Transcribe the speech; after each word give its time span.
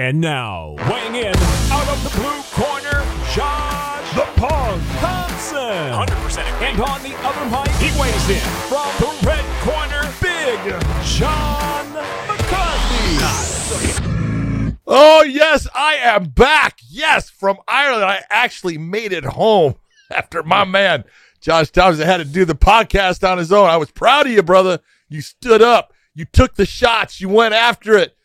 And 0.00 0.18
now, 0.18 0.76
weighing 0.88 1.14
in 1.14 1.36
out 1.70 1.86
of 1.86 2.02
the 2.02 2.08
blue 2.18 2.40
corner, 2.52 3.04
Josh 3.34 4.14
the 4.14 4.24
Punk 4.40 4.82
Thompson. 4.98 5.60
100% 5.60 6.38
And 6.62 6.80
on 6.80 7.02
the 7.02 7.14
other 7.18 7.44
mic, 7.50 7.70
he 7.76 8.00
weighs 8.00 8.30
in 8.30 8.40
from 8.70 8.88
the 8.98 9.26
red 9.26 9.44
corner, 9.60 10.10
Big 10.22 10.58
John 11.04 11.92
McCarthy. 12.26 13.18
Oh, 14.86 15.22
yes, 15.22 15.68
I 15.74 15.96
am 15.96 16.30
back. 16.30 16.78
Yes, 16.88 17.28
from 17.28 17.58
Ireland. 17.68 18.04
I 18.04 18.22
actually 18.30 18.78
made 18.78 19.12
it 19.12 19.24
home 19.24 19.74
after 20.10 20.42
my 20.42 20.64
man, 20.64 21.04
Josh 21.42 21.68
Thompson, 21.72 22.06
had 22.06 22.16
to 22.16 22.24
do 22.24 22.46
the 22.46 22.54
podcast 22.54 23.22
on 23.30 23.36
his 23.36 23.52
own. 23.52 23.68
I 23.68 23.76
was 23.76 23.90
proud 23.90 24.24
of 24.24 24.32
you, 24.32 24.42
brother. 24.42 24.78
You 25.10 25.20
stood 25.20 25.60
up, 25.60 25.92
you 26.14 26.24
took 26.24 26.54
the 26.54 26.64
shots, 26.64 27.20
you 27.20 27.28
went 27.28 27.52
after 27.52 27.98
it. 27.98 28.16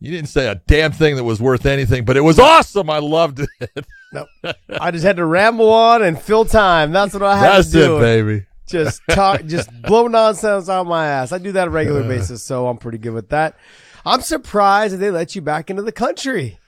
You 0.00 0.10
didn't 0.10 0.28
say 0.30 0.48
a 0.48 0.54
damn 0.54 0.92
thing 0.92 1.16
that 1.16 1.24
was 1.24 1.40
worth 1.40 1.66
anything, 1.66 2.04
but 2.04 2.16
it 2.16 2.22
was 2.22 2.38
awesome. 2.38 2.88
I 2.88 2.98
loved 2.98 3.40
it. 3.40 3.86
Nope. 4.12 4.28
I 4.68 4.90
just 4.90 5.04
had 5.04 5.16
to 5.16 5.24
ramble 5.24 5.70
on 5.70 6.02
and 6.02 6.20
fill 6.20 6.44
time. 6.44 6.90
That's 6.90 7.14
what 7.14 7.22
I 7.22 7.38
had 7.38 7.50
That's 7.50 7.70
to 7.70 7.72
do. 7.72 7.96
it, 7.98 8.00
baby. 8.00 8.46
Just 8.66 9.02
talk, 9.10 9.44
just 9.46 9.68
blow 9.82 10.06
nonsense 10.06 10.68
out 10.68 10.86
my 10.86 11.06
ass. 11.06 11.32
I 11.32 11.38
do 11.38 11.52
that 11.52 11.62
on 11.62 11.68
a 11.68 11.70
regular 11.70 12.02
uh. 12.02 12.08
basis, 12.08 12.42
so 12.42 12.66
I'm 12.66 12.78
pretty 12.78 12.98
good 12.98 13.12
with 13.12 13.28
that. 13.28 13.56
I'm 14.04 14.22
surprised 14.22 14.94
that 14.94 14.98
they 14.98 15.10
let 15.10 15.36
you 15.36 15.42
back 15.42 15.70
into 15.70 15.82
the 15.82 15.92
country. 15.92 16.58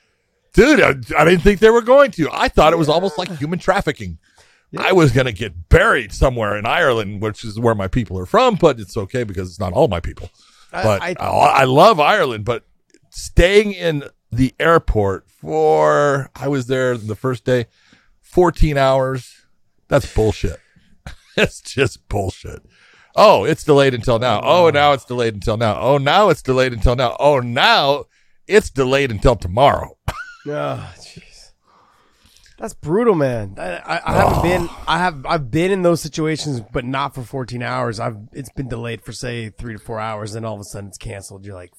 Dude, 0.52 0.80
I, 0.80 0.90
I 1.18 1.24
didn't 1.24 1.40
think 1.40 1.60
they 1.60 1.70
were 1.70 1.80
going 1.80 2.10
to. 2.12 2.28
I 2.30 2.48
thought 2.48 2.72
it 2.72 2.78
was 2.78 2.88
almost 2.88 3.16
like 3.16 3.30
human 3.38 3.58
trafficking. 3.58 4.18
I 4.76 4.92
was 4.92 5.12
going 5.12 5.26
to 5.26 5.32
get 5.32 5.68
buried 5.68 6.12
somewhere 6.12 6.56
in 6.56 6.64
Ireland, 6.64 7.20
which 7.20 7.44
is 7.44 7.58
where 7.58 7.74
my 7.74 7.88
people 7.88 8.18
are 8.18 8.26
from, 8.26 8.54
but 8.56 8.80
it's 8.80 8.96
okay 8.96 9.24
because 9.24 9.48
it's 9.50 9.60
not 9.60 9.72
all 9.72 9.88
my 9.88 10.00
people. 10.00 10.30
But 10.70 11.02
I, 11.02 11.14
I- 11.18 11.60
I, 11.60 11.64
love 11.64 12.00
Ireland, 12.00 12.44
but 12.46 12.64
staying 13.12 13.72
in 13.72 14.04
the 14.30 14.54
airport 14.58 15.28
for, 15.30 16.30
I 16.34 16.48
was 16.48 16.66
there 16.66 16.96
the 16.96 17.14
first 17.14 17.44
day, 17.44 17.66
14 18.20 18.76
hours. 18.76 19.46
That's 19.88 20.12
bullshit. 20.12 20.58
it's 21.36 21.60
just 21.60 22.08
bullshit. 22.08 22.62
Oh, 23.14 23.44
it's 23.44 23.62
delayed 23.62 23.92
until 23.92 24.18
now. 24.18 24.40
Oh, 24.42 24.70
now 24.70 24.92
it's 24.92 25.04
delayed 25.04 25.34
until 25.34 25.58
now. 25.58 25.78
Oh, 25.78 25.98
now 25.98 26.30
it's 26.30 26.40
delayed 26.40 26.72
until 26.72 26.96
now. 26.96 27.14
Oh, 27.20 27.40
now 27.40 28.04
it's 28.46 28.70
delayed 28.70 29.10
until 29.10 29.36
tomorrow. 29.36 29.96
Oh, 30.44 30.92
jeez. 30.98 31.52
That's 32.58 32.74
brutal, 32.74 33.14
man. 33.14 33.54
I, 33.58 33.76
I, 33.76 34.00
I 34.04 34.12
haven't 34.12 34.42
been. 34.42 34.68
I 34.88 34.98
have. 34.98 35.24
I've 35.24 35.52
been 35.52 35.70
in 35.70 35.82
those 35.82 36.00
situations, 36.00 36.60
but 36.72 36.84
not 36.84 37.14
for 37.14 37.22
14 37.22 37.62
hours. 37.62 38.00
I've. 38.00 38.16
It's 38.32 38.50
been 38.50 38.68
delayed 38.68 39.02
for 39.02 39.12
say 39.12 39.50
three 39.50 39.74
to 39.74 39.78
four 39.78 40.00
hours, 40.00 40.34
and 40.34 40.44
all 40.44 40.54
of 40.54 40.60
a 40.60 40.64
sudden 40.64 40.88
it's 40.88 40.98
canceled. 40.98 41.46
You're 41.46 41.54
like. 41.54 41.72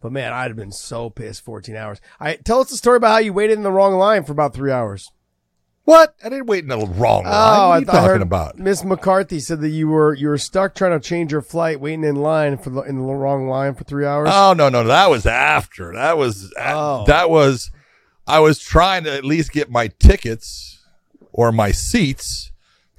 But 0.00 0.12
man, 0.12 0.32
I'd 0.32 0.48
have 0.48 0.56
been 0.56 0.72
so 0.72 1.10
pissed. 1.10 1.44
14 1.44 1.74
hours. 1.76 2.00
I 2.20 2.36
tell 2.36 2.60
us 2.60 2.70
the 2.70 2.76
story 2.76 2.96
about 2.98 3.12
how 3.12 3.18
you 3.18 3.32
waited 3.32 3.56
in 3.56 3.62
the 3.64 3.72
wrong 3.72 3.94
line 3.94 4.24
for 4.24 4.32
about 4.32 4.54
three 4.54 4.70
hours. 4.70 5.10
What? 5.84 6.14
I 6.22 6.28
didn't 6.28 6.46
wait 6.46 6.64
in 6.64 6.68
the 6.68 6.76
wrong 6.86 7.24
oh, 7.24 7.30
line. 7.30 7.32
what 7.32 7.32
are 7.32 7.66
Oh, 7.66 7.70
I 7.70 7.78
you 7.78 7.84
talking 7.86 8.22
about? 8.22 8.58
Miss 8.58 8.84
McCarthy 8.84 9.40
said 9.40 9.60
that 9.62 9.70
you 9.70 9.88
were 9.88 10.12
you 10.14 10.28
were 10.28 10.36
stuck 10.38 10.74
trying 10.74 10.98
to 10.98 11.00
change 11.08 11.32
your 11.32 11.40
flight, 11.40 11.80
waiting 11.80 12.04
in 12.04 12.16
line 12.16 12.58
for 12.58 12.68
the 12.70 12.82
in 12.82 12.96
the 12.98 13.02
wrong 13.14 13.48
line 13.48 13.74
for 13.74 13.84
three 13.84 14.04
hours. 14.04 14.28
Oh 14.30 14.52
no, 14.52 14.68
no, 14.68 14.84
that 14.84 15.08
was 15.08 15.24
after. 15.24 15.94
That 15.94 16.18
was 16.18 16.52
Oh. 16.60 17.04
that 17.06 17.30
was. 17.30 17.70
I 18.26 18.40
was 18.40 18.58
trying 18.58 19.04
to 19.04 19.12
at 19.14 19.24
least 19.24 19.50
get 19.52 19.70
my 19.70 19.88
tickets 19.88 20.84
or 21.32 21.50
my 21.52 21.70
seats 21.72 22.52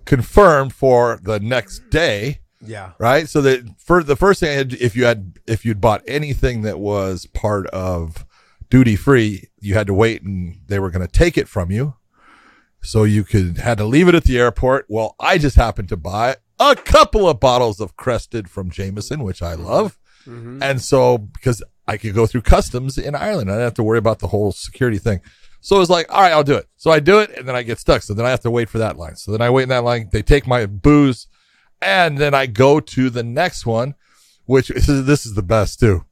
confirmed 0.06 0.74
for 0.74 1.20
the 1.22 1.40
next 1.40 1.92
day, 1.92 2.40
yeah. 2.66 2.92
right? 2.98 3.28
So 3.28 3.42
that 3.42 3.80
for 3.80 4.04
the 4.04 4.16
first 4.16 4.40
thing 4.40 4.50
I 4.50 4.54
had, 4.54 4.74
if 4.74 4.96
you 4.96 5.06
had 5.06 5.40
if 5.48 5.66
you'd 5.66 5.82
bought 5.82 6.04
anything 6.08 6.62
that 6.64 6.80
was 6.80 7.26
part 7.26 7.68
of 7.68 8.26
duty 8.70 8.96
free, 8.96 9.50
you 9.60 9.74
had 9.74 9.88
to 9.88 9.94
wait 9.94 10.22
and 10.22 10.60
they 10.68 10.80
were 10.80 10.92
going 10.92 11.06
to 11.06 11.12
take 11.12 11.38
it 11.38 11.48
from 11.48 11.72
you. 11.72 11.96
So 12.82 13.04
you 13.04 13.24
could 13.24 13.58
had 13.58 13.78
to 13.80 13.86
leave 13.86 14.08
it 14.08 14.16
at 14.16 14.24
the 14.24 14.40
airport. 14.40 14.86
Well, 14.90 15.16
I 15.20 15.38
just 15.38 15.56
happened 15.56 15.90
to 15.90 15.98
buy 15.98 16.38
a 16.60 16.76
couple 16.76 17.28
of 17.28 17.40
bottles 17.40 17.80
of 17.80 17.98
Crested 17.98 18.50
from 18.50 18.70
Jameson, 18.70 19.24
which 19.24 19.42
I 19.42 19.56
mm-hmm. 19.56 19.66
love. 19.66 19.98
Mm-hmm. 20.26 20.62
And 20.62 20.82
so 20.82 21.18
because 21.18 21.64
I 21.88 21.98
could 21.98 22.14
go 22.14 22.26
through 22.26 22.42
customs 22.42 22.98
in 22.98 23.16
Ireland, 23.16 23.50
I 23.50 23.56
didn't 23.56 23.64
have 23.64 23.74
to 23.76 23.84
worry 23.84 23.98
about 23.98 24.20
the 24.20 24.28
whole 24.28 24.52
security 24.52 24.98
thing. 24.98 25.22
So 25.62 25.76
it 25.76 25.80
was 25.80 25.90
like, 25.90 26.12
all 26.14 26.22
right, 26.22 26.32
I'll 26.32 26.44
do 26.44 26.56
it. 26.56 26.68
So 26.78 26.92
I 26.92 27.00
do 27.00 27.20
it 27.20 27.32
and 27.38 27.48
then 27.48 27.56
I 27.56 27.64
get 27.64 27.80
stuck. 27.80 28.02
So 28.02 28.14
then 28.14 28.26
I 28.26 28.30
have 28.30 28.40
to 28.42 28.52
wait 28.52 28.70
for 28.70 28.78
that 28.78 28.98
line. 28.98 29.16
So 29.16 29.32
then 29.32 29.42
I 29.42 29.50
wait 29.50 29.64
in 29.64 29.70
that 29.70 29.84
line. 29.84 30.10
They 30.12 30.22
take 30.22 30.48
my 30.48 30.66
booze 30.66 31.28
and 31.82 32.18
then 32.18 32.34
I 32.34 32.46
go 32.46 32.80
to 32.80 33.10
the 33.10 33.24
next 33.24 33.66
one, 33.66 33.96
which 34.46 34.70
this 34.70 34.90
is, 34.90 35.06
this 35.06 35.26
is 35.26 35.36
the 35.36 35.44
best 35.44 35.80
too. 35.80 36.06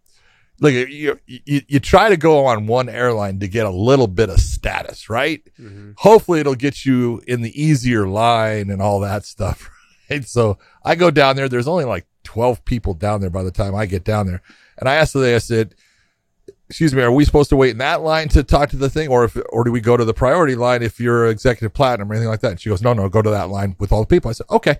Look, 0.59 0.73
you, 0.73 1.19
you, 1.27 1.61
you 1.67 1.79
try 1.79 2.09
to 2.09 2.17
go 2.17 2.45
on 2.45 2.65
one 2.65 2.89
airline 2.89 3.39
to 3.39 3.47
get 3.47 3.67
a 3.67 3.71
little 3.71 4.07
bit 4.07 4.29
of 4.29 4.39
status, 4.39 5.07
right? 5.07 5.43
Mm-hmm. 5.59 5.91
Hopefully 5.97 6.39
it'll 6.39 6.55
get 6.55 6.83
you 6.83 7.21
in 7.27 7.41
the 7.41 7.61
easier 7.61 8.07
line 8.07 8.71
and 8.71 8.81
all 8.81 8.99
that 9.01 9.25
stuff. 9.25 9.69
Right. 10.09 10.25
So 10.25 10.57
I 10.85 10.95
go 10.95 11.11
down 11.11 11.35
there. 11.35 11.49
There's 11.49 11.67
only 11.67 11.83
like 11.83 12.07
12 12.23 12.63
people 12.63 12.93
down 12.93 13.19
there 13.19 13.29
by 13.29 13.43
the 13.43 13.51
time 13.51 13.75
I 13.75 13.85
get 13.85 14.05
down 14.05 14.25
there. 14.25 14.41
And 14.77 14.87
I 14.87 14.95
asked 14.95 15.11
the 15.11 15.19
lady, 15.19 15.35
I 15.35 15.39
said, 15.39 15.75
excuse 16.69 16.93
me, 16.93 17.01
are 17.01 17.11
we 17.11 17.25
supposed 17.25 17.49
to 17.49 17.55
wait 17.55 17.71
in 17.71 17.77
that 17.79 18.01
line 18.01 18.29
to 18.29 18.43
talk 18.43 18.69
to 18.69 18.77
the 18.77 18.89
thing? 18.89 19.09
Or 19.09 19.25
if, 19.25 19.37
or 19.49 19.63
do 19.63 19.71
we 19.73 19.81
go 19.81 19.97
to 19.97 20.05
the 20.05 20.13
priority 20.13 20.55
line 20.55 20.81
if 20.81 20.99
you're 20.99 21.27
executive 21.27 21.73
platinum 21.73 22.09
or 22.09 22.13
anything 22.13 22.29
like 22.29 22.41
that? 22.41 22.51
And 22.51 22.61
she 22.61 22.69
goes, 22.69 22.81
no, 22.81 22.93
no, 22.93 23.09
go 23.09 23.21
to 23.21 23.29
that 23.29 23.49
line 23.49 23.75
with 23.79 23.91
all 23.91 24.01
the 24.01 24.07
people. 24.07 24.29
I 24.29 24.33
said, 24.33 24.47
okay. 24.49 24.77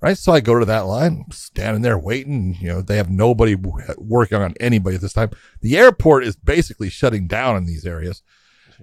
Right. 0.00 0.18
So 0.18 0.32
I 0.32 0.40
go 0.40 0.58
to 0.58 0.66
that 0.66 0.86
line, 0.86 1.24
standing 1.30 1.80
there 1.80 1.98
waiting. 1.98 2.56
You 2.60 2.68
know, 2.68 2.82
they 2.82 2.98
have 2.98 3.10
nobody 3.10 3.54
working 3.96 4.38
on 4.38 4.54
anybody 4.60 4.96
at 4.96 5.02
this 5.02 5.14
time. 5.14 5.30
The 5.62 5.78
airport 5.78 6.24
is 6.24 6.36
basically 6.36 6.90
shutting 6.90 7.26
down 7.26 7.56
in 7.56 7.64
these 7.64 7.86
areas. 7.86 8.22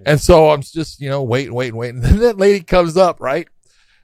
And 0.05 0.19
so 0.19 0.51
I'm 0.51 0.61
just, 0.61 0.99
you 0.99 1.09
know, 1.09 1.21
waiting, 1.21 1.53
waiting, 1.53 1.75
waiting. 1.75 1.97
And 1.97 2.05
then 2.05 2.19
that 2.19 2.37
lady 2.37 2.61
comes 2.61 2.97
up, 2.97 3.19
right? 3.19 3.47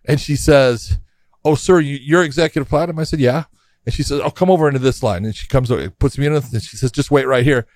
And 0.05 0.19
she 0.19 0.35
says, 0.35 0.99
Oh, 1.43 1.55
sir, 1.55 1.79
you, 1.79 1.97
you're 2.01 2.23
executive 2.23 2.69
platinum? 2.69 2.99
I 2.99 3.03
said, 3.03 3.19
Yeah. 3.19 3.45
And 3.85 3.93
she 3.93 4.03
says, 4.03 4.21
Oh, 4.21 4.29
come 4.29 4.49
over 4.49 4.67
into 4.67 4.79
this 4.79 5.03
line. 5.03 5.25
And 5.25 5.35
she 5.35 5.47
comes 5.47 5.71
over, 5.71 5.89
puts 5.89 6.17
me 6.17 6.25
in, 6.25 6.33
and 6.33 6.61
she 6.61 6.77
says, 6.77 6.91
Just 6.91 7.11
wait 7.11 7.25
right 7.25 7.43
here. 7.43 7.67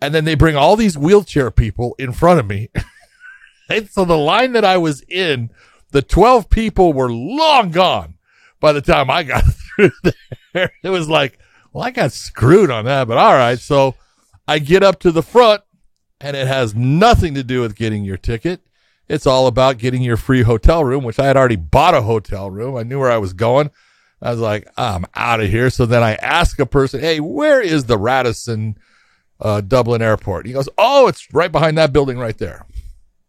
And 0.00 0.14
then 0.14 0.24
they 0.24 0.34
bring 0.34 0.56
all 0.56 0.76
these 0.76 0.96
wheelchair 0.96 1.50
people 1.50 1.94
in 1.98 2.12
front 2.12 2.38
of 2.38 2.46
me. 2.46 2.70
and 3.68 3.88
so 3.90 4.04
the 4.04 4.16
line 4.16 4.52
that 4.52 4.64
I 4.64 4.78
was 4.78 5.02
in, 5.02 5.50
the 5.90 6.02
12 6.02 6.48
people 6.48 6.92
were 6.92 7.10
long 7.10 7.70
gone 7.70 8.14
by 8.60 8.72
the 8.72 8.80
time 8.80 9.10
I 9.10 9.22
got 9.22 9.44
through 9.76 9.90
there. 10.52 10.72
It 10.82 10.90
was 10.90 11.08
like, 11.08 11.38
well, 11.72 11.84
I 11.84 11.90
got 11.90 12.12
screwed 12.12 12.70
on 12.70 12.86
that, 12.86 13.08
but 13.08 13.18
all 13.18 13.34
right. 13.34 13.58
So 13.58 13.94
I 14.46 14.58
get 14.58 14.82
up 14.82 15.00
to 15.00 15.12
the 15.12 15.22
front 15.22 15.62
and 16.20 16.36
it 16.36 16.46
has 16.46 16.74
nothing 16.74 17.34
to 17.34 17.44
do 17.44 17.60
with 17.60 17.76
getting 17.76 18.04
your 18.04 18.16
ticket. 18.16 18.60
It's 19.08 19.26
all 19.26 19.46
about 19.46 19.78
getting 19.78 20.02
your 20.02 20.16
free 20.16 20.42
hotel 20.42 20.84
room, 20.84 21.04
which 21.04 21.18
I 21.18 21.26
had 21.26 21.36
already 21.36 21.56
bought 21.56 21.94
a 21.94 22.02
hotel 22.02 22.50
room. 22.50 22.76
I 22.76 22.82
knew 22.82 22.98
where 22.98 23.10
I 23.10 23.18
was 23.18 23.32
going. 23.32 23.70
I 24.20 24.30
was 24.30 24.40
like, 24.40 24.68
I'm 24.76 25.06
out 25.14 25.40
of 25.40 25.48
here. 25.48 25.70
So 25.70 25.86
then 25.86 26.02
I 26.02 26.14
ask 26.16 26.58
a 26.58 26.66
person, 26.66 27.00
Hey, 27.00 27.20
where 27.20 27.60
is 27.60 27.84
the 27.84 27.96
Radisson, 27.96 28.76
uh, 29.40 29.60
Dublin 29.60 30.02
airport? 30.02 30.46
He 30.46 30.52
goes, 30.52 30.68
Oh, 30.76 31.06
it's 31.06 31.32
right 31.32 31.52
behind 31.52 31.78
that 31.78 31.92
building 31.92 32.18
right 32.18 32.36
there. 32.36 32.66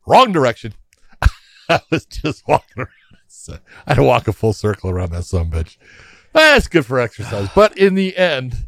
Wrong 0.07 0.31
direction. 0.31 0.73
I 1.69 1.79
was 1.91 2.06
just 2.06 2.47
walking 2.47 2.79
around. 2.79 2.90
So 3.39 3.53
I 3.88 3.91
had 3.91 3.95
to 3.95 4.03
walk 4.03 4.27
a 4.27 4.33
full 4.33 4.53
circle 4.53 4.89
around 4.89 5.11
that 5.11 5.25
son 5.25 5.50
bitch. 5.50 5.77
That's 6.33 6.67
good 6.67 6.85
for 6.85 7.00
exercise. 7.00 7.50
But 7.55 7.77
in 7.77 7.95
the 7.95 8.16
end, 8.16 8.67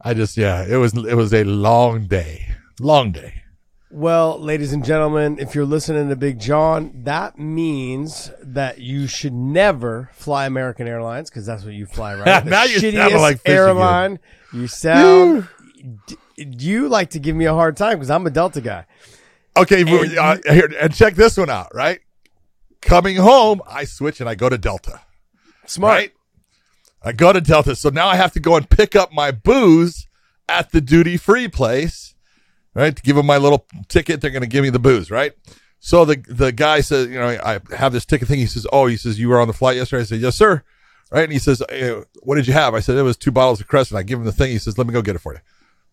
I 0.00 0.14
just, 0.14 0.36
yeah, 0.36 0.64
it 0.66 0.76
was, 0.76 0.94
it 0.96 1.14
was 1.16 1.34
a 1.34 1.44
long 1.44 2.06
day. 2.06 2.46
Long 2.80 3.10
day. 3.12 3.34
Well, 3.92 4.38
ladies 4.38 4.72
and 4.72 4.84
gentlemen, 4.84 5.38
if 5.40 5.56
you're 5.56 5.64
listening 5.64 6.10
to 6.10 6.16
Big 6.16 6.38
John, 6.38 6.92
that 7.02 7.40
means 7.40 8.30
that 8.40 8.78
you 8.78 9.08
should 9.08 9.32
never 9.32 10.10
fly 10.12 10.46
American 10.46 10.86
Airlines 10.86 11.28
because 11.28 11.44
that's 11.44 11.64
what 11.64 11.74
you 11.74 11.86
fly, 11.86 12.14
right? 12.14 12.44
Now 12.46 12.66
sounding 12.66 12.92
shittiest 12.92 13.20
like 13.20 13.40
airline. 13.44 14.20
You 14.52 14.68
sound. 14.68 15.48
d- 16.06 16.16
you 16.36 16.88
like 16.88 17.10
to 17.10 17.18
give 17.18 17.34
me 17.34 17.46
a 17.46 17.52
hard 17.54 17.76
time 17.76 17.94
because 17.98 18.10
I'm 18.10 18.24
a 18.26 18.30
Delta 18.30 18.60
guy. 18.60 18.86
Okay, 19.56 19.82
And 19.82 20.16
uh, 20.16 20.36
here 20.52 20.72
and 20.80 20.94
check 20.94 21.14
this 21.14 21.36
one 21.36 21.50
out. 21.50 21.74
Right, 21.74 22.00
coming 22.80 23.16
home, 23.16 23.62
I 23.66 23.84
switch 23.84 24.20
and 24.20 24.28
I 24.28 24.34
go 24.34 24.48
to 24.48 24.58
Delta. 24.58 25.00
Smart. 25.66 25.94
Right, 25.94 26.12
I 27.02 27.12
go 27.12 27.32
to 27.32 27.40
Delta, 27.40 27.76
so 27.76 27.88
now 27.90 28.08
I 28.08 28.16
have 28.16 28.32
to 28.32 28.40
go 28.40 28.56
and 28.56 28.68
pick 28.68 28.94
up 28.96 29.12
my 29.12 29.30
booze 29.30 30.06
at 30.48 30.72
the 30.72 30.80
duty 30.80 31.16
free 31.16 31.48
place. 31.48 32.14
Right, 32.72 32.94
to 32.94 33.02
give 33.02 33.16
them 33.16 33.26
my 33.26 33.36
little 33.36 33.66
ticket, 33.88 34.20
they're 34.20 34.30
going 34.30 34.42
to 34.42 34.48
give 34.48 34.62
me 34.62 34.70
the 34.70 34.78
booze. 34.78 35.10
Right. 35.10 35.32
So 35.80 36.04
the 36.04 36.22
the 36.28 36.52
guy 36.52 36.82
says, 36.82 37.08
you 37.08 37.14
know, 37.14 37.26
I 37.28 37.60
have 37.74 37.92
this 37.92 38.04
ticket 38.04 38.28
thing. 38.28 38.38
He 38.38 38.46
says, 38.46 38.66
"Oh, 38.72 38.86
he 38.86 38.96
says 38.96 39.18
you 39.18 39.28
were 39.28 39.40
on 39.40 39.48
the 39.48 39.54
flight 39.54 39.76
yesterday." 39.76 40.02
I 40.02 40.04
said, 40.04 40.20
"Yes, 40.20 40.36
sir." 40.36 40.62
Right, 41.10 41.24
and 41.24 41.32
he 41.32 41.38
says, 41.38 41.62
eh, 41.70 42.02
"What 42.22 42.36
did 42.36 42.46
you 42.46 42.52
have?" 42.52 42.74
I 42.74 42.80
said, 42.80 42.96
"It 42.96 43.02
was 43.02 43.16
two 43.16 43.32
bottles 43.32 43.60
of 43.60 43.66
Crescent." 43.66 43.98
I 43.98 44.02
give 44.02 44.18
him 44.18 44.26
the 44.26 44.32
thing. 44.32 44.52
He 44.52 44.58
says, 44.58 44.78
"Let 44.78 44.86
me 44.86 44.92
go 44.92 45.02
get 45.02 45.16
it 45.16 45.20
for 45.20 45.32
you." 45.32 45.40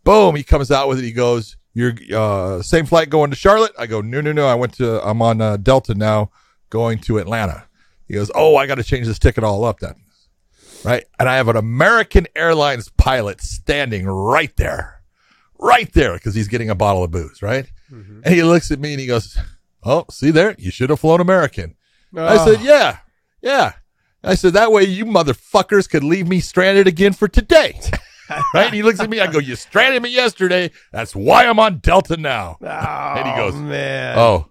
Boom! 0.04 0.36
He 0.36 0.44
comes 0.44 0.69
out 0.69 0.90
with 0.90 1.00
it. 1.00 1.06
He 1.06 1.13
goes, 1.13 1.56
"You're 1.74 1.94
uh, 2.13 2.62
same 2.62 2.86
flight 2.86 3.10
going 3.10 3.30
to 3.31 3.36
Charlotte?" 3.36 3.72
I 3.80 3.88
go, 3.88 4.01
"No, 4.01 4.19
no, 4.19 4.33
no. 4.33 4.45
I 4.45 4.56
went 4.56 4.74
to. 4.74 5.01
I'm 5.07 5.22
on 5.22 5.42
uh, 5.42 5.57
Delta 5.57 5.95
now, 5.95 6.31
going 6.69 7.00
to 7.00 7.18
Atlanta." 7.18 7.66
He 8.08 8.14
goes, 8.14 8.31
"Oh, 8.36 8.56
I 8.56 8.68
got 8.68 8.75
to 8.75 8.84
change 8.84 9.08
this 9.08 9.19
ticket 9.19 9.44
all 9.44 9.64
up 9.66 9.80
then." 9.80 9.96
Right, 10.84 11.06
and 11.19 11.28
I 11.28 11.36
have 11.38 11.48
an 11.48 11.56
American 11.58 12.28
Airlines 12.36 12.90
pilot 12.98 13.42
standing 13.42 14.06
right 14.06 14.56
there, 14.58 15.02
right 15.60 15.92
there 15.94 16.14
because 16.14 16.36
he's 16.36 16.48
getting 16.48 16.69
a 16.69 16.75
bottle 16.75 17.04
of 17.04 17.12
booze, 17.12 17.42
right? 17.42 17.66
Mm-hmm. 17.92 18.22
And 18.24 18.34
he 18.34 18.44
looks 18.44 18.69
at 18.72 18.80
me 18.80 18.92
and 18.94 19.00
he 19.02 19.08
goes, 19.08 19.38
"Oh, 19.84 20.06
see 20.12 20.31
there, 20.31 20.56
you 20.60 20.72
should 20.72 20.90
have 20.92 21.00
flown 21.00 21.19
American." 21.19 21.75
I 22.16 22.38
Oh. 22.38 22.46
said, 22.54 22.62
"Yeah, 22.62 22.98
yeah." 23.42 23.74
I 24.24 24.36
said 24.36 24.54
that 24.54 24.72
way 24.72 24.84
you 24.84 25.06
motherfuckers 25.06 25.90
could 25.90 26.04
leave 26.04 26.28
me 26.28 26.40
stranded 26.42 26.86
again 26.88 27.14
for 27.14 27.28
today. 27.28 27.80
right? 28.54 28.66
And 28.66 28.74
he 28.74 28.84
looks 28.84 29.00
at 29.00 29.10
me. 29.10 29.19
I 29.19 29.31
go, 29.31 29.40
"You 29.40 29.56
stranded 29.56 30.02
me 30.04 30.10
yesterday. 30.10 30.72
That's 30.92 31.16
why 31.16 31.46
I'm 31.48 31.60
on 31.60 31.80
Delta 31.80 32.18
now." 32.18 32.58
and 32.62 33.28
he 33.28 33.36
goes, 33.36 33.54
Oh, 33.56 33.62
man. 33.62 34.18
"Oh, 34.18 34.50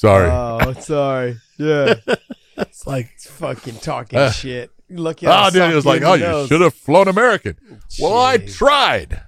sorry." 0.00 0.28
Oh, 0.30 0.72
sorry. 0.80 1.36
Yeah. 1.58 1.94
it's 2.56 2.86
like, 2.86 3.10
It's 3.14 3.26
fucking 3.30 3.76
talking 3.76 4.18
Uh, 4.18 4.30
shit. 4.30 4.70
Lucky 4.88 5.26
oh, 5.26 5.30
I 5.30 5.50
dude, 5.50 5.70
it 5.70 5.74
was 5.74 5.86
like, 5.86 6.02
"Oh, 6.02 6.14
you 6.14 6.48
should 6.48 6.60
have 6.62 6.74
flown 6.74 7.06
American." 7.06 7.56
Well, 8.00 8.18
I 8.18 8.38
tried. 8.38 9.22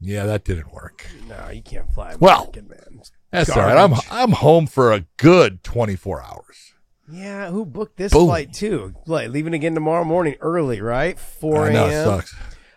Yeah, 0.00 0.26
that 0.26 0.44
didn't 0.44 0.70
work. 0.72 1.06
No, 1.28 1.48
you 1.50 1.62
can't 1.62 1.90
fly. 1.94 2.14
Well, 2.20 2.40
American, 2.52 2.68
man. 2.68 2.98
It's 3.00 3.10
That's 3.30 3.50
all 3.50 3.62
right. 3.62 3.78
I'm. 3.78 3.94
I'm 4.10 4.32
home 4.32 4.66
for 4.66 4.92
a 4.92 5.06
good 5.16 5.62
24 5.64 6.22
hours. 6.22 6.74
Yeah, 7.10 7.50
who 7.50 7.64
booked 7.64 7.96
this 7.96 8.12
Boom. 8.12 8.26
flight 8.26 8.52
too? 8.52 8.94
Like 9.06 9.30
leaving 9.30 9.54
again 9.54 9.74
tomorrow 9.74 10.04
morning 10.04 10.34
early, 10.40 10.80
right? 10.82 11.18
Four 11.18 11.68
I 11.68 11.72
know 11.72 11.86
a.m. 11.86 12.04
sucks. 12.04 12.34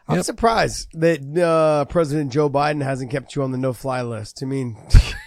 I'm 0.07 0.15
Yep. 0.17 0.25
surprised 0.25 0.87
that 0.93 1.37
uh, 1.37 1.83
President 1.85 2.31
Joe 2.31 2.49
Biden 2.49 2.81
hasn't 2.83 3.11
kept 3.11 3.35
you 3.35 3.43
on 3.43 3.51
the 3.51 3.57
no-fly 3.57 4.03
list. 4.03 4.41
I 4.41 4.45
mean, 4.45 4.77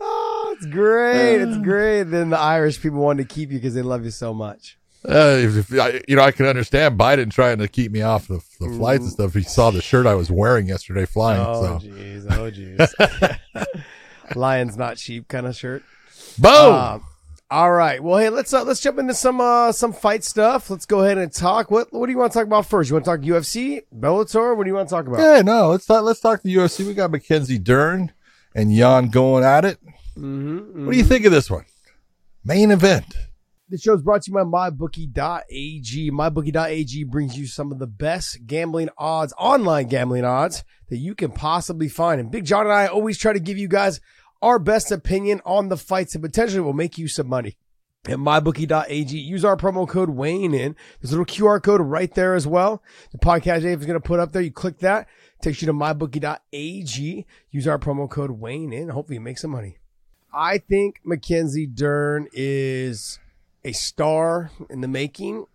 oh, 0.00 0.54
it's 0.56 0.66
great. 0.66 1.42
It's 1.42 1.58
great. 1.58 2.04
Then 2.04 2.30
the 2.30 2.38
Irish 2.38 2.80
people 2.80 2.98
wanted 2.98 3.28
to 3.28 3.34
keep 3.34 3.50
you 3.50 3.58
because 3.58 3.74
they 3.74 3.82
love 3.82 4.04
you 4.04 4.10
so 4.10 4.32
much. 4.32 4.78
Uh, 5.08 5.36
if, 5.38 5.56
if 5.56 5.78
I, 5.80 6.00
you 6.08 6.16
know, 6.16 6.22
I 6.22 6.32
can 6.32 6.46
understand 6.46 6.98
Biden 6.98 7.30
trying 7.30 7.58
to 7.58 7.68
keep 7.68 7.92
me 7.92 8.02
off 8.02 8.26
the, 8.26 8.40
the 8.58 8.70
flights 8.70 9.04
and 9.04 9.12
stuff. 9.12 9.34
He 9.34 9.42
saw 9.42 9.70
the 9.70 9.80
shirt 9.80 10.04
I 10.04 10.14
was 10.14 10.30
wearing 10.30 10.66
yesterday 10.66 11.06
flying. 11.06 11.44
Oh 11.46 11.78
so, 11.80 11.86
jeez. 11.86 12.26
Oh 12.32 12.50
jeez. 12.50 13.76
Lions 14.34 14.76
not 14.76 14.98
sheep 14.98 15.28
kind 15.28 15.46
of 15.46 15.54
shirt. 15.54 15.84
boom. 16.38 16.74
Um, 16.74 17.04
all 17.50 17.70
right. 17.70 18.02
Well, 18.02 18.18
hey, 18.18 18.28
let's 18.28 18.52
uh, 18.52 18.64
let's 18.64 18.80
jump 18.80 18.98
into 18.98 19.14
some 19.14 19.40
uh, 19.40 19.72
some 19.72 19.92
fight 19.92 20.24
stuff. 20.24 20.68
Let's 20.70 20.86
go 20.86 21.00
ahead 21.04 21.18
and 21.18 21.32
talk. 21.32 21.70
What 21.70 21.92
what 21.92 22.06
do 22.06 22.12
you 22.12 22.18
want 22.18 22.32
to 22.32 22.38
talk 22.38 22.46
about 22.46 22.66
first? 22.66 22.90
You 22.90 22.94
want 22.94 23.04
to 23.04 23.10
talk 23.12 23.20
UFC, 23.20 23.82
Bellator? 23.96 24.56
What 24.56 24.64
do 24.64 24.70
you 24.70 24.74
want 24.74 24.88
to 24.88 24.94
talk 24.94 25.06
about? 25.06 25.20
yeah, 25.20 25.42
no, 25.42 25.68
let's 25.70 25.86
talk. 25.86 26.02
Let's 26.04 26.20
talk 26.20 26.42
the 26.42 26.54
UFC. 26.54 26.86
We 26.86 26.94
got 26.94 27.10
Mackenzie 27.10 27.58
Dern 27.58 28.12
and 28.54 28.74
Yan 28.74 29.08
going 29.08 29.44
at 29.44 29.64
it. 29.64 29.78
Mm-hmm, 30.16 30.86
What 30.86 30.92
do 30.92 30.98
you 30.98 31.04
think 31.04 31.24
of 31.26 31.32
this 31.32 31.50
one? 31.50 31.66
Main 32.44 32.70
event. 32.70 33.14
The 33.68 33.76
show 33.78 33.94
is 33.94 34.02
brought 34.02 34.22
to 34.22 34.30
you 34.30 34.34
by 34.34 34.44
MyBookie.ag. 34.44 36.10
MyBookie.ag 36.10 37.04
brings 37.04 37.36
you 37.36 37.46
some 37.46 37.72
of 37.72 37.78
the 37.78 37.86
best 37.86 38.46
gambling 38.46 38.88
odds, 38.96 39.32
online 39.36 39.88
gambling 39.88 40.24
odds 40.24 40.64
that 40.88 40.98
you 40.98 41.14
can 41.14 41.32
possibly 41.32 41.88
find. 41.88 42.20
And 42.20 42.30
Big 42.30 42.44
John 42.44 42.62
and 42.66 42.72
I 42.72 42.86
always 42.86 43.18
try 43.18 43.32
to 43.32 43.40
give 43.40 43.58
you 43.58 43.66
guys 43.68 44.00
our 44.42 44.58
best 44.58 44.92
opinion 44.92 45.40
on 45.44 45.68
the 45.68 45.76
fights 45.76 46.14
and 46.14 46.22
potentially 46.22 46.60
will 46.60 46.72
make 46.72 46.98
you 46.98 47.08
some 47.08 47.28
money. 47.28 47.56
At 48.08 48.18
mybookie.ag, 48.18 49.18
use 49.18 49.44
our 49.44 49.56
promo 49.56 49.88
code 49.88 50.10
weighing 50.10 50.54
in. 50.54 50.76
There's 51.00 51.12
a 51.12 51.18
little 51.18 51.24
QR 51.24 51.60
code 51.60 51.80
right 51.80 52.12
there 52.14 52.34
as 52.34 52.46
well. 52.46 52.80
The 53.10 53.18
podcast 53.18 53.62
Dave 53.62 53.80
is 53.80 53.86
going 53.86 54.00
to 54.00 54.06
put 54.06 54.20
up 54.20 54.32
there. 54.32 54.42
You 54.42 54.52
click 54.52 54.78
that, 54.78 55.08
takes 55.42 55.60
you 55.60 55.66
to 55.66 55.72
mybookie.ag. 55.72 57.26
Use 57.50 57.66
our 57.66 57.78
promo 57.78 58.08
code 58.08 58.30
weighing 58.30 58.72
in. 58.72 58.90
Hopefully 58.90 59.16
you 59.16 59.20
make 59.20 59.38
some 59.38 59.50
money. 59.50 59.78
I 60.32 60.58
think 60.58 61.00
Mackenzie 61.02 61.66
Dern 61.66 62.28
is 62.32 63.18
a 63.64 63.72
star 63.72 64.52
in 64.70 64.82
the 64.82 64.88
making. 64.88 65.46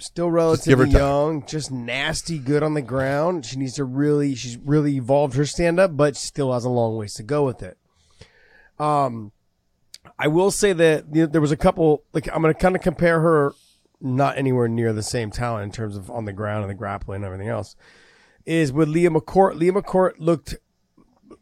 Still 0.00 0.30
relatively 0.30 0.86
time. 0.86 0.94
young, 0.94 1.46
just 1.46 1.72
nasty 1.72 2.38
good 2.38 2.62
on 2.62 2.74
the 2.74 2.82
ground. 2.82 3.46
She 3.46 3.56
needs 3.56 3.74
to 3.74 3.84
really, 3.84 4.34
she's 4.34 4.56
really 4.58 4.94
evolved 4.96 5.34
her 5.34 5.46
stand 5.46 5.80
up, 5.80 5.96
but 5.96 6.16
still 6.16 6.52
has 6.52 6.64
a 6.64 6.68
long 6.68 6.96
ways 6.96 7.14
to 7.14 7.22
go 7.22 7.44
with 7.44 7.62
it. 7.62 7.78
Um, 8.78 9.32
I 10.18 10.28
will 10.28 10.50
say 10.50 10.72
that 10.72 11.04
you 11.12 11.22
know, 11.22 11.26
there 11.26 11.40
was 11.40 11.52
a 11.52 11.56
couple, 11.56 12.04
like, 12.12 12.28
I'm 12.32 12.42
going 12.42 12.54
to 12.54 12.60
kind 12.60 12.76
of 12.76 12.82
compare 12.82 13.20
her, 13.20 13.54
not 14.00 14.38
anywhere 14.38 14.68
near 14.68 14.92
the 14.92 15.02
same 15.02 15.30
talent 15.30 15.64
in 15.64 15.72
terms 15.72 15.96
of 15.96 16.10
on 16.10 16.24
the 16.24 16.32
ground 16.32 16.62
and 16.62 16.70
the 16.70 16.74
grappling 16.74 17.16
and 17.16 17.24
everything 17.24 17.48
else, 17.48 17.76
is 18.46 18.72
with 18.72 18.88
Leah 18.88 19.10
McCourt. 19.10 19.56
Leah 19.56 19.72
McCourt 19.72 20.14
looked, 20.18 20.56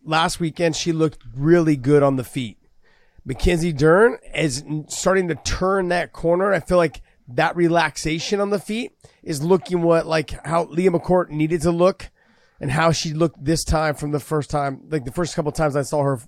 last 0.05 0.41
weekend, 0.41 0.75
she 0.75 0.93
looked 0.93 1.23
really 1.35 1.77
good 1.77 2.03
on 2.03 2.17
the 2.17 2.25
feet. 2.25 2.59
Mackenzie 3.25 3.73
Dern 3.73 4.19
is 4.35 4.65
starting 4.88 5.29
to 5.29 5.35
turn 5.35 5.88
that 5.88 6.12
corner. 6.12 6.53
I 6.53 6.61
feel 6.61 6.79
like 6.79 7.03
that 7.29 7.56
relaxation 7.56 8.41
on 8.41 8.50
the 8.50 8.61
feet 8.61 8.93
is 9.23 9.43
looking 9.43 9.83
what 9.83 10.06
like 10.06 10.31
how 10.47 10.65
Leah 10.67 10.93
McCourt 10.93 11.29
needed 11.29 11.61
to 11.62 11.73
look 11.73 12.11
and 12.61 12.71
how 12.71 12.93
she 12.93 13.12
looked 13.12 13.44
this 13.44 13.65
time 13.65 13.97
from 13.97 14.12
the 14.12 14.21
first 14.21 14.49
time, 14.49 14.83
like 14.88 15.05
the 15.05 15.12
first 15.12 15.35
couple 15.35 15.50
times 15.50 15.75
I 15.75 15.83
saw 15.83 16.03
her 16.03 16.21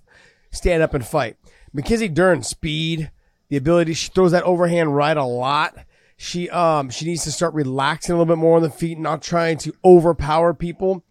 stand 0.51 0.83
up 0.83 0.93
and 0.93 1.05
fight. 1.05 1.37
Mackenzie 1.73 2.07
Dern, 2.07 2.43
speed, 2.43 3.11
the 3.49 3.57
ability, 3.57 3.93
she 3.93 4.09
throws 4.09 4.31
that 4.31 4.43
overhand 4.43 4.95
right 4.95 5.17
a 5.17 5.23
lot. 5.23 5.77
She 6.17 6.49
um 6.49 6.89
she 6.89 7.05
needs 7.05 7.23
to 7.23 7.31
start 7.31 7.53
relaxing 7.53 8.13
a 8.13 8.17
little 8.17 8.35
bit 8.35 8.41
more 8.41 8.57
on 8.57 8.63
the 8.63 8.69
feet, 8.69 8.97
and 8.97 9.03
not 9.03 9.21
trying 9.21 9.57
to 9.59 9.73
overpower 9.85 10.53
people. 10.53 11.05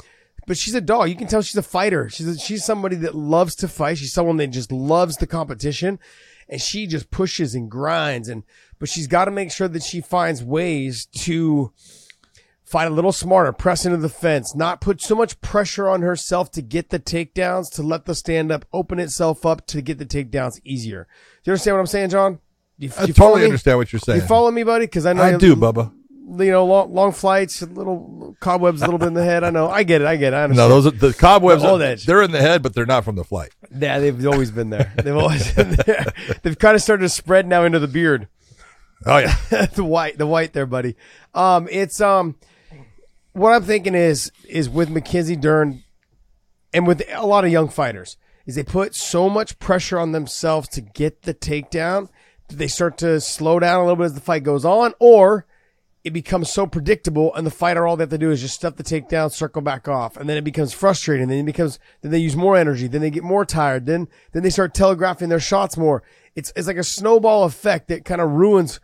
But 0.46 0.58
she's 0.58 0.74
a 0.74 0.80
dog. 0.80 1.08
You 1.08 1.16
can 1.16 1.28
tell 1.28 1.42
she's 1.42 1.56
a 1.56 1.62
fighter. 1.62 2.08
She's 2.08 2.26
a, 2.26 2.38
she's 2.38 2.64
somebody 2.64 2.96
that 2.96 3.14
loves 3.14 3.54
to 3.56 3.68
fight. 3.68 3.98
She's 3.98 4.12
someone 4.12 4.36
that 4.38 4.48
just 4.48 4.70
loves 4.70 5.16
the 5.16 5.26
competition, 5.26 5.98
and 6.48 6.60
she 6.60 6.86
just 6.86 7.10
pushes 7.10 7.54
and 7.54 7.70
grinds. 7.70 8.28
And 8.28 8.44
but 8.78 8.88
she's 8.88 9.06
got 9.06 9.26
to 9.26 9.30
make 9.30 9.50
sure 9.50 9.68
that 9.68 9.82
she 9.82 10.00
finds 10.00 10.44
ways 10.44 11.06
to 11.20 11.72
fight 12.68 12.86
a 12.86 12.94
little 12.94 13.12
smarter, 13.12 13.52
press 13.52 13.86
into 13.86 13.96
the 13.96 14.08
fence, 14.08 14.54
not 14.54 14.80
put 14.80 15.00
so 15.00 15.14
much 15.14 15.40
pressure 15.40 15.88
on 15.88 16.02
herself 16.02 16.50
to 16.50 16.60
get 16.60 16.90
the 16.90 16.98
takedowns, 16.98 17.70
to 17.72 17.82
let 17.82 18.04
the 18.04 18.14
stand 18.14 18.52
up 18.52 18.66
open 18.72 18.98
itself 18.98 19.46
up 19.46 19.66
to 19.66 19.80
get 19.80 19.98
the 19.98 20.04
takedowns 20.04 20.60
easier. 20.64 21.06
Do 21.42 21.50
you 21.50 21.52
understand 21.52 21.76
what 21.76 21.80
I'm 21.80 21.86
saying, 21.86 22.10
John? 22.10 22.40
You, 22.76 22.92
I 22.98 23.04
you 23.04 23.12
totally 23.12 23.44
understand 23.44 23.78
what 23.78 23.92
you're 23.92 24.00
saying. 24.00 24.20
You 24.20 24.26
follow 24.26 24.50
me, 24.50 24.62
buddy? 24.64 24.84
Because 24.84 25.06
I 25.06 25.14
know 25.14 25.22
I 25.22 25.36
do, 25.36 25.56
Bubba. 25.56 25.92
You 26.30 26.50
know, 26.50 26.66
long, 26.66 26.92
long 26.92 27.12
flights, 27.12 27.62
little 27.62 28.36
cobwebs, 28.38 28.82
a 28.82 28.84
little 28.84 28.98
bit 28.98 29.06
in 29.06 29.14
the 29.14 29.24
head. 29.24 29.44
I 29.44 29.50
know. 29.50 29.70
I 29.70 29.82
get 29.82 30.02
it. 30.02 30.06
I 30.06 30.16
get 30.16 30.34
it. 30.34 30.36
I 30.36 30.42
understand. 30.44 30.68
No, 30.68 30.74
those 30.80 30.86
are 30.86 30.90
the 30.90 31.14
cobwebs. 31.14 31.64
Are, 31.64 31.80
edge. 31.80 32.04
they're 32.04 32.22
in 32.22 32.32
the 32.32 32.40
head, 32.40 32.62
but 32.62 32.74
they're 32.74 32.84
not 32.84 33.02
from 33.02 33.16
the 33.16 33.24
flight. 33.24 33.54
Yeah, 33.74 33.98
they've 33.98 34.26
always 34.26 34.50
been 34.50 34.68
there. 34.68 34.92
They've 35.02 35.16
always 35.16 35.50
been 35.52 35.70
there. 35.86 36.04
They've 36.42 36.58
kind 36.58 36.76
of 36.76 36.82
started 36.82 37.04
to 37.04 37.08
spread 37.08 37.46
now 37.46 37.64
into 37.64 37.78
the 37.78 37.88
beard. 37.88 38.28
Oh 39.06 39.18
yeah, 39.18 39.66
the 39.74 39.84
white, 39.84 40.18
the 40.18 40.26
white 40.26 40.52
there, 40.52 40.66
buddy. 40.66 40.96
Um, 41.34 41.66
it's 41.70 42.00
um, 42.00 42.36
what 43.38 43.52
I'm 43.52 43.62
thinking 43.62 43.94
is 43.94 44.32
is 44.48 44.68
with 44.68 44.90
Mackenzie 44.90 45.36
Dern, 45.36 45.82
and 46.72 46.86
with 46.86 47.02
a 47.12 47.26
lot 47.26 47.44
of 47.44 47.52
young 47.52 47.68
fighters, 47.68 48.16
is 48.46 48.56
they 48.56 48.62
put 48.62 48.94
so 48.94 49.28
much 49.28 49.58
pressure 49.58 49.98
on 49.98 50.12
themselves 50.12 50.68
to 50.70 50.80
get 50.80 51.22
the 51.22 51.34
takedown 51.34 52.08
that 52.48 52.56
they 52.56 52.68
start 52.68 52.98
to 52.98 53.20
slow 53.20 53.58
down 53.58 53.80
a 53.80 53.82
little 53.82 53.96
bit 53.96 54.04
as 54.04 54.14
the 54.14 54.20
fight 54.20 54.42
goes 54.42 54.64
on, 54.64 54.94
or 54.98 55.46
it 56.04 56.12
becomes 56.12 56.50
so 56.50 56.66
predictable 56.66 57.34
and 57.34 57.46
the 57.46 57.50
fighter 57.50 57.86
all 57.86 57.96
they 57.96 58.02
have 58.02 58.10
to 58.10 58.18
do 58.18 58.30
is 58.30 58.40
just 58.40 58.54
stuff 58.54 58.76
the 58.76 58.82
takedown, 58.82 59.30
circle 59.30 59.62
back 59.62 59.88
off, 59.88 60.16
and 60.16 60.28
then 60.28 60.36
it 60.36 60.44
becomes 60.44 60.72
frustrating. 60.72 61.28
Then 61.28 61.38
it 61.38 61.46
becomes 61.46 61.78
then 62.00 62.10
they 62.10 62.18
use 62.18 62.36
more 62.36 62.56
energy, 62.56 62.86
then 62.86 63.00
they 63.00 63.10
get 63.10 63.24
more 63.24 63.44
tired, 63.44 63.86
then 63.86 64.08
then 64.32 64.42
they 64.42 64.50
start 64.50 64.74
telegraphing 64.74 65.28
their 65.28 65.40
shots 65.40 65.76
more. 65.76 66.02
It's 66.34 66.52
it's 66.56 66.66
like 66.66 66.76
a 66.76 66.84
snowball 66.84 67.44
effect 67.44 67.88
that 67.88 68.04
kind 68.04 68.20
of 68.20 68.30
ruins 68.30 68.80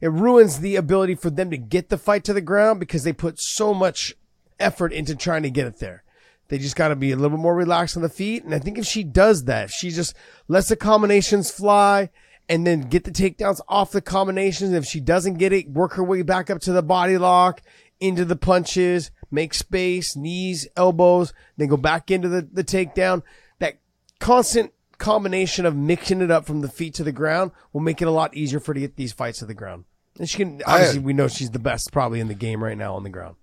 it 0.00 0.10
ruins 0.10 0.60
the 0.60 0.76
ability 0.76 1.14
for 1.14 1.30
them 1.30 1.50
to 1.50 1.56
get 1.56 1.88
the 1.88 1.98
fight 1.98 2.24
to 2.24 2.32
the 2.32 2.40
ground 2.40 2.80
because 2.80 3.04
they 3.04 3.12
put 3.12 3.40
so 3.40 3.74
much 3.74 4.14
effort 4.58 4.92
into 4.92 5.14
trying 5.14 5.42
to 5.42 5.50
get 5.50 5.66
it 5.66 5.78
there. 5.78 6.04
They 6.48 6.58
just 6.58 6.76
got 6.76 6.88
to 6.88 6.96
be 6.96 7.12
a 7.12 7.16
little 7.16 7.36
bit 7.36 7.42
more 7.42 7.54
relaxed 7.54 7.96
on 7.96 8.02
the 8.02 8.08
feet. 8.08 8.44
And 8.44 8.54
I 8.54 8.58
think 8.58 8.78
if 8.78 8.86
she 8.86 9.04
does 9.04 9.44
that, 9.44 9.66
if 9.66 9.70
she 9.70 9.90
just 9.90 10.14
lets 10.48 10.68
the 10.68 10.76
combinations 10.76 11.50
fly 11.50 12.10
and 12.48 12.66
then 12.66 12.80
get 12.82 13.04
the 13.04 13.10
takedowns 13.10 13.60
off 13.68 13.92
the 13.92 14.00
combinations. 14.00 14.72
If 14.72 14.86
she 14.86 15.00
doesn't 15.00 15.34
get 15.34 15.52
it, 15.52 15.70
work 15.70 15.94
her 15.94 16.04
way 16.04 16.22
back 16.22 16.48
up 16.48 16.60
to 16.62 16.72
the 16.72 16.82
body 16.82 17.18
lock, 17.18 17.60
into 18.00 18.24
the 18.24 18.36
punches, 18.36 19.10
make 19.30 19.52
space, 19.52 20.16
knees, 20.16 20.66
elbows, 20.76 21.32
then 21.56 21.68
go 21.68 21.76
back 21.76 22.10
into 22.10 22.28
the, 22.28 22.48
the 22.50 22.64
takedown. 22.64 23.22
That 23.58 23.78
constant 24.18 24.72
combination 24.98 25.64
of 25.64 25.76
mixing 25.76 26.20
it 26.20 26.30
up 26.30 26.44
from 26.44 26.60
the 26.60 26.68
feet 26.68 26.94
to 26.94 27.04
the 27.04 27.12
ground 27.12 27.52
will 27.72 27.80
make 27.80 28.02
it 28.02 28.08
a 28.08 28.10
lot 28.10 28.34
easier 28.36 28.60
for 28.60 28.70
her 28.70 28.74
to 28.74 28.80
get 28.80 28.96
these 28.96 29.12
fights 29.12 29.38
to 29.38 29.46
the 29.46 29.54
ground. 29.54 29.84
And 30.18 30.28
she 30.28 30.38
can, 30.38 30.60
obviously, 30.66 30.98
we 30.98 31.12
know 31.12 31.28
she's 31.28 31.50
the 31.50 31.58
best 31.60 31.92
probably 31.92 32.18
in 32.20 32.28
the 32.28 32.34
game 32.34 32.62
right 32.62 32.76
now 32.76 32.94
on 32.94 33.04
the 33.04 33.10
ground. 33.10 33.36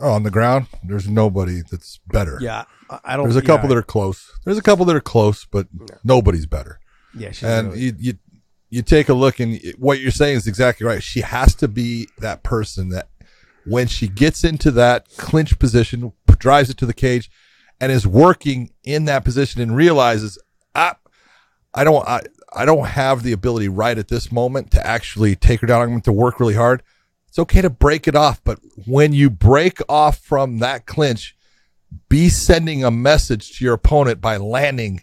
oh, 0.00 0.12
on 0.12 0.22
the 0.22 0.30
ground, 0.30 0.66
there's 0.82 1.06
nobody 1.08 1.60
that's 1.70 2.00
better. 2.08 2.38
Yeah. 2.40 2.64
I 2.88 2.98
I 3.04 3.16
don't, 3.16 3.24
There's 3.26 3.36
a 3.36 3.42
couple 3.42 3.68
yeah, 3.68 3.74
that 3.74 3.78
are 3.78 3.82
close. 3.82 4.30
There's 4.44 4.58
a 4.58 4.62
couple 4.62 4.84
that 4.86 4.96
are 4.96 5.00
close, 5.00 5.44
but 5.44 5.66
nobody's 6.04 6.46
better. 6.46 6.80
yeah, 7.16 7.30
she's 7.30 7.44
And 7.44 7.68
really- 7.68 7.80
you, 7.80 7.92
you 7.98 8.12
you 8.70 8.80
take 8.80 9.10
a 9.10 9.14
look, 9.14 9.38
and 9.38 9.60
what 9.78 10.00
you're 10.00 10.10
saying 10.10 10.34
is 10.38 10.46
exactly 10.46 10.86
right. 10.86 11.02
She 11.02 11.20
has 11.20 11.54
to 11.56 11.68
be 11.68 12.08
that 12.18 12.42
person 12.42 12.88
that 12.88 13.10
when 13.66 13.86
she 13.86 14.08
gets 14.08 14.44
into 14.44 14.70
that 14.70 15.08
clinch 15.18 15.58
position, 15.58 16.12
drives 16.38 16.70
it 16.70 16.78
to 16.78 16.86
the 16.86 16.94
cage, 16.94 17.30
and 17.82 17.92
is 17.92 18.06
working 18.06 18.70
in 18.82 19.04
that 19.04 19.24
position, 19.24 19.60
and 19.60 19.76
realizes, 19.76 20.38
ah, 20.74 20.96
I 21.74 21.84
don't, 21.84 22.06
I, 22.06 22.22
I 22.54 22.64
don't 22.64 22.86
have 22.86 23.22
the 23.22 23.32
ability 23.32 23.68
right 23.68 23.96
at 23.96 24.08
this 24.08 24.30
moment 24.30 24.70
to 24.72 24.86
actually 24.86 25.36
take 25.36 25.60
her 25.60 25.66
down. 25.66 25.82
I'm 25.82 25.88
going 25.88 26.00
to 26.02 26.12
work 26.12 26.38
really 26.38 26.54
hard. 26.54 26.82
It's 27.28 27.38
okay 27.38 27.62
to 27.62 27.70
break 27.70 28.06
it 28.06 28.14
off, 28.14 28.44
but 28.44 28.58
when 28.86 29.14
you 29.14 29.30
break 29.30 29.78
off 29.88 30.18
from 30.18 30.58
that 30.58 30.84
clinch, 30.84 31.34
be 32.08 32.28
sending 32.28 32.84
a 32.84 32.90
message 32.90 33.56
to 33.56 33.64
your 33.64 33.74
opponent 33.74 34.20
by 34.20 34.36
landing 34.36 35.02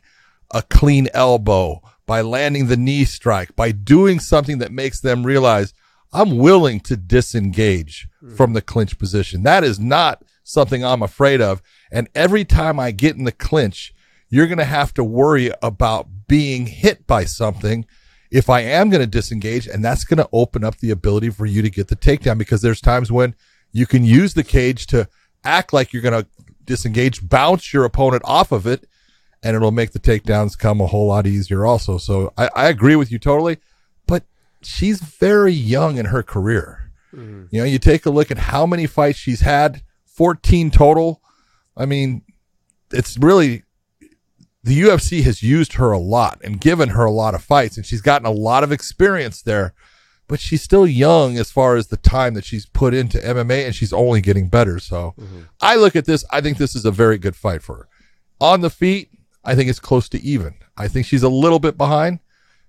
a 0.53 0.61
clean 0.61 1.07
elbow, 1.13 1.81
by 2.05 2.21
landing 2.21 2.67
the 2.67 2.77
knee 2.77 3.05
strike, 3.05 3.55
by 3.55 3.71
doing 3.71 4.19
something 4.19 4.59
that 4.59 4.71
makes 4.71 4.99
them 4.99 5.25
realize 5.25 5.73
I'm 6.11 6.37
willing 6.37 6.79
to 6.81 6.97
disengage 6.97 8.07
hmm. 8.19 8.35
from 8.35 8.53
the 8.53 8.61
clinch 8.61 8.97
position. 8.97 9.43
That 9.43 9.63
is 9.63 9.79
not 9.79 10.23
something 10.43 10.83
I'm 10.83 11.03
afraid 11.03 11.41
of. 11.41 11.61
And 11.91 12.09
every 12.15 12.45
time 12.45 12.79
I 12.79 12.91
get 12.91 13.15
in 13.15 13.23
the 13.23 13.31
clinch, 13.31 13.93
you're 14.29 14.47
going 14.47 14.57
to 14.59 14.65
have 14.65 14.93
to 14.95 15.03
worry 15.03 15.51
about 15.61 16.07
being 16.29 16.67
hit 16.67 17.05
by 17.05 17.25
something 17.25 17.85
if 18.31 18.49
I 18.49 18.61
am 18.61 18.89
going 18.89 19.01
to 19.01 19.07
disengage. 19.07 19.67
And 19.67 19.83
that's 19.83 20.05
going 20.05 20.19
to 20.19 20.29
open 20.31 20.63
up 20.63 20.77
the 20.77 20.91
ability 20.91 21.31
for 21.31 21.45
you 21.45 21.61
to 21.61 21.69
get 21.69 21.89
the 21.89 21.97
takedown 21.97 22.37
because 22.37 22.61
there's 22.61 22.79
times 22.79 23.11
when 23.11 23.35
you 23.73 23.85
can 23.85 24.05
use 24.05 24.33
the 24.33 24.43
cage 24.43 24.87
to 24.87 25.09
act 25.43 25.73
like 25.73 25.91
you're 25.91 26.01
going 26.01 26.23
to 26.23 26.29
disengage, 26.63 27.27
bounce 27.27 27.73
your 27.73 27.83
opponent 27.83 28.21
off 28.23 28.53
of 28.53 28.65
it, 28.65 28.87
and 29.43 29.55
it'll 29.55 29.71
make 29.71 29.91
the 29.91 29.99
takedowns 29.99 30.57
come 30.57 30.79
a 30.79 30.87
whole 30.87 31.07
lot 31.07 31.27
easier 31.27 31.65
also. 31.65 31.97
So 31.97 32.31
I, 32.37 32.49
I 32.55 32.67
agree 32.67 32.95
with 32.95 33.11
you 33.11 33.19
totally, 33.19 33.57
but 34.05 34.23
she's 34.61 35.01
very 35.01 35.53
young 35.53 35.97
in 35.97 36.05
her 36.05 36.23
career. 36.23 36.91
Mm-hmm. 37.13 37.45
You 37.51 37.61
know, 37.61 37.65
you 37.65 37.79
take 37.79 38.05
a 38.05 38.11
look 38.11 38.31
at 38.31 38.37
how 38.37 38.65
many 38.65 38.85
fights 38.85 39.17
she's 39.17 39.41
had, 39.41 39.81
14 40.05 40.69
total. 40.71 41.21
I 41.75 41.85
mean, 41.85 42.23
it's 42.91 43.17
really 43.17 43.63
the 44.69 44.81
UFC 44.81 45.23
has 45.23 45.41
used 45.41 45.73
her 45.73 45.91
a 45.91 45.97
lot 45.97 46.39
and 46.43 46.61
given 46.61 46.89
her 46.89 47.03
a 47.03 47.11
lot 47.11 47.33
of 47.33 47.43
fights, 47.43 47.75
and 47.75 47.83
she's 47.83 48.01
gotten 48.01 48.27
a 48.27 48.31
lot 48.31 48.63
of 48.63 48.71
experience 48.71 49.41
there. 49.41 49.73
But 50.27 50.39
she's 50.39 50.61
still 50.61 50.85
young 50.85 51.39
as 51.39 51.49
far 51.49 51.75
as 51.75 51.87
the 51.87 51.97
time 51.97 52.35
that 52.35 52.45
she's 52.45 52.67
put 52.67 52.93
into 52.93 53.17
MMA, 53.17 53.65
and 53.65 53.73
she's 53.73 53.91
only 53.91 54.21
getting 54.21 54.47
better. 54.47 54.77
So 54.77 55.15
mm-hmm. 55.19 55.39
I 55.59 55.75
look 55.75 55.95
at 55.95 56.05
this. 56.05 56.23
I 56.29 56.39
think 56.39 56.59
this 56.59 56.75
is 56.75 56.85
a 56.85 56.91
very 56.91 57.17
good 57.17 57.35
fight 57.35 57.63
for 57.63 57.77
her. 57.77 57.87
On 58.39 58.61
the 58.61 58.69
feet, 58.69 59.09
I 59.43 59.55
think 59.55 59.71
it's 59.71 59.79
close 59.79 60.07
to 60.09 60.21
even. 60.21 60.53
I 60.77 60.87
think 60.87 61.07
she's 61.07 61.23
a 61.23 61.29
little 61.29 61.57
bit 61.57 61.75
behind 61.75 62.19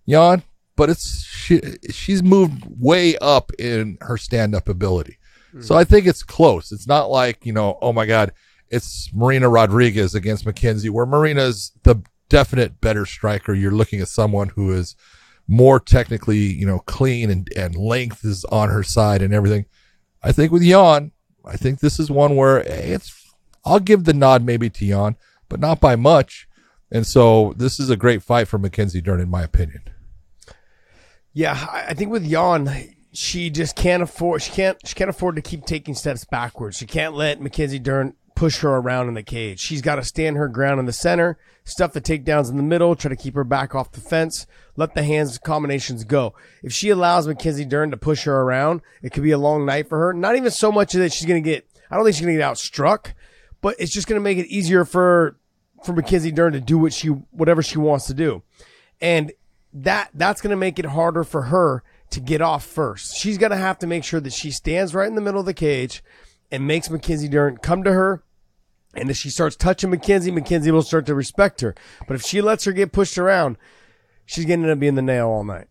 Yan, 0.07 0.43
but 0.77 0.89
it's 0.89 1.27
she, 1.27 1.61
she's 1.91 2.23
moved 2.23 2.65
way 2.81 3.19
up 3.19 3.53
in 3.59 3.99
her 4.01 4.17
stand 4.17 4.55
up 4.55 4.71
ability. 4.71 5.19
Mm. 5.55 5.63
So 5.63 5.75
I 5.75 5.85
think 5.85 6.07
it's 6.07 6.23
close. 6.23 6.73
It's 6.73 6.87
not 6.87 7.11
like, 7.11 7.45
you 7.45 7.53
know, 7.53 7.79
oh 7.83 7.93
my 7.93 8.07
God, 8.07 8.33
it's 8.71 9.11
Marina 9.13 9.49
Rodriguez 9.49 10.15
against 10.15 10.47
Mackenzie, 10.47 10.89
where 10.89 11.07
Marina's 11.07 11.73
the 11.83 12.03
definite 12.29 12.81
better 12.81 13.05
striker. 13.05 13.53
You're 13.53 13.73
looking 13.73 14.01
at 14.01 14.09
someone 14.09 14.51
who 14.51 14.73
is 14.73 14.97
more 15.49 15.81
technically, 15.81 16.39
you 16.39 16.65
know, 16.65 16.79
clean 16.81 17.31
and, 17.31 17.49
and 17.57 17.75
length 17.75 18.25
is 18.25 18.45
on 18.47 18.71
her 18.71 18.85
side 18.85 19.21
and 19.21 19.35
everything. 19.35 19.67
I 20.23 20.33
think 20.33 20.53
with 20.53 20.63
Yan, 20.63 21.13
I 21.45 21.57
think 21.57 21.81
this 21.81 21.99
is 21.99 22.11
one 22.11 22.37
where 22.37 22.59
it's, 22.59 23.35
I'll 23.65 23.81
give 23.81 24.05
the 24.05 24.15
nod 24.15 24.45
maybe 24.45 24.71
to 24.71 24.87
Yan, 24.87 25.17
but 25.49 25.59
not 25.59 25.81
by 25.81 25.97
much. 25.97 26.47
And 26.93 27.07
so 27.07 27.55
this 27.57 27.81
is 27.81 27.91
a 27.91 27.97
great 27.97 28.23
fight 28.23 28.49
for 28.49 28.59
Mackenzie 28.59 29.01
Dern, 29.01 29.21
in 29.21 29.29
my 29.29 29.43
opinion. 29.43 29.83
Yeah, 31.33 31.53
I 31.71 31.87
I 31.89 31.95
think 31.95 32.11
with 32.11 32.25
Yan, 32.25 32.95
she 33.13 33.51
just 33.51 33.77
can't 33.77 34.03
afford. 34.03 34.43
She 34.43 34.51
can't. 34.51 34.77
She 34.85 34.95
can't 34.95 35.11
afford 35.11 35.37
to 35.37 35.43
keep 35.43 35.65
taking 35.65 35.95
steps 35.95 36.25
backwards. 36.25 36.77
She 36.77 36.87
can't 36.87 37.15
let 37.15 37.41
Mackenzie 37.41 37.79
Dern 37.79 38.15
push 38.41 38.61
her 38.61 38.71
around 38.71 39.07
in 39.07 39.13
the 39.13 39.23
cage. 39.23 39.61
She's 39.61 39.83
got 39.83 39.97
to 39.97 40.03
stand 40.03 40.39
her 40.39 40.49
ground 40.49 40.81
in 40.81 40.87
the 40.87 40.95
center, 40.95 41.37
stuff 41.65 41.93
the 41.93 42.01
takedowns 42.01 42.49
in 42.49 42.57
the 42.57 42.63
middle, 42.63 42.97
try 42.97 43.11
to 43.11 43.15
keep 43.15 43.35
her 43.35 43.45
back 43.45 43.75
off 43.75 43.93
the 43.93 44.01
fence, 44.01 44.47
let 44.77 44.95
the 44.95 45.03
hands 45.03 45.37
combinations 45.37 46.05
go. 46.05 46.33
If 46.63 46.73
she 46.73 46.89
allows 46.89 47.29
Mackenzie 47.29 47.67
Dern 47.67 47.91
to 47.91 47.99
push 47.99 48.25
her 48.25 48.41
around, 48.41 48.81
it 49.03 49.13
could 49.13 49.25
be 49.25 49.33
a 49.33 49.37
long 49.37 49.67
night 49.67 49.91
for 49.91 49.99
her. 49.99 50.15
Not 50.15 50.37
even 50.37 50.51
so 50.51 50.73
much 50.73 50.95
that 50.95 51.13
she's 51.13 51.27
going 51.27 51.45
to 51.45 51.51
get. 51.51 51.69
I 51.91 51.97
don't 51.97 52.05
think 52.07 52.17
she's 52.17 52.25
going 52.25 52.35
to 52.35 52.41
get 52.41 52.51
outstruck, 52.51 53.13
but 53.61 53.77
it's 53.79 53.93
just 53.93 54.07
going 54.07 54.19
to 54.19 54.25
make 54.25 54.39
it 54.39 54.47
easier 54.47 54.87
for 54.87 55.37
for 55.85 55.93
Mackenzie 55.93 56.33
Dern 56.33 56.55
to 56.55 56.63
do 56.63 56.79
what 56.79 56.95
she 56.95 57.09
whatever 57.09 57.63
she 57.63 57.77
wants 57.77 58.07
to 58.07 58.15
do, 58.15 58.43
and 59.03 59.33
that 59.75 60.09
that's 60.15 60.41
going 60.41 60.53
to 60.53 60.57
make 60.57 60.79
it 60.79 60.87
harder 60.87 61.25
for 61.25 61.43
her 61.43 61.83
to 62.09 62.21
get 62.21 62.41
off 62.41 62.65
first. 62.65 63.19
She's 63.19 63.37
going 63.37 63.53
to 63.53 63.59
have 63.59 63.79
to 63.81 63.87
make 63.87 64.03
sure 64.03 64.19
that 64.19 64.33
she 64.33 64.51
stands 64.51 64.95
right 64.95 65.09
in 65.09 65.15
the 65.15 65.21
middle 65.21 65.41
of 65.41 65.47
the 65.47 65.53
cage 65.53 66.03
and 66.51 66.67
makes 66.67 66.89
Mackenzie 66.89 67.29
Dern 67.29 67.59
come 67.59 67.85
to 67.85 67.93
her. 67.93 68.25
And 68.95 69.11
if 69.11 69.17
she 69.17 69.31
starts 69.31 69.57
touching 69.57 69.91
Mackenzie, 69.91 70.31
Mackenzie 70.31 70.71
will 70.71 70.83
start 70.83 71.07
to 71.07 71.15
respect 71.15 71.61
her. 71.61 71.75
But 72.09 72.17
if 72.17 72.23
she 72.23 72.41
lets 72.41 72.65
her 72.65 72.73
get 72.73 72.93
pushed 72.93 73.19
around, 73.19 73.57
she's 74.27 74.45
going 74.45 74.61
to 74.61 74.69
end 74.69 74.73
up 74.73 74.81
being 74.81 74.97
the 74.97 75.03
nail 75.03 75.29
all 75.29 75.45
night. 75.45 75.69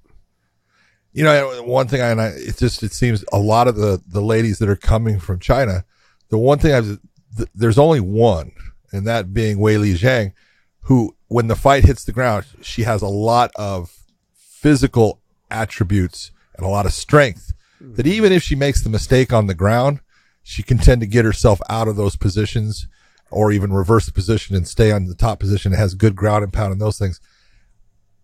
You 1.11 1.23
know, 1.23 1.63
one 1.63 1.87
thing 1.87 2.01
I, 2.01 2.09
and 2.09 2.21
I, 2.21 2.27
it 2.27 2.57
just, 2.57 2.83
it 2.83 2.93
seems 2.93 3.25
a 3.33 3.39
lot 3.39 3.67
of 3.67 3.75
the, 3.75 4.01
the 4.07 4.21
ladies 4.21 4.59
that 4.59 4.69
are 4.69 4.75
coming 4.75 5.19
from 5.19 5.39
China, 5.39 5.83
the 6.29 6.37
one 6.37 6.59
thing 6.59 6.73
I've, 6.73 6.99
th- 7.35 7.49
there's 7.53 7.79
only 7.79 7.99
one, 7.99 8.51
and 8.91 9.05
that 9.07 9.33
being 9.33 9.57
Weili 9.57 9.97
Zhang, 9.97 10.33
who, 10.81 11.15
when 11.27 11.47
the 11.47 11.55
fight 11.55 11.83
hits 11.83 12.05
the 12.05 12.11
ground, 12.11 12.45
she 12.61 12.83
has 12.83 13.01
a 13.01 13.07
lot 13.07 13.51
of 13.55 13.91
physical 14.33 15.19
attributes 15.51 16.31
and 16.55 16.65
a 16.65 16.69
lot 16.69 16.85
of 16.85 16.93
strength 16.93 17.53
that 17.81 18.07
even 18.07 18.31
if 18.31 18.43
she 18.43 18.55
makes 18.55 18.83
the 18.83 18.89
mistake 18.89 19.33
on 19.33 19.47
the 19.47 19.53
ground, 19.53 20.01
she 20.43 20.63
can 20.63 20.77
tend 20.77 21.01
to 21.01 21.07
get 21.07 21.25
herself 21.25 21.59
out 21.69 21.87
of 21.87 21.95
those 21.95 22.15
positions 22.15 22.87
or 23.31 23.51
even 23.51 23.71
reverse 23.73 24.05
the 24.05 24.11
position 24.11 24.55
and 24.55 24.67
stay 24.67 24.91
on 24.91 25.05
the 25.05 25.15
top 25.15 25.39
position. 25.39 25.73
It 25.73 25.77
has 25.77 25.93
good 25.93 26.15
ground 26.15 26.43
and 26.43 26.53
pound 26.53 26.71
and 26.71 26.81
those 26.81 26.97
things. 26.97 27.19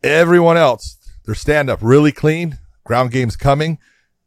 Everyone 0.03 0.57
else, 0.57 0.97
their 1.25 1.35
stand 1.35 1.69
up 1.69 1.79
really 1.81 2.11
clean. 2.11 2.59
Ground 2.83 3.11
game's 3.11 3.35
coming. 3.35 3.79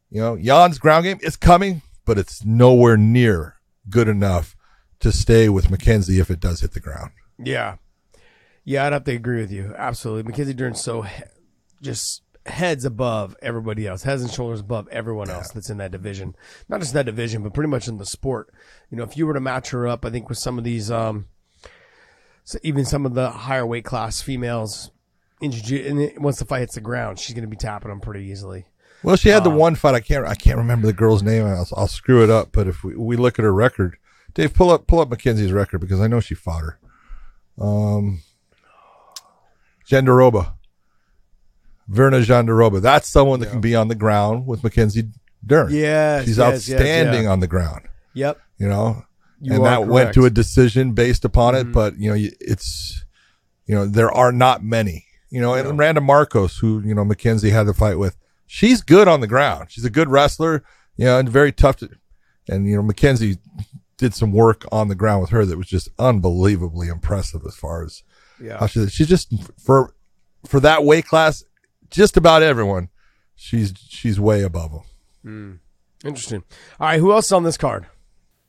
You 0.09 0.21
know, 0.21 0.35
Yan's 0.35 0.79
ground 0.79 1.05
game 1.05 1.19
is 1.21 1.35
coming, 1.35 1.81
but 2.05 2.17
it's 2.17 2.43
nowhere 2.43 2.97
near 2.97 3.55
good 3.89 4.07
enough 4.07 4.55
to 4.99 5.11
stay 5.11 5.49
with 5.49 5.69
Mackenzie 5.69 6.19
if 6.19 6.29
it 6.29 6.39
does 6.39 6.61
hit 6.61 6.73
the 6.73 6.79
ground. 6.79 7.11
Yeah. 7.37 7.75
Yeah, 8.65 8.85
I'd 8.85 8.93
have 8.93 9.05
to 9.05 9.15
agree 9.15 9.39
with 9.39 9.51
you. 9.51 9.73
Absolutely. 9.77 10.23
Mackenzie 10.23 10.53
Dern's 10.53 10.81
so 10.81 11.05
just 11.81 12.21
heads 12.49 12.85
above 12.85 13.35
everybody 13.41 13.87
else, 13.87 14.03
heads 14.03 14.21
and 14.21 14.31
shoulders 14.31 14.59
above 14.59 14.87
everyone 14.89 15.29
else 15.29 15.51
that's 15.51 15.69
in 15.69 15.77
that 15.77 15.91
division. 15.91 16.35
Not 16.67 16.81
just 16.81 16.93
that 16.93 17.05
division, 17.05 17.43
but 17.43 17.53
pretty 17.53 17.69
much 17.69 17.87
in 17.87 17.97
the 17.97 18.05
sport. 18.05 18.53
You 18.89 18.97
know, 18.97 19.03
if 19.03 19.15
you 19.17 19.25
were 19.27 19.33
to 19.33 19.39
match 19.39 19.69
her 19.69 19.87
up, 19.87 20.05
I 20.05 20.09
think 20.09 20.29
with 20.29 20.37
some 20.37 20.57
of 20.57 20.63
these, 20.63 20.89
um, 20.91 21.27
so 22.43 22.57
even 22.63 22.85
some 22.85 23.05
of 23.05 23.13
the 23.13 23.29
higher 23.29 23.65
weight 23.65 23.85
class 23.85 24.21
females, 24.21 24.91
in 25.41 25.51
jiu- 25.51 25.85
and 25.85 26.23
once 26.23 26.39
the 26.39 26.45
fight 26.45 26.59
hits 26.59 26.75
the 26.75 26.81
ground, 26.81 27.19
she's 27.19 27.33
going 27.33 27.43
to 27.43 27.49
be 27.49 27.55
tapping 27.55 27.89
them 27.89 28.01
pretty 28.01 28.25
easily. 28.25 28.65
Well, 29.03 29.15
she 29.15 29.29
had 29.29 29.43
the 29.45 29.49
one 29.49 29.75
fight. 29.75 29.95
I 29.95 30.01
can't. 30.01 30.25
I 30.27 30.35
can't 30.35 30.57
remember 30.57 30.85
the 30.85 30.93
girl's 30.93 31.23
name. 31.23 31.45
I'll, 31.45 31.67
I'll 31.77 31.87
screw 31.87 32.21
it 32.23 32.29
up. 32.29 32.49
But 32.51 32.67
if 32.67 32.83
we, 32.83 32.97
we 32.97 33.15
look 33.15 33.39
at 33.39 33.43
her 33.43 33.53
record, 33.53 33.97
Dave, 34.33 34.53
pull 34.53 34.69
up 34.71 34.87
pull 34.87 34.99
up 34.99 35.09
Mackenzie's 35.09 35.53
record 35.53 35.79
because 35.79 36.01
I 36.01 36.07
know 36.07 36.19
she 36.19 36.35
fought 36.35 36.63
her. 36.63 36.79
Um, 37.57 38.21
Jandiroba, 39.89 40.53
Virna 41.89 42.23
Jandiroba. 42.23 42.81
That's 42.81 43.07
someone 43.09 43.39
that 43.39 43.49
can 43.49 43.61
be 43.61 43.75
on 43.75 43.87
the 43.87 43.95
ground 43.95 44.45
with 44.45 44.63
Mackenzie 44.63 45.09
Dern. 45.45 45.73
Yes, 45.73 46.25
she's 46.25 46.37
yes, 46.37 46.67
yes, 46.67 46.75
outstanding 46.81 47.23
yeah. 47.23 47.29
on 47.29 47.39
the 47.39 47.47
ground. 47.47 47.87
Yep. 48.13 48.39
You 48.57 48.67
know, 48.67 49.03
You 49.41 49.53
and 49.53 49.65
that 49.65 49.87
went 49.87 50.13
to 50.13 50.21
a. 50.21 50.27
Mm-hmm. 50.27 50.33
decision 50.33 50.91
based 50.93 51.25
upon 51.25 51.55
it. 51.55 51.71
But 51.71 51.97
you 51.97 52.09
know, 52.09 52.29
it's 52.39 53.03
you 53.65 53.75
know 53.75 53.85
there 53.85 54.11
are 54.11 54.31
not 54.31 54.63
many. 54.63 55.05
You 55.29 55.41
know, 55.41 55.53
and 55.53 55.77
Randa 55.77 56.01
Markos, 56.01 56.59
who 56.59 56.81
you 56.81 56.93
know 56.93 57.05
Mackenzie 57.05 57.51
had 57.51 57.67
the 57.67 57.73
fight 57.73 57.99
with, 57.99 58.17
she's 58.47 58.81
good 58.81 59.07
on 59.07 59.21
the 59.21 59.27
ground. 59.27 59.71
She's 59.71 59.85
a 59.85 59.89
good 59.89 60.09
wrestler. 60.09 60.63
You 60.97 61.05
know, 61.05 61.19
and 61.19 61.29
very 61.29 61.51
tough 61.51 61.77
to. 61.77 61.89
And 62.49 62.67
you 62.67 62.75
know, 62.75 62.81
Mackenzie 62.81 63.37
did 63.97 64.13
some 64.13 64.31
work 64.31 64.65
on 64.71 64.87
the 64.87 64.95
ground 64.95 65.21
with 65.21 65.29
her 65.29 65.45
that 65.45 65.57
was 65.57 65.67
just 65.67 65.89
unbelievably 65.99 66.87
impressive 66.87 67.41
as 67.45 67.55
far 67.55 67.83
as 67.83 68.01
Yeah. 68.41 68.57
how 68.57 68.65
she, 68.67 68.87
she's 68.87 69.07
just 69.07 69.31
for 69.59 69.93
for 70.47 70.59
that 70.61 70.83
weight 70.83 71.05
class, 71.05 71.43
just 71.89 72.17
about 72.17 72.43
everyone. 72.43 72.89
She's 73.35 73.73
she's 73.87 74.19
way 74.19 74.43
above 74.43 74.71
them. 74.71 74.81
Hmm. 75.23 76.07
Interesting. 76.07 76.43
All 76.79 76.87
right, 76.87 76.99
who 76.99 77.11
else 77.11 77.27
is 77.27 77.31
on 77.31 77.43
this 77.43 77.57
card? 77.57 77.85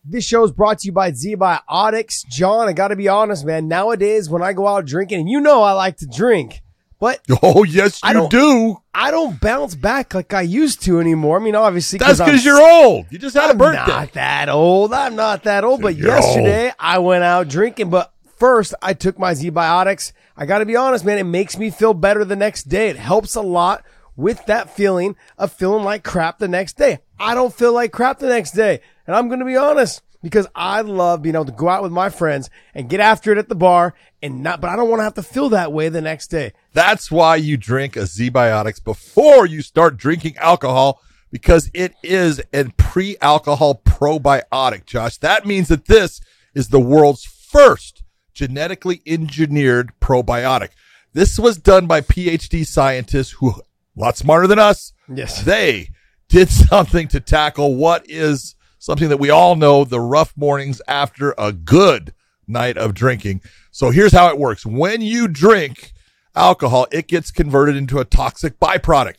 This 0.04 0.24
show 0.24 0.42
is 0.44 0.50
brought 0.52 0.78
to 0.80 0.86
you 0.86 0.92
by 0.92 1.10
ZBiotics. 1.12 2.26
John, 2.28 2.68
I 2.68 2.72
got 2.72 2.88
to 2.88 2.96
be 2.96 3.08
honest, 3.08 3.44
man. 3.44 3.68
Nowadays, 3.68 4.30
when 4.30 4.42
I 4.42 4.52
go 4.52 4.66
out 4.66 4.86
drinking, 4.86 5.20
and 5.20 5.28
you 5.28 5.40
know 5.40 5.62
I 5.62 5.72
like 5.72 5.98
to 5.98 6.06
drink, 6.06 6.62
but 6.98 7.20
Oh 7.42 7.64
yes, 7.64 8.00
I 8.02 8.08
you 8.08 8.14
don't- 8.14 8.30
do. 8.30 8.76
I 8.94 9.10
don't 9.12 9.40
bounce 9.40 9.74
back 9.74 10.14
like 10.14 10.34
I 10.34 10.42
used 10.42 10.82
to 10.82 11.00
anymore. 11.00 11.38
I 11.38 11.42
mean, 11.42 11.54
obviously, 11.54 11.98
That's 11.98 12.18
because 12.18 12.44
you're 12.44 12.60
old. 12.60 13.06
You 13.10 13.18
just 13.18 13.34
had 13.36 13.46
a 13.46 13.50
I'm 13.50 13.58
birthday. 13.58 13.86
not 13.92 14.12
that 14.12 14.48
old. 14.48 14.92
I'm 14.92 15.16
not 15.16 15.44
that 15.44 15.64
old. 15.64 15.80
But 15.80 15.96
You're 15.96 16.08
yesterday 16.08 16.72
I 16.78 16.98
went 16.98 17.22
out 17.24 17.48
drinking. 17.48 17.88
But 17.90 18.12
first 18.40 18.74
I 18.82 18.94
took 18.94 19.18
my 19.18 19.32
ZBiotics. 19.32 20.12
I 20.36 20.46
got 20.46 20.58
to 20.58 20.66
be 20.66 20.74
honest, 20.74 21.04
man. 21.04 21.18
It 21.18 21.24
makes 21.24 21.56
me 21.56 21.70
feel 21.70 21.94
better 21.94 22.24
the 22.24 22.34
next 22.34 22.64
day. 22.64 22.88
It 22.88 22.96
helps 22.96 23.36
a 23.36 23.42
lot 23.42 23.84
with 24.16 24.44
that 24.46 24.74
feeling 24.74 25.14
of 25.38 25.52
feeling 25.52 25.84
like 25.84 26.02
crap 26.02 26.38
the 26.38 26.48
next 26.48 26.76
day. 26.76 26.98
I 27.18 27.34
don't 27.34 27.54
feel 27.54 27.72
like 27.72 27.92
crap 27.92 28.18
the 28.18 28.28
next 28.28 28.52
day. 28.52 28.80
And 29.06 29.14
I'm 29.14 29.30
to 29.30 29.44
be 29.44 29.56
honest 29.56 30.02
because 30.22 30.46
I 30.54 30.80
love 30.80 31.22
being 31.22 31.34
able 31.34 31.46
to 31.46 31.52
go 31.52 31.68
out 31.68 31.82
with 31.82 31.92
my 31.92 32.08
friends 32.08 32.50
and 32.74 32.90
get 32.90 33.00
after 33.00 33.32
it 33.32 33.38
at 33.38 33.48
the 33.48 33.54
bar 33.54 33.94
and 34.22 34.42
not, 34.42 34.60
but 34.60 34.70
I 34.70 34.76
don't 34.76 34.90
want 34.90 35.00
to 35.00 35.04
have 35.04 35.14
to 35.14 35.22
feel 35.22 35.50
that 35.50 35.72
way 35.72 35.88
the 35.88 36.00
next 36.00 36.28
day. 36.28 36.52
That's 36.72 37.10
why 37.10 37.36
you 37.36 37.56
drink 37.56 37.96
a 37.96 38.00
ZBiotics 38.00 38.82
before 38.82 39.46
you 39.46 39.62
start 39.62 39.96
drinking 39.96 40.36
alcohol 40.38 41.00
because 41.30 41.70
it 41.72 41.94
is 42.02 42.40
a 42.52 42.64
pre-alcohol 42.76 43.80
probiotic, 43.84 44.84
Josh. 44.84 45.18
That 45.18 45.46
means 45.46 45.68
that 45.68 45.86
this 45.86 46.20
is 46.54 46.68
the 46.68 46.80
world's 46.80 47.24
first 47.24 47.99
genetically 48.34 49.02
engineered 49.06 49.92
probiotic. 50.00 50.70
This 51.12 51.38
was 51.38 51.58
done 51.58 51.86
by 51.86 52.00
PhD 52.00 52.66
scientists 52.66 53.32
who 53.32 53.50
a 53.50 54.00
lot 54.00 54.16
smarter 54.16 54.46
than 54.46 54.58
us. 54.58 54.92
Yes. 55.12 55.42
They 55.42 55.90
did 56.28 56.48
something 56.50 57.08
to 57.08 57.20
tackle 57.20 57.74
what 57.76 58.08
is 58.08 58.54
something 58.78 59.08
that 59.08 59.18
we 59.18 59.30
all 59.30 59.56
know 59.56 59.84
the 59.84 60.00
rough 60.00 60.32
mornings 60.36 60.80
after 60.88 61.34
a 61.36 61.52
good 61.52 62.14
night 62.46 62.76
of 62.76 62.94
drinking. 62.94 63.42
So 63.70 63.90
here's 63.90 64.12
how 64.12 64.28
it 64.28 64.38
works. 64.38 64.64
When 64.64 65.02
you 65.02 65.28
drink 65.28 65.92
alcohol, 66.34 66.86
it 66.90 67.06
gets 67.06 67.30
converted 67.30 67.76
into 67.76 67.98
a 67.98 68.04
toxic 68.04 68.58
byproduct. 68.58 69.18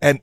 And 0.00 0.20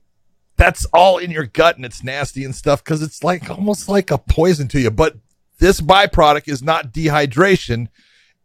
that's 0.55 0.85
all 0.85 1.17
in 1.17 1.31
your 1.31 1.45
gut 1.45 1.75
and 1.75 1.85
it's 1.85 2.03
nasty 2.03 2.43
and 2.43 2.55
stuff 2.55 2.83
because 2.83 3.01
it's 3.01 3.23
like 3.23 3.49
almost 3.49 3.87
like 3.87 4.11
a 4.11 4.17
poison 4.17 4.67
to 4.69 4.79
you. 4.79 4.91
But 4.91 5.17
this 5.59 5.81
byproduct 5.81 6.47
is 6.47 6.61
not 6.61 6.93
dehydration. 6.93 7.87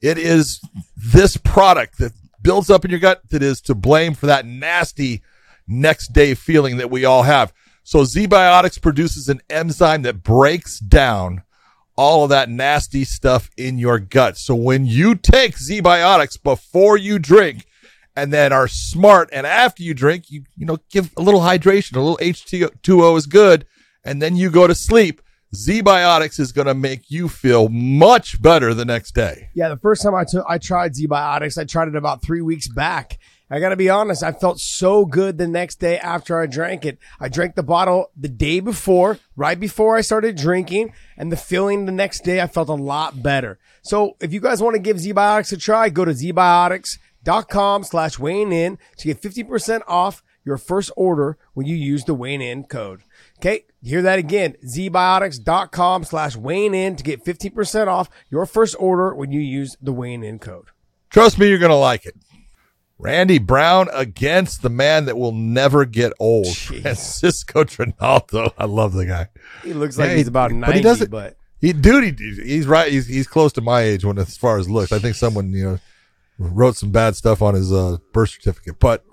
It 0.02 0.18
is 0.18 0.60
this 0.96 1.36
product 1.36 1.98
that 1.98 2.12
builds 2.42 2.68
up 2.68 2.84
in 2.84 2.90
your 2.90 3.00
gut 3.00 3.22
that 3.30 3.42
is 3.42 3.60
to 3.62 3.74
blame 3.74 4.14
for 4.14 4.26
that 4.26 4.44
nasty 4.44 5.22
next 5.66 6.12
day 6.12 6.34
feeling 6.34 6.76
that 6.78 6.90
we 6.90 7.04
all 7.04 7.22
have. 7.22 7.52
So 7.84 8.00
ZBiotics 8.00 8.82
produces 8.82 9.28
an 9.28 9.40
enzyme 9.48 10.02
that 10.02 10.22
breaks 10.22 10.78
down 10.78 11.42
all 11.96 12.24
of 12.24 12.30
that 12.30 12.48
nasty 12.48 13.04
stuff 13.04 13.50
in 13.56 13.78
your 13.78 13.98
gut. 13.98 14.36
So 14.36 14.54
when 14.54 14.86
you 14.86 15.14
take 15.14 15.56
ZBiotics 15.56 16.42
before 16.42 16.96
you 16.96 17.18
drink 17.18 17.66
and 18.16 18.32
then 18.32 18.52
are 18.52 18.68
smart 18.68 19.28
and 19.32 19.46
after 19.46 19.82
you 19.82 19.94
drink, 19.94 20.30
you, 20.30 20.44
you 20.56 20.66
know, 20.66 20.78
give 20.90 21.12
a 21.16 21.22
little 21.22 21.40
hydration, 21.40 21.96
a 21.96 22.00
little 22.00 22.18
H2O 22.18 23.16
is 23.16 23.26
good. 23.26 23.66
And 24.04 24.20
then 24.20 24.34
you 24.36 24.50
go 24.50 24.66
to 24.66 24.74
sleep. 24.74 25.22
ZBiotics 25.54 26.40
is 26.40 26.50
going 26.50 26.66
to 26.66 26.74
make 26.74 27.10
you 27.10 27.28
feel 27.28 27.68
much 27.68 28.40
better 28.40 28.72
the 28.72 28.86
next 28.86 29.14
day. 29.14 29.50
Yeah, 29.52 29.68
the 29.68 29.76
first 29.76 30.02
time 30.02 30.14
I 30.14 30.24
took 30.24 30.46
I 30.48 30.56
tried 30.56 30.94
ZBiotics, 30.94 31.58
I 31.58 31.64
tried 31.64 31.88
it 31.88 31.94
about 31.94 32.22
three 32.22 32.40
weeks 32.40 32.68
back. 32.68 33.18
I 33.50 33.60
got 33.60 33.68
to 33.68 33.76
be 33.76 33.90
honest, 33.90 34.22
I 34.22 34.32
felt 34.32 34.60
so 34.60 35.04
good 35.04 35.36
the 35.36 35.46
next 35.46 35.78
day 35.78 35.98
after 35.98 36.40
I 36.40 36.46
drank 36.46 36.86
it. 36.86 36.96
I 37.20 37.28
drank 37.28 37.54
the 37.54 37.62
bottle 37.62 38.10
the 38.16 38.30
day 38.30 38.60
before, 38.60 39.18
right 39.36 39.60
before 39.60 39.94
I 39.94 40.00
started 40.00 40.38
drinking, 40.38 40.94
and 41.18 41.30
the 41.30 41.36
feeling 41.36 41.84
the 41.84 41.92
next 41.92 42.24
day 42.24 42.40
I 42.40 42.46
felt 42.46 42.70
a 42.70 42.74
lot 42.74 43.22
better. 43.22 43.58
So 43.82 44.16
if 44.20 44.32
you 44.32 44.40
guys 44.40 44.62
want 44.62 44.76
to 44.76 44.80
give 44.80 44.96
ZBiotics 44.96 45.52
a 45.52 45.58
try, 45.58 45.90
go 45.90 46.06
to 46.06 46.12
zbiotics.com 46.12 47.84
slash 47.84 48.18
in 48.18 48.78
to 48.96 49.06
get 49.06 49.20
50% 49.20 49.82
off 49.86 50.22
your 50.46 50.56
first 50.56 50.90
order 50.96 51.36
when 51.52 51.66
you 51.66 51.76
use 51.76 52.04
the 52.04 52.14
weighing 52.14 52.40
in 52.40 52.64
code. 52.64 53.02
Okay, 53.38 53.66
hear 53.82 54.02
that 54.02 54.18
again. 54.18 54.54
Zbiotics.com 54.64 56.04
slash 56.04 56.36
weighing 56.36 56.74
in 56.74 56.96
to 56.96 57.02
get 57.04 57.24
50% 57.24 57.86
off 57.88 58.08
your 58.30 58.46
first 58.46 58.76
order 58.78 59.14
when 59.14 59.32
you 59.32 59.40
use 59.40 59.76
the 59.80 59.92
weighing 59.92 60.22
in 60.24 60.38
code. 60.38 60.66
Trust 61.10 61.38
me, 61.38 61.48
you're 61.48 61.58
going 61.58 61.70
to 61.70 61.76
like 61.76 62.06
it. 62.06 62.14
Randy 62.98 63.38
Brown 63.38 63.88
against 63.92 64.62
the 64.62 64.70
man 64.70 65.06
that 65.06 65.18
will 65.18 65.32
never 65.32 65.84
get 65.84 66.12
old, 66.20 66.46
Jeez. 66.46 66.82
Francisco 66.82 67.64
Trinaldo. 67.64 68.52
I 68.56 68.64
love 68.66 68.92
the 68.92 69.06
guy. 69.06 69.26
He 69.64 69.72
looks 69.72 69.98
like 69.98 70.10
Yeah, 70.10 70.16
he's 70.16 70.26
he- 70.26 70.28
about 70.28 70.50
but 70.50 70.56
90, 70.56 70.76
he 70.78 70.82
doesn't- 70.82 71.10
but 71.10 71.36
He, 71.60 71.72
dude, 71.72 72.18
he, 72.20 72.34
he's 72.44 72.66
right. 72.66 72.90
He's 72.92 73.06
he's 73.08 73.26
close 73.26 73.52
to 73.54 73.60
my 73.60 73.80
age 73.82 74.04
when 74.04 74.18
as 74.18 74.36
far 74.36 74.58
as 74.58 74.70
looks. 74.70 74.92
I 74.92 74.98
think 75.00 75.16
someone 75.16 75.50
you 75.52 75.64
know 75.64 75.78
wrote 76.42 76.76
some 76.76 76.90
bad 76.90 77.16
stuff 77.16 77.42
on 77.42 77.54
his 77.54 77.72
uh, 77.72 77.98
birth 78.12 78.30
certificate, 78.30 78.78
but 78.78 79.04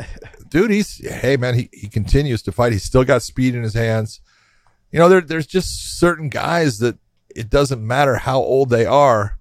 dude, 0.48 0.70
he's 0.70 1.06
hey 1.06 1.36
man, 1.36 1.54
he 1.54 1.68
he 1.72 1.88
continues 1.88 2.42
to 2.42 2.52
fight. 2.52 2.72
He's 2.72 2.84
still 2.84 3.04
got 3.04 3.22
speed 3.22 3.54
in 3.54 3.62
his 3.62 3.74
hands. 3.74 4.20
You 4.90 4.98
know, 4.98 5.08
there 5.08 5.20
there's 5.20 5.46
just 5.46 5.98
certain 5.98 6.28
guys 6.28 6.78
that 6.78 6.98
it 7.34 7.50
doesn't 7.50 7.86
matter 7.86 8.16
how 8.16 8.38
old 8.38 8.70
they 8.70 8.86
are, 8.86 9.38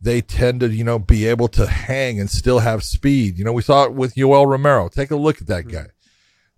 they 0.00 0.20
tend 0.20 0.60
to 0.60 0.68
you 0.68 0.84
know 0.84 0.98
be 0.98 1.26
able 1.26 1.48
to 1.48 1.66
hang 1.66 2.18
and 2.18 2.28
still 2.30 2.58
have 2.58 2.82
speed. 2.82 3.38
You 3.38 3.44
know, 3.44 3.52
we 3.52 3.62
saw 3.62 3.84
it 3.84 3.92
with 3.94 4.14
Yoel 4.14 4.46
Romero. 4.46 4.88
Take 4.88 5.10
a 5.10 5.16
look 5.16 5.40
at 5.40 5.46
that 5.46 5.68
guy. 5.68 5.86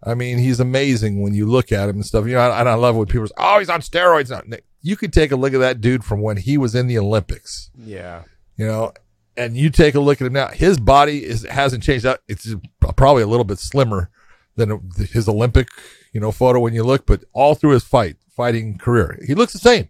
I 0.03 0.15
mean, 0.15 0.39
he's 0.39 0.61
amazing 0.61 1.23
when 1.23 1.35
you 1.35 1.47
look 1.47 1.73
at 1.73 1.89
him 1.89 1.97
and 1.97 2.05
stuff. 2.05 2.27
You 2.27 2.33
know, 2.33 2.53
and 2.53 2.69
I 2.69 2.75
love 2.75 2.97
when 2.97 3.07
people 3.07 3.27
say, 3.27 3.35
"Oh, 3.39 3.59
he's 3.59 3.71
on 3.71 3.81
steroids." 3.81 4.31
now." 4.31 4.57
You 4.83 4.97
could 4.97 5.15
take 5.15 5.33
a 5.33 5.37
look 5.37 5.55
at 5.55 5.61
that 5.61 5.81
dude 5.81 6.05
from 6.05 6.21
when 6.21 6.37
he 6.37 6.59
was 6.59 6.75
in 6.75 6.89
the 6.89 6.99
Olympics 6.99 7.71
yeah. 7.75 8.25
you 8.59 8.67
know, 8.67 8.93
and 9.37 9.57
you 9.57 9.71
take 9.71 9.95
a 9.95 10.01
look 10.01 10.21
at 10.21 10.27
him 10.27 10.33
now. 10.33 10.49
His 10.49 10.79
body 10.79 11.25
is 11.25 11.45
hasn't 11.45 11.83
changed. 11.83 12.07
Out. 12.07 12.21
It's 12.29 12.55
probably 12.97 13.23
a 13.23 13.27
little 13.27 13.45
bit 13.45 13.59
slimmer 13.59 14.11
than 14.57 14.91
his 15.11 15.29
Olympic, 15.29 15.69
you 16.13 16.21
know, 16.21 16.31
photo 16.31 16.61
when 16.61 16.75
you 16.75 16.85
look. 16.85 17.07
But 17.07 17.25
all 17.33 17.55
through 17.55 17.71
his 17.73 17.85
fight, 17.85 18.17
fighting 18.31 18.79
career, 18.79 19.19
he 19.27 19.35
looks 19.35 19.53
the 19.53 19.59
same, 19.59 19.89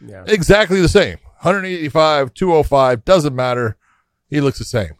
Yeah. 0.00 0.24
exactly 0.26 0.80
the 0.80 0.88
same. 0.88 1.18
185, 1.42 2.32
205, 2.34 3.04
doesn't 3.04 3.34
matter. 3.34 3.76
He 4.28 4.40
looks 4.40 4.58
the 4.58 4.64
same, 4.64 4.92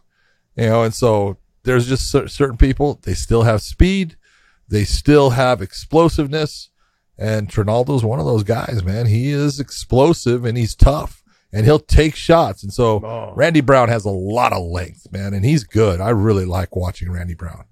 you 0.55 0.67
know. 0.67 0.83
And 0.83 0.93
so 0.93 1.37
there's 1.63 1.87
just 1.87 2.09
certain 2.11 2.57
people. 2.57 2.99
They 3.03 3.13
still 3.13 3.43
have 3.43 3.61
speed. 3.61 4.17
They 4.67 4.83
still 4.83 5.31
have 5.31 5.61
explosiveness. 5.61 6.69
And 7.17 7.49
Trinaldo's 7.49 8.03
one 8.03 8.19
of 8.19 8.25
those 8.25 8.43
guys, 8.43 8.83
man. 8.83 9.05
He 9.07 9.29
is 9.29 9.59
explosive 9.59 10.43
and 10.43 10.57
he's 10.57 10.75
tough 10.75 11.23
and 11.55 11.65
he'll 11.65 11.79
take 11.79 12.15
shots. 12.15 12.61
And 12.63 12.71
so 12.71 13.03
Oh. 13.03 13.33
Randy 13.35 13.61
Brown 13.61 13.89
has 13.89 14.05
a 14.05 14.09
lot 14.11 14.53
of 14.53 14.63
length, 14.63 15.07
man, 15.11 15.33
and 15.33 15.45
he's 15.45 15.63
good. 15.63 16.01
I 16.01 16.09
really 16.09 16.45
like 16.45 16.75
watching 16.75 17.11
Randy 17.11 17.33
Brown. 17.33 17.65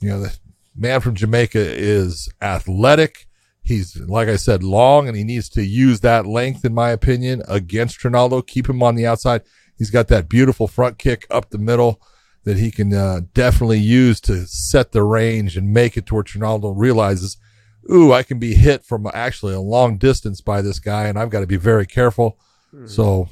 You 0.00 0.10
know, 0.10 0.20
the 0.20 0.36
man 0.76 1.00
from 1.00 1.14
Jamaica 1.14 1.58
is 1.58 2.28
athletic. 2.40 3.26
He's, 3.62 3.96
like 3.96 4.28
I 4.28 4.36
said, 4.36 4.62
long 4.62 5.08
and 5.08 5.16
he 5.16 5.24
needs 5.24 5.48
to 5.50 5.64
use 5.64 6.00
that 6.00 6.24
length, 6.24 6.64
in 6.64 6.72
my 6.72 6.90
opinion, 6.90 7.42
against 7.48 7.98
Trinaldo. 7.98 8.40
Keep 8.42 8.68
him 8.68 8.82
on 8.82 8.94
the 8.94 9.06
outside. 9.06 9.42
He's 9.76 9.90
got 9.90 10.08
that 10.08 10.28
beautiful 10.28 10.68
front 10.68 10.98
kick 10.98 11.26
up 11.30 11.50
the 11.50 11.58
middle 11.58 12.00
that 12.44 12.58
he 12.58 12.70
can 12.70 12.94
uh, 12.94 13.22
definitely 13.34 13.80
use 13.80 14.20
to 14.20 14.46
set 14.46 14.92
the 14.92 15.02
range 15.02 15.56
and 15.56 15.74
make 15.74 15.96
it 15.96 16.06
to 16.06 16.14
where 16.14 16.22
Trinaldo 16.22 16.72
realizes, 16.76 17.38
ooh, 17.90 18.12
I 18.12 18.22
can 18.22 18.38
be 18.38 18.54
hit 18.54 18.84
from 18.84 19.08
actually 19.12 19.54
a 19.54 19.60
long 19.60 19.98
distance 19.98 20.40
by 20.40 20.62
this 20.62 20.78
guy, 20.78 21.08
and 21.08 21.18
I've 21.18 21.30
got 21.30 21.40
to 21.40 21.46
be 21.46 21.56
very 21.56 21.86
careful. 21.86 22.38
Hmm. 22.70 22.86
So, 22.86 23.28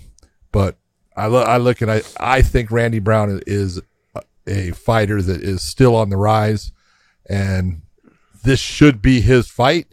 but 0.53 0.77
I, 1.17 1.27
lo- 1.27 1.43
I 1.43 1.59
look 1.59 1.81
and 1.81 1.91
I, 1.91 2.03
I 2.19 2.43
think 2.43 2.71
Randy 2.71 2.99
Brown 2.99 3.41
is 3.47 3.81
a 4.47 4.71
fighter 4.73 5.23
that 5.23 5.43
is 5.43 5.63
still 5.63 5.97
on 5.97 6.11
the 6.11 6.17
rise, 6.17 6.73
and 7.29 7.83
this 8.45 8.61
should 8.61 9.01
be 9.01 9.21
his 9.21 9.49
fight. 9.49 9.87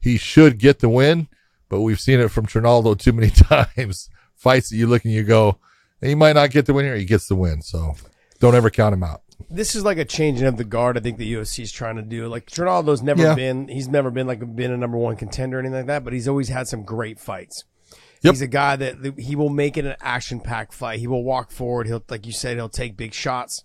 He 0.00 0.18
should 0.18 0.58
get 0.58 0.80
the 0.80 0.88
win, 0.88 1.28
but 1.68 1.80
we've 1.80 2.00
seen 2.00 2.20
it 2.20 2.30
from 2.30 2.46
Trinaldo 2.46 2.94
too 2.94 3.12
many 3.12 3.30
times. 3.76 4.08
Fights 4.34 4.68
that 4.70 4.76
you 4.76 4.86
look 4.86 5.04
and 5.04 5.12
you 5.12 5.24
go, 5.24 5.58
and 6.00 6.08
he 6.08 6.14
might 6.14 6.34
not 6.34 6.50
get 6.50 6.66
the 6.66 6.74
win 6.74 6.84
here. 6.84 6.96
He 6.96 7.04
gets 7.04 7.26
the 7.26 7.34
win. 7.36 7.62
So 7.62 7.94
don't 8.38 8.54
ever 8.54 8.70
count 8.70 8.92
him 8.92 9.02
out. 9.02 9.22
This 9.50 9.74
is 9.74 9.84
like 9.84 9.98
a 9.98 10.04
changing 10.04 10.46
of 10.46 10.56
the 10.56 10.64
guard. 10.64 10.96
I 10.96 11.00
think 11.00 11.18
the 11.18 11.32
UFC 11.34 11.60
is 11.60 11.72
trying 11.72 11.96
to 11.96 12.02
do. 12.02 12.26
Like 12.28 12.46
Trinaldo's 12.46 13.02
never 13.02 13.22
Yeah. 13.22 13.34
been. 13.34 13.68
He's 13.68 13.88
never 13.88 14.10
been 14.10 14.26
like 14.26 14.40
been 14.56 14.72
a 14.72 14.76
number 14.76 14.96
one 14.98 15.16
contender 15.16 15.56
or 15.56 15.60
anything 15.60 15.76
like 15.78 15.86
that. 15.86 16.04
But 16.04 16.12
he's 16.12 16.28
always 16.28 16.48
had 16.48 16.68
some 16.68 16.82
great 16.84 17.18
fights. 17.18 17.64
Yep. 18.22 18.32
He's 18.34 18.42
a 18.42 18.46
guy 18.46 18.76
that 18.76 19.14
he 19.18 19.36
will 19.36 19.50
make 19.50 19.76
it 19.76 19.84
an 19.84 19.96
action 20.00 20.40
packed 20.40 20.72
fight. 20.72 20.98
He 20.98 21.06
will 21.06 21.22
walk 21.22 21.50
forward. 21.50 21.86
He'll 21.86 22.02
like 22.08 22.26
you 22.26 22.32
said. 22.32 22.56
He'll 22.56 22.68
take 22.68 22.96
big 22.96 23.12
shots. 23.14 23.64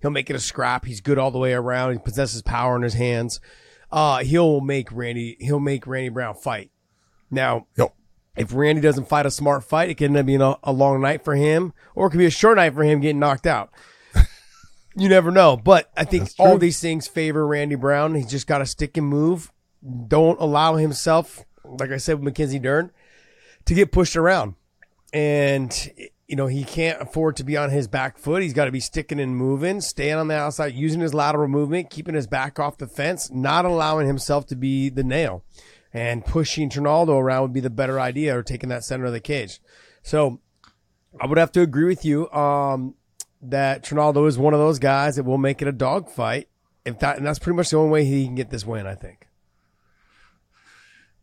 He'll 0.00 0.10
make 0.10 0.28
it 0.30 0.36
a 0.36 0.40
scrap. 0.40 0.84
He's 0.84 1.00
good 1.00 1.18
all 1.18 1.30
the 1.30 1.38
way 1.38 1.52
around. 1.52 1.92
He 1.92 1.98
possesses 1.98 2.42
power 2.42 2.76
in 2.76 2.82
his 2.82 2.94
hands. 2.94 3.40
Uh, 3.90 4.18
he'll 4.18 4.60
make 4.60 4.90
Randy. 4.90 5.36
He'll 5.40 5.60
make 5.60 5.86
Randy 5.86 6.08
Brown 6.08 6.34
fight. 6.34 6.70
Now, 7.30 7.66
Yep. 7.78 7.94
if 8.36 8.52
Randy 8.54 8.80
doesn't 8.82 9.08
fight 9.08 9.26
a 9.26 9.30
smart 9.30 9.64
fight, 9.64 9.88
it 9.90 9.94
can 9.96 10.08
end 10.08 10.16
up 10.18 10.26
being 10.26 10.42
a, 10.42 10.56
a 10.62 10.72
long 10.72 11.00
night 11.00 11.24
for 11.24 11.34
him, 11.36 11.72
or 11.94 12.06
it 12.06 12.10
could 12.10 12.18
be 12.18 12.26
a 12.26 12.30
short 12.30 12.56
night 12.56 12.74
for 12.74 12.82
him 12.84 13.00
getting 13.00 13.18
knocked 13.18 13.46
out. 13.46 13.70
you 14.96 15.08
never 15.08 15.30
know. 15.30 15.56
But 15.56 15.90
I 15.96 16.04
think 16.04 16.30
all 16.38 16.58
these 16.58 16.80
things 16.80 17.06
favor 17.06 17.46
Randy 17.46 17.74
Brown. 17.76 18.14
He's 18.14 18.30
just 18.30 18.46
got 18.46 18.58
to 18.58 18.66
stick 18.66 18.96
and 18.96 19.06
move. 19.06 19.52
Don't 20.08 20.40
allow 20.40 20.76
himself, 20.76 21.44
like 21.64 21.90
I 21.90 21.96
said 21.98 22.14
with 22.16 22.24
Mackenzie 22.24 22.58
Dern, 22.58 22.90
to 23.66 23.74
get 23.74 23.92
pushed 23.92 24.16
around. 24.16 24.54
And 25.12 25.90
you 26.26 26.36
know 26.36 26.46
he 26.46 26.64
can't 26.64 27.00
afford 27.00 27.36
to 27.36 27.44
be 27.44 27.56
on 27.56 27.70
his 27.70 27.86
back 27.86 28.18
foot. 28.18 28.42
He's 28.42 28.52
got 28.52 28.64
to 28.64 28.72
be 28.72 28.80
sticking 28.80 29.20
and 29.20 29.36
moving, 29.36 29.80
staying 29.80 30.14
on 30.14 30.28
the 30.28 30.36
outside, 30.36 30.74
using 30.74 31.00
his 31.00 31.14
lateral 31.14 31.48
movement, 31.48 31.90
keeping 31.90 32.14
his 32.14 32.26
back 32.26 32.58
off 32.58 32.78
the 32.78 32.86
fence, 32.86 33.30
not 33.30 33.64
allowing 33.64 34.06
himself 34.06 34.46
to 34.46 34.56
be 34.56 34.88
the 34.88 35.04
nail. 35.04 35.44
And 35.92 36.24
pushing 36.24 36.68
Trinaldo 36.68 37.16
around 37.16 37.42
would 37.42 37.52
be 37.52 37.60
the 37.60 37.70
better 37.70 38.00
idea, 38.00 38.36
or 38.36 38.42
taking 38.42 38.68
that 38.70 38.82
center 38.82 39.04
of 39.04 39.12
the 39.12 39.20
cage. 39.20 39.60
So 40.02 40.40
I 41.20 41.26
would 41.26 41.38
have 41.38 41.52
to 41.52 41.60
agree 41.60 41.84
with 41.84 42.04
you 42.04 42.28
um, 42.32 42.94
that 43.42 43.84
Trinaldo 43.84 44.26
is 44.26 44.36
one 44.36 44.54
of 44.54 44.60
those 44.60 44.80
guys 44.80 45.16
that 45.16 45.24
will 45.24 45.38
make 45.38 45.62
it 45.62 45.68
a 45.68 45.72
dog 45.72 46.10
fight. 46.10 46.48
If 46.84 46.98
that, 46.98 47.16
and 47.16 47.26
that's 47.26 47.38
pretty 47.38 47.56
much 47.56 47.70
the 47.70 47.76
only 47.76 47.90
way 47.90 48.04
he 48.04 48.24
can 48.26 48.34
get 48.34 48.50
this 48.50 48.66
win, 48.66 48.86
I 48.86 48.94
think. 48.94 49.28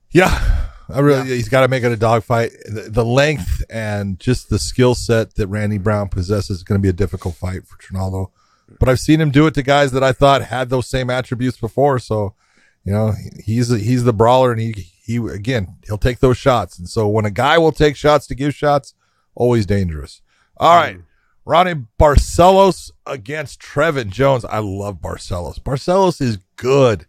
Yeah, 0.09 0.69
I 0.91 0.99
really. 0.99 1.27
He's 1.27 1.49
got 1.49 1.61
to 1.61 1.67
make 1.67 1.83
it 1.83 1.91
a 1.91 1.97
dogfight. 1.97 2.51
The, 2.65 2.89
the 2.89 3.05
length 3.05 3.63
and 3.69 4.19
just 4.19 4.49
the 4.49 4.59
skill 4.59 4.95
set 4.95 5.35
that 5.35 5.47
Randy 5.47 5.77
Brown 5.77 6.09
possesses 6.09 6.57
is 6.57 6.63
going 6.63 6.79
to 6.79 6.83
be 6.83 6.89
a 6.89 6.93
difficult 6.93 7.35
fight 7.35 7.65
for 7.67 7.77
Trinaldo. 7.77 8.31
But 8.79 8.89
I've 8.89 8.99
seen 8.99 9.19
him 9.19 9.31
do 9.31 9.47
it 9.47 9.53
to 9.55 9.63
guys 9.63 9.91
that 9.91 10.03
I 10.03 10.11
thought 10.13 10.43
had 10.43 10.69
those 10.69 10.87
same 10.89 11.09
attributes 11.09 11.57
before. 11.57 11.99
So 11.99 12.35
You 12.83 12.91
know, 12.93 13.13
he's 13.43 13.69
he's 13.69 14.03
the 14.03 14.13
brawler, 14.13 14.51
and 14.51 14.59
he 14.59 14.71
he 15.03 15.17
again 15.17 15.75
he'll 15.85 15.97
take 15.99 16.19
those 16.19 16.37
shots. 16.37 16.79
And 16.79 16.89
so 16.89 17.07
when 17.07 17.25
a 17.25 17.31
guy 17.31 17.57
will 17.57 17.71
take 17.71 17.95
shots 17.95 18.25
to 18.27 18.35
give 18.35 18.55
shots, 18.55 18.93
always 19.35 19.65
dangerous. 19.65 20.21
All 20.57 20.75
right, 20.75 20.97
Raoni 21.45 21.87
Barcelos 21.99 22.91
against 23.05 23.61
Trevin 23.61 24.09
Jones. 24.09 24.45
I 24.45 24.59
love 24.59 24.99
Barcelos. 24.99 25.59
Barcelos 25.59 26.21
is 26.21 26.39
good, 26.55 27.05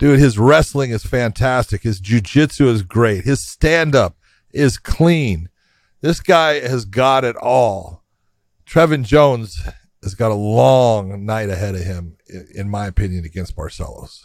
dude. 0.00 0.18
His 0.18 0.38
wrestling 0.38 0.90
is 0.90 1.04
fantastic. 1.04 1.82
His 1.82 2.00
jujitsu 2.00 2.66
is 2.66 2.82
great. 2.82 3.24
His 3.24 3.46
stand 3.46 3.94
up 3.94 4.16
is 4.50 4.78
clean. 4.78 5.48
This 6.00 6.20
guy 6.20 6.60
has 6.60 6.84
got 6.84 7.24
it 7.24 7.36
all. 7.36 8.02
Trevin 8.66 9.04
Jones 9.04 9.62
has 10.02 10.14
got 10.14 10.32
a 10.32 10.34
long 10.34 11.24
night 11.24 11.50
ahead 11.50 11.74
of 11.74 11.82
him, 11.82 12.16
in 12.54 12.68
my 12.68 12.86
opinion, 12.86 13.24
against 13.24 13.54
Barcelos. 13.54 14.24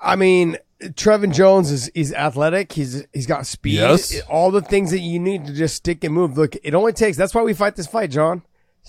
I 0.00 0.16
mean, 0.16 0.58
Trevin 0.80 1.32
Jones 1.32 1.70
is 1.70 1.90
he's 1.94 2.12
athletic. 2.12 2.72
He's 2.72 3.06
he's 3.12 3.26
got 3.26 3.46
speed. 3.46 3.74
Yes. 3.74 4.20
All 4.28 4.50
the 4.50 4.60
things 4.60 4.90
that 4.90 4.98
you 4.98 5.18
need 5.18 5.46
to 5.46 5.52
just 5.52 5.76
stick 5.76 6.04
and 6.04 6.12
move. 6.12 6.36
Look, 6.36 6.56
it 6.62 6.74
only 6.74 6.92
takes. 6.92 7.16
That's 7.16 7.34
why 7.34 7.42
we 7.42 7.54
fight 7.54 7.76
this 7.76 7.86
fight, 7.86 8.10
John. 8.10 8.42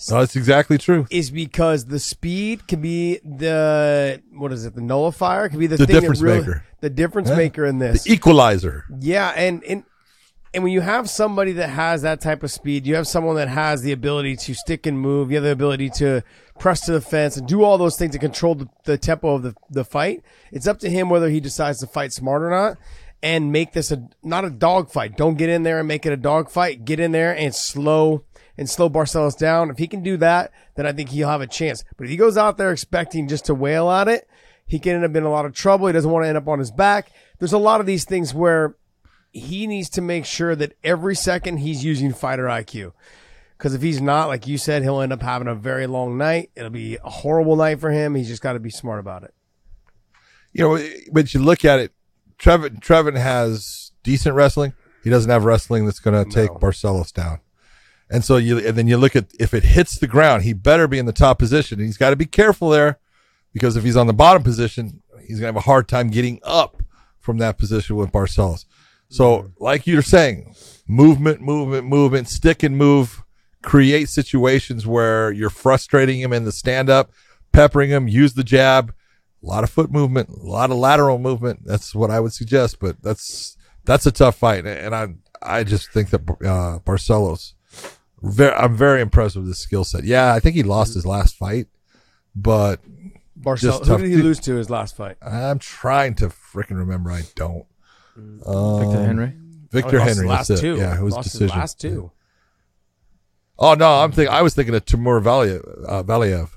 No, 0.10 0.20
that's 0.20 0.36
exactly 0.36 0.78
true. 0.78 1.08
Is 1.10 1.32
because 1.32 1.86
the 1.86 2.00
speed 2.00 2.68
can 2.68 2.82
be 2.82 3.20
the 3.24 4.22
what 4.34 4.52
is 4.54 4.66
it? 4.66 4.76
The 4.76 4.82
nullifier 4.82 5.50
can 5.50 5.60
be 5.60 5.68
the, 5.68 5.78
The 5.78 5.88
difference 5.88 6.22
really- 6.22 6.40
maker. 6.40 6.64
The 6.82 6.90
difference 6.92 7.30
Yeah. 7.30 7.36
maker 7.36 7.66
in 7.66 7.80
this. 7.80 8.04
The 8.04 8.14
equalizer. 8.14 8.86
Yeah, 9.00 9.30
and 9.36 9.64
and 9.64 9.84
and 10.54 10.64
when 10.64 10.72
you 10.72 10.82
have 10.82 11.10
somebody 11.10 11.52
that 11.54 11.70
has 11.70 12.04
that 12.04 12.22
type 12.22 12.44
of 12.44 12.52
speed, 12.52 12.86
you 12.88 12.96
have 12.96 13.08
someone 13.08 13.36
that 13.36 13.48
has 13.50 13.82
the 13.82 13.92
ability 13.92 14.36
to 14.38 14.54
stick 14.54 14.86
and 14.86 15.00
move. 15.00 15.30
You 15.32 15.38
have 15.38 15.44
the 15.44 15.52
ability 15.52 15.90
to 15.98 16.22
press 16.60 16.82
to 16.82 16.92
the 16.92 17.02
fence 17.02 17.36
and 17.38 17.48
do 17.48 17.64
all 17.64 17.78
those 17.78 17.98
things 17.98 18.14
to 18.14 18.20
control 18.20 18.56
the, 18.56 18.68
the 18.86 18.98
tempo 18.98 19.36
of 19.36 19.44
the, 19.44 19.56
the 19.70 19.84
fight. 19.84 20.22
It's 20.52 20.66
up 20.68 20.80
to 20.80 20.90
him 20.90 21.10
whether 21.10 21.30
he 21.30 21.40
decides 21.40 21.80
to 21.80 21.88
fight 21.88 22.14
smart 22.14 22.42
or 22.44 22.50
not 22.50 22.78
and 23.24 23.52
make 23.52 23.74
this 23.74 23.92
a 23.92 24.08
not 24.24 24.46
a 24.46 24.50
dog 24.52 24.90
fight. 24.92 25.18
Don't 25.18 25.36
get 25.38 25.50
in 25.50 25.64
there 25.64 25.80
and 25.80 25.88
make 25.88 26.06
it 26.06 26.14
a 26.14 26.18
dog 26.18 26.50
fight. 26.52 26.86
Get 26.86 27.00
in 27.00 27.12
there 27.12 27.36
and 27.36 27.54
slow 27.54 28.24
and 28.58 28.70
slow 28.70 28.90
Barcelos 28.90 29.38
down. 29.38 29.70
If 29.70 29.78
he 29.78 29.88
can 29.88 30.02
do 30.02 30.18
that, 30.18 30.52
then 30.76 30.86
I 30.86 30.92
think 30.92 31.10
he'll 31.10 31.30
have 31.30 31.42
a 31.42 31.48
chance. 31.48 31.84
But 31.96 32.06
if 32.06 32.10
he 32.10 32.18
goes 32.18 32.38
out 32.38 32.58
there 32.58 32.72
expecting 32.72 33.28
just 33.28 33.46
to 33.46 33.54
wail 33.54 33.90
at 33.90 34.08
it, 34.08 34.28
he 34.66 34.80
can 34.80 34.96
end 34.96 35.06
up 35.06 35.16
in 35.16 35.24
a 35.24 35.32
lot 35.32 35.46
of 35.46 35.54
trouble. 35.54 35.88
He 35.88 35.94
doesn't 35.94 36.10
want 36.10 36.26
to 36.26 36.30
end 36.30 36.38
up 36.38 36.48
on 36.48 36.60
his 36.60 36.72
back. 36.72 37.12
There's 37.40 37.54
a 37.54 37.58
lot 37.58 37.80
of 37.80 37.86
these 37.86 38.04
things 38.04 38.34
where 38.34 38.76
he 39.32 39.68
needs 39.68 39.90
to 39.92 40.02
make 40.02 40.26
sure 40.26 40.56
that 40.56 40.74
every 40.84 41.16
second 41.16 41.58
he's 41.58 41.86
using 41.86 42.14
fighter 42.14 42.46
IQ. 42.46 42.94
Because 43.58 43.74
if 43.74 43.82
he's 43.82 44.02
not, 44.02 44.28
like 44.28 44.48
you 44.48 44.58
said, 44.58 44.84
he'll 44.84 45.02
end 45.02 45.14
up 45.14 45.22
having 45.22 45.48
a 45.48 45.56
very 45.56 45.88
long 45.88 46.18
night. 46.18 46.52
It'll 46.56 46.70
be 46.70 46.98
a 46.98 47.10
horrible 47.10 47.56
night 47.56 47.80
for 47.80 47.92
him. 47.92 48.14
He's 48.16 48.28
just 48.28 48.42
got 48.42 48.54
to 48.54 48.60
be 48.60 48.70
smart 48.70 49.00
about 49.00 49.24
it. 49.24 49.34
You 50.54 50.64
know, 50.64 50.90
but 51.12 51.34
you 51.34 51.40
look 51.40 51.66
at 51.66 51.80
it, 51.80 51.92
Trevin, 52.38 52.80
Trevin 52.80 53.18
has 53.18 53.92
decent 54.04 54.36
wrestling. 54.36 54.74
He 55.04 55.10
doesn't 55.10 55.30
have 55.30 55.46
wrestling 55.46 55.86
that's 55.86 56.00
going 56.00 56.24
to 56.24 56.30
take 56.30 56.52
Barcelos 56.52 57.12
down. 57.14 57.40
And 58.10 58.24
so 58.24 58.38
you, 58.38 58.60
and 58.60 58.78
then 58.78 58.88
you 58.88 58.98
look 58.98 59.16
at 59.16 59.28
if 59.40 59.54
it 59.54 59.64
hits 59.64 60.00
the 60.00 60.08
ground, 60.08 60.44
he 60.44 60.54
better 60.54 60.88
be 60.88 60.98
in 60.98 61.06
the 61.06 61.14
top 61.14 61.40
position. 61.40 61.80
He's 61.80 61.98
got 61.98 62.12
to 62.12 62.16
be 62.16 62.26
careful 62.26 62.70
there 62.70 63.00
because 63.54 63.76
if 63.76 63.84
he's 63.84 63.98
on 63.98 64.08
the 64.08 64.14
bottom 64.14 64.44
position, 64.44 65.02
he's 65.20 65.40
going 65.40 65.54
to 65.54 65.58
have 65.58 65.58
a 65.58 65.62
hard 65.62 65.88
time 65.88 66.10
getting 66.10 66.40
up 66.44 66.82
from 67.20 67.38
that 67.40 67.58
position 67.58 67.98
with 67.98 68.12
Barcelos. 68.12 68.66
So, 69.10 69.52
like 69.60 69.88
you're 69.88 70.02
saying, 70.02 70.54
movement, 70.88 71.42
movement, 71.42 71.88
movement, 71.88 72.28
stick 72.28 72.64
and 72.64 72.78
move, 72.78 73.24
create 73.62 74.10
situations 74.10 74.86
where 74.86 75.32
you're 75.32 75.50
frustrating 75.50 76.20
him 76.20 76.34
in 76.34 76.46
the 76.46 76.52
stand 76.52 76.90
up, 76.90 77.12
peppering 77.52 77.90
him, 77.90 78.08
use 78.08 78.34
the 78.34 78.44
jab, 78.44 78.94
a 79.44 79.46
lot 79.46 79.64
of 79.64 79.70
foot 79.70 79.92
movement, 79.92 80.30
a 80.30 80.46
lot 80.46 80.72
of 80.72 80.78
lateral 80.78 81.20
movement. 81.20 81.62
That's 81.66 81.96
what 81.96 82.12
I 82.12 82.20
would 82.20 82.34
suggest, 82.34 82.80
but 82.80 83.02
that's, 83.02 83.58
that's 83.86 84.06
a 84.06 84.12
tough 84.12 84.36
fight. 84.36 84.66
And 84.66 84.94
I, 84.94 85.16
I 85.42 85.64
just 85.64 85.92
think 85.92 86.10
that, 86.10 86.22
uh, 86.30 86.80
Barcelos, 86.80 87.54
very, 88.22 88.54
I'm 88.54 88.76
very 88.76 89.02
impressed 89.02 89.36
with 89.36 89.48
his 89.48 89.60
skill 89.60 89.84
set. 89.84 90.04
Yeah, 90.04 90.34
I 90.34 90.40
think 90.40 90.56
he 90.56 90.64
lost 90.64 90.94
his 90.94 91.06
last 91.06 91.36
fight, 91.36 91.68
but 92.36 92.80
Barcelos, 93.40 93.60
Just 93.62 93.86
who 93.86 93.98
did 93.98 94.08
he 94.10 94.18
lose 94.18 94.40
to 94.42 94.56
his 94.56 94.70
last 94.70 94.96
fight? 94.96 95.18
I'm 95.22 95.60
trying 95.60 96.16
to 96.16 96.28
freaking 96.30 96.78
remember. 96.78 97.12
I 97.12 97.22
don't. 97.36 97.66
Victor 98.16 99.06
Henry. 99.06 99.34
Victor 99.72 99.88
Oh, 99.88 99.92
he 99.92 99.98
lost 100.00 100.16
Henry. 100.16 100.28
last 100.28 100.50
it. 100.50 100.58
two. 100.60 100.76
Yeah, 100.78 100.98
it 101.00 101.04
was 101.04 101.14
Lost 101.14 101.26
his 101.26 101.34
decision. 101.34 101.58
last 101.60 101.80
two. 101.80 102.12
Oh 103.60 103.74
no, 103.74 104.02
I'm 104.02 104.12
thinking. 104.12 104.34
I 104.34 104.42
was 104.42 104.54
thinking 104.56 104.74
of 104.76 104.86
Timur 104.86 105.20
Valiev. 105.22 105.62
Uh, 105.88 106.04
Valiev. 106.04 106.50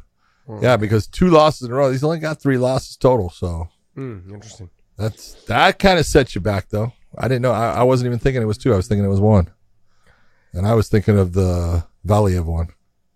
Yeah, 0.61 0.77
because 0.77 1.07
two 1.07 1.29
losses 1.29 1.67
in 1.69 1.73
a 1.73 1.77
row. 1.77 1.93
He's 1.93 2.03
only 2.03 2.19
got 2.19 2.41
three 2.43 2.59
losses 2.59 2.97
total. 2.97 3.31
So 3.31 3.69
Hmm, 3.95 4.19
interesting. 4.33 4.69
that's 4.97 5.35
that 5.45 5.79
kind 5.79 5.99
of 5.99 6.07
sets 6.07 6.35
you 6.35 6.41
back, 6.41 6.71
though. 6.71 6.93
I 7.17 7.29
didn't 7.29 7.43
know. 7.43 7.53
I, 7.53 7.75
I 7.75 7.83
wasn't 7.85 8.07
even 8.07 8.19
thinking 8.19 8.43
it 8.43 8.47
was 8.47 8.59
two. 8.59 8.73
I 8.73 8.77
was 8.77 8.89
thinking 8.89 9.05
it 9.05 9.09
was 9.09 9.21
one, 9.21 9.49
and 10.53 10.67
I 10.67 10.75
was 10.75 10.89
thinking 10.89 11.19
of 11.19 11.33
the 11.33 11.85
Valiev 12.07 12.45
one. 12.45 12.69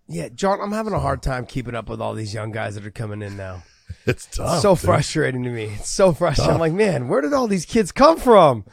Yeah, 0.07 0.29
John, 0.29 0.61
I'm 0.61 0.71
having 0.71 0.93
a 0.93 0.99
hard 0.99 1.23
time 1.23 1.45
keeping 1.45 1.73
up 1.75 1.89
with 1.89 1.99
all 2.01 2.13
these 2.13 2.33
young 2.33 2.51
guys 2.51 2.75
that 2.75 2.85
are 2.85 2.91
coming 2.91 3.21
in 3.21 3.35
now. 3.37 3.63
It's 4.07 4.25
tough. 4.25 4.61
so 4.61 4.73
dude. 4.75 4.83
frustrating 4.83 5.43
to 5.43 5.49
me. 5.51 5.65
It's 5.65 5.89
so 5.91 6.11
frustrating. 6.11 6.53
I'm 6.55 6.59
like, 6.59 6.73
man, 6.73 7.07
where 7.07 7.21
did 7.21 7.33
all 7.33 7.47
these 7.47 7.65
kids 7.65 7.91
come 7.91 8.17
from? 8.17 8.65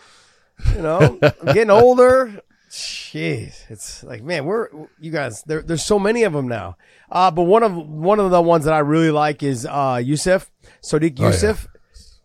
You 0.75 0.81
know, 0.83 1.19
I'm 1.23 1.47
getting 1.55 1.71
older. 1.71 2.41
Jeez, 2.71 3.71
it's 3.71 4.03
like, 4.03 4.23
man, 4.23 4.47
we're 4.47 4.69
you 4.99 5.11
guys. 5.11 5.43
There, 5.43 5.61
there's 5.61 5.83
so 5.85 5.99
many 5.99 6.23
of 6.23 6.33
them 6.33 6.49
now. 6.49 6.77
Uh, 7.11 7.31
but 7.31 7.43
one 7.43 7.63
of 7.63 7.75
one 7.77 8.21
of 8.21 8.31
the 8.31 8.41
ones 8.41 8.65
that 8.65 8.73
I 8.73 8.79
really 8.79 9.11
like 9.11 9.43
is 9.43 9.67
uh, 9.67 10.01
Yusuf 10.03 10.51
Sadiq 10.83 11.17
Oh, 11.19 11.25
yeah. 11.25 11.29
Yusuf. 11.29 11.67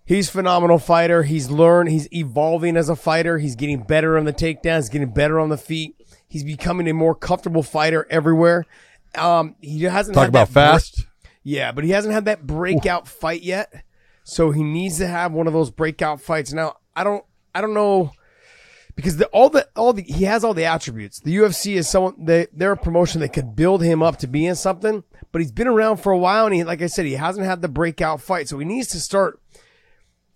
He's 0.06 0.30
a 0.30 0.32
phenomenal 0.32 0.80
fighter. 0.80 1.23
He's 1.23 1.50
learned. 1.52 1.89
He's 1.89 2.08
evolving 2.13 2.78
as 2.78 2.88
a 2.88 2.95
fighter. 2.95 3.38
He's 3.39 3.58
getting 3.58 3.84
better 3.84 4.17
on 4.17 4.23
the 4.23 4.32
takedowns. 4.34 4.89
Getting 4.89 5.12
better 5.12 5.38
on 5.41 5.50
the 5.50 5.58
feet. 5.58 5.96
He's 6.27 6.43
becoming 6.43 6.87
a 6.87 6.93
more 6.93 7.15
comfortable 7.15 7.63
fighter 7.63 8.05
everywhere. 8.09 8.65
Um, 9.15 9.55
he 9.61 9.83
hasn't 9.83 10.15
Talk 10.15 10.23
had 10.23 10.29
about 10.29 10.49
that 10.49 10.53
break- 10.53 10.81
fast. 10.81 11.05
yeah, 11.43 11.71
but 11.71 11.83
he 11.83 11.91
hasn't 11.91 12.13
had 12.13 12.25
that 12.25 12.45
breakout 12.45 13.07
fight 13.07 13.41
yet. 13.43 13.83
So 14.23 14.51
he 14.51 14.61
needs 14.63 14.97
to 14.97 15.07
have 15.07 15.31
one 15.31 15.47
of 15.47 15.53
those 15.53 15.71
breakout 15.71 16.19
fights. 16.21 16.51
Now, 16.51 16.75
I 16.95 17.03
don't 17.05 17.23
I 17.55 17.61
don't 17.61 17.73
know 17.73 18.11
because 18.95 19.15
the, 19.17 19.27
all 19.27 19.49
the 19.49 19.67
all 19.75 19.93
the 19.93 20.01
he 20.01 20.25
has 20.25 20.43
all 20.43 20.53
the 20.53 20.65
attributes. 20.65 21.21
The 21.21 21.37
UFC 21.37 21.75
is 21.75 21.87
someone 21.87 22.15
they 22.25 22.47
they're 22.51 22.73
a 22.73 22.77
promotion 22.77 23.21
that 23.21 23.29
could 23.31 23.55
build 23.55 23.81
him 23.81 24.03
up 24.03 24.17
to 24.17 24.27
being 24.27 24.55
something, 24.55 25.05
but 25.31 25.41
he's 25.41 25.53
been 25.53 25.67
around 25.67 25.97
for 25.97 26.11
a 26.11 26.17
while 26.17 26.45
and 26.45 26.53
he 26.53 26.63
like 26.65 26.81
I 26.81 26.87
said 26.87 27.05
he 27.05 27.13
hasn't 27.13 27.45
had 27.45 27.61
the 27.61 27.69
breakout 27.69 28.19
fight. 28.19 28.49
So 28.49 28.59
he 28.59 28.65
needs 28.65 28.89
to 28.89 28.99
start 28.99 29.39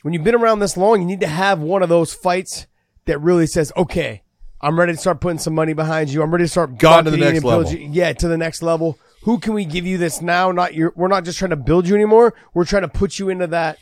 when 0.04 0.14
you've 0.14 0.24
been 0.24 0.36
around 0.36 0.60
this 0.60 0.78
long, 0.78 1.02
you 1.02 1.06
need 1.06 1.20
to 1.20 1.28
have 1.28 1.60
one 1.60 1.84
of 1.84 1.90
those 1.90 2.14
fights 2.14 2.66
that 3.06 3.20
really 3.20 3.46
says, 3.46 3.72
"Okay, 3.76 4.24
I'm 4.62 4.80
ready 4.80 4.94
to 4.94 4.98
start 4.98 5.20
putting 5.22 5.40
some 5.40 5.56
money 5.56 5.74
behind 5.74 6.10
you. 6.12 6.22
I'm 6.22 6.32
ready 6.32 6.44
to 6.46 6.48
start 6.50 6.78
Gone 6.78 7.06
to 7.06 7.12
the 7.12 7.18
next 7.18 7.44
level. 7.44 7.72
you- 7.72 7.90
yeah, 7.92 8.14
to 8.14 8.28
the 8.28 8.38
next 8.38 8.62
level. 8.62 8.98
Who 9.24 9.40
can 9.40 9.54
we 9.54 9.66
give 9.66 9.86
you 9.86 9.98
this 9.98 10.22
now? 10.22 10.52
Not 10.52 10.74
your. 10.74 10.94
We're 10.96 11.08
not 11.08 11.26
just 11.26 11.38
trying 11.40 11.50
to 11.52 11.56
build 11.56 11.88
you 11.88 11.96
anymore. 11.96 12.34
We're 12.54 12.66
trying 12.66 12.84
to 12.84 12.88
put 12.88 13.20
you 13.20 13.30
into 13.30 13.48
that 13.48 13.78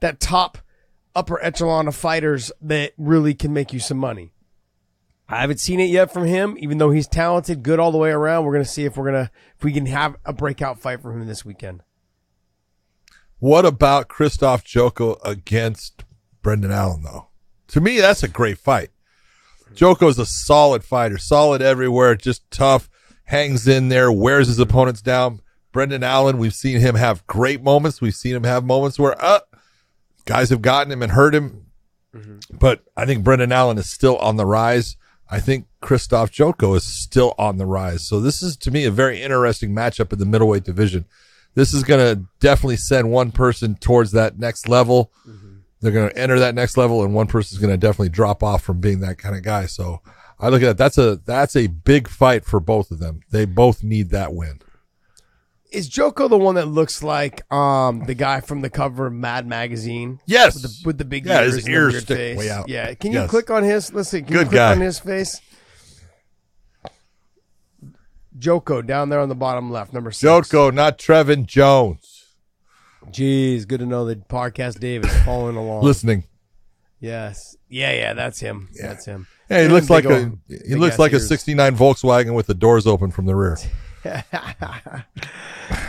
that 0.00 0.20
top 0.20 0.58
upper 1.14 1.42
echelon 1.42 1.88
of 1.88 1.96
fighters 1.96 2.52
that 2.60 2.92
really 2.98 3.34
can 3.34 3.52
make 3.52 3.72
you 3.72 3.80
some 3.80 3.96
money. 3.98 4.32
I 5.28 5.40
haven't 5.40 5.58
seen 5.58 5.80
it 5.80 5.90
yet 5.90 6.12
from 6.12 6.24
him, 6.26 6.56
even 6.60 6.78
though 6.78 6.90
he's 6.90 7.08
talented, 7.08 7.64
good 7.64 7.80
all 7.80 7.90
the 7.90 7.98
way 7.98 8.10
around. 8.10 8.44
We're 8.44 8.52
gonna 8.52 8.64
see 8.64 8.84
if 8.84 8.96
we're 8.96 9.06
gonna 9.06 9.30
if 9.56 9.64
we 9.64 9.72
can 9.72 9.86
have 9.86 10.16
a 10.24 10.32
breakout 10.32 10.78
fight 10.78 11.02
for 11.02 11.12
him 11.12 11.26
this 11.26 11.44
weekend. 11.44 11.82
What 13.38 13.66
about 13.66 14.08
Krzysztof 14.08 14.62
Jotko 14.64 15.18
against 15.24 16.04
Brendan 16.42 16.70
Allen, 16.72 17.02
though? 17.02 17.28
To 17.68 17.80
me, 17.80 18.00
that's 18.00 18.22
a 18.22 18.28
great 18.28 18.58
fight. 18.58 18.90
Jotko's 19.76 20.18
a 20.18 20.26
solid 20.26 20.84
fighter, 20.84 21.18
solid 21.18 21.62
everywhere, 21.62 22.14
just 22.16 22.50
tough, 22.50 22.88
hangs 23.24 23.68
in 23.68 23.88
there, 23.88 24.10
wears 24.10 24.48
his 24.48 24.58
opponents 24.58 25.02
down. 25.02 25.40
Brendan 25.72 26.02
Allen, 26.02 26.38
we've 26.38 26.54
seen 26.54 26.80
him 26.80 26.94
have 26.94 27.26
great 27.26 27.62
moments. 27.62 28.00
We've 28.00 28.14
seen 28.14 28.34
him 28.34 28.44
have 28.44 28.64
moments 28.64 28.98
where, 28.98 29.22
uh, 29.22 29.40
guys 30.24 30.50
have 30.50 30.62
gotten 30.62 30.90
him 30.90 31.02
and 31.02 31.12
hurt 31.12 31.34
him. 31.34 31.66
But 32.50 32.82
I 32.96 33.04
think 33.04 33.22
Brendan 33.24 33.52
Allen 33.52 33.76
is 33.76 33.90
still 33.90 34.16
on 34.16 34.36
the 34.36 34.46
rise. 34.46 34.96
I 35.28 35.38
think 35.40 35.66
Krzysztof 35.82 36.30
Jotko 36.30 36.74
is 36.76 36.84
still 36.84 37.34
on 37.38 37.58
the 37.58 37.66
rise. 37.66 38.06
So 38.06 38.20
this 38.20 38.42
is 38.42 38.56
to 38.58 38.70
me 38.70 38.84
a 38.86 38.90
very 38.90 39.20
interesting 39.20 39.72
matchup 39.74 40.12
in 40.12 40.18
the 40.18 40.24
middleweight 40.24 40.64
division. 40.64 41.04
This 41.54 41.74
is 41.74 41.82
going 41.82 42.00
to 42.00 42.24
definitely 42.40 42.76
send 42.76 43.10
one 43.10 43.32
person 43.32 43.74
towards 43.74 44.12
that 44.12 44.38
next 44.38 44.68
level. 44.68 45.12
They're 45.80 45.92
going 45.92 46.08
to 46.10 46.18
enter 46.18 46.38
that 46.38 46.54
next 46.54 46.76
level, 46.76 47.04
and 47.04 47.14
one 47.14 47.26
person's 47.26 47.60
going 47.60 47.72
to 47.72 47.76
definitely 47.76 48.08
drop 48.08 48.42
off 48.42 48.62
from 48.62 48.80
being 48.80 49.00
that 49.00 49.18
kind 49.18 49.36
of 49.36 49.42
guy. 49.42 49.66
So 49.66 50.00
I 50.40 50.48
look 50.48 50.62
at 50.62 50.66
that. 50.66 50.78
That's 50.78 50.98
a 50.98 51.16
that's 51.16 51.54
a 51.56 51.66
big 51.66 52.08
fight 52.08 52.44
for 52.44 52.60
both 52.60 52.90
of 52.90 52.98
them. 52.98 53.20
They 53.30 53.44
both 53.44 53.82
need 53.84 54.10
that 54.10 54.32
win. 54.34 54.60
Is 55.72 55.90
Jotko 55.90 56.30
the 56.30 56.38
one 56.38 56.54
that 56.54 56.66
looks 56.66 57.02
like 57.02 57.42
um 57.52 58.04
the 58.06 58.14
guy 58.14 58.40
from 58.40 58.62
the 58.62 58.70
cover 58.70 59.08
of 59.08 59.12
Mad 59.12 59.46
Magazine? 59.46 60.20
Yes. 60.24 60.54
with 60.54 60.62
the, 60.62 60.82
with 60.86 60.98
the 60.98 61.04
big 61.04 61.26
Yeah, 61.26 61.42
ears, 61.42 61.56
his 61.56 61.68
ears 61.68 62.02
stick 62.02 62.16
face. 62.16 62.38
way 62.38 62.48
out. 62.50 62.68
Yeah, 62.68 62.94
can 62.94 63.12
you 63.12 63.18
Yes. 63.20 63.30
click 63.30 63.50
on 63.50 63.62
his? 63.62 63.92
Let's 63.92 64.08
see. 64.08 64.22
Can 64.22 64.28
you 64.32 64.38
Good 64.38 64.48
click 64.48 64.56
guy. 64.58 64.72
on 64.72 64.80
his 64.80 64.98
face? 64.98 65.40
Jotko 68.38 68.86
down 68.86 69.08
there 69.08 69.20
on 69.20 69.28
the 69.28 69.34
bottom 69.34 69.70
left, 69.70 69.92
number 69.92 70.10
six. 70.10 70.22
Jotko, 70.22 70.72
not 70.72 70.98
Trevin 70.98 71.46
Jones. 71.46 72.15
Jeez, 73.10 73.66
good 73.66 73.80
to 73.80 73.86
know 73.86 74.04
that 74.06 74.28
podcast 74.28 74.80
Dave 74.80 75.04
is 75.04 75.16
following 75.22 75.56
along. 75.56 75.84
Listening. 75.84 76.24
Yes. 77.00 77.56
Yeah, 77.68 77.92
yeah, 77.92 78.12
that's 78.14 78.40
him. 78.40 78.68
That's 78.80 79.04
him. 79.04 79.26
Yeah, 79.50 79.62
he 79.62 79.68
looks 79.68 79.88
like 79.90 80.04
a 80.04 80.14
old- 80.24 80.38
he 80.48 80.74
looks 80.74 80.98
like 80.98 81.12
a 81.12 81.20
'69 81.20 81.76
Volkswagen 81.76 82.34
with 82.34 82.46
the 82.46 82.54
doors 82.54 82.86
open 82.86 83.10
from 83.10 83.26
the 83.26 83.34
rear. 83.34 83.56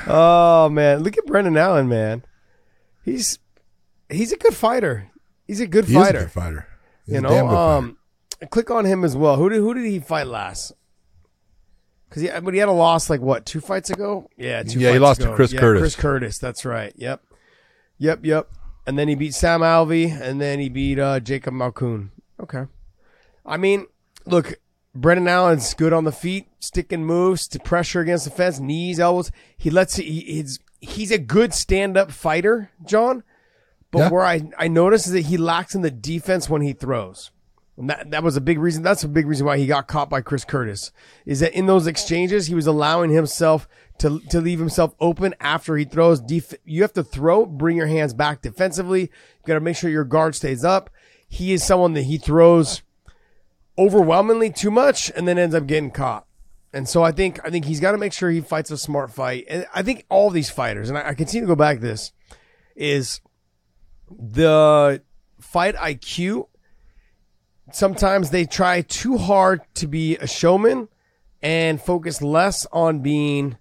Oh 0.07 0.69
man, 0.69 1.03
look 1.03 1.17
at 1.17 1.25
Brendan 1.25 1.57
Allen, 1.57 1.87
man. 1.87 2.23
He's 3.03 3.39
he's 4.09 4.31
a 4.31 4.37
good 4.37 4.55
fighter. 4.55 5.09
He's 5.45 5.59
a 5.59 5.67
good 5.67 5.85
He 5.85 5.91
is 5.95 5.97
a 6.01 6.05
fighter. 6.05 6.19
good 6.21 6.31
fighter. 6.31 6.67
He's 7.05 7.13
you 7.13 7.19
a 7.19 7.21
know, 7.21 7.29
good 7.29 7.41
fighter. 7.41 7.55
um, 7.55 7.97
click 8.49 8.71
on 8.71 8.85
him 8.85 9.03
as 9.03 9.15
well. 9.15 9.35
Who 9.35 9.49
did 9.49 9.59
who 9.59 9.73
did 9.73 9.85
he 9.85 9.99
fight 9.99 10.27
last? 10.27 10.71
Because 12.09 12.21
he, 12.23 12.29
but 12.41 12.53
he 12.53 12.59
had 12.59 12.69
a 12.69 12.73
loss 12.73 13.09
like 13.09 13.21
what 13.21 13.45
two 13.45 13.59
fights 13.61 13.89
ago? 13.89 14.29
Yeah, 14.37 14.63
two. 14.63 14.79
Yeah, 14.79 14.93
he 14.93 14.99
lost 14.99 15.21
to. 15.21 15.33
Chris 15.35 15.51
Yeah, 15.53 15.59
Curtis. 15.59 15.81
Chris 15.81 15.95
Curtis, 15.95 16.37
that's 16.37 16.63
right. 16.65 16.93
Yep, 16.95 17.21
yep, 17.97 18.19
yep. 18.23 18.49
And 18.85 18.97
then 18.97 19.07
he 19.09 19.15
beat 19.15 19.33
Sam 19.33 19.59
Alvey, 19.61 20.09
and 20.19 20.39
then 20.39 20.59
he 20.59 20.69
beat 20.69 20.97
uh, 20.99 21.19
Jacob 21.19 21.53
Malkoun. 21.53 22.09
Okay, 22.41 22.63
I 23.45 23.57
mean, 23.57 23.87
look, 24.25 24.53
Brendan 24.95 25.27
Allen's 25.27 25.73
good 25.73 25.91
on 25.91 26.05
the 26.05 26.11
feet, 26.13 26.47
sticking 26.59 27.03
moves 27.03 27.47
to 27.49 27.59
pressure 27.59 27.99
against 27.99 28.23
the 28.25 28.31
fence, 28.31 28.59
knees, 28.59 28.99
elbows. 28.99 29.31
He 29.57 29.69
lets 29.69 29.97
he, 29.97 30.21
he's 30.21 30.59
he's 30.79 31.11
a 31.11 31.17
good 31.17 31.53
stand 31.53 31.97
up 31.97 32.11
fighter, 32.11 32.71
John. 32.85 33.23
But 33.91 33.99
Yeah. 33.99 34.09
where 34.11 34.23
I 34.23 34.49
I 34.57 34.67
notice 34.69 35.07
is 35.07 35.13
that 35.13 35.25
he 35.25 35.35
lacks 35.37 35.75
in 35.75 35.81
the 35.81 35.91
defense 35.91 36.49
when 36.49 36.61
he 36.61 36.71
throws. 36.73 37.31
That, 37.77 38.09
that 38.09 38.23
was 38.23 38.35
a 38.35 38.41
big 38.41 38.57
reason. 38.57 38.81
That's 38.81 39.03
a 39.03 39.07
big 39.07 39.27
reason 39.27 39.45
why 39.45 39.57
he 39.57 39.67
got 39.67 39.87
caught 39.87 40.09
by 40.09 40.21
Chris 40.21 40.43
Curtis. 40.43 40.91
Is 41.25 41.41
that 41.41 41.53
in 41.53 41.67
those 41.67 41.85
exchanges, 41.85 42.47
he 42.47 42.55
was 42.55 42.65
allowing 42.65 43.11
himself 43.11 43.67
to, 43.99 44.19
to 44.29 44.41
leave 44.41 44.59
himself 44.59 44.95
open 44.99 45.35
after 45.39 45.77
he 45.77 45.85
throws. 45.85 46.19
Def- 46.19 46.55
you 46.65 46.81
have 46.81 46.93
to 46.93 47.03
throw, 47.03 47.45
bring 47.45 47.77
your 47.77 47.87
hands 47.87 48.13
back 48.15 48.41
defensively. 48.41 49.01
You 49.01 49.09
got 49.45 49.53
to 49.55 49.59
make 49.59 49.75
sure 49.75 49.89
your 49.91 50.03
guard 50.05 50.33
stays 50.33 50.63
up. 50.63 50.89
He 51.27 51.53
is 51.53 51.63
someone 51.63 51.93
that 51.93 52.03
he 52.03 52.17
throws 52.17 52.81
overwhelmingly 53.77 54.51
too 54.51 54.71
much 54.71 55.11
and 55.15 55.27
then 55.27 55.37
ends 55.37 55.53
up 55.53 55.67
getting 55.67 55.91
caught. 55.91 56.25
And 56.73 56.89
so 56.89 57.03
I 57.03 57.11
think, 57.11 57.39
I 57.45 57.49
think 57.49 57.65
he's 57.65 57.79
got 57.79 57.91
to 57.91 57.97
make 57.97 58.13
sure 58.13 58.29
he 58.29 58.41
fights 58.41 58.71
a 58.71 58.77
smart 58.77 59.11
fight. 59.11 59.45
And 59.47 59.67
I 59.73 59.83
think 59.83 60.05
all 60.09 60.29
these 60.29 60.49
fighters, 60.49 60.89
and 60.89 60.97
I, 60.97 61.09
I 61.09 61.13
continue 61.13 61.45
to 61.45 61.47
go 61.47 61.55
back 61.55 61.77
to 61.77 61.81
this, 61.81 62.11
is 62.75 63.21
the 64.09 65.01
fight 65.39 65.75
IQ 65.75 66.47
sometimes 67.71 68.29
they 68.29 68.45
try 68.45 68.81
too 68.81 69.17
hard 69.17 69.61
to 69.75 69.87
be 69.87 70.17
a 70.17 70.27
showman 70.27 70.87
and 71.41 71.81
focus 71.81 72.21
less 72.21 72.65
on 72.71 72.99
being 72.99 73.57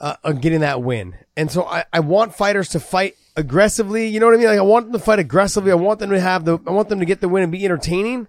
uh, 0.00 0.16
on 0.24 0.36
getting 0.38 0.60
that 0.60 0.82
win. 0.82 1.14
And 1.36 1.50
so 1.50 1.64
I, 1.64 1.84
I 1.92 2.00
want 2.00 2.34
fighters 2.34 2.68
to 2.70 2.80
fight 2.80 3.14
aggressively. 3.36 4.06
You 4.08 4.20
know 4.20 4.26
what 4.26 4.34
I 4.34 4.38
mean? 4.38 4.46
Like 4.48 4.58
I 4.58 4.62
want 4.62 4.86
them 4.86 4.92
to 4.92 5.04
fight 5.04 5.18
aggressively. 5.18 5.70
I 5.72 5.76
want 5.76 5.98
them 6.00 6.10
to 6.10 6.20
have 6.20 6.44
the 6.44 6.58
I 6.66 6.70
want 6.70 6.88
them 6.88 7.00
to 7.00 7.06
get 7.06 7.20
the 7.20 7.28
win 7.28 7.42
and 7.42 7.52
be 7.52 7.64
entertaining. 7.64 8.28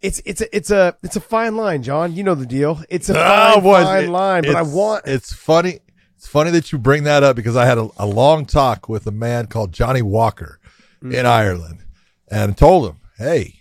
It's 0.00 0.20
it's 0.24 0.40
a 0.40 0.56
it's 0.56 0.70
a 0.70 0.96
it's 1.02 1.16
a 1.16 1.20
fine 1.20 1.56
line, 1.56 1.82
John. 1.82 2.14
You 2.14 2.22
know 2.22 2.34
the 2.36 2.46
deal. 2.46 2.80
It's 2.88 3.08
a 3.08 3.14
fine, 3.14 3.54
Oh, 3.56 3.60
boy, 3.60 3.82
fine 3.82 4.04
it- 4.04 4.10
line, 4.10 4.42
but 4.44 4.54
I 4.56 4.62
want 4.62 5.06
It's 5.06 5.32
funny. 5.32 5.80
It's 6.16 6.26
funny 6.26 6.50
that 6.52 6.72
you 6.72 6.78
bring 6.78 7.04
that 7.04 7.22
up 7.22 7.36
because 7.36 7.54
I 7.56 7.64
had 7.64 7.78
a, 7.78 7.88
a 7.96 8.06
long 8.06 8.44
talk 8.44 8.88
with 8.88 9.06
a 9.06 9.12
man 9.12 9.46
called 9.46 9.72
Johnny 9.72 10.02
Walker 10.02 10.58
Mm-hmm. 11.02 11.14
in 11.14 11.26
Ireland, 11.26 11.84
and 12.28 12.56
told 12.56 12.88
him, 12.90 12.96
"Hey, 13.18 13.57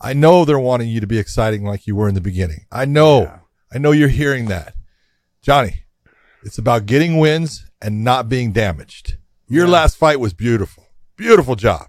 I 0.00 0.12
know 0.12 0.44
they're 0.44 0.58
wanting 0.58 0.88
you 0.88 1.00
to 1.00 1.06
be 1.06 1.18
exciting 1.18 1.64
like 1.64 1.86
you 1.86 1.96
were 1.96 2.08
in 2.08 2.14
the 2.14 2.20
beginning. 2.20 2.66
I 2.70 2.84
know. 2.84 3.40
I 3.72 3.78
know 3.78 3.92
you're 3.92 4.08
hearing 4.08 4.46
that, 4.46 4.74
Johnny. 5.42 5.84
It's 6.42 6.58
about 6.58 6.86
getting 6.86 7.18
wins 7.18 7.66
and 7.80 8.04
not 8.04 8.28
being 8.28 8.52
damaged. 8.52 9.16
Your 9.48 9.66
last 9.66 9.96
fight 9.96 10.20
was 10.20 10.32
beautiful, 10.34 10.88
beautiful 11.16 11.56
job, 11.56 11.88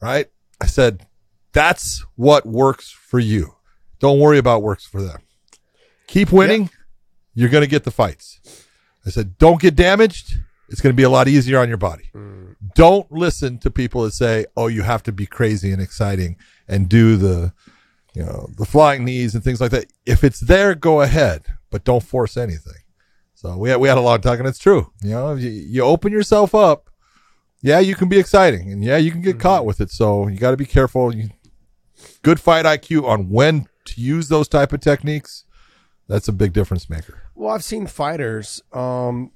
right? 0.00 0.26
I 0.60 0.66
said." 0.66 1.06
That's 1.54 2.04
what 2.16 2.44
works 2.44 2.90
for 2.90 3.20
you. 3.20 3.54
Don't 4.00 4.18
worry 4.18 4.38
about 4.38 4.62
works 4.62 4.84
for 4.84 5.00
them. 5.00 5.20
Keep 6.08 6.32
winning 6.32 6.68
you're 7.32 7.48
going 7.48 7.62
to 7.62 7.70
get 7.70 7.84
the 7.84 7.90
fights. 7.90 8.40
I 9.06 9.10
said, 9.10 9.38
don't 9.38 9.60
get 9.60 9.76
damaged. 9.76 10.34
It's 10.68 10.80
going 10.80 10.92
to 10.92 10.96
be 10.96 11.02
a 11.04 11.10
lot 11.10 11.28
easier 11.28 11.58
on 11.60 11.68
your 11.68 11.78
body. 11.78 12.10
Mm. 12.14 12.56
Don't 12.74 13.10
listen 13.10 13.58
to 13.58 13.70
people 13.70 14.02
that 14.02 14.12
say, 14.12 14.46
oh, 14.56 14.66
you 14.66 14.82
have 14.82 15.02
to 15.04 15.12
be 15.12 15.26
crazy 15.26 15.72
and 15.72 15.80
exciting 15.80 16.36
and 16.68 16.88
do 16.88 17.16
the, 17.16 17.52
you 18.14 18.22
know, 18.22 18.48
the 18.56 18.64
flying 18.64 19.04
knees 19.04 19.34
and 19.34 19.42
things 19.42 19.60
like 19.60 19.70
that. 19.72 19.86
If 20.06 20.24
it's 20.24 20.40
there, 20.40 20.74
go 20.74 21.00
ahead, 21.00 21.46
but 21.70 21.84
don't 21.84 22.02
force 22.02 22.36
anything. 22.36 22.82
So 23.34 23.56
we 23.56 23.70
had, 23.70 23.80
we 23.80 23.88
had 23.88 23.98
a 23.98 24.02
long 24.02 24.20
talk 24.20 24.38
and 24.38 24.48
it's 24.48 24.58
true. 24.58 24.90
You 25.02 25.10
know, 25.10 25.34
you, 25.34 25.50
you 25.50 25.82
open 25.82 26.12
yourself 26.12 26.54
up. 26.54 26.90
Yeah, 27.60 27.78
you 27.78 27.94
can 27.94 28.08
be 28.08 28.18
exciting 28.18 28.72
and 28.72 28.84
yeah, 28.84 28.96
you 28.96 29.10
can 29.10 29.22
get 29.22 29.40
caught 29.40 29.66
with 29.66 29.80
it. 29.80 29.90
So 29.90 30.28
you 30.28 30.38
got 30.38 30.52
to 30.52 30.56
be 30.56 30.66
careful. 30.66 31.14
You, 31.14 31.30
good 32.22 32.40
fight 32.40 32.64
IQ 32.64 33.04
on 33.04 33.30
when 33.30 33.68
to 33.86 34.00
use 34.00 34.28
those 34.28 34.48
type 34.48 34.72
of 34.72 34.80
techniques. 34.80 35.44
That's 36.08 36.28
a 36.28 36.32
big 36.32 36.52
difference 36.52 36.90
maker. 36.90 37.22
Well, 37.34 37.54
I've 37.54 37.64
seen 37.64 37.86
fighters 37.86 38.62
um, 38.72 39.32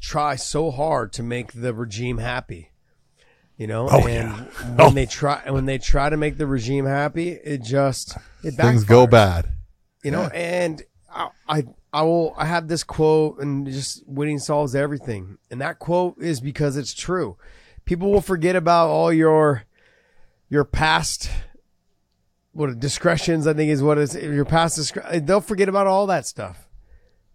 try 0.00 0.36
so 0.36 0.70
hard 0.70 1.12
to 1.14 1.22
make 1.22 1.52
the 1.52 1.74
regime 1.74 2.18
happy. 2.18 2.70
You 3.58 3.66
know, 3.66 3.88
Oh, 3.90 4.06
and 4.06 4.28
yeah. 4.30 4.44
when 4.76 4.80
Oh. 4.80 4.90
they 4.90 5.04
try 5.06 5.50
when 5.50 5.66
they 5.66 5.78
try 5.78 6.08
to 6.08 6.16
make 6.16 6.38
the 6.38 6.46
regime 6.46 6.86
happy, 6.86 7.30
it 7.30 7.62
just 7.62 8.16
it 8.42 8.52
Things 8.52 8.84
go 8.84 9.06
bad. 9.06 9.48
You 10.04 10.12
know, 10.12 10.26
and 10.32 10.80
I, 11.12 11.28
I 11.48 11.64
I 11.92 12.02
will 12.02 12.34
I 12.38 12.46
have 12.46 12.68
this 12.68 12.84
quote 12.84 13.40
and 13.40 13.66
just 13.66 14.06
winning 14.06 14.38
solves 14.38 14.74
everything. 14.76 15.38
And 15.50 15.60
that 15.60 15.80
quote 15.80 16.18
is 16.22 16.40
because 16.40 16.76
it's 16.76 16.94
true. 16.94 17.36
People 17.84 18.12
will 18.12 18.20
forget 18.20 18.54
about 18.54 18.90
all 18.90 19.12
your 19.12 19.64
your 20.48 20.64
past 20.64 21.28
what 22.52 22.78
discretions 22.78 23.46
I 23.48 23.54
think 23.54 23.70
is 23.72 23.82
what 23.82 23.98
is 23.98 24.14
your 24.14 24.44
past 24.44 24.78
discre- 24.78 25.26
they'll 25.26 25.40
forget 25.40 25.68
about 25.68 25.86
all 25.88 26.06
that 26.06 26.26
stuff 26.26 26.68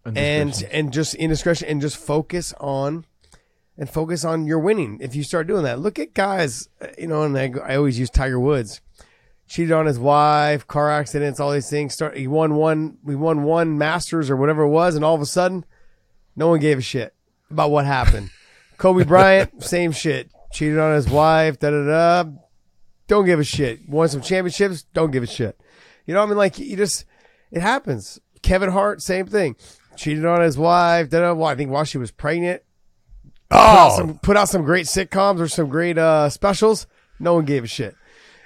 and 0.05 0.63
and 0.71 0.91
just 0.93 1.15
indiscretion 1.15 1.67
and 1.67 1.81
just 1.81 1.97
focus 1.97 2.53
on 2.59 3.05
and 3.77 3.89
focus 3.89 4.23
on 4.23 4.45
your 4.45 4.59
winning. 4.59 4.97
If 5.01 5.15
you 5.15 5.23
start 5.23 5.47
doing 5.47 5.63
that 5.63 5.79
look 5.79 5.99
at 5.99 6.13
guys 6.13 6.69
uh, 6.81 6.87
you 6.97 7.07
know 7.07 7.23
and 7.23 7.37
I, 7.37 7.51
I 7.65 7.75
always 7.75 7.99
use 7.99 8.09
tiger 8.09 8.39
woods. 8.39 8.81
Cheated 9.47 9.71
on 9.71 9.85
his 9.85 9.99
wife 9.99 10.67
car 10.67 10.89
accidents 10.89 11.39
all 11.39 11.51
these 11.51 11.69
things 11.69 11.93
start 11.93 12.17
he 12.17 12.27
won 12.27 12.55
one 12.55 12.97
we 13.03 13.15
won 13.15 13.43
one 13.43 13.77
masters 13.77 14.29
or 14.29 14.35
whatever 14.35 14.63
it 14.63 14.69
was 14.69 14.95
and 14.95 15.03
all 15.03 15.15
of 15.15 15.21
a 15.21 15.25
sudden 15.25 15.65
no 16.35 16.47
one 16.47 16.59
gave 16.59 16.77
a 16.77 16.81
shit 16.81 17.13
about 17.49 17.71
what 17.71 17.85
happened. 17.85 18.29
Kobe 18.77 19.03
bryant 19.03 19.63
same 19.63 19.91
shit. 19.91 20.29
Cheated 20.51 20.79
on 20.79 20.95
his 20.95 21.09
wife 21.09 21.59
da 21.59 21.71
da 21.71 21.85
da. 22.23 22.29
Don't 23.07 23.25
give 23.25 23.39
a 23.39 23.43
shit. 23.43 23.87
Won 23.87 24.07
some 24.07 24.21
championships 24.21 24.83
don't 24.93 25.11
give 25.11 25.23
a 25.23 25.27
shit. 25.27 25.59
You 26.05 26.13
know 26.13 26.19
what 26.21 26.27
i 26.27 26.29
mean? 26.29 26.37
Like 26.37 26.59
you 26.59 26.77
just 26.77 27.05
it 27.51 27.61
happens. 27.61 28.19
Kevin 28.41 28.69
hart 28.69 29.01
same 29.01 29.25
thing. 29.25 29.55
Cheated 29.95 30.25
on 30.25 30.41
his 30.41 30.57
wife 30.57 31.09
da 31.09 31.19
da. 31.21 31.33
Well, 31.33 31.47
i 31.47 31.55
think 31.55 31.71
while 31.71 31.83
she 31.83 31.97
was 31.97 32.11
pregnant 32.11 32.63
put 33.49 33.57
out, 33.57 33.91
Oh, 33.91 33.97
some, 33.97 34.19
put 34.19 34.37
out 34.37 34.49
some 34.49 34.63
great 34.63 34.85
sitcoms 34.85 35.39
or 35.39 35.47
some 35.47 35.69
great 35.69 35.97
uh, 35.97 36.29
specials. 36.29 36.87
No 37.19 37.35
one 37.35 37.45
gave 37.45 37.63
a 37.63 37.67
shit. 37.67 37.95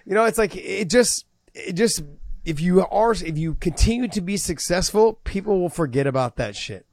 You 0.06 0.14
know, 0.14 0.26
it's 0.26 0.38
like 0.38 0.56
it 0.56 0.90
just, 0.90 1.26
it 1.54 1.74
just, 1.74 2.04
if 2.46 2.62
you 2.62 2.86
are, 2.86 3.12
if 3.12 3.38
you 3.38 3.56
continue 3.56 4.08
to 4.10 4.22
be 4.22 4.38
successful, 4.38 5.14
people 5.24 5.60
will 5.60 5.70
forget 5.70 6.08
about 6.08 6.38
that 6.38 6.56
shit. 6.56 6.86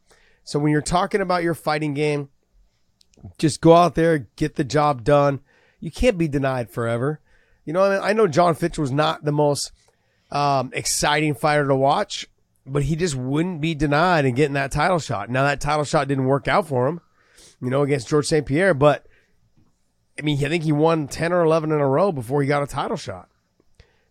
So 0.42 0.58
when 0.58 0.72
you're 0.72 0.82
talking 0.82 1.20
about 1.20 1.42
your 1.42 1.54
fighting 1.54 1.94
game, 1.94 2.28
just 3.38 3.60
go 3.60 3.74
out 3.74 3.94
there, 3.94 4.28
get 4.36 4.56
the 4.56 4.64
job 4.64 5.04
done. 5.04 5.40
You 5.80 5.90
can't 5.90 6.18
be 6.18 6.28
denied 6.28 6.70
forever. 6.70 7.20
You 7.64 7.72
know, 7.72 7.82
I, 7.82 7.90
mean, 7.90 8.00
I 8.02 8.12
know 8.12 8.26
John 8.26 8.54
Fitch 8.54 8.78
was 8.78 8.90
not 8.90 9.24
the 9.24 9.32
most 9.32 9.72
um, 10.30 10.70
exciting 10.74 11.34
fighter 11.34 11.66
to 11.68 11.74
watch, 11.74 12.26
but 12.66 12.82
he 12.82 12.96
just 12.96 13.14
wouldn't 13.14 13.60
be 13.60 13.74
denied 13.74 14.24
in 14.24 14.34
getting 14.34 14.54
that 14.54 14.72
title 14.72 14.98
shot. 14.98 15.30
Now 15.30 15.44
that 15.44 15.60
title 15.60 15.84
shot 15.84 16.08
didn't 16.08 16.26
work 16.26 16.48
out 16.48 16.66
for 16.66 16.88
him 16.88 17.00
you 17.64 17.70
know, 17.70 17.82
against 17.82 18.08
George 18.08 18.26
St. 18.26 18.44
Pierre. 18.46 18.74
But 18.74 19.06
I 20.18 20.22
mean, 20.22 20.36
I 20.44 20.48
think 20.48 20.64
he 20.64 20.72
won 20.72 21.08
10 21.08 21.32
or 21.32 21.42
11 21.42 21.72
in 21.72 21.80
a 21.80 21.88
row 21.88 22.12
before 22.12 22.42
he 22.42 22.48
got 22.48 22.62
a 22.62 22.66
title 22.66 22.96
shot. 22.96 23.28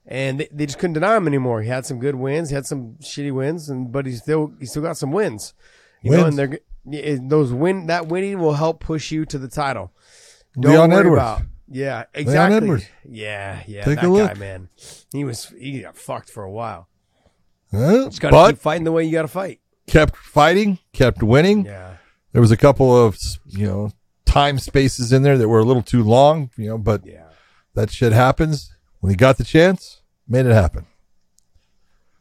And 0.06 0.42
they, 0.42 0.50
they 0.52 0.66
just 0.66 0.80
couldn't 0.80 0.96
deny 0.96 1.16
him 1.16 1.28
anymore. 1.28 1.62
He 1.62 1.70
had 1.70 1.86
some 1.86 2.00
good 2.00 2.16
wins, 2.16 2.50
he 2.50 2.56
had 2.56 2.66
some 2.66 2.96
shitty 3.02 3.32
wins, 3.32 3.70
and 3.70 3.92
but 3.92 4.06
he 4.06 4.14
still 4.14 4.54
he 4.60 4.66
still 4.66 4.82
got 4.82 4.98
some 4.98 5.12
wins. 5.12 5.54
You 6.02 6.12
know, 6.12 6.26
and 6.26 6.38
they're 6.38 6.60
those 6.86 7.54
win 7.54 7.88
that 7.88 8.08
winning 8.08 8.40
will 8.40 8.56
help 8.56 8.82
push 8.82 9.12
you 9.12 9.26
to 9.26 9.38
the 9.38 9.48
title. 9.48 9.94
Leon 10.58 10.90
worry 10.90 11.00
Edwards. 11.00 11.22
about 11.22 11.42
yeah, 11.70 12.04
exactly. 12.14 12.34
Leon 12.34 12.64
Edwards. 12.64 12.86
Yeah, 13.10 13.64
yeah, 13.66 13.86
Take 13.86 13.96
that 13.96 14.06
a 14.06 14.10
look. 14.10 14.34
guy, 14.34 14.40
man. 14.40 14.70
He 15.14 15.24
was 15.24 15.48
he 15.58 15.82
got 15.82 15.96
fucked 15.98 16.30
for 16.30 16.44
a 16.44 16.52
while. 16.52 16.90
Huh? 17.72 18.06
Just 18.06 18.22
gotta 18.22 18.34
but 18.34 18.52
keep 18.52 18.60
fighting 18.60 18.84
the 18.84 18.92
way 18.92 19.06
you 19.06 19.12
gotta 19.12 19.28
fight. 19.28 19.62
kept 19.88 20.16
fighting, 20.18 20.80
kept 20.92 21.24
winning. 21.24 21.66
Yeah. 21.66 21.93
There 22.34 22.42
was 22.42 22.52
a 22.52 22.58
couple 22.58 22.96
of 22.96 23.18
you 23.48 23.66
know 23.68 23.92
time 24.26 24.60
spaces 24.60 25.14
in 25.14 25.24
there 25.24 25.38
that 25.38 25.48
were 25.48 25.60
a 25.60 25.64
little 25.64 25.82
too 25.84 26.04
long, 26.04 26.50
you 26.58 26.68
know, 26.68 26.78
but 26.78 27.06
Yeah. 27.06 27.26
that 27.76 27.92
shit 27.92 28.12
happens. 28.12 28.76
When 29.00 29.10
he 29.12 29.16
got 29.16 29.38
the 29.38 29.44
chance, 29.44 30.02
made 30.28 30.46
it 30.46 30.54
happen. 30.54 30.86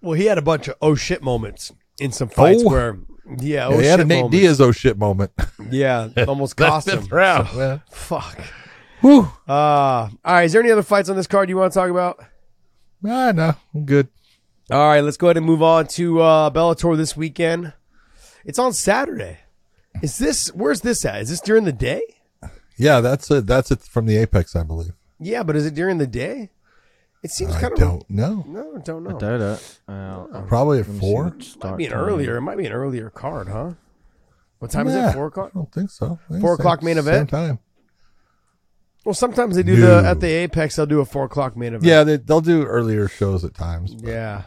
Well, 0.01 0.15
he 0.15 0.27
had 0.27 0.39
a 0.39 0.43
bunch 0.43 0.69
of 0.69 0.75
oh 0.83 0.95
shit 0.95 1.23
moments 1.23 1.73
in 2.01 2.13
some 2.13 2.29
fights 2.29 2.63
Oh. 2.65 2.71
where, 2.71 2.99
yeah, 3.39 3.69
Yeah, 3.69 3.75
oh, 3.75 3.79
he 3.79 3.87
had 3.87 4.01
a 4.01 4.05
Nate. 4.05 4.31
Diaz 4.31 4.61
oh 4.61 4.73
shit 4.73 4.99
moment. 4.99 5.33
Yeah, 5.71 6.09
almost 6.29 6.57
cost 6.57 6.89
him. 6.89 7.07
round, 7.07 7.57
man. 7.57 7.83
Fuck. 7.91 8.39
Whew. 9.01 9.31
Uh, 9.49 9.53
all 9.53 10.11
right. 10.25 10.45
Is 10.45 10.53
there 10.53 10.61
any 10.61 10.71
other 10.73 10.83
fights 10.83 11.09
on 11.09 11.17
this 11.17 11.27
card 11.29 11.49
you 11.49 11.57
want 11.57 11.73
to 11.73 11.79
talk 11.79 11.89
about? 11.89 12.19
Ah, 13.07 13.33
no, 13.33 13.55
I'm 13.75 13.85
good. 13.85 14.09
All 14.71 14.89
right, 14.89 15.01
let's 15.01 15.17
go 15.17 15.29
ahead 15.29 15.37
and 15.37 15.47
move 15.47 15.63
on 15.63 15.87
to 15.89 16.21
uh, 16.21 16.51
Bellator 16.51 16.97
this 16.97 17.17
weekend. 17.17 17.73
It's 18.45 18.59
on 18.59 18.73
Saturday. 18.73 19.39
Is 20.01 20.19
this 20.19 20.49
where's 20.55 20.81
this 20.81 21.05
at? 21.05 21.21
Is 21.23 21.29
this 21.31 21.41
during 21.41 21.65
the 21.65 21.73
day? 21.73 22.03
Yeah, 22.79 23.01
that's 23.01 23.31
it. 23.31 23.47
That's 23.47 23.71
it 23.71 23.81
from 23.83 24.07
the 24.07 24.17
Apex, 24.17 24.57
I 24.57 24.63
believe. 24.63 24.93
Yeah, 25.21 25.43
but 25.43 25.55
is 25.57 25.67
it 25.67 25.75
during 25.75 25.99
the 25.99 26.07
day? 26.07 26.51
It 27.23 27.31
seems 27.31 27.55
I 27.55 27.61
kind 27.61 27.73
of 27.75 27.79
don't 27.79 28.11
know. 28.11 28.45
no, 28.49 28.79
don't 28.85 29.05
know. 29.05 29.17
Doubt 29.19 29.41
it. 29.41 29.79
Uh, 29.87 30.43
Probably 30.49 30.81
at 30.81 30.87
let 30.89 30.95
me 30.95 31.01
see 31.01 31.01
four. 31.01 31.25
what 31.25 31.57
Might 31.71 31.77
be 31.77 31.87
an 31.87 31.93
earlier. 31.93 32.37
It 32.37 32.41
might 32.41 32.59
be 32.59 32.67
an 32.67 32.73
earlier 32.73 33.11
card, 33.11 33.49
huh? 33.49 33.73
What 34.59 34.71
time 34.73 34.89
is 34.89 34.95
it? 34.95 35.13
Four 35.13 35.27
o'clock. 35.27 35.51
I 35.55 35.59
don't 35.59 35.73
think 35.73 35.91
so. 35.91 36.19
Think 36.29 36.41
Four 36.41 36.55
o'clock 36.55 36.83
main 36.83 36.99
event. 36.99 37.07
same 37.07 37.15
event? 37.15 37.31
time. 37.31 37.59
Well, 39.05 39.15
sometimes 39.15 39.55
they 39.57 39.63
do 39.63 39.77
No. 39.77 40.03
the 40.03 40.09
at 40.09 40.21
the 40.21 40.29
Apex. 40.29 40.75
They'll 40.77 40.87
do 40.87 41.01
a 41.01 41.05
four 41.05 41.25
o'clock 41.25 41.57
main 41.57 41.75
event. 41.75 41.85
Yeah, 41.85 42.03
they, 42.05 42.17
they'll 42.17 42.41
do 42.41 42.65
earlier 42.65 43.07
shows 43.07 43.45
at 43.45 43.55
times. 43.55 43.95
but- 43.95 44.09
yeah. 44.11 44.43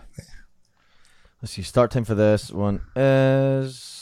Let's 1.41 1.53
see. 1.53 1.61
Start 1.61 1.91
time 1.91 2.05
for 2.05 2.15
this 2.15 2.51
one 2.51 2.81
is 2.95 3.94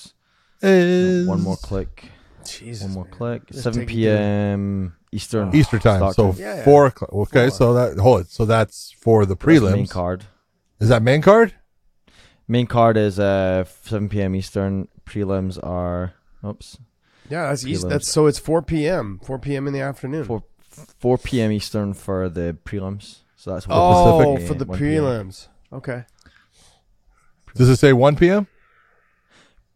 Is 0.64 1.28
one 1.28 1.42
more 1.42 1.58
click. 1.58 2.06
Jesus. 2.46 2.84
One 2.86 2.94
more 2.94 3.04
man. 3.06 3.14
click. 3.14 3.48
Just 3.48 3.64
Seven 3.64 3.82
take 3.82 3.90
it 3.90 3.92
p.m. 3.92 4.96
Eastern. 5.12 5.54
Easter 5.56 5.80
time. 5.80 5.98
Start 6.00 6.16
So 6.16 6.34
Yeah, 6.34 6.56
yeah. 6.56 6.64
four 6.64 6.86
o'clock. 6.88 7.12
Okay, 7.14 7.50
Four. 7.50 7.52
so 7.52 7.74
that 7.74 7.98
hold 7.98 8.22
it. 8.22 8.30
So 8.30 8.46
that's 8.46 8.92
for 9.00 9.26
the 9.26 9.36
That's 9.36 9.46
the 9.46 9.60
main 9.62 9.86
prelims. 9.86 9.90
card. 9.90 10.26
Is 10.80 10.90
that 10.90 11.04
main 11.04 11.22
card? 11.22 11.54
Main 12.48 12.68
card 12.68 12.98
is 12.98 13.20
uh 13.20 13.66
7 13.66 14.10
p.m. 14.10 14.36
Eastern. 14.36 14.88
Prelims 15.06 15.62
are 15.64 16.14
oops 16.46 16.78
Yeah, 17.30 17.48
that's 17.50 17.66
easy. 17.66 17.84
Prelims. 17.86 17.90
That's 17.90 18.08
so 18.08 18.28
it's 18.28 18.40
four 18.40 18.62
p.m. 18.62 19.20
Four 19.24 19.40
p.m. 19.40 19.68
in 19.68 19.74
the 19.74 19.82
afternoon. 19.82 20.24
4 20.26 20.44
4 21.00 21.18
p.m. 21.20 21.52
Eastern 21.52 21.94
for 21.94 22.30
the 22.30 22.58
prelims. 22.66 23.20
So 23.36 23.54
that's 23.54 23.68
what 23.68 23.76
oh, 23.78 24.36
Pacific? 24.36 24.48
for 24.48 24.54
the 24.56 24.66
1 24.66 24.80
p.m. 24.80 25.04
prelims. 25.04 25.48
Okay. 25.72 26.06
Does 27.56 27.70
it 27.70 27.76
say 27.78 27.94
one 27.94 28.16
p.m.? 28.16 28.48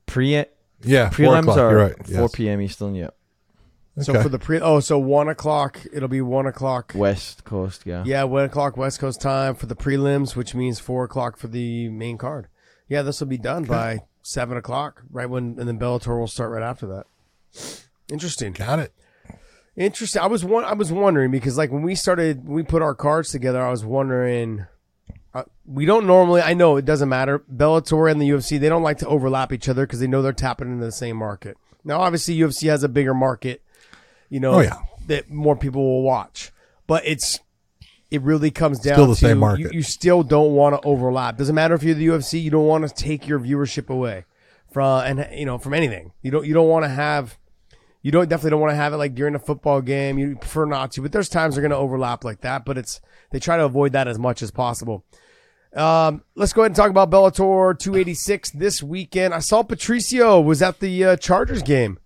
Pre 0.08 0.46
Yeah, 0.84 1.10
four 1.10 1.26
prelims 1.26 1.40
o'clock. 1.42 1.58
are 1.58 1.72
You're 1.72 1.80
right. 1.80 2.08
4 2.08 2.22
Yes. 2.22 2.32
p.m. 2.36 2.62
Eastern. 2.62 2.96
Yeah, 2.96 3.10
So 4.00 4.14
Okay. 4.14 4.22
for 4.24 4.30
the 4.30 4.38
pre, 4.40 4.60
oh, 4.60 4.80
so 4.80 5.00
one 5.00 5.28
o'clock. 5.28 5.80
It'll 5.92 6.08
be 6.08 6.22
one 6.22 6.46
o'clock. 6.46 6.92
West 6.96 7.44
Coast. 7.44 7.82
Yeah. 7.86 8.04
Yeah, 8.06 8.24
one 8.26 8.44
o'clock 8.46 8.78
West 8.78 9.00
Coast 9.00 9.20
time 9.22 9.56
for 9.56 9.66
the 9.66 9.76
prelims, 9.76 10.36
which 10.36 10.54
means 10.54 10.80
four 10.80 11.04
o'clock 11.04 11.38
for 11.38 11.48
the 11.48 11.90
main 11.90 12.18
card. 12.18 12.48
Yeah, 12.88 13.02
this 13.02 13.20
will 13.20 13.28
be 13.28 13.38
done 13.40 13.64
by 13.64 14.02
seven 14.22 14.56
o'clock, 14.58 15.02
right 15.12 15.30
when, 15.30 15.56
and 15.60 15.68
then 15.68 15.80
Bellator 15.80 16.20
will 16.20 16.28
start 16.28 16.52
right 16.52 16.64
after 16.64 16.86
that. 16.88 17.06
Interesting. 18.12 18.54
Got 18.54 18.80
it. 18.80 18.94
Interesting. 19.76 20.22
I 20.22 20.28
was 20.28 20.44
one. 20.46 20.64
I 20.64 20.74
was 20.74 20.92
wondering 20.92 21.30
because 21.32 21.58
like 21.58 21.72
when 21.72 21.82
we 21.84 21.94
started, 21.96 22.48
we 22.48 22.64
put 22.64 22.82
our 22.82 22.96
cards 22.96 23.32
together. 23.32 23.62
I 23.62 23.70
was 23.72 23.84
wondering. 23.86 24.66
Uh, 25.38 25.44
we 25.68 25.86
don't 25.86 26.08
normally. 26.08 26.42
I 26.42 26.56
know 26.56 26.78
it 26.78 26.86
doesn't 26.86 27.10
matter. 27.10 27.40
Bellator 27.40 28.10
and 28.12 28.20
the 28.20 28.28
UFC 28.30 28.60
they 28.60 28.70
don't 28.70 28.82
like 28.82 28.98
to 29.00 29.08
overlap 29.08 29.54
each 29.54 29.70
other 29.70 29.86
because 29.86 30.00
they 30.00 30.08
know 30.08 30.24
they're 30.24 30.34
tapping 30.34 30.72
into 30.72 30.84
the 30.86 30.92
same 30.92 31.16
market. 31.18 31.58
Now, 31.84 32.00
obviously, 32.02 32.36
UFC 32.38 32.68
has 32.70 32.84
a 32.84 32.90
bigger 32.90 33.14
market. 33.14 33.62
You 34.30 34.40
know, 34.40 34.56
Oh, 34.56 34.60
yeah. 34.62 34.78
that 35.06 35.30
more 35.30 35.56
people 35.56 35.84
will 35.84 36.02
watch, 36.02 36.52
but 36.88 37.04
it's 37.06 37.40
it 38.10 38.22
really 38.24 38.50
comes 38.50 38.80
down 38.80 38.96
Still 38.96 39.08
the 39.08 39.14
to 39.16 39.20
same 39.20 39.44
You, 39.60 39.70
you 39.72 39.84
still 39.84 40.24
don't 40.24 40.56
want 40.56 40.82
to 40.82 40.88
overlap. 40.88 41.38
Doesn't 41.38 41.54
matter 41.54 41.76
if 41.76 41.84
you're 41.84 41.94
the 41.94 42.08
UFC. 42.08 42.42
You 42.42 42.50
don't 42.50 42.66
want 42.66 42.88
to 42.88 42.94
take 42.94 43.28
your 43.28 43.40
viewership 43.40 43.90
away 43.90 44.26
from 44.72 45.04
and 45.06 45.28
you 45.38 45.46
know 45.46 45.60
from 45.60 45.76
anything. 45.76 46.14
You 46.24 46.32
don't. 46.32 46.48
You 46.48 46.56
don't 46.56 46.68
want 46.70 46.86
to 46.86 46.90
have 46.90 47.38
you 48.02 48.12
don't 48.12 48.30
definitely 48.30 48.52
don't 48.52 48.62
want 48.62 48.72
to 48.72 48.76
have 48.78 48.94
it 48.94 48.98
like 48.98 49.16
during 49.16 49.36
a 49.36 49.40
football 49.40 49.82
game. 49.82 50.18
You 50.18 50.36
prefer 50.38 50.66
not 50.66 50.92
to, 50.94 51.02
but 51.02 51.12
there's 51.12 51.30
times 51.30 51.56
they're 51.56 51.62
going 51.62 51.72
to 51.72 51.78
overlap 51.78 52.24
like 52.24 52.42
that. 52.42 52.64
But 52.66 52.78
it's 52.78 53.02
they 53.32 53.40
try 53.40 53.58
to 53.58 53.66
avoid 53.66 53.92
that 53.94 54.08
as 54.08 54.18
much 54.18 54.42
as 54.42 54.50
possible. 54.50 55.04
Um, 55.78 56.24
let's 56.36 56.54
go 56.54 56.62
ahead 56.62 56.72
and 56.72 56.76
talk 56.76 56.90
about 56.90 57.12
Bellator 57.12 57.78
286 57.78 58.52
this 58.52 58.82
weekend. 58.82 59.34
I 59.34 59.40
saw 59.40 59.62
Patricio 59.64 60.42
was 60.42 60.62
at 60.62 60.80
the 60.80 61.06
uh, 61.06 61.16
Chargers 61.18 61.62
game, 61.62 62.00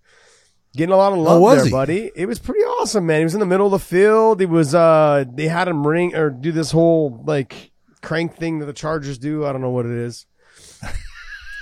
getting 0.76 0.92
a 0.92 0.96
lot 0.96 1.12
of 1.12 1.18
love 1.18 1.40
was 1.40 1.56
there, 1.58 1.64
he? 1.66 1.70
buddy. 1.70 2.10
It 2.14 2.26
was 2.26 2.38
pretty 2.38 2.60
awesome, 2.60 3.06
man. 3.06 3.20
He 3.20 3.24
was 3.24 3.34
in 3.34 3.40
the 3.40 3.46
middle 3.46 3.66
of 3.66 3.72
the 3.72 3.78
field. 3.78 4.40
He 4.40 4.46
was 4.46 4.74
uh, 4.74 5.24
they 5.32 5.48
had 5.48 5.68
him 5.68 5.86
ring 5.86 6.14
or 6.14 6.28
do 6.28 6.52
this 6.52 6.70
whole 6.70 7.22
like 7.26 7.70
crank 8.02 8.36
thing 8.36 8.58
that 8.58 8.66
the 8.66 8.72
Chargers 8.74 9.16
do. 9.16 9.46
I 9.46 9.52
don't 9.52 9.62
know 9.62 9.70
what 9.70 9.86
it 9.86 9.92
is. 9.92 10.26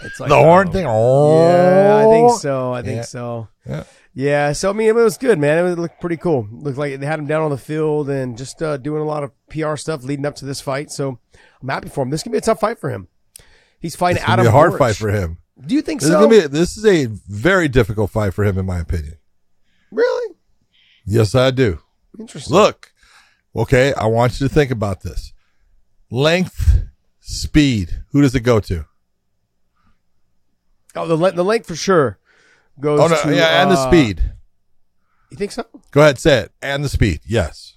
It's 0.02 0.18
like 0.18 0.30
The 0.30 0.36
horn 0.36 0.68
oh, 0.68 0.72
thing. 0.72 0.86
Oh, 0.88 1.46
yeah, 1.46 1.96
I 1.96 2.10
think 2.10 2.40
so. 2.40 2.72
I 2.72 2.80
think 2.82 2.96
Yeah. 2.96 3.02
so. 3.02 3.48
Yeah. 3.66 3.84
Yeah, 4.14 4.52
so 4.52 4.70
I 4.70 4.72
mean, 4.72 4.88
it 4.88 4.94
was 4.94 5.18
good, 5.18 5.38
man. 5.38 5.64
It 5.66 5.78
looked 5.78 6.00
pretty 6.00 6.16
cool. 6.16 6.48
Looked 6.50 6.78
like 6.78 6.98
they 6.98 7.06
had 7.06 7.18
him 7.18 7.26
down 7.26 7.42
on 7.42 7.50
the 7.50 7.58
field 7.58 8.08
and 8.10 8.36
just 8.36 8.62
uh, 8.62 8.76
doing 8.76 9.02
a 9.02 9.04
lot 9.04 9.22
of 9.22 9.30
PR 9.50 9.76
stuff 9.76 10.02
leading 10.02 10.24
up 10.26 10.34
to 10.36 10.44
this 10.46 10.60
fight. 10.60 10.90
So 10.90 11.18
I'm 11.62 11.68
happy 11.68 11.88
for 11.88 12.02
him. 12.02 12.10
This 12.10 12.22
can 12.22 12.32
be 12.32 12.38
a 12.38 12.42
tough 12.42 12.60
fight 12.60 12.78
for 12.78 12.90
him. 12.90 13.08
He's 13.80 13.96
fighting 13.96 14.22
Adam. 14.22 14.44
be 14.44 14.48
a 14.48 14.52
hard 14.52 14.72
Borics. 14.72 14.78
fight 14.78 14.96
for 14.96 15.10
him. 15.10 15.38
Do 15.64 15.74
you 15.74 15.82
think 15.82 16.00
This 16.00 16.10
so? 16.10 16.20
is 16.30 16.38
gonna. 16.38 16.48
This 16.48 16.76
is 16.76 16.84
a 16.86 17.06
very 17.28 17.68
difficult 17.68 18.10
fight 18.10 18.32
for 18.34 18.44
him, 18.44 18.56
in 18.58 18.64
my 18.66 18.78
opinion. 18.78 19.16
really 19.90 20.34
Yes, 21.04 21.34
I 21.34 21.50
do. 21.50 21.80
interesting. 22.18 22.54
Look, 22.54 22.92
okay, 23.56 23.92
I 23.94 24.06
want 24.06 24.40
you 24.40 24.48
to 24.48 24.54
think 24.54 24.70
about 24.70 25.02
this. 25.02 25.32
Length, 26.10 26.82
speed. 27.20 28.04
Who 28.12 28.22
does 28.22 28.34
it 28.34 28.40
go 28.40 28.60
to? 28.60 28.86
Oh, 30.96 31.06
the 31.06 31.16
le- 31.16 31.32
the 31.32 31.44
length 31.44 31.66
for 31.66 31.76
sure 31.76 32.18
goes. 32.80 33.00
Oh 33.00 33.06
no, 33.06 33.22
to, 33.22 33.34
yeah, 33.36 33.62
and 33.62 33.70
the 33.70 33.76
uh, 33.76 33.86
speed. 33.88 34.32
You 35.30 35.36
think 35.36 35.52
so? 35.52 35.64
Go 35.92 36.00
ahead, 36.00 36.18
say 36.18 36.38
it. 36.40 36.52
And 36.60 36.82
the 36.84 36.88
speed. 36.88 37.20
Yes. 37.26 37.76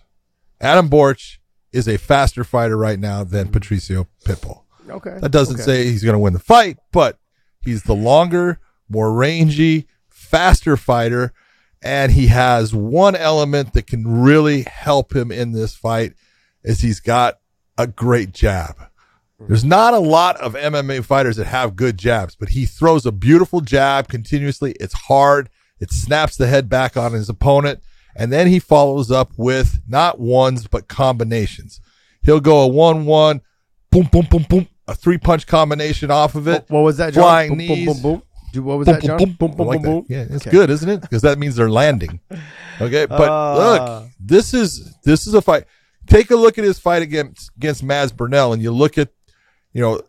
Adam 0.59 0.89
Borics 0.89 1.37
is 1.73 1.88
a 1.88 1.97
faster 1.97 2.43
fighter 2.43 2.77
right 2.77 2.99
now 2.99 3.23
than 3.23 3.45
mm-hmm. 3.45 3.53
Patricio 3.53 4.07
Pitbull. 4.25 4.62
Okay. 4.89 5.17
That 5.19 5.31
doesn't 5.31 5.55
Okay. 5.55 5.63
say 5.63 5.83
he's 5.86 6.03
going 6.03 6.13
to 6.13 6.19
win 6.19 6.33
the 6.33 6.39
fight, 6.39 6.77
but 6.91 7.17
he's 7.62 7.83
the 7.83 7.95
longer, 7.95 8.59
more 8.89 9.12
rangy, 9.12 9.88
faster 10.09 10.77
fighter. 10.77 11.33
And 11.81 12.13
he 12.13 12.27
has 12.27 12.73
one 12.73 13.15
element 13.15 13.73
that 13.73 13.88
can 13.88 14.21
really 14.21 14.62
help 14.63 15.15
him 15.15 15.31
in 15.31 15.51
this 15.51 15.75
fight 15.75 16.13
is 16.63 16.79
he's 16.79 17.01
got 17.01 17.39
a 17.77 17.88
great 17.88 18.31
jab. 18.31 18.75
Mm-hmm. 18.77 19.47
There's 19.47 19.65
not 19.65 19.93
a 19.93 19.99
lot 19.99 20.38
of 20.38 20.53
MMA 20.53 21.03
fighters 21.03 21.36
that 21.38 21.47
have 21.47 21.75
good 21.75 21.97
jabs, 21.97 22.36
but 22.36 22.49
he 22.49 22.65
throws 22.65 23.05
a 23.05 23.12
beautiful 23.12 23.62
jab 23.62 24.07
continuously. 24.07 24.73
It's 24.79 24.93
hard. 24.93 25.49
It 25.79 25.91
snaps 25.91 26.38
the 26.38 26.47
head 26.47 26.69
back 26.69 26.95
on 26.95 27.13
his 27.13 27.27
opponent. 27.27 27.81
And 28.15 28.32
then 28.32 28.47
he 28.47 28.60
follows 28.60 29.10
up 29.12 29.32
with 29.38 29.82
not 29.88 30.19
ones, 30.19 30.67
but 30.67 30.88
combinations. 30.88 31.82
He'll 32.21 32.39
go 32.39 32.62
a 32.62 32.67
one, 32.67 33.06
one, 33.06 33.41
boom, 33.91 34.08
boom, 34.12 34.28
boom, 34.30 34.45
boom, 34.49 34.67
a 34.88 34.95
three 34.95 35.17
punch 35.17 35.47
combination 35.47 36.12
off 36.12 36.36
of 36.36 36.47
it. 36.47 36.65
What 36.69 36.82
was 36.82 36.97
that, 36.97 37.13
John? 37.13 37.23
Flying 37.23 37.49
boom, 37.49 37.58
knees. 37.58 37.88
Boom, 37.88 38.02
boom, 38.02 38.12
boom. 38.13 38.23
Dude, 38.52 38.63
what 38.65 38.78
was 38.78 38.86
Boom, 38.86 38.95
that, 38.95 39.04
John? 39.04 39.17
boom, 39.17 39.32
Boom, 39.32 39.49
boom. 39.49 39.58
boom, 39.58 39.67
like 39.67 39.82
boom, 39.82 39.93
boom. 39.95 40.06
Yeah, 40.10 40.21
it's 40.30 40.45
Okay. 40.45 40.52
good, 40.52 40.69
isn't 40.69 40.88
it? 40.89 41.02
Because 41.02 41.23
that 41.23 41.39
means 41.39 41.56
they're 41.56 41.69
landing. 41.71 42.19
Okay, 42.80 43.08
but 43.08 43.30
Ah. 43.32 43.54
look, 44.04 44.12
this 44.19 44.54
is 44.54 44.95
this 45.04 45.26
is 45.26 45.34
a 45.34 45.41
fight. 45.41 45.63
Take 46.06 46.30
a 46.32 46.36
look 46.36 46.58
at 46.60 46.63
his 46.63 46.78
fight 46.78 47.02
against 47.02 47.49
against 47.58 47.82
Mads 47.82 48.12
Burnell, 48.12 48.54
and 48.54 48.62
you 48.62 48.71
look 48.71 48.97
at, 48.99 49.10
you 49.73 49.82
know, 49.82 50.02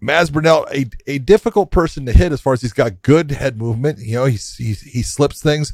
Mads 0.00 0.30
Burnell, 0.30 0.66
a 0.74 0.86
a 1.06 1.18
difficult 1.18 1.70
person 1.70 2.04
to 2.06 2.12
hit 2.12 2.32
as 2.32 2.40
far 2.40 2.54
as 2.54 2.62
he's 2.62 2.72
got 2.72 3.02
good 3.02 3.30
head 3.30 3.56
movement. 3.56 4.00
You 4.00 4.14
know, 4.16 4.24
he's, 4.24 4.56
he's 4.56 4.80
he 4.82 5.02
slips 5.02 5.40
things. 5.40 5.72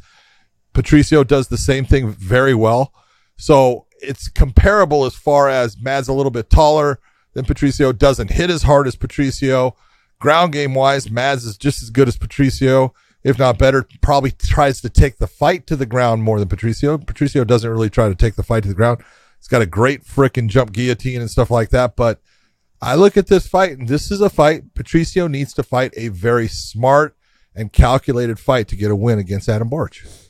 Patricio 0.79 1.25
does 1.25 1.49
the 1.49 1.59
same 1.59 1.85
thing 1.85 2.09
very 2.09 2.55
well. 2.55 2.95
So 3.37 3.87
it's 4.01 4.29
comparable 4.29 5.07
as 5.07 5.17
far 5.17 5.49
as 5.49 5.77
Mad's 5.77 6.05
is 6.05 6.09
a 6.09 6.13
little 6.13 6.31
bit 6.31 6.51
taller 6.51 7.01
than 7.33 7.45
Patricio, 7.45 7.91
doesn't 7.91 8.31
hit 8.31 8.49
as 8.49 8.63
hard 8.63 8.87
as 8.87 8.95
Patricio. 8.95 9.75
Ground 10.21 10.53
game 10.53 10.75
wise, 10.75 11.11
Mads 11.11 11.45
is 11.45 11.57
just 11.57 11.83
as 11.83 11.91
good 11.91 12.07
as 12.07 12.17
Patricio, 12.17 12.95
if 13.25 13.41
not 13.41 13.59
better. 13.59 13.89
Probably 14.03 14.31
tries 14.31 14.81
to 14.83 14.89
take 14.89 15.19
the 15.19 15.27
fight 15.27 15.67
to 15.67 15.75
the 15.75 15.85
ground 15.85 16.23
more 16.23 16.39
than 16.39 16.47
Patricio. 16.47 16.97
Patricio 16.97 17.43
doesn't 17.43 17.69
really 17.69 17.91
try 17.91 18.09
to 18.09 18.15
take 18.15 18.37
the 18.37 18.45
fight 18.45 18.63
to 18.63 18.69
the 18.69 18.75
ground. 18.77 19.03
He's 19.37 19.49
got 19.49 19.63
a 19.63 19.67
great 19.67 20.05
frickin' 20.05 20.47
jump 20.47 20.71
guillotine 20.71 21.21
and 21.21 21.29
stuff 21.29 21.51
like 21.51 21.71
that. 21.71 21.97
But 21.97 22.21
I 22.81 22.95
look 22.95 23.17
at 23.17 23.27
this 23.27 23.49
fight, 23.49 23.77
and 23.77 23.89
this 23.89 24.13
is 24.13 24.21
a 24.21 24.31
fight. 24.31 24.75
Patricio 24.75 25.27
needs 25.27 25.53
to 25.55 25.65
fight 25.65 25.93
a 25.97 26.07
very 26.07 26.47
smart 26.47 27.17
and 27.53 27.73
calculated 27.73 28.39
fight 28.39 28.69
to 28.69 28.77
get 28.77 28.93
a 28.93 28.97
win 28.97 29.19
against 29.19 29.49
Adam 29.49 29.69
Borics. 29.69 30.28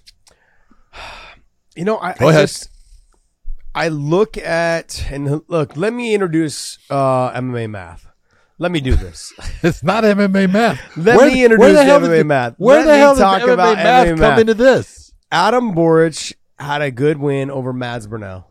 You 1.78 1.84
know, 1.84 1.98
I, 1.98 2.12
Go 2.14 2.26
I 2.26 2.30
ahead. 2.30 2.48
just 2.48 2.70
I 3.74 3.86
look 3.88 4.36
at 4.36 5.06
and 5.12 5.42
look. 5.46 5.76
Let 5.76 5.92
me 5.92 6.12
introduce 6.12 6.76
uh, 6.90 7.30
MMA 7.32 7.70
math. 7.70 8.04
Let 8.58 8.72
me 8.72 8.80
do 8.80 8.96
this. 8.96 9.32
It's 9.62 9.84
not 9.84 10.02
MMA 10.02 10.50
math. 10.50 10.80
Let 10.96 11.32
me 11.32 11.44
introduce 11.44 11.74
the 11.76 11.84
hell 11.84 12.00
MMA 12.00 12.08
did 12.08 12.20
the- 12.20 12.24
math. 12.24 12.54
Where 12.58 12.78
Let 12.78 12.86
the 12.86 12.96
hell 12.98 13.14
did 13.14 13.20
talk 13.20 13.42
MMA 13.42 13.52
about 13.54 13.76
math 13.76 14.06
MMA 14.08 14.10
come 14.10 14.18
math. 14.18 14.38
into 14.40 14.54
this? 14.54 15.12
Adam 15.30 15.72
Borics 15.74 16.32
had 16.58 16.82
a 16.82 16.90
good 16.90 17.18
win 17.18 17.48
over 17.50 17.72
Mads 17.72 18.08
Burnell. 18.08 18.50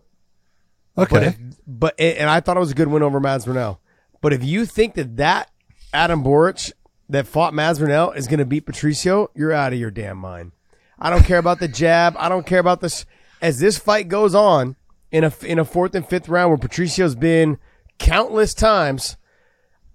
But, 0.95 1.11
Okay. 1.11 1.25
if, 1.27 1.37
but 1.67 1.99
and 1.99 2.29
I 2.29 2.39
thought 2.39 2.55
it 2.55 2.61
was 2.61 2.71
a 2.71 2.75
good 2.75 2.87
win 2.87 3.03
over 3.03 3.19
Mads 3.19 3.45
Burnell. 3.45 3.81
But 4.21 4.31
if 4.31 4.41
you 4.43 4.65
think 4.65 4.93
that 4.95 5.17
that 5.17 5.51
Adam 5.93 6.23
Borics 6.23 6.71
that 7.09 7.27
fought 7.27 7.51
Masvidal 7.53 8.15
is 8.15 8.27
going 8.27 8.39
to 8.39 8.45
beat 8.45 8.65
Patricio, 8.65 9.29
you're 9.35 9.51
out 9.51 9.73
of 9.73 9.79
your 9.79 9.91
damn 9.91 10.17
mind. 10.17 10.53
I 10.99 11.09
don't 11.11 11.23
care 11.23 11.37
about 11.37 11.59
the 11.59 11.67
jab. 11.67 12.15
I 12.17 12.27
don't 12.29 12.45
care 12.45 12.59
about 12.59 12.81
this. 12.81 13.05
As 13.41 13.59
this 13.59 13.77
fight 13.77 14.07
goes 14.07 14.33
on 14.35 14.75
in 15.11 15.23
a 15.23 15.31
in 15.43 15.59
a 15.59 15.65
fourth 15.65 15.93
and 15.95 16.07
fifth 16.07 16.27
round, 16.29 16.49
where 16.49 16.57
Patricio's 16.57 17.15
been 17.15 17.57
countless 17.99 18.53
times, 18.53 19.15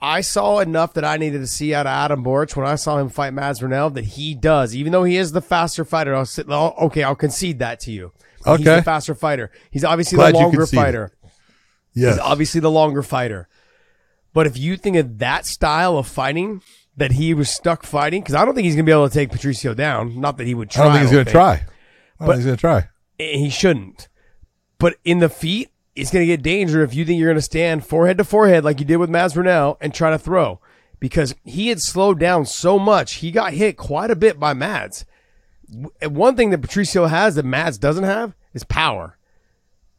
I 0.00 0.20
saw 0.20 0.58
enough 0.60 0.94
that 0.94 1.04
I 1.04 1.16
needed 1.16 1.38
to 1.40 1.46
see 1.46 1.74
out 1.74 1.86
of 1.86 1.90
Adam 1.90 2.24
Borics 2.24 2.56
when 2.56 2.66
I 2.66 2.74
saw 2.76 2.98
him 2.98 3.08
fight 3.08 3.32
Masvidal 3.32 3.94
that 3.94 4.04
he 4.04 4.34
does, 4.34 4.74
even 4.74 4.92
though 4.92 5.04
he 5.04 5.16
is 5.16 5.32
the 5.32 5.40
faster 5.42 5.84
fighter. 5.84 6.14
I'll 6.14 6.24
sit, 6.26 6.50
I'll- 6.50 6.74
okay, 6.82 7.02
I'll 7.02 7.14
concede 7.14 7.58
that 7.60 7.80
to 7.80 7.92
you. 7.92 8.12
He's 8.38 8.46
Okay. 8.46 8.76
the 8.76 8.82
faster 8.82 9.14
fighter. 9.14 9.50
He's 9.70 9.84
obviously 9.84 10.16
Glad 10.16 10.34
the 10.34 10.38
longer 10.38 10.66
fighter. 10.66 11.12
Yes. 11.94 12.14
He's 12.14 12.20
obviously 12.22 12.60
the 12.60 12.70
longer 12.70 13.02
fighter. 13.02 13.48
But 14.34 14.46
if 14.46 14.56
you 14.58 14.76
think 14.76 14.96
of 14.96 15.18
that 15.18 15.46
style 15.46 15.96
of 15.98 16.08
fighting 16.08 16.62
that 16.96 17.12
he 17.12 17.34
was 17.34 17.48
stuck 17.50 17.84
fighting, 17.84 18.22
because 18.22 18.34
I 18.34 18.44
don't 18.44 18.54
think 18.54 18.64
he's 18.64 18.74
going 18.74 18.84
to 18.86 18.90
be 18.90 18.92
able 18.92 19.08
to 19.08 19.14
take 19.14 19.30
Patricio 19.30 19.74
down. 19.74 20.20
Not 20.20 20.38
that 20.38 20.46
he 20.48 20.54
would 20.54 20.70
try. 20.70 20.82
I 20.82 20.86
don't 20.86 20.92
think 20.94 21.02
he's 21.04 21.12
going 21.12 21.24
to 21.26 21.30
try. 21.30 21.52
I 21.52 21.56
don't 21.58 21.66
But- 22.18 22.26
think 22.26 22.36
he's 22.38 22.44
going 22.46 22.56
to 22.56 22.60
try. 22.60 22.88
He 23.34 23.50
shouldn't. 23.50 24.08
But 24.78 24.96
in 25.04 25.18
the 25.20 25.28
feet, 25.28 25.70
it's 25.94 26.10
going 26.10 26.22
to 26.22 26.26
get 26.26 26.42
danger 26.42 26.82
if 26.82 26.94
you 26.94 27.04
think 27.04 27.18
you're 27.18 27.28
going 27.28 27.36
to 27.36 27.42
stand 27.42 27.84
forehead 27.86 28.18
to 28.18 28.24
forehead 28.24 28.64
like 28.64 28.80
you 28.80 28.86
did 28.86 28.96
with 28.96 29.10
Masvidal 29.10 29.76
and 29.80 29.94
try 29.94 30.10
to 30.10 30.18
throw. 30.18 30.60
Because 30.98 31.34
he 31.44 31.68
had 31.68 31.80
slowed 31.80 32.18
down 32.20 32.46
so 32.46 32.78
much, 32.78 33.14
he 33.14 33.30
got 33.30 33.52
hit 33.52 33.76
quite 33.76 34.10
a 34.10 34.16
bit 34.16 34.38
by 34.40 34.54
Mads. 34.54 35.04
One 36.06 36.36
thing 36.36 36.50
that 36.50 36.62
Patricio 36.62 37.06
has 37.06 37.34
that 37.34 37.44
Mads 37.44 37.78
doesn't 37.78 38.04
have 38.04 38.34
is 38.54 38.64
power. 38.64 39.18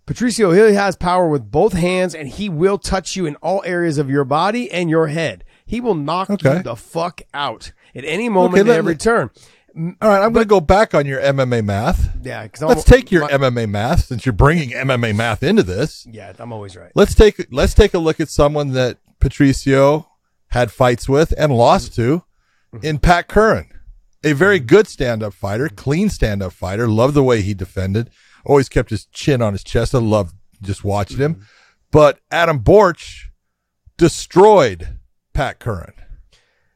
Patricio 0.06 0.52
Hill 0.52 0.74
has 0.74 0.96
power 0.98 1.28
with 1.30 1.50
both 1.50 1.74
hands, 1.74 2.14
and 2.14 2.28
he 2.28 2.50
will 2.50 2.78
touch 2.78 3.16
you 3.16 3.26
in 3.26 3.36
all 3.38 3.64
areas 3.66 3.98
of 3.98 4.10
your 4.10 4.26
body 4.26 4.70
and 4.72 4.90
your 4.90 5.08
head. 5.08 5.44
He 5.66 5.80
will 5.80 5.96
knock 5.96 6.30
Okay. 6.30 6.58
you 6.58 6.64
the 6.64 6.76
fuck 6.76 7.22
out 7.34 7.72
at 7.96 8.04
any 8.04 8.28
moment, 8.28 8.62
Okay, 8.62 8.70
at 8.72 8.78
every 8.78 8.94
let- 8.94 9.00
turn. 9.00 9.30
All 9.76 10.10
right, 10.10 10.24
I'm 10.24 10.34
going 10.34 10.46
to 10.46 10.50
go 10.50 10.62
back 10.62 10.94
on 10.94 11.08
your 11.08 11.20
MMA 11.20 11.66
math. 11.66 12.16
Yeah, 12.24 12.44
because 12.44 12.62
Let's 12.62 12.84
take 12.84 13.12
your 13.12 13.28
MMA 13.28 13.68
math 13.68 14.06
since 14.06 14.26
you're 14.26 14.34
bringing 14.34 14.70
MMA 14.70 15.16
math 15.16 15.42
into 15.42 15.64
this. 15.64 16.06
Yeah, 16.10 16.32
I'm 16.38 16.54
always 16.54 16.76
right. 16.76 16.92
Let's 16.94 17.16
take 17.16 17.48
let's 17.52 17.74
take 17.74 17.96
a 17.96 18.00
look 18.00 18.20
at 18.20 18.30
someone 18.30 18.74
that 18.74 19.00
Patricio 19.20 20.10
had 20.50 20.72
fights 20.72 21.10
with 21.10 21.34
and 21.38 21.52
lost 21.52 21.94
mm-hmm. 21.94 22.02
to 22.02 22.24
mm-hmm. 22.76 22.86
in 22.86 23.00
Pat 23.00 23.28
Curran. 23.28 23.68
A 24.24 24.34
very 24.34 24.60
mm-hmm. 24.60 24.68
good 24.68 24.88
stand-up 24.88 25.34
fighter, 25.34 25.70
clean 25.70 26.10
stand-up 26.10 26.54
fighter. 26.54 26.88
Loved 26.88 27.16
the 27.16 27.24
way 27.24 27.42
he 27.42 27.56
defended. 27.56 28.12
Always 28.46 28.70
kept 28.70 28.92
his 28.92 29.06
chin 29.08 29.42
on 29.42 29.54
his 29.54 29.64
chest. 29.64 29.96
I 29.96 30.00
loved 30.00 30.36
just 30.62 30.84
watching 30.84 31.18
him. 31.18 31.46
But 31.92 32.20
Adam 32.30 32.60
Borics 32.60 33.26
destroyed 33.98 35.00
Pat 35.34 35.60
Curran. 35.60 35.94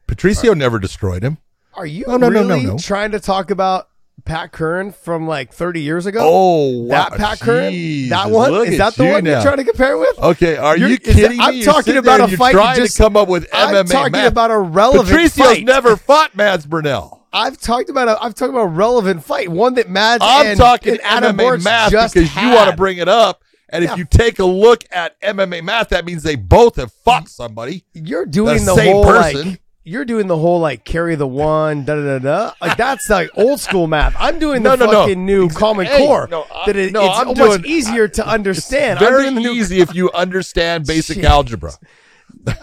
Patricio 0.06 0.54
never 0.54 0.78
destroyed 0.78 1.22
him. 1.22 1.38
Are 1.78 1.86
you 1.86 2.04
No, 2.08 2.18
really 2.28 2.64
no, 2.64 2.72
no. 2.72 2.78
trying 2.78 3.12
to 3.12 3.20
talk 3.20 3.50
about 3.50 3.88
Pat 4.24 4.50
Curran 4.52 4.90
from 4.92 5.26
like 5.28 5.52
30 5.52 5.80
years 5.80 6.06
ago? 6.06 6.18
Oh, 6.22 6.88
that 6.88 7.12
wow. 7.12 7.16
Pat 7.16 7.40
Curran, 7.40 7.72
Jesus, 7.72 8.10
that 8.10 8.30
one 8.30 8.66
is 8.66 8.78
that 8.78 8.94
the 8.96 9.04
you 9.04 9.10
one 9.12 9.24
now. 9.24 9.30
you're 9.30 9.42
trying 9.42 9.56
to 9.58 9.64
compare 9.64 9.96
with? 9.96 10.18
Okay, 10.18 10.56
are 10.56 10.76
You're- 10.76 10.90
you 10.92 10.98
is 11.00 11.06
that- 11.06 11.14
kidding 11.14 11.40
I'm 11.40 11.50
me? 11.54 11.62
You're 11.62 11.72
talking 11.72 11.96
about 11.96 12.20
a 12.20 12.36
fight 12.36 12.52
trying 12.52 12.76
just- 12.76 12.96
to 12.96 13.02
come 13.02 13.16
up 13.16 13.28
with 13.28 13.48
MMA. 13.52 13.78
I'm 13.80 13.86
talking 13.86 14.12
math. 14.12 14.32
about 14.32 14.50
a 14.50 14.58
relevant 14.58 15.08
Patricio's 15.08 15.46
fight. 15.46 15.64
never 15.64 15.96
fought 15.96 16.34
Mads 16.36 16.66
Burnell. 16.66 17.26
I've 17.32 17.58
talked 17.60 17.90
about 17.90 18.08
a 18.08 18.18
I've 18.22 18.34
talked 18.34 18.50
about 18.50 18.62
a 18.62 18.66
relevant 18.66 19.22
fight, 19.24 19.48
one 19.50 19.74
that 19.74 19.88
Mads 19.88 20.24
I'm 20.26 20.46
and, 20.48 20.58
talking 20.58 20.92
and 20.94 21.00
Adam 21.02 21.36
MMA 21.36 21.62
math 21.62 21.92
just 21.92 22.14
because 22.14 22.34
you 22.36 22.50
want 22.50 22.70
to 22.70 22.76
bring 22.76 22.98
it 22.98 23.08
up. 23.08 23.42
And 23.70 23.84
Yeah. 23.84 23.92
if 23.92 23.98
you 23.98 24.06
take 24.06 24.38
a 24.38 24.44
look 24.46 24.82
at 24.90 25.20
MMA 25.20 25.60
math, 25.62 25.90
that 25.90 26.06
means 26.06 26.22
they 26.22 26.36
both 26.36 26.76
have 26.76 26.90
fought 27.04 27.28
somebody. 27.28 27.84
You're 27.92 28.24
doing 28.24 28.64
the 28.64 28.72
the, 28.72 28.76
same 28.76 28.92
whole 28.94 29.04
person. 29.04 29.48
like 29.50 29.60
you're 29.88 30.04
doing 30.04 30.26
the 30.26 30.36
whole 30.36 30.60
like 30.60 30.84
carry 30.84 31.14
the 31.14 31.26
one 31.26 31.84
da 31.84 31.94
da 31.94 32.18
da 32.18 32.18
da 32.18 32.52
like 32.60 32.76
that's 32.76 33.08
like 33.08 33.30
old 33.36 33.60
school 33.60 33.86
math. 33.86 34.14
I'm 34.18 34.38
doing 34.38 34.62
the 34.62 34.76
No, 34.76 34.84
no, 34.86 34.92
no. 34.92 35.00
fucking 35.02 35.24
new 35.24 35.46
Ex- 35.46 35.56
Common 35.56 35.86
hey, 35.86 35.98
Core 36.06 36.28
no, 36.30 36.44
I- 36.54 36.66
that 36.66 36.76
it, 36.76 36.92
no, 36.92 37.06
it's 37.06 37.18
I'm 37.18 37.34
doing- 37.34 37.64
easier 37.66 38.06
to 38.08 38.26
understand. 38.26 38.98
Very 38.98 39.24
the 39.24 39.40
new 39.40 39.52
easy 39.52 39.80
if 39.80 39.94
you 39.94 40.10
understand 40.12 40.86
basic 40.86 41.16
Shit. 41.22 41.24
algebra. 41.24 41.72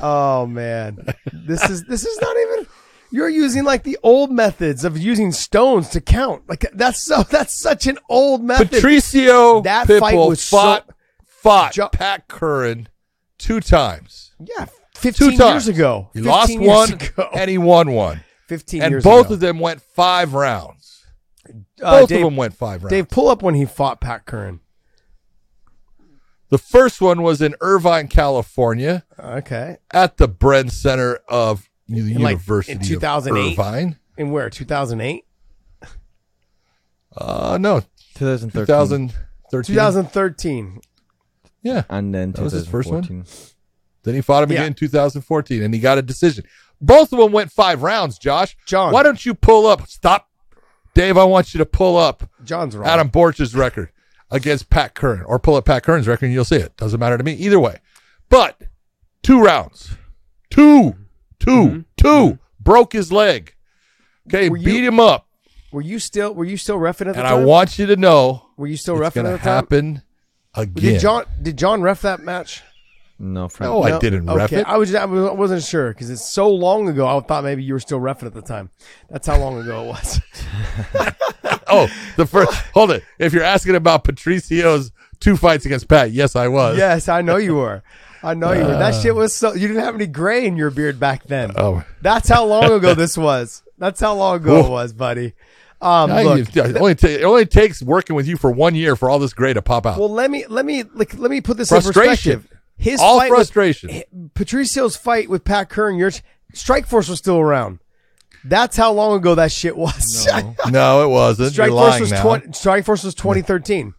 Oh 0.01 0.45
man, 0.47 0.97
this 1.33 1.63
is 1.69 1.83
this 1.85 2.05
is 2.05 2.19
not 2.21 2.35
even. 2.37 2.67
You're 3.11 3.29
using 3.29 3.63
like 3.63 3.83
the 3.83 3.97
old 4.03 4.31
methods 4.31 4.83
of 4.83 4.97
using 4.97 5.31
stones 5.31 5.89
to 5.89 6.01
count. 6.01 6.43
Like 6.49 6.65
that's 6.73 7.01
so 7.01 7.23
that's 7.23 7.53
such 7.53 7.87
an 7.87 7.97
old 8.09 8.43
method. 8.43 8.71
Patricio 8.71 9.61
That 9.61 9.87
Pitbull 9.87 9.99
fight 9.99 10.15
was 10.15 10.41
so- 10.41 10.57
fought 10.57 10.89
fought 11.25 11.73
Jo- 11.73 11.89
Pat 11.89 12.27
Curran 12.27 12.89
two 13.37 13.59
times. 13.59 14.33
yeah, 14.39 14.65
Two 15.13 15.31
15 15.31 15.37
times 15.37 15.67
years 15.67 15.77
ago. 15.77 16.09
He 16.13 16.19
15 16.19 16.31
lost 16.31 16.49
years 16.51 16.61
one 16.67 16.93
ago. 16.93 17.29
and 17.35 17.49
he 17.49 17.57
won 17.57 17.91
one. 17.91 18.23
15 18.47 18.81
And 18.81 18.91
years 18.91 19.03
both 19.03 19.25
ago. 19.27 19.33
of 19.35 19.39
them 19.39 19.59
went 19.59 19.81
five 19.81 20.33
rounds. 20.33 21.05
Uh, 21.81 22.01
Both 22.01 22.09
Dave, 22.09 22.17
of 22.19 22.23
them 22.25 22.35
went 22.37 22.53
five 22.55 22.83
rounds. 22.83 22.91
Dave, 22.91 23.09
pull 23.09 23.27
up 23.29 23.41
when 23.43 23.55
he 23.55 23.65
fought 23.65 23.99
Pat 24.01 24.25
Curran. 24.25 24.59
The 26.49 26.57
first 26.57 27.01
one 27.01 27.21
was 27.23 27.41
in 27.41 27.55
Irvine, 27.59 28.07
California, 28.07 29.03
Okay, 29.19 29.77
at 29.91 30.17
the 30.17 30.29
Bren 30.29 30.69
Center 30.71 31.19
of 31.27 31.67
the 31.87 32.01
like, 32.19 32.33
University 32.37 32.71
in 32.73 32.77
of 32.81 32.87
2008? 32.87 33.51
Irvine. 33.53 33.97
in 34.17 34.29
where 34.31 34.49
2008, 34.49 35.25
Uh, 37.17 37.57
no, 37.59 37.81
2013. 38.15 38.65
2013. 38.65 39.75
2013. 39.75 40.81
Yeah. 41.63 41.83
and 41.89 42.13
then 42.13 42.31
That 42.33 42.41
was 42.43 42.53
his 42.53 42.67
first 42.67 42.91
one? 42.91 43.25
2014. 44.05 44.11
Then 44.11 44.15
he 44.15 44.21
fought 44.21 44.43
him 44.43 44.51
Yeah. 44.51 44.55
again 44.59 44.67
in 44.67 44.73
2014, 44.73 45.63
and 45.63 45.73
he 45.73 45.79
got 45.79 45.97
a 45.97 46.01
decision. 46.01 46.45
Both 46.81 47.13
of 47.13 47.19
them 47.19 47.31
went 47.31 47.51
five 47.51 47.81
rounds. 47.83 48.17
Josh, 48.17 48.55
John. 48.65 48.91
why 48.93 49.03
don't 49.03 49.25
you 49.25 49.33
pull 49.33 49.65
up? 49.65 49.87
Stop, 49.87 50.29
Dave. 50.93 51.17
I 51.17 51.23
want 51.23 51.53
you 51.53 51.57
to 51.59 51.65
pull 51.65 51.97
up 51.97 52.29
John's 52.43 52.75
wrong. 52.75 52.87
Adam 52.87 53.09
Borics's 53.09 53.55
record 53.55 53.89
against 54.31 54.69
Pat 54.69 54.93
Curran, 54.93 55.23
or 55.23 55.39
pull 55.39 55.55
up 55.55 55.65
Pat 55.65 55.83
Curran's 55.83 56.07
record, 56.07 56.25
and 56.25 56.33
you'll 56.33 56.43
see 56.45 56.57
it. 56.57 56.75
Doesn't 56.77 56.99
matter 56.99 57.17
to 57.17 57.23
me 57.23 57.33
either 57.33 57.59
way. 57.59 57.77
But 58.29 58.61
two 59.23 59.41
rounds, 59.41 59.91
two, 60.49 60.95
two, 61.39 61.85
two, 61.97 62.39
broke 62.59 62.93
his 62.93 63.11
leg. 63.11 63.53
Okay, 64.27 64.45
Mm-hmm. 64.45 64.51
Were 64.51 64.57
you- 64.57 64.65
beat 64.65 64.83
him 64.83 64.99
up, 64.99 65.27
were 65.71 65.81
you 65.81 65.99
still 65.99 66.33
were 66.33 66.45
you 66.45 66.57
still 66.57 66.77
refing 66.77 67.07
at 67.07 67.13
the 67.13 67.19
and 67.19 67.27
I 67.27 67.35
want 67.35 67.77
you 67.79 67.85
to 67.87 67.95
know 67.95 68.47
were 68.57 68.67
you 68.67 68.77
still 68.77 68.95
refing 68.95 69.13
going 69.15 69.27
at 69.27 69.31
the 69.33 69.37
time? 69.37 69.45
happen 69.55 70.01
again. 70.55 70.73
Did 70.93 70.99
John 71.01 71.25
did 71.41 71.57
John 71.57 71.81
ref 71.81 72.01
that 72.01 72.21
match? 72.21 72.63
No, 73.17 73.47
Frank. 73.47 73.71
No, 73.71 73.83
I 73.83 73.97
didn't 73.97 74.25
ref 74.25 74.51
okay. 74.51 74.61
it. 74.61 74.67
I 74.67 74.75
was 74.77 74.93
I 74.93 75.05
was- 75.05 75.29
I 75.29 75.33
wasn't 75.33 75.63
sure 75.63 75.89
because 75.93 76.09
it's 76.09 76.25
so 76.29 76.49
long 76.49 76.89
ago. 76.89 77.07
I 77.07 77.19
thought 77.21 77.43
maybe 77.45 77.63
you 77.63 77.73
were 77.73 77.79
still 77.79 77.99
refing 78.01 78.23
at 78.25 78.33
the 78.33 78.41
time. 78.41 78.69
That's 79.09 79.25
how 79.25 79.37
long 79.39 79.57
ago 79.61 79.83
it 79.83 79.87
was. 79.87 80.21
Oh, 81.67 81.87
the 82.15 82.27
first. 82.27 82.53
hold 82.75 82.91
it. 82.91 83.03
If 83.17 83.33
you're 83.33 83.43
asking 83.43 83.75
about 83.75 84.03
Patricio's 84.03 84.91
two 85.19 85.35
fights 85.35 85.65
against 85.65 85.87
Pat, 85.87 86.11
yes, 86.11 86.35
I 86.35 86.47
was. 86.47 86.77
yes, 86.77 87.09
I 87.09 87.21
know 87.21 87.37
you 87.37 87.55
were. 87.55 87.81
I 88.21 88.35
know 88.35 88.51
you 88.53 88.61
were. 88.63 88.77
That 88.77 88.93
shit 89.01 89.15
was 89.15 89.35
so. 89.35 89.53
You 89.53 89.67
didn't 89.67 89.83
have 89.83 89.95
any 89.95 90.05
gray 90.05 90.45
in 90.45 90.57
your 90.57 90.69
beard 90.69 90.99
back 90.99 91.23
then. 91.25 91.53
Oh. 91.55 91.83
That's 92.01 92.29
how 92.29 92.45
long 92.45 92.71
ago 92.71 92.93
this 92.95 93.17
was. 93.17 93.63
That's 93.79 93.99
how 93.99 94.13
long 94.13 94.37
ago 94.37 94.65
it 94.65 94.69
was, 94.69 94.93
buddy. 94.93 95.33
Um, 95.81 96.11
I- 96.11 96.23
look, 96.23 96.55
it, 96.55 96.77
only 96.77 96.95
ta- 96.95 97.07
it 97.07 97.23
only 97.23 97.45
takes 97.47 97.81
working 97.81 98.15
with 98.15 98.27
you 98.27 98.37
for 98.37 98.51
one 98.51 98.75
year 98.75 98.95
for 98.95 99.09
all 99.09 99.17
this 99.19 99.33
gray 99.33 99.53
to 99.53 99.61
pop 99.61 99.85
out. 99.87 99.97
well, 99.99 100.09
let 100.09 100.29
me 100.29 100.45
let 100.47 100.65
me 100.65 100.83
like, 100.93 101.17
let 101.17 101.31
me 101.31 101.41
put 101.41 101.57
this 101.57 101.71
in 101.71 101.81
perspective. 101.81 102.47
His 102.77 102.99
all 102.99 103.19
fight 103.19 103.31
with- 103.31 103.37
frustration. 103.37 104.03
Patricio's 104.33 104.95
fight 104.97 105.29
with 105.29 105.43
Pat 105.43 105.69
Curran, 105.69 105.97
your 105.97 106.11
Strike 106.53 106.87
Force 106.87 107.07
was 107.09 107.19
still 107.19 107.39
around. 107.39 107.79
That's 108.43 108.77
how 108.77 108.91
long 108.91 109.17
ago 109.17 109.33
that 109.35 109.51
shit 109.51 109.75
was. 109.75 110.27
no, 110.69 111.03
it 111.05 111.07
wasn't. 111.09 111.53
Strike 111.53 111.69
You're 111.69 111.77
Force 111.77 111.89
lying 111.91 112.01
was 112.01 112.11
now. 112.11 112.21
20, 112.21 112.53
Strike 112.53 112.85
Force 112.85 113.03
was 113.03 113.15
2013. 113.15 113.93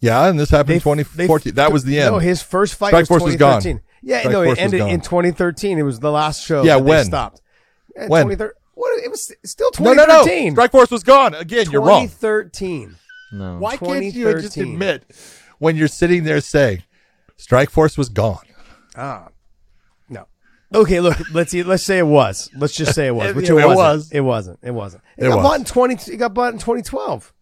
Yeah, 0.00 0.26
and 0.28 0.38
this 0.38 0.50
happened 0.50 0.70
in 0.70 0.76
They- 0.76 0.80
2014. 1.26 1.52
they- 1.52 1.62
that 1.62 1.72
was 1.72 1.84
the 1.84 1.98
end. 2.00 2.12
No, 2.12 2.18
his 2.20 2.42
first 2.42 2.74
fight 2.76 2.88
Strike 2.90 3.00
was 3.02 3.08
Force 3.08 3.22
was 3.24 3.36
gone. 3.36 3.80
Yeah, 4.02 4.20
Strike 4.20 4.32
no, 4.32 4.44
Force 4.44 4.58
it 4.58 4.62
ended 4.62 4.80
in 4.82 5.00
2013. 5.00 5.78
It 5.78 5.82
was 5.82 6.00
the 6.00 6.10
last 6.12 6.44
show. 6.44 6.62
Yeah, 6.62 6.76
that 6.78 6.84
they 6.84 6.88
when? 6.90 7.04
stopped? 7.06 7.42
Yeah, 7.96 8.06
When? 8.06 8.22
2013 8.28 8.54
What? 8.74 9.04
It 9.04 9.10
was 9.10 9.32
still 9.44 9.70
no, 9.80 9.92
no, 9.92 10.04
no. 10.04 10.22
2013. 10.22 10.52
Strike 10.52 10.70
Force 10.70 10.90
was 10.90 11.02
gone. 11.02 11.34
Again, 11.34 11.70
you're 11.70 11.82
wrong. 11.82 12.02
2013. 12.08 12.94
no. 13.32 13.58
Why 13.58 13.76
can't 13.76 14.04
you 14.04 14.32
just 14.40 14.56
admit 14.56 15.04
when 15.58 15.76
you're 15.76 15.88
sitting 15.88 16.24
there 16.24 16.40
saying 16.40 16.82
Strike 17.40 17.70
Force 17.70 17.96
was 17.98 18.08
gone? 18.08 18.44
Ah, 18.96 19.28
no. 20.08 20.26
Okay, 20.74 21.00
look. 21.00 21.18
Let's 21.32 21.50
see. 21.50 21.62
Let's 21.62 21.82
say 21.82 21.98
it 21.98 22.06
was. 22.06 22.50
Let's 22.56 22.74
just 22.74 22.94
say 22.94 23.06
it 23.08 23.14
was. 23.14 23.30
It- 23.30 23.36
Which 23.36 23.48
it 23.50 23.52
it, 23.52 23.66
wasn't. 23.66 23.76
was. 23.76 24.12
It 24.12 24.20
wasn't. 24.20 24.58
It 24.62 24.70
wasn't. 24.72 25.02
It, 25.16 25.24
It 25.24 25.28
got 25.28 25.36
was. 25.38 25.42
bought 25.44 25.58
in 25.58 25.64
20. 25.64 26.12
It 26.12 26.16
got 26.16 26.34
bought 26.34 26.52
in 26.52 26.58
2012. 26.58 27.32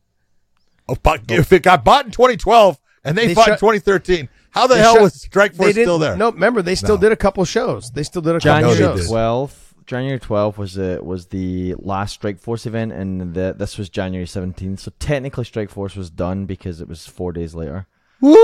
Oh, 0.90 0.96
but 1.03 1.22
if 1.30 1.53
it 1.53 1.62
got 1.62 1.84
bought 1.84 2.07
in 2.07 2.11
2012 2.12 2.78
and 3.05 3.16
they, 3.18 3.28
They 3.28 3.34
fought 3.34 3.49
in 3.49 3.55
2013, 3.57 4.28
how 4.51 4.66
the 4.66 4.78
hell 4.78 4.94
shut- 4.94 5.03
was 5.03 5.20
Strike 5.20 5.55
Force 5.55 5.74
didn't- 5.74 5.84
still 5.84 5.99
there? 5.99 6.16
No, 6.16 6.30
remember 6.30 6.62
they 6.62 6.74
still 6.74 6.96
No. 6.96 7.03
did 7.03 7.12
a 7.12 7.16
couple 7.16 7.44
shows. 7.44 7.90
They 7.90 8.03
still 8.03 8.22
did 8.22 8.36
a 8.36 8.40
couple 8.40 8.62
No, 8.62 8.74
January 8.74 8.96
did. 8.96 9.03
shows. 9.05 9.11
12th. 9.11 9.64
January 9.86 10.18
12th 10.20 10.59
was 10.59 10.74
the 10.74 11.01
was 11.03 11.26
the 11.28 11.74
last 11.78 12.12
Strike 12.12 12.38
Force 12.38 12.66
event, 12.66 12.92
and 12.92 13.32
the, 13.32 13.55
this 13.57 13.78
was 13.78 13.88
January 13.88 14.26
17th. 14.26 14.80
So 14.80 14.92
technically, 14.99 15.44
Strike 15.44 15.70
Force 15.70 15.96
was 15.96 16.11
done 16.11 16.44
because 16.44 16.82
it 16.82 16.88
was 16.88 17.07
four 17.07 17.32
days 17.32 17.55
later. 17.55 17.86
Woo, 18.20 18.34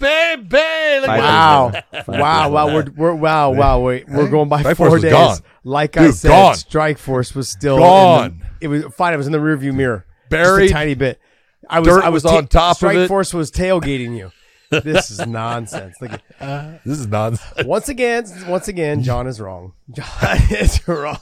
baby! 0.00 1.00
look 1.00 1.06
Five 1.06 1.18
Wow. 1.20 1.72
Wow, 2.08 2.50
wow, 2.50 2.74
we're, 2.74 2.90
we're 2.96 3.14
wow, 3.14 3.50
wow, 3.52 3.80
wait, 3.80 4.08
we're 4.08 4.28
going 4.28 4.48
by 4.48 4.60
Strike 4.60 4.76
four 4.76 4.88
Force 4.88 4.92
was 4.94 5.02
days. 5.02 5.12
gone. 5.12 5.38
Like 5.62 5.96
I 5.96 6.06
Dude, 6.06 6.14
said, 6.14 6.28
gone. 6.28 6.54
Strike 6.56 6.98
Force 6.98 7.34
was 7.34 7.48
still 7.48 7.76
in 7.76 7.82
Gone. 7.82 8.42
the- 8.60 8.64
it 8.64 8.68
was 8.68 8.84
fine. 8.94 9.14
It 9.14 9.16
was 9.18 9.26
in 9.26 9.32
the 9.32 9.38
rearview 9.38 9.72
mirror, 9.74 10.04
Just 10.30 10.60
a 10.62 10.68
tiny 10.68 10.94
bit. 10.94 11.20
I 11.68 11.78
was, 11.80 11.88
Dirt 11.88 12.04
I 12.04 12.08
was, 12.08 12.24
was 12.24 12.32
on 12.32 12.46
top 12.48 12.72
of 12.72 12.76
Strike 12.78 12.96
it. 12.96 13.08
Force 13.08 13.32
was 13.32 13.50
tailgating 13.52 14.16
you. 14.16 14.32
This 14.70 15.10
is 15.10 15.26
nonsense. 15.26 15.96
Look 16.00 16.12
at- 16.38 16.84
This 16.84 17.00
is 17.00 17.08
nonsense. 17.08 17.66
once 17.66 17.88
again, 17.88 18.24
once 18.46 18.68
again, 18.68 19.02
John 19.02 19.26
is 19.26 19.40
wrong. 19.40 19.72
John 19.90 20.06
is 20.50 20.86
wrong. 20.86 21.18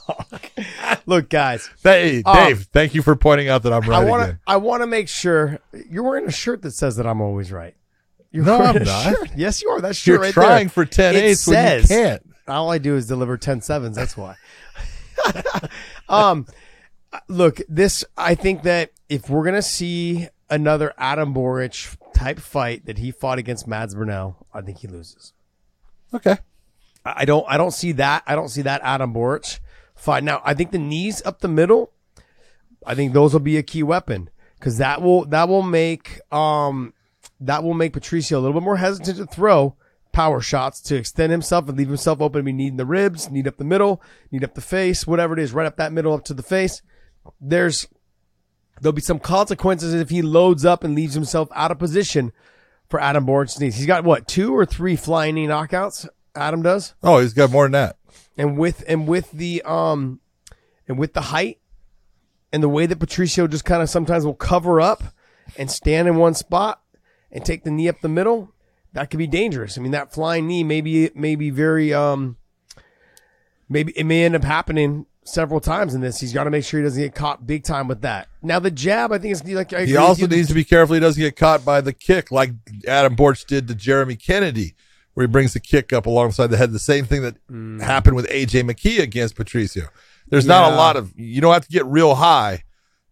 Look, 1.07 1.29
guys, 1.29 1.67
Hey, 1.83 2.21
Um, 2.23 2.35
Dave, 2.35 2.67
thank 2.71 2.93
you 2.93 3.01
for 3.01 3.15
pointing 3.15 3.49
out 3.49 3.63
that 3.63 3.73
I'm 3.73 3.81
right 3.89 4.01
I 4.01 4.05
want 4.05 4.21
again. 4.23 4.35
to. 4.35 4.39
I 4.45 4.57
want 4.57 4.83
to 4.83 4.87
make 4.87 5.07
sure 5.09 5.57
you're 5.89 6.03
wearing 6.03 6.27
a 6.27 6.31
shirt 6.31 6.61
that 6.61 6.71
says 6.71 6.95
that 6.97 7.07
I'm 7.07 7.21
always 7.21 7.51
right. 7.51 7.73
You're 8.31 8.45
No, 8.45 8.61
I'm 8.61 8.83
not. 8.83 9.03
shirt. 9.03 9.29
Yes, 9.35 9.61
you 9.61 9.69
are. 9.69 9.81
That 9.81 9.95
shirt 9.95 10.07
You're 10.13 10.19
right 10.21 10.33
trying 10.33 10.67
there. 10.67 10.69
for 10.69 10.85
10 10.85 11.15
It 11.15 11.23
eighths 11.23 11.47
when 11.47 11.81
you 11.81 11.87
can't. 11.87 12.21
All 12.47 12.71
I 12.71 12.77
do 12.77 12.95
is 12.95 13.07
deliver 13.07 13.37
10 13.37 13.61
sevens. 13.61 13.95
That's 13.95 14.15
why. 14.17 14.35
um, 16.09 16.45
look, 17.27 17.61
this. 17.67 18.03
I 18.17 18.35
think 18.35 18.63
that 18.63 18.91
if 19.09 19.29
we're 19.29 19.43
gonna 19.43 19.61
see 19.61 20.27
another 20.49 20.93
Adam 20.97 21.33
Borics 21.33 21.95
type 22.13 22.39
fight 22.39 22.85
that 22.85 22.97
he 22.97 23.11
fought 23.11 23.37
against 23.39 23.67
Mads 23.67 23.95
Burnell, 23.95 24.47
I 24.53 24.61
think 24.61 24.79
he 24.79 24.87
loses. 24.87 25.33
Okay. 26.13 26.37
I 27.05 27.25
don't 27.25 27.45
I 27.47 27.57
don't 27.57 27.71
see 27.71 27.91
that. 27.93 28.23
I 28.27 28.35
don't 28.35 28.49
see 28.49 28.61
that 28.63 28.81
Adam 28.83 29.13
Borics 29.13 29.59
fight. 29.95 30.23
Now, 30.23 30.41
I 30.43 30.53
think 30.53 30.71
the 30.71 30.77
knees 30.79 31.21
up 31.25 31.39
the 31.39 31.47
middle, 31.47 31.91
I 32.85 32.95
think 32.95 33.13
those 33.13 33.33
will 33.33 33.39
be 33.39 33.57
a 33.57 33.63
key 33.63 33.83
weapon 33.83 34.29
cuz 34.59 34.77
that 34.77 35.01
will 35.01 35.25
that 35.25 35.47
will 35.47 35.63
make 35.63 36.19
um 36.31 36.93
that 37.39 37.63
will 37.63 37.73
make 37.73 37.93
Patricio 37.93 38.37
a 38.37 38.41
little 38.41 38.59
bit 38.59 38.63
more 38.63 38.77
hesitant 38.77 39.17
to 39.17 39.25
throw 39.25 39.75
power 40.11 40.41
shots 40.41 40.81
to 40.81 40.95
extend 40.95 41.31
himself 41.31 41.69
and 41.69 41.77
leave 41.77 41.87
himself 41.87 42.19
open 42.19 42.39
to 42.39 42.43
be 42.43 42.51
needing 42.51 42.77
the 42.77 42.85
ribs, 42.85 43.29
need 43.29 43.47
up 43.47 43.57
the 43.57 43.63
middle, 43.63 44.01
need 44.31 44.43
up 44.43 44.55
the 44.55 44.61
face, 44.61 45.05
whatever 45.05 45.33
it 45.33 45.39
is, 45.39 45.53
right 45.53 45.67
up 45.67 45.77
that 45.77 45.93
middle 45.93 46.13
up 46.13 46.23
to 46.25 46.33
the 46.33 46.43
face. 46.43 46.81
There's 47.39 47.87
there'll 48.81 48.93
be 48.93 49.01
some 49.01 49.19
consequences 49.19 49.93
if 49.93 50.09
he 50.09 50.21
loads 50.21 50.65
up 50.65 50.83
and 50.83 50.95
leaves 50.95 51.13
himself 51.13 51.49
out 51.53 51.71
of 51.71 51.79
position 51.79 52.31
for 52.89 52.99
Adam 52.99 53.25
Borics's 53.25 53.59
knees. 53.59 53.75
He's 53.75 53.85
got 53.85 54.03
what, 54.03 54.27
two 54.27 54.55
or 54.55 54.65
three 54.65 54.95
flying 54.95 55.35
knee 55.35 55.47
knockouts? 55.47 56.07
Adam 56.35 56.61
does? 56.61 56.93
Oh, 57.03 57.19
he's 57.19 57.33
got 57.33 57.51
more 57.51 57.65
than 57.65 57.73
that. 57.73 57.97
and 58.37 58.57
with 58.57 58.83
and 58.87 59.07
with 59.07 59.31
the 59.31 59.61
um 59.63 60.19
and 60.87 60.97
with 60.97 61.13
the 61.13 61.21
height 61.21 61.59
and 62.51 62.63
the 62.63 62.69
way 62.69 62.85
that 62.85 62.99
Patricio 62.99 63.47
just 63.47 63.65
kind 63.65 63.81
of 63.83 63.89
sometimes 63.89 64.25
will 64.25 64.33
cover 64.33 64.81
up 64.81 65.03
and 65.57 65.69
stand 65.69 66.07
in 66.07 66.15
one 66.15 66.33
spot 66.33 66.81
and 67.31 67.45
take 67.45 67.63
the 67.63 67.71
knee 67.71 67.87
up 67.87 68.01
the 68.01 68.09
middle, 68.09 68.53
that 68.93 69.09
could 69.09 69.17
be 69.17 69.27
dangerous. 69.27 69.77
I 69.77 69.81
mean, 69.81 69.91
that 69.91 70.13
flying 70.13 70.47
knee 70.47 70.63
maybe 70.63 71.09
may 71.15 71.35
be 71.35 71.49
very 71.49 71.93
um 71.93 72.37
maybe 73.67 73.93
it 73.95 74.05
may 74.05 74.23
end 74.23 74.35
up 74.35 74.43
happening 74.43 75.05
several 75.23 75.59
times 75.59 75.93
in 75.93 76.01
this. 76.01 76.19
He's 76.19 76.33
got 76.33 76.45
to 76.45 76.49
make 76.49 76.65
sure 76.65 76.79
he 76.79 76.83
doesn't 76.83 77.01
get 77.01 77.15
caught 77.15 77.45
big 77.45 77.63
time 77.63 77.87
with 77.87 78.01
that. 78.01 78.27
Now 78.41 78.59
the 78.59 78.71
jab, 78.71 79.11
I 79.11 79.19
think 79.19 79.31
is 79.33 79.43
like 79.45 79.73
I 79.73 79.85
He 79.85 79.95
also 79.95 80.27
needs 80.27 80.47
to 80.47 80.53
be 80.53 80.63
careful 80.63 80.95
he 80.95 80.99
doesn't 80.99 81.21
get 81.21 81.35
caught 81.35 81.63
by 81.63 81.81
the 81.81 81.93
kick 81.93 82.31
like 82.31 82.51
Adam 82.87 83.15
Borics 83.15 83.45
did 83.45 83.67
to 83.67 83.75
Jeremy 83.75 84.15
Kennedy, 84.15 84.75
where 85.13 85.25
he 85.25 85.31
brings 85.31 85.53
the 85.53 85.59
kick 85.59 85.93
up 85.93 86.05
alongside 86.05 86.47
the 86.47 86.57
head. 86.57 86.71
The 86.71 86.79
same 86.79 87.05
thing 87.05 87.21
that 87.21 87.35
happened 87.83 88.15
with 88.15 88.27
AJ 88.29 88.69
McKee 88.69 88.99
against 88.99 89.35
Patricio. 89.35 89.87
There's 90.29 90.45
not 90.45 90.71
a 90.71 90.75
lot 90.75 90.95
of, 90.95 91.11
you 91.15 91.41
don't 91.41 91.53
have 91.53 91.65
to 91.65 91.71
get 91.71 91.85
real 91.85 92.15
high 92.15 92.63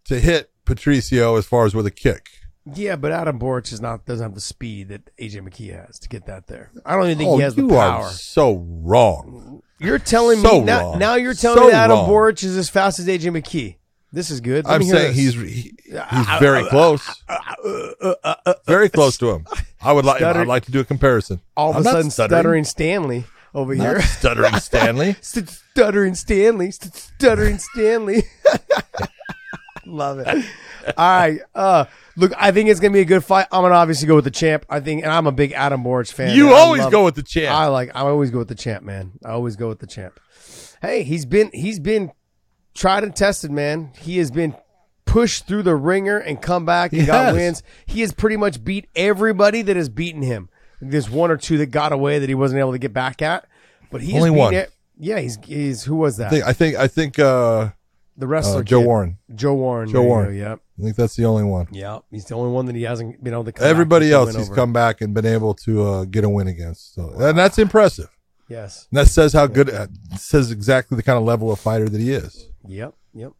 to 0.05 0.19
hit 0.19 0.51
Patricio 0.65 1.35
as 1.35 1.45
far 1.47 1.65
as 1.65 1.73
with 1.73 1.87
a 1.87 1.91
kick. 1.91 2.29
Yeah, 2.73 2.95
but 2.95 3.11
Adam 3.11 3.39
Borics 3.39 3.71
is 3.71 3.81
not 3.81 4.05
doesn't 4.05 4.23
have 4.23 4.35
the 4.35 4.41
speed 4.41 4.89
that 4.89 5.15
AJ 5.17 5.41
McKee 5.47 5.73
has 5.85 5.99
to 5.99 6.09
get 6.09 6.25
that 6.25 6.47
there. 6.47 6.71
I 6.85 6.95
don't 6.95 7.05
even 7.05 7.17
think 7.17 7.29
oh, 7.29 7.37
he 7.37 7.43
has 7.43 7.55
the 7.55 7.61
you 7.63 7.69
power. 7.69 8.03
are 8.05 8.09
so 8.11 8.65
wrong. 8.83 9.61
You're 9.79 9.99
telling 9.99 10.39
So 10.39 10.59
me 10.59 10.65
now, 10.65 10.79
wrong. 10.81 10.99
now 10.99 11.15
you're 11.15 11.33
telling 11.33 11.59
So 11.59 11.67
me 11.67 11.73
Adam 11.73 11.97
wrong. 11.99 12.09
Borics 12.09 12.43
is 12.43 12.57
as 12.57 12.69
fast 12.69 12.99
as 12.99 13.07
AJ 13.07 13.31
McKee. 13.41 13.75
This 14.11 14.31
is 14.31 14.41
good. 14.41 14.65
Let 14.65 14.75
I'm 14.75 14.83
saying 14.83 15.13
he's 15.13 15.33
he, 15.35 15.73
he's 15.83 16.27
very 16.39 16.65
close, 16.69 17.23
very 18.65 18.89
close 18.89 19.17
to 19.17 19.31
him. 19.31 19.45
I 19.81 19.91
would 19.93 20.05
like 20.05 20.21
I'd 20.21 20.47
like 20.47 20.65
to 20.65 20.71
do 20.71 20.79
a 20.79 20.85
comparison. 20.85 21.41
all 21.55 21.71
of 21.71 21.75
I'm 21.77 21.81
a 21.81 21.85
sudden 21.85 22.09
stuttering. 22.11 22.63
Stanley 22.63 23.25
over 23.53 23.75
Not 23.75 23.83
here. 23.83 24.01
stuttering 24.01 24.55
Stanley. 24.59 25.15
Stuttering 25.21 26.15
Stanley. 26.15 26.71
Stuttering 26.71 27.59
Stanley. 27.59 28.23
Love 29.87 30.19
it. 30.19 30.27
All 30.97 31.19
right. 31.19 31.39
Uh, 31.55 31.85
look, 32.15 32.31
I 32.37 32.51
think 32.51 32.69
it's 32.69 32.79
gonna 32.79 32.93
be 32.93 32.99
a 32.99 33.05
good 33.05 33.23
fight. 33.23 33.47
I'm 33.51 33.61
gonna 33.63 33.75
obviously 33.75 34.07
go 34.07 34.15
with 34.15 34.25
the 34.25 34.31
champ. 34.31 34.65
I 34.69 34.79
think, 34.79 35.03
and 35.03 35.11
I'm 35.11 35.27
a 35.27 35.31
big 35.31 35.53
Adam 35.53 35.83
Borics 35.83 36.11
fan. 36.11 36.35
You 36.35 36.45
man. 36.45 36.53
Always 36.53 36.85
go 36.87 37.03
with 37.05 37.15
the 37.15 37.23
champ. 37.23 37.55
I 37.55 37.67
like. 37.67 37.91
I 37.95 38.01
always 38.01 38.31
go 38.31 38.39
with 38.39 38.47
the 38.47 38.55
champ, 38.55 38.83
man. 38.83 39.13
I 39.25 39.31
always 39.31 39.55
go 39.55 39.67
with 39.69 39.79
the 39.79 39.87
champ. 39.87 40.19
Hey, 40.81 41.03
he's 41.03 41.25
been 41.25 41.49
he's 41.53 41.79
been 41.79 42.11
tried 42.73 43.03
and 43.03 43.15
tested, 43.15 43.51
man. 43.51 43.91
He 43.99 44.17
has 44.19 44.29
been 44.31 44.55
pushed 45.05 45.47
through 45.47 45.63
the 45.63 45.75
ringer 45.75 46.17
and 46.17 46.41
come 46.41 46.65
back 46.65 46.91
and 46.91 47.01
He 47.01 47.07
got 47.07 47.33
wins. 47.33 47.63
He 47.85 48.01
has 48.01 48.13
pretty 48.13 48.37
much 48.37 48.63
beat 48.63 48.87
everybody 48.95 49.61
that 49.63 49.75
has 49.75 49.89
beaten 49.89 50.21
him. 50.21 50.49
There's 50.81 51.09
one 51.09 51.31
or 51.31 51.37
two 51.37 51.57
that 51.59 51.67
got 51.67 51.91
away 51.91 52.19
that 52.19 52.29
he 52.29 52.35
wasn't 52.35 52.59
able 52.59 52.73
to 52.73 52.77
get 52.77 52.93
back 52.93 53.21
at, 53.21 53.47
but 53.89 54.01
he's 54.01 54.15
Only 54.15 54.29
one. 54.29 54.53
it. 54.53 54.71
Yeah, 54.99 55.19
he's 55.19 55.37
he's 55.43 55.83
who 55.83 55.95
was 55.95 56.17
that? 56.17 56.27
I 56.27 56.29
think 56.29 56.45
I 56.45 56.53
think 56.53 56.75
I 56.77 56.87
think 56.87 57.19
uh, 57.19 57.69
the 58.17 58.27
wrestler 58.27 58.59
uh, 58.59 58.63
Joe 58.63 58.79
kid. 58.79 58.85
Warren. 58.87 59.17
Joe 59.35 59.53
Warren. 59.53 59.89
Joe 59.89 60.01
Warren. 60.03 60.33
go, 60.37 60.39
Yep. 60.49 60.59
I 60.79 60.83
think 60.83 60.95
that's 60.95 61.15
the 61.15 61.25
only 61.25 61.43
one. 61.43 61.67
Yeah, 61.71 61.99
He's 62.11 62.25
the 62.25 62.35
only 62.35 62.51
one 62.51 62.65
that 62.67 62.75
he 62.75 62.83
hasn't 62.83 63.23
been 63.23 63.33
able 63.33 63.45
to. 63.45 63.51
Come 63.51 63.65
Everybody 63.67 64.11
else 64.11 64.35
he's 64.35 64.47
over. 64.47 64.55
come 64.55 64.73
back 64.73 65.01
and 65.01 65.13
been 65.13 65.25
able 65.25 65.53
to 65.55 65.83
uh, 65.83 66.05
get 66.05 66.23
a 66.23 66.29
win 66.29 66.47
against. 66.47 66.93
So 66.95 67.13
and 67.19 67.37
that's 67.37 67.57
impressive. 67.57 68.09
Yes. 68.49 68.87
And 68.91 68.97
that 68.99 69.07
says 69.07 69.33
how 69.33 69.47
good. 69.47 69.69
Uh, 69.69 69.87
says 70.17 70.51
exactly 70.51 70.95
the 70.95 71.03
kind 71.03 71.17
of 71.17 71.23
level 71.23 71.51
of 71.51 71.59
fighter 71.59 71.89
that 71.89 71.99
he 71.99 72.11
is. 72.11 72.49
Yep. 72.67 72.93
Yep. 73.13 73.31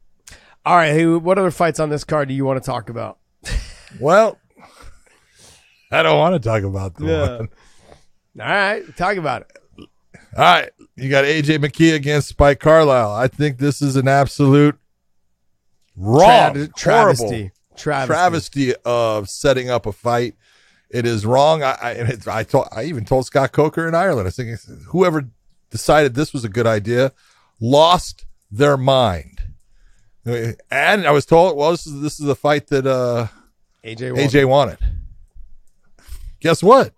All 0.66 0.76
right. 0.76 0.92
Hey, 0.92 1.06
what 1.06 1.38
other 1.38 1.52
fights 1.52 1.80
on 1.80 1.90
this 1.90 2.04
card 2.04 2.28
do 2.28 2.34
you 2.34 2.44
want 2.46 2.62
to 2.62 2.66
talk 2.66 2.90
about? 2.90 3.20
Well, 4.02 4.38
I 5.92 6.04
don't 6.04 6.18
want 6.20 6.34
to 6.36 6.40
talk 6.46 6.64
about 6.64 6.96
the 6.96 7.06
Yeah. 7.06 7.38
one. 7.38 7.50
All 8.40 8.46
right, 8.46 8.98
talk 8.98 9.16
about 9.16 9.44
it. 9.44 9.58
All 10.36 10.44
right, 10.44 10.70
you 10.96 11.10
got 11.10 11.26
AJ 11.26 11.58
McKee 11.60 11.96
against 11.96 12.28
Spike 12.28 12.60
Carlisle. 12.60 13.12
I 13.12 13.28
think 13.28 13.58
this 13.58 13.82
is 13.82 13.96
an 13.96 14.08
absolute 14.08 14.78
wrong, 15.96 16.54
Tra- 16.54 16.68
travesty. 16.76 17.52
Travesty. 17.76 18.14
travesty 18.14 18.74
of 18.86 19.30
setting 19.30 19.70
up 19.70 19.86
a 19.86 19.92
fight. 19.92 20.36
It 20.90 21.06
is 21.06 21.26
wrong. 21.26 21.64
I 21.64 21.78
I, 21.82 21.92
and 21.94 22.10
it's- 22.10 22.28
I 22.28 22.44
told 22.44 22.68
I 22.72 22.84
even 22.84 23.06
told 23.06 23.26
Scott 23.26 23.52
Coker 23.52 23.88
in 23.88 23.96
Ireland. 23.96 24.28
I 24.28 24.32
think 24.32 24.60
whoever 24.90 25.28
decided 25.70 26.14
this 26.16 26.34
was 26.34 26.44
a 26.44 26.50
good 26.50 26.68
idea 26.68 27.12
lost 27.60 28.26
their 28.52 28.78
mind. 28.78 29.42
And 30.26 31.08
I 31.08 31.12
was 31.12 31.26
told, 31.26 31.56
well, 31.58 31.72
this 31.72 31.88
is 31.88 32.02
this 32.02 32.20
is 32.20 32.26
the 32.26 32.36
fight 32.36 32.68
that 32.68 32.86
uh, 32.86 33.28
AJ. 33.84 34.12
Won. 34.14 34.22
AJ 34.28 34.46
wanted. 34.48 34.78
Guess 36.40 36.62
what? 36.62 36.94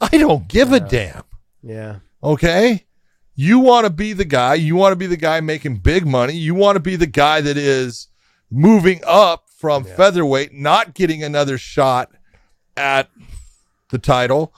I 0.00 0.08
don't 0.18 0.46
give 0.48 0.72
a 0.72 0.80
damn. 0.80 1.22
Yeah. 1.62 1.96
Okay. 2.22 2.86
You 3.34 3.58
want 3.58 3.86
to 3.86 3.90
be 3.90 4.12
the 4.12 4.24
guy. 4.24 4.54
You 4.54 4.76
want 4.76 4.92
to 4.92 4.96
be 4.96 5.06
the 5.06 5.16
guy 5.16 5.40
making 5.40 5.76
big 5.76 6.06
money. 6.06 6.34
You 6.34 6.54
want 6.54 6.76
to 6.76 6.80
be 6.80 6.96
the 6.96 7.06
guy 7.06 7.40
that 7.40 7.56
is 7.56 8.08
moving 8.50 9.00
up 9.06 9.48
from 9.48 9.84
featherweight, 9.84 10.52
not 10.52 10.94
getting 10.94 11.22
another 11.22 11.56
shot 11.56 12.10
at 12.76 13.08
the 13.90 13.98
title. 13.98 14.54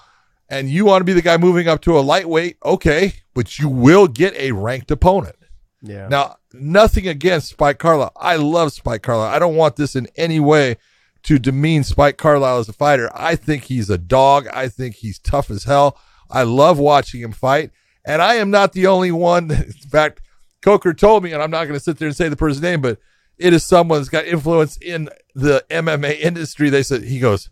And 0.49 0.69
you 0.69 0.85
want 0.85 1.01
to 1.01 1.05
be 1.05 1.13
the 1.13 1.23
guy 1.23 1.37
moving 1.37 1.69
up 1.69 1.81
to 1.83 1.99
a 1.99 2.01
lightweight. 2.01 2.59
Okay. 2.65 3.15
But 3.35 3.59
you 3.59 3.69
will 3.69 4.09
get 4.09 4.35
a 4.35 4.53
ranked 4.53 4.91
opponent. 4.91 5.37
Yeah. 5.81 6.09
Now, 6.09 6.37
nothing 6.53 7.09
against 7.09 7.49
Spike 7.49 7.79
Carlisle. 7.79 8.13
I 8.17 8.37
love 8.37 8.73
Spike 8.73 9.03
Carlisle. 9.03 9.35
I 9.35 9.39
don't 9.39 9.57
want 9.57 9.77
this 9.77 9.97
in 9.97 10.09
any 10.17 10.41
way 10.41 10.77
to 11.25 11.39
demean 11.39 11.85
Spike 11.85 12.19
Carlisle 12.19 12.59
as 12.59 12.69
a 12.69 12.73
fighter. 12.73 13.11
I 13.15 13.37
think 13.37 13.65
he's 13.65 13.91
a 13.91 13.99
dog. 13.99 14.47
I 14.53 14.69
think 14.69 14.97
he's 14.97 15.19
tough 15.19 15.51
as 15.51 15.65
hell. 15.65 15.99
I 16.33 16.43
love 16.43 16.79
watching 16.79 17.21
him 17.21 17.33
fight. 17.33 17.71
And 18.05 18.21
I 18.21 18.35
am 18.35 18.51
not 18.51 18.73
the 18.73 18.89
only 18.89 19.13
one. 19.13 19.51
In 19.51 19.73
fact, 19.73 20.21
Coker 20.63 20.95
told 20.95 21.23
me, 21.23 21.33
and 21.33 21.43
I'm 21.43 21.51
not 21.51 21.65
going 21.65 21.79
to 21.79 21.85
sit 21.85 21.99
there 21.99 22.09
and 22.09 22.17
say 22.17 22.29
the 22.29 22.37
person's 22.37 22.63
name, 22.63 22.81
but 22.81 22.99
it 23.39 23.53
is 23.53 23.65
someone 23.65 23.99
that's 23.99 24.09
got 24.09 24.25
influence 24.25 24.77
in 24.79 25.09
the 25.35 25.65
MMA 25.71 26.19
industry. 26.19 26.71
They 26.71 26.83
said, 26.83 27.03
he 27.03 27.21
goes, 27.21 27.51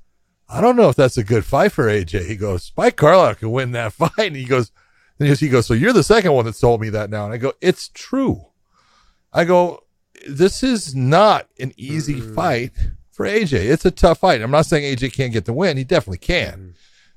I 0.48 0.60
don't 0.60 0.76
know 0.76 0.88
if 0.88 0.96
that's 0.96 1.16
a 1.16 1.24
good 1.24 1.44
fight 1.44 1.72
for 1.72 1.86
AJ. 1.86 2.26
He 2.26 2.36
goes, 2.36 2.64
Spike 2.64 2.96
Carlisle 2.96 3.36
can 3.36 3.52
win 3.52 3.72
that 3.72 3.92
fight. 3.92 4.12
And 4.18 4.36
he 4.36 4.44
goes, 4.44 4.72
then 5.18 5.26
he 5.26 5.30
goes, 5.30 5.40
he 5.40 5.48
goes, 5.48 5.66
so 5.66 5.74
you're 5.74 5.92
the 5.92 6.02
second 6.02 6.32
one 6.32 6.44
that's 6.44 6.60
told 6.60 6.80
me 6.80 6.88
that 6.90 7.10
now. 7.10 7.26
And 7.26 7.34
I 7.34 7.36
go, 7.36 7.52
it's 7.60 7.88
true. 7.88 8.46
I 9.32 9.44
go, 9.44 9.84
this 10.28 10.62
is 10.62 10.94
not 10.94 11.46
an 11.58 11.72
easy 11.76 12.20
mm. 12.20 12.34
fight 12.34 12.72
for 13.12 13.26
AJ. 13.26 13.52
It's 13.52 13.84
a 13.84 13.90
tough 13.90 14.18
fight. 14.18 14.42
I'm 14.42 14.50
not 14.50 14.66
saying 14.66 14.96
AJ 14.96 15.12
can't 15.12 15.32
get 15.32 15.44
the 15.44 15.52
win. 15.52 15.76
He 15.76 15.84
definitely 15.84 16.18
can. 16.18 16.74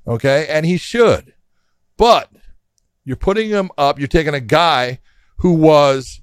Mm. 0.07 0.13
Okay. 0.13 0.47
And 0.47 0.65
he 0.65 0.77
should. 0.77 1.32
But 1.97 2.31
you're 3.03 3.17
putting 3.17 3.49
him 3.49 3.69
up. 3.77 3.99
You're 3.99 4.07
taking 4.07 4.33
a 4.33 4.39
guy 4.39 4.99
who 5.37 5.53
was, 5.53 6.21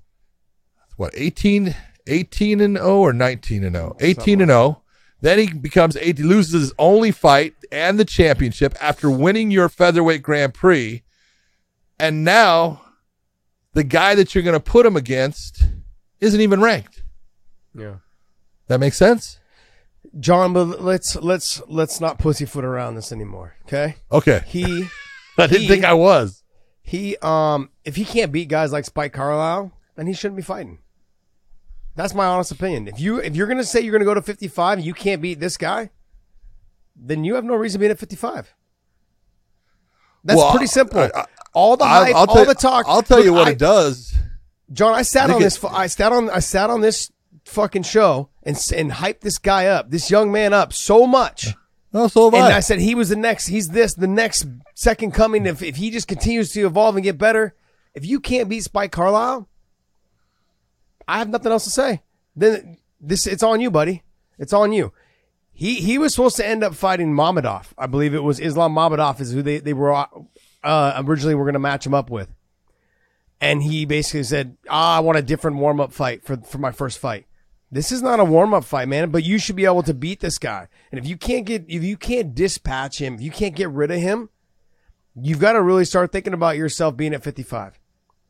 what, 0.97 1.13
18, 1.15 1.75
18 2.07 2.61
and 2.61 2.77
0 2.77 2.99
or 2.99 3.13
19 3.13 3.65
and 3.65 3.77
0? 3.77 3.97
18 4.01 4.41
and 4.41 4.51
0. 4.51 4.83
Then 5.21 5.39
he 5.39 5.53
becomes 5.53 5.97
eight. 5.99 6.19
He 6.19 6.25
loses 6.25 6.53
his 6.53 6.73
only 6.79 7.11
fight 7.11 7.55
and 7.71 7.99
the 7.99 8.05
championship 8.05 8.75
after 8.81 9.11
winning 9.11 9.51
your 9.51 9.69
featherweight 9.69 10.23
Grand 10.23 10.55
Prix. 10.55 11.03
And 11.99 12.25
now 12.25 12.83
the 13.75 13.85
guy 13.85 14.15
that 14.15 14.35
you're 14.35 14.45
going 14.45 14.55
to 14.55 14.61
put 14.61 14.87
him 14.87 14.97
against 14.97 15.65
isn't 16.21 16.41
even 16.41 16.61
ranked. 16.61 17.03
Yeah. 17.75 17.97
That 18.69 18.81
makes 18.81 18.97
sense? 18.97 19.39
John, 20.19 20.53
but 20.53 20.83
let's 20.83 21.15
let's 21.17 21.61
let's 21.69 22.01
not 22.01 22.19
pussyfoot 22.19 22.65
around 22.65 22.95
this 22.95 23.13
anymore. 23.13 23.55
Okay. 23.67 23.97
Okay. 24.11 24.43
He 24.47 24.89
I 25.39 25.47
didn't 25.47 25.63
he- 25.63 25.69
think 25.69 25.85
I 25.85 25.95
was. 25.95 26.43
he 26.83 27.17
um 27.19 27.71
if 27.85 27.97
he 27.97 28.05
can't 28.05 28.33
beat 28.33 28.49
guys 28.49 28.73
like 28.73 28.85
Spike 28.85 29.13
Carlisle, 29.13 29.73
then 29.97 30.07
he 30.07 30.13
shouldn't 30.13 30.37
be 30.37 30.43
fighting. 30.43 30.79
That's 31.97 32.15
my 32.15 32.27
honest 32.27 32.53
opinion. 32.53 32.89
If 32.89 33.01
you 33.01 33.19
if 33.19 33.35
you're 33.37 33.47
gonna 33.47 33.65
say 33.65 33.81
you're 33.81 33.93
gonna 33.93 34.05
go 34.05 34.15
to 34.15 34.23
55 34.23 34.79
and 34.79 34.87
you 34.87 34.95
can't 34.95 35.21
beat 35.23 35.41
this 35.41 35.57
guy, 35.57 35.91
then 36.97 37.25
you 37.25 37.35
have 37.35 37.45
no 37.45 37.55
reason 37.55 37.81
being 37.81 37.91
at 37.93 37.99
55. 37.99 38.55
That's 40.25 40.37
Well, 40.37 40.51
pretty 40.51 40.67
simple. 40.67 41.01
I- 41.01 41.11
I- 41.15 41.27
all 41.53 41.77
the 41.77 41.85
hype, 41.87 42.15
all 42.15 42.27
tell, 42.29 42.45
the 42.45 42.55
talk. 42.55 42.85
I'll 42.89 43.03
tell 43.03 43.17
Look, 43.19 43.27
you 43.27 43.33
what 43.33 43.49
I- 43.49 43.53
it 43.53 43.59
does. 43.59 44.15
John, 44.73 44.95
I 44.95 45.03
sat 45.03 45.27
Look 45.29 45.37
on 45.37 45.43
this. 45.43 45.63
I 45.65 45.87
sat 45.89 46.13
on. 46.13 46.31
I 46.31 46.39
sat 46.39 46.71
on 46.71 46.81
this 46.81 47.11
fucking 47.45 47.83
show 47.83 48.29
and 48.45 48.57
and 48.77 48.93
hyped 48.93 49.21
this 49.21 49.39
guy 49.39 49.67
up, 49.67 49.91
this 49.91 50.11
young 50.13 50.31
man 50.31 50.53
up 50.53 50.73
so 50.73 51.07
much. 51.09 51.49
No, 51.93 52.07
so 52.07 52.31
have 52.31 52.35
And 52.35 52.53
I. 52.53 52.59
I 52.59 52.61
said 52.61 52.79
he 52.79 52.95
was 52.95 53.09
the 53.09 53.17
next. 53.17 53.47
He's 53.47 53.69
this 53.69 53.95
the 53.95 54.07
next 54.07 54.47
second 54.75 55.13
coming. 55.13 55.47
If 55.47 55.63
if 55.63 55.77
he 55.77 55.91
just 55.91 56.09
continues 56.09 56.53
to 56.53 56.67
evolve 56.67 56.97
and 56.97 57.05
get 57.05 57.19
better, 57.19 57.55
if 57.95 58.07
you 58.07 58.21
can't 58.21 58.49
beat 58.49 58.63
Spike 58.63 58.93
Carlisle, 58.93 59.49
I 61.09 61.19
have 61.19 61.29
nothing 61.29 61.51
else 61.51 61.65
to 61.65 61.71
say. 61.71 62.03
Then 62.37 62.79
this 63.01 63.27
it's 63.27 63.43
on 63.43 63.61
you, 63.61 63.71
buddy. 63.71 64.03
It's 64.39 64.53
on 64.53 64.73
you. 64.73 64.93
He 65.53 65.77
he 65.77 65.99
was 65.99 66.15
supposed 66.15 66.37
to 66.37 66.47
end 66.47 66.63
up 66.63 66.75
fighting 66.75 67.13
Mamedov. 67.13 67.67
I 67.77 67.87
believe 67.87 68.15
it 68.15 68.23
was 68.23 68.39
Islam 68.39 68.75
Mamedov 68.75 69.21
is 69.21 69.33
who 69.33 69.43
they 69.43 69.59
they 69.59 69.73
were 69.73 69.93
uh, 69.93 71.03
originally 71.05 71.35
were 71.35 71.45
going 71.45 71.55
to 71.55 71.59
match 71.59 71.85
him 71.85 71.95
up 71.95 72.09
with. 72.09 72.33
And 73.41 73.63
he 73.63 73.85
basically 73.85 74.23
said, 74.23 74.57
ah, 74.69 74.99
"I 74.99 75.01
want 75.01 75.19
a 75.19 75.23
different 75.23 75.57
warm 75.57 75.81
up 75.81 75.93
fight 75.93 76.23
for 76.25 76.37
for 76.37 76.59
my 76.59 76.71
first 76.71 76.99
fight." 76.99 77.27
This 77.73 77.93
is 77.93 78.03
not 78.03 78.19
a 78.19 78.25
warm 78.25 78.53
up 78.53 78.65
fight, 78.65 78.89
man, 78.89 79.11
but 79.11 79.23
you 79.23 79.39
should 79.39 79.55
be 79.57 79.65
able 79.65 79.85
to 79.85 79.95
beat 79.95 80.21
this 80.21 80.39
guy. 80.39 80.69
And 80.91 80.99
if 80.99 81.07
you 81.07 81.17
can't 81.17 81.47
get, 81.47 81.65
if 81.69 81.85
you 81.85 81.97
can't 81.97 82.35
dispatch 82.35 83.01
him, 83.01 83.15
if 83.15 83.21
you 83.21 83.31
can't 83.31 83.55
get 83.55 83.71
rid 83.71 83.93
of 83.93 84.01
him, 84.01 84.29
you've 85.15 85.39
got 85.39 85.53
to 85.53 85.63
really 85.63 85.85
start 85.85 86.11
thinking 86.11 86.35
about 86.35 86.57
yourself 86.57 86.97
being 86.97 87.15
at 87.15 87.23
55. 87.23 87.79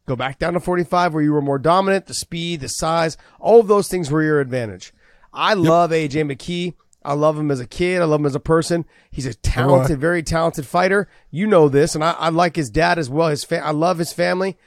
Go 0.07 0.16
back 0.16 0.38
down 0.38 0.55
to 0.55 0.61
45 0.61 1.14
where 1.14 1.22
you 1.22 1.32
were 1.32 1.41
more 1.41 1.59
dominant, 1.59 2.07
the 2.07 2.14
speed, 2.14 2.61
the 2.61 2.68
size, 2.68 3.16
all 3.38 3.61
of 3.61 3.68
those 3.68 3.88
things 3.88 4.11
were 4.11 4.22
your 4.22 4.41
advantage. 4.41 4.93
I 5.32 5.55
love 5.55 5.91
AJ 5.91 6.30
McKee. 6.30 6.74
I 7.03 7.14
love 7.14 7.38
him 7.38 7.51
as 7.51 7.61
a 7.61 7.66
kid. 7.66 8.03
I 8.03 8.05
love 8.05 8.20
him 8.20 8.26
as 8.26 8.34
a 8.34 8.41
person. 8.41 8.84
He's 9.11 9.24
a 9.24 9.32
talented, 9.32 9.99
very 9.99 10.22
talented 10.22 10.66
fighter. 10.66 11.09
You 11.30 11.47
know 11.47 11.68
this, 11.70 11.95
and 11.95 12.05
I, 12.05 12.12
I 12.12 12.28
like 12.28 12.57
his 12.57 12.68
dad 12.68 12.99
as 12.99 13.09
well. 13.09 13.28
His 13.28 13.43
fa- 13.45 13.64
I 13.64 13.70
love 13.70 13.99
his 13.99 14.12
family. 14.12 14.59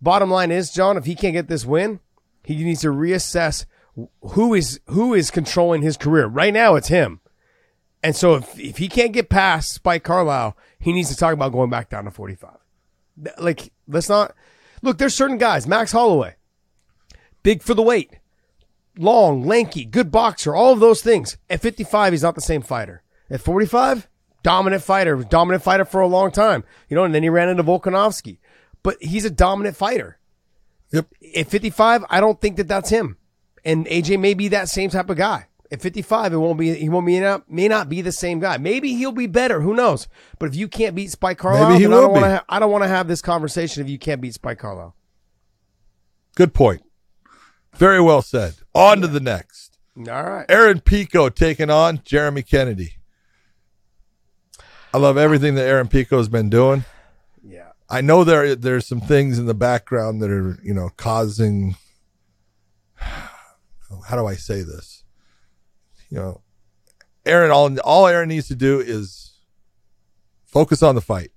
Bottom 0.00 0.30
line 0.30 0.50
is, 0.50 0.72
John, 0.72 0.96
if 0.96 1.04
he 1.04 1.14
can't 1.14 1.34
get 1.34 1.46
this 1.46 1.64
win, 1.64 2.00
he 2.42 2.56
needs 2.64 2.80
to 2.80 2.88
reassess 2.88 3.66
who 4.20 4.54
is 4.54 4.80
who 4.86 5.14
is 5.14 5.30
controlling 5.30 5.82
his 5.82 5.96
career. 5.96 6.26
Right 6.26 6.52
now, 6.52 6.74
it's 6.74 6.88
him. 6.88 7.20
And 8.02 8.14
so 8.14 8.34
if 8.34 8.58
if 8.58 8.78
he 8.78 8.88
can't 8.88 9.12
get 9.12 9.28
past 9.28 9.72
Spike 9.72 10.04
Carlisle, 10.04 10.56
he 10.78 10.92
needs 10.92 11.08
to 11.08 11.16
talk 11.16 11.32
about 11.32 11.52
going 11.52 11.70
back 11.70 11.88
down 11.88 12.04
to 12.04 12.10
45. 12.10 12.50
Like, 13.38 13.72
let's 13.88 14.08
not 14.08 14.34
look, 14.82 14.98
there's 14.98 15.14
certain 15.14 15.38
guys, 15.38 15.66
Max 15.66 15.92
Holloway, 15.92 16.36
big 17.42 17.62
for 17.62 17.74
the 17.74 17.82
weight, 17.82 18.18
long, 18.98 19.44
lanky, 19.44 19.84
good 19.84 20.10
boxer, 20.10 20.54
all 20.54 20.72
of 20.72 20.80
those 20.80 21.02
things. 21.02 21.36
At 21.48 21.60
55, 21.60 22.12
he's 22.12 22.22
not 22.22 22.34
the 22.34 22.40
same 22.40 22.62
fighter. 22.62 23.02
At 23.30 23.40
45, 23.40 24.08
dominant 24.42 24.82
fighter, 24.82 25.16
dominant 25.16 25.62
fighter 25.62 25.84
for 25.84 26.00
a 26.00 26.06
long 26.06 26.30
time. 26.30 26.64
You 26.88 26.96
know, 26.96 27.04
and 27.04 27.14
then 27.14 27.22
he 27.22 27.28
ran 27.28 27.48
into 27.48 27.64
Volkanovski. 27.64 28.38
But 28.82 28.96
he's 29.00 29.24
a 29.24 29.30
dominant 29.30 29.76
fighter. 29.76 30.18
Yep. 30.92 31.08
At 31.36 31.48
55, 31.48 32.04
I 32.08 32.20
don't 32.20 32.40
think 32.40 32.56
that 32.56 32.68
that's 32.68 32.90
him. 32.90 33.16
And 33.66 33.84
AJ 33.86 34.20
may 34.20 34.32
be 34.34 34.48
that 34.48 34.68
same 34.68 34.90
type 34.90 35.10
of 35.10 35.16
guy. 35.16 35.48
At 35.72 35.82
55, 35.82 36.32
it 36.32 36.36
won't 36.36 36.58
be. 36.58 36.72
He 36.74 36.88
won't 36.88 37.04
be 37.04 37.18
not, 37.18 37.50
may 37.50 37.66
not 37.66 37.88
be 37.88 38.00
the 38.00 38.12
same 38.12 38.38
guy. 38.38 38.56
Maybe 38.56 38.94
he'll 38.94 39.10
be 39.10 39.26
better. 39.26 39.60
Who 39.60 39.74
knows? 39.74 40.06
But 40.38 40.50
if 40.50 40.54
you 40.54 40.68
can't 40.68 40.94
beat 40.94 41.10
Spike 41.10 41.38
Carlisle, 41.38 41.70
Maybe 41.70 41.82
he 41.82 41.86
then 41.86 41.98
I 41.98 42.00
don't 42.00 42.12
want 42.12 42.24
to. 42.24 42.30
Ha- 42.30 42.44
I 42.48 42.58
don't 42.60 42.70
want 42.70 42.84
to 42.84 42.88
have 42.88 43.08
this 43.08 43.20
conversation 43.20 43.82
if 43.82 43.90
you 43.90 43.98
can't 43.98 44.20
beat 44.20 44.34
Spike 44.34 44.60
Carlisle. 44.60 44.94
Good 46.36 46.54
point. 46.54 46.82
Very 47.74 48.00
well 48.00 48.22
said. 48.22 48.54
On 48.74 49.00
to 49.00 49.08
the 49.08 49.18
next. 49.18 49.76
All 49.98 50.04
right. 50.04 50.46
Aaron 50.48 50.80
Pico 50.80 51.28
taking 51.28 51.68
on 51.68 52.00
Jeremy 52.04 52.42
Kennedy. 52.42 52.98
I 54.94 54.98
love 54.98 55.18
everything 55.18 55.56
that 55.56 55.66
Aaron 55.66 55.88
Pico 55.88 56.18
has 56.18 56.28
been 56.28 56.48
doing. 56.48 56.84
Yeah. 57.42 57.72
I 57.90 58.02
know 58.02 58.22
there 58.22 58.54
there's 58.54 58.86
some 58.86 59.00
things 59.00 59.38
in 59.38 59.46
the 59.46 59.54
background 59.54 60.22
that 60.22 60.30
are 60.30 60.58
you 60.62 60.72
know 60.72 60.90
causing. 60.96 61.74
How 64.08 64.16
do 64.16 64.26
I 64.26 64.34
say 64.34 64.62
this? 64.62 65.04
You 66.10 66.18
know, 66.18 66.40
Aaron. 67.24 67.50
All 67.50 67.78
all 67.80 68.06
Aaron 68.06 68.28
needs 68.28 68.48
to 68.48 68.54
do 68.54 68.80
is 68.80 69.38
focus 70.44 70.82
on 70.82 70.94
the 70.94 71.00
fight. 71.00 71.30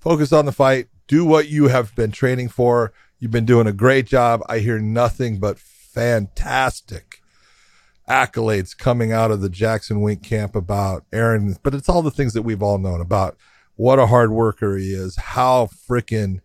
Focus 0.00 0.32
on 0.32 0.46
the 0.46 0.52
fight. 0.52 0.88
Do 1.06 1.24
what 1.24 1.48
you 1.48 1.68
have 1.68 1.94
been 1.94 2.12
training 2.12 2.48
for. 2.48 2.92
You've 3.18 3.30
been 3.30 3.46
doing 3.46 3.66
a 3.66 3.72
great 3.72 4.06
job. 4.06 4.42
I 4.48 4.58
hear 4.58 4.78
nothing 4.78 5.38
but 5.38 5.58
fantastic 5.58 7.22
accolades 8.08 8.76
coming 8.76 9.12
out 9.12 9.30
of 9.30 9.40
the 9.40 9.48
Jackson 9.48 10.00
Wink 10.00 10.22
camp 10.22 10.56
about 10.56 11.04
Aaron, 11.12 11.56
but 11.62 11.74
it's 11.74 11.88
all 11.88 12.02
the 12.02 12.10
things 12.10 12.32
that 12.32 12.42
we've 12.42 12.62
all 12.62 12.78
known 12.78 13.00
about 13.00 13.36
what 13.76 13.98
a 13.98 14.06
hard 14.06 14.30
worker 14.32 14.76
he 14.76 14.92
is, 14.92 15.16
how 15.16 15.66
freaking, 15.66 16.40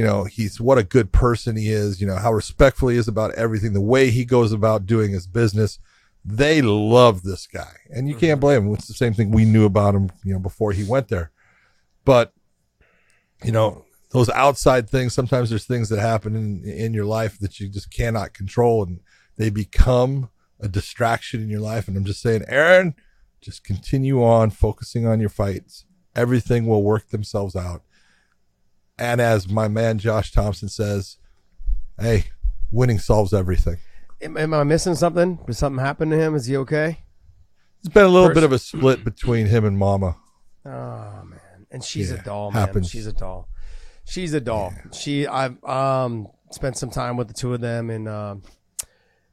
you 0.00 0.06
know, 0.06 0.24
he's 0.24 0.58
what 0.58 0.78
a 0.78 0.82
good 0.82 1.12
person 1.12 1.56
he 1.56 1.68
is, 1.68 2.00
you 2.00 2.06
know, 2.06 2.16
how 2.16 2.32
respectful 2.32 2.88
he 2.88 2.96
is 2.96 3.06
about 3.06 3.34
everything, 3.34 3.74
the 3.74 3.82
way 3.82 4.08
he 4.08 4.24
goes 4.24 4.50
about 4.50 4.86
doing 4.86 5.12
his 5.12 5.26
business. 5.26 5.78
They 6.24 6.62
love 6.62 7.22
this 7.22 7.46
guy, 7.46 7.74
and 7.90 8.08
you 8.08 8.14
can't 8.14 8.36
mm-hmm. 8.36 8.40
blame 8.40 8.66
him. 8.66 8.74
It's 8.74 8.88
the 8.88 8.94
same 8.94 9.12
thing 9.12 9.30
we 9.30 9.44
knew 9.44 9.66
about 9.66 9.94
him, 9.94 10.10
you 10.24 10.32
know, 10.32 10.38
before 10.38 10.72
he 10.72 10.84
went 10.84 11.08
there. 11.08 11.32
But, 12.06 12.32
you 13.44 13.52
know, 13.52 13.84
those 14.12 14.30
outside 14.30 14.88
things, 14.88 15.12
sometimes 15.12 15.50
there's 15.50 15.66
things 15.66 15.90
that 15.90 16.00
happen 16.00 16.34
in, 16.34 16.64
in 16.64 16.94
your 16.94 17.04
life 17.04 17.38
that 17.40 17.60
you 17.60 17.68
just 17.68 17.92
cannot 17.92 18.32
control, 18.32 18.82
and 18.82 19.00
they 19.36 19.50
become 19.50 20.30
a 20.60 20.68
distraction 20.68 21.42
in 21.42 21.50
your 21.50 21.60
life. 21.60 21.88
And 21.88 21.96
I'm 21.96 22.06
just 22.06 22.22
saying, 22.22 22.44
Aaron, 22.48 22.94
just 23.42 23.64
continue 23.64 24.24
on 24.24 24.48
focusing 24.48 25.06
on 25.06 25.20
your 25.20 25.28
fights. 25.28 25.84
Everything 26.16 26.64
will 26.64 26.82
work 26.82 27.10
themselves 27.10 27.54
out. 27.54 27.82
And 29.00 29.20
as 29.20 29.48
my 29.48 29.66
man 29.66 29.98
Josh 29.98 30.30
Thompson 30.30 30.68
says, 30.68 31.16
hey, 31.98 32.24
winning 32.70 32.98
solves 32.98 33.32
everything. 33.32 33.78
Am, 34.22 34.36
am 34.36 34.52
I 34.54 34.62
missing 34.64 34.94
something? 34.94 35.36
Did 35.46 35.54
something 35.56 35.82
happen 35.82 36.10
to 36.10 36.16
him? 36.18 36.34
Is 36.34 36.46
he 36.46 36.56
okay? 36.58 36.98
It's 37.80 37.88
been 37.88 38.04
a 38.04 38.08
little 38.08 38.28
First- 38.28 38.34
bit 38.34 38.44
of 38.44 38.52
a 38.52 38.58
split 38.58 39.02
between 39.04 39.46
him 39.46 39.64
and 39.64 39.78
Mama. 39.78 40.16
Oh 40.66 41.22
man, 41.24 41.66
and 41.70 41.82
she's 41.82 42.10
Yeah, 42.10 42.18
a 42.18 42.22
doll, 42.22 42.50
man. 42.50 42.60
happens. 42.66 42.90
She's 42.90 43.06
a 43.06 43.12
doll. 43.14 43.48
She's 44.04 44.34
a 44.34 44.40
doll. 44.40 44.74
She, 44.92 45.26
I've 45.26 45.62
um 45.64 46.28
spent 46.50 46.76
some 46.76 46.90
time 46.90 47.16
with 47.16 47.28
the 47.28 47.34
two 47.34 47.54
of 47.54 47.62
them 47.62 47.88
in 47.88 48.06
uh, 48.06 48.34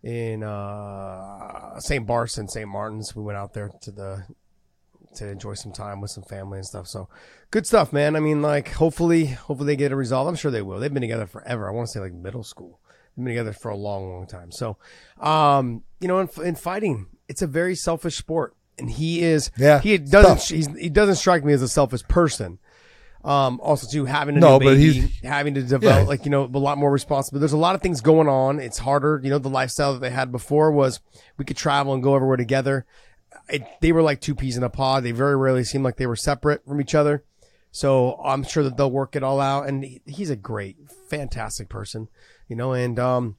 in 0.04 0.44
uh, 0.44 1.78
St. 1.82 2.08
Barts 2.08 2.38
and 2.38 2.50
St. 2.50 2.68
Martin's. 2.70 3.14
We 3.14 3.24
went 3.24 3.38
out 3.38 3.54
there 3.54 3.72
to 3.82 3.92
the 3.92 4.24
to 5.16 5.28
enjoy 5.28 5.54
some 5.56 5.72
time 5.72 6.02
with 6.02 6.12
some 6.12 6.24
family 6.24 6.58
and 6.60 6.66
stuff. 6.68 6.88
So 6.88 7.10
good 7.52 7.66
stuff, 7.66 7.92
man. 7.94 8.16
I 8.16 8.20
mean, 8.20 8.42
like 8.42 8.74
hopefully, 8.74 9.26
hopefully 9.26 9.68
they 9.68 9.76
get 9.76 9.92
a 9.92 9.96
resolve. 9.96 10.28
I'm 10.28 10.36
sure 10.36 10.52
they 10.52 10.62
will. 10.62 10.80
They've 10.80 10.94
been 10.94 11.02
together 11.02 11.26
forever. 11.28 11.68
I 11.68 11.72
want 11.72 11.88
to 11.88 11.92
say 11.92 12.00
like 12.00 12.14
middle 12.14 12.44
school. 12.44 12.80
They've 13.16 13.26
been 13.26 13.34
together 13.34 13.54
for 13.54 13.70
a 13.70 13.76
long, 13.78 14.10
long 14.12 14.28
time. 14.28 14.52
So, 14.52 14.78
um, 15.20 15.84
you 16.00 16.08
know, 16.08 16.20
in, 16.20 16.30
in 16.44 16.56
fighting, 16.56 17.08
it's 17.28 17.42
a 17.42 17.48
very 17.48 17.76
selfish 17.76 18.16
sport, 18.16 18.56
and 18.78 18.90
he 18.90 19.22
is. 19.24 19.50
Yeah, 19.58 19.80
he 19.80 19.98
doesn't. 19.98 20.56
He's, 20.56 20.68
he 20.78 20.90
doesn't 20.90 21.16
strike 21.16 21.44
me 21.44 21.54
as 21.54 21.62
a 21.62 21.68
selfish 21.68 22.04
person. 22.08 22.60
Um, 23.24 23.60
also 23.62 23.88
too 23.92 24.06
having 24.06 24.38
a 24.38 24.40
No, 24.40 24.54
new 24.58 24.66
but 24.66 24.76
baby, 24.76 24.92
he's- 24.94 25.20
having 25.24 25.56
to 25.56 25.62
develop 25.62 25.84
Yeah. 26.04 26.08
like 26.08 26.24
you 26.24 26.32
know 26.32 26.44
a 26.46 26.58
lot 26.60 26.78
more 26.78 26.92
responsibility. 26.92 27.42
There's 27.42 27.52
a 27.52 27.58
lot 27.58 27.76
of 27.76 27.82
things 27.82 28.00
going 28.00 28.30
on. 28.30 28.60
It's 28.60 28.78
harder. 28.78 29.20
You 29.24 29.32
know, 29.32 29.40
the 29.40 29.50
lifestyle 29.50 29.94
that 29.94 30.00
they 30.00 30.12
had 30.12 30.32
before 30.32 30.72
was 30.72 31.02
we 31.38 31.44
could 31.44 31.58
travel 31.58 31.94
and 31.94 32.02
go 32.04 32.16
everywhere 32.16 32.38
together. 32.38 32.86
It, 33.50 33.64
they 33.82 33.92
were 33.92 34.02
like 34.02 34.22
two 34.22 34.36
peas 34.36 34.58
in 34.58 34.64
a 34.64 34.70
pod. 34.70 35.04
They 35.04 35.12
very 35.12 35.36
rarely 35.36 35.64
seemed 35.64 35.84
like 35.84 35.98
they 35.98 36.08
were 36.08 36.16
separate 36.16 36.66
from 36.66 36.82
each 36.82 36.96
other. 36.96 37.24
So 37.72 38.20
I'm 38.24 38.44
sure 38.44 38.64
that 38.64 38.78
they'll 38.78 38.92
work 38.92 39.16
it 39.16 39.24
all 39.24 39.40
out. 39.40 39.68
And 39.68 39.84
he, 39.84 40.02
he's 40.06 40.30
a 40.30 40.36
great, 40.36 40.78
fantastic 41.10 41.70
person, 41.70 42.08
you 42.48 42.56
know, 42.56 42.74
and, 42.74 42.98
um, 43.00 43.38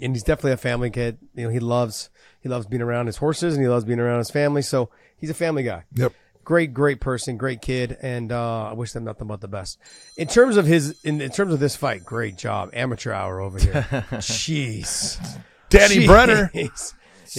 and 0.00 0.14
he's 0.14 0.22
definitely 0.22 0.52
a 0.52 0.56
family 0.56 0.90
kid. 0.90 1.18
You 1.34 1.44
know, 1.44 1.50
he 1.50 1.60
loves, 1.60 2.10
he 2.40 2.48
loves 2.48 2.66
being 2.66 2.82
around 2.82 3.06
his 3.06 3.18
horses 3.18 3.54
and 3.54 3.62
he 3.62 3.68
loves 3.68 3.84
being 3.84 4.00
around 4.00 4.18
his 4.18 4.30
family. 4.30 4.62
So 4.62 4.90
he's 5.16 5.30
a 5.30 5.34
family 5.34 5.62
guy. 5.62 5.84
Yep. 5.94 6.12
Great, 6.44 6.74
great 6.74 7.00
person, 7.00 7.38
great 7.38 7.62
kid, 7.62 7.96
and 8.02 8.30
uh, 8.30 8.64
I 8.64 8.74
wish 8.74 8.92
them 8.92 9.04
nothing 9.04 9.28
but 9.28 9.40
the 9.40 9.48
best. 9.48 9.78
In 10.18 10.28
terms 10.28 10.58
of 10.58 10.66
his, 10.66 11.00
in, 11.02 11.22
in 11.22 11.30
terms 11.30 11.54
of 11.54 11.60
this 11.60 11.74
fight, 11.74 12.04
great 12.04 12.36
job, 12.36 12.68
amateur 12.74 13.12
hour 13.12 13.40
over 13.40 13.58
here. 13.58 13.72
Jeez, 14.20 15.18
Danny 15.70 15.96
Jeez. 15.96 16.06
Brenner 16.06 16.50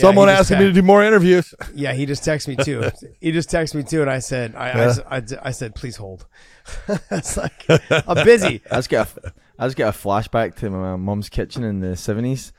Someone 0.02 0.28
he 0.28 0.34
just 0.36 0.52
asking 0.52 0.60
me 0.60 0.74
to 0.74 0.74
do 0.74 0.82
more 0.86 1.04
interviews. 1.04 1.54
Yeah, 1.74 1.94
he 1.94 2.06
just 2.06 2.24
texted 2.24 2.48
me 2.50 2.56
too. 2.58 2.90
he 3.22 3.32
just 3.32 3.50
texted 3.50 3.76
me 3.76 3.84
too, 3.84 4.02
and 4.02 4.10
I 4.10 4.20
said, 4.20 4.56
I, 4.56 4.68
Yeah. 4.70 4.94
I, 5.10 5.18
I, 5.18 5.22
I 5.44 5.52
said, 5.52 5.76
please 5.76 5.96
hold. 5.98 6.26
it's 7.12 7.38
like 7.38 7.66
I'm 7.70 8.26
busy. 8.26 8.62
I 8.72 8.76
just 8.76 8.90
get 8.90 9.08
a, 9.24 9.34
I 9.60 9.68
just 9.68 9.78
get 9.78 9.88
a 9.88 9.92
flashback 9.98 10.56
to 10.56 10.70
my 10.70 10.96
mom's 10.96 11.30
kitchen 11.30 11.64
in 11.64 11.80
the 11.80 11.96
seventies. 11.96 12.52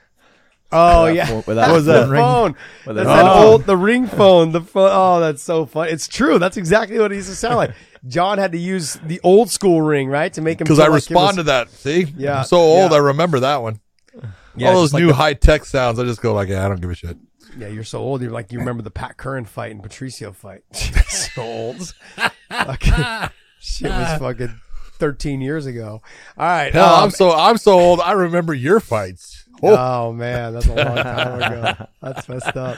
Oh 0.73 1.07
that 1.07 1.15
yeah, 1.15 1.27
phone- 1.27 1.37
with 1.47 1.57
that 1.57 1.69
That's 1.69 1.85
the 1.85 1.93
phone 1.93 2.11
ring. 2.11 2.21
phone. 2.21 2.57
With 2.87 2.97
That's 2.97 3.09
that- 3.09 3.23
that 3.23 3.33
Oh. 3.37 3.53
old 3.53 3.65
the 3.67 3.77
ring 3.77 4.07
phone. 4.07 4.53
The 4.53 4.61
phone. 4.61 4.91
Oh, 4.93 5.21
that's 5.21 5.43
so 5.43 5.65
fun. 5.67 5.89
It's 5.89 6.09
true. 6.09 6.39
That's 6.39 6.57
exactly 6.57 6.99
what 6.99 7.13
it 7.13 7.17
used 7.17 7.29
to 7.29 7.37
sound 7.37 7.57
like. 7.57 7.71
John 8.09 8.39
had 8.39 8.53
to 8.53 8.59
use 8.59 8.95
the 9.05 9.21
old 9.23 9.51
school 9.51 9.81
ring, 9.83 10.09
right, 10.09 10.33
to 10.35 10.41
make 10.41 10.61
him 10.61 10.65
Because 10.65 10.79
I 10.79 10.83
like 10.85 10.91
it 10.91 10.95
respond 10.95 11.27
was- 11.29 11.37
to 11.37 11.43
that. 11.45 11.71
See? 11.71 12.13
Yeah, 12.17 12.39
I'm 12.41 12.45
so 12.45 12.59
old, 12.59 12.91
yeah. 12.91 12.97
I 12.97 13.01
remember 13.01 13.41
that 13.41 13.63
one. 13.63 13.81
Yeah, 14.57 14.69
All 14.69 14.75
those 14.75 14.85
just 14.87 14.95
like 14.95 15.01
new 15.03 15.09
the- 15.09 15.15
high 15.15 15.35
tech 15.35 15.65
sounds, 15.65 15.99
I 15.99 16.05
just 16.05 16.21
go 16.23 16.33
like, 16.35 16.49
yeah, 16.49 16.65
I 16.65 16.69
don't 16.69 16.81
give 16.81 16.91
a 16.91 16.95
shit. 16.95 17.17
Yeah, 17.59 17.69
you're 17.69 17.85
so 17.85 18.01
old. 18.01 18.23
You're 18.23 18.31
like 18.31 18.53
you 18.53 18.59
remember 18.59 18.83
the 18.83 18.91
Pat 18.91 19.17
Curran 19.17 19.45
fight 19.47 19.73
and 19.73 19.83
Patricio 19.83 20.33
fight. 20.33 20.63
so 20.73 21.43
old. 21.43 21.95
Fucking- 22.51 23.31
shit 23.61 23.91
was 23.91 24.19
fucking 24.21 24.61
13 24.99 25.41
years 25.41 25.67
ago. 25.67 26.03
All 26.39 26.47
right. 26.47 26.73
Hell, 26.73 26.95
um, 26.95 27.05
I'm 27.05 27.11
so 27.11 27.33
I'm 27.33 27.57
so 27.59 27.73
old. 27.79 28.01
I 28.01 28.13
remember 28.13 28.55
your 28.55 28.81
fights. 28.81 29.45
Oh, 29.63 29.75
Oh 30.09 30.13
man, 30.13 30.53
that's 30.53 30.67
a 30.67 30.75
long 30.75 30.97
time 30.97 31.43
ago. 31.43 31.87
That's 32.03 32.29
messed 32.29 32.57
up. 32.57 32.77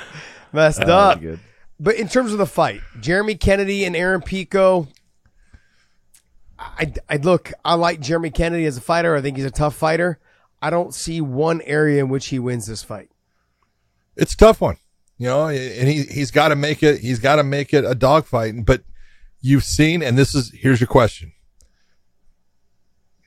Messed 0.53 0.81
Uh, 0.83 0.93
up. 0.93 1.21
good. 1.21 1.41
But 1.81 1.97
in 1.97 2.09
terms 2.09 2.33
of 2.33 2.39
the 2.39 2.47
fight, 2.47 2.81
Jeremy 3.01 3.35
Kennedy 3.37 3.85
and 3.85 3.95
Aaron 3.97 4.21
Pico. 4.23 4.89
I, 6.59 6.93
I 7.09 7.17
look. 7.17 7.53
I 7.65 7.75
like 7.75 8.01
Jeremy 8.01 8.31
Kennedy 8.31 8.65
as 8.67 8.77
a 8.77 8.81
fighter. 8.81 9.15
I 9.15 9.21
think 9.23 9.37
he's 9.37 9.47
a 9.47 9.51
tough 9.51 9.77
fighter. 9.77 10.19
I 10.61 10.71
don't 10.71 10.93
see 10.93 11.21
one 11.21 11.61
area 11.63 12.01
in 12.03 12.09
which 12.09 12.27
he 12.29 12.39
wins 12.41 12.67
this 12.67 12.83
fight. 12.83 13.11
It's 14.19 14.35
a 14.35 14.37
tough 14.37 14.61
one, 14.61 14.77
you 15.17 15.27
know, 15.27 15.49
and 15.49 15.89
he 15.89 16.03
he's 16.03 16.31
got 16.31 16.49
to 16.49 16.57
make 16.57 16.83
it. 16.83 17.01
He's 17.01 17.21
got 17.21 17.37
to 17.37 17.45
make 17.45 17.73
it 17.73 17.85
a 17.85 17.95
dogfight. 17.95 18.67
But 18.67 18.83
you've 19.41 19.65
seen, 19.65 20.03
and 20.03 20.19
this 20.19 20.35
is 20.35 20.53
here's 20.53 20.81
your 20.81 20.89
question: 20.89 21.33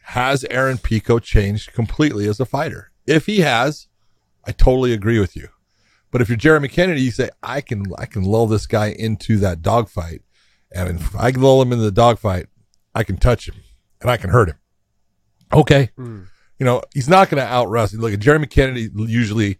Has 0.03 0.43
Aaron 0.45 0.77
Pico 0.77 1.17
changed 1.19 1.73
completely 1.73 2.27
as 2.27 2.39
a 2.39 2.45
fighter? 2.45 2.91
If 3.07 3.25
he 3.25 3.39
has, 3.39 3.87
I 4.45 4.51
totally 4.51 4.93
agree 4.93 5.19
with 5.19 5.35
you. 5.35 5.47
But 6.11 6.21
if 6.21 6.27
you're 6.27 6.37
Jeremy 6.37 6.67
Kennedy, 6.67 7.01
you 7.01 7.11
say 7.11 7.29
I 7.41 7.61
can 7.61 7.85
I 7.97 8.05
can 8.05 8.23
lull 8.23 8.47
this 8.47 8.67
guy 8.67 8.87
into 8.87 9.37
that 9.37 9.61
dogfight, 9.61 10.21
and 10.71 10.99
if 10.99 11.15
I 11.15 11.31
can 11.31 11.41
lull 11.41 11.61
him 11.61 11.71
into 11.71 11.85
the 11.85 11.91
dogfight, 11.91 12.47
I 12.93 13.03
can 13.03 13.17
touch 13.17 13.47
him 13.47 13.55
and 14.01 14.11
I 14.11 14.17
can 14.17 14.29
hurt 14.29 14.49
him. 14.49 14.57
Okay, 15.53 15.91
hmm. 15.95 16.23
you 16.59 16.65
know 16.65 16.81
he's 16.93 17.07
not 17.07 17.29
going 17.29 17.41
to 17.41 17.49
out 17.49 17.69
wrestle. 17.69 17.99
Look 17.99 18.13
at 18.13 18.19
Jeremy 18.19 18.47
Kennedy. 18.47 18.89
Usually, 18.93 19.59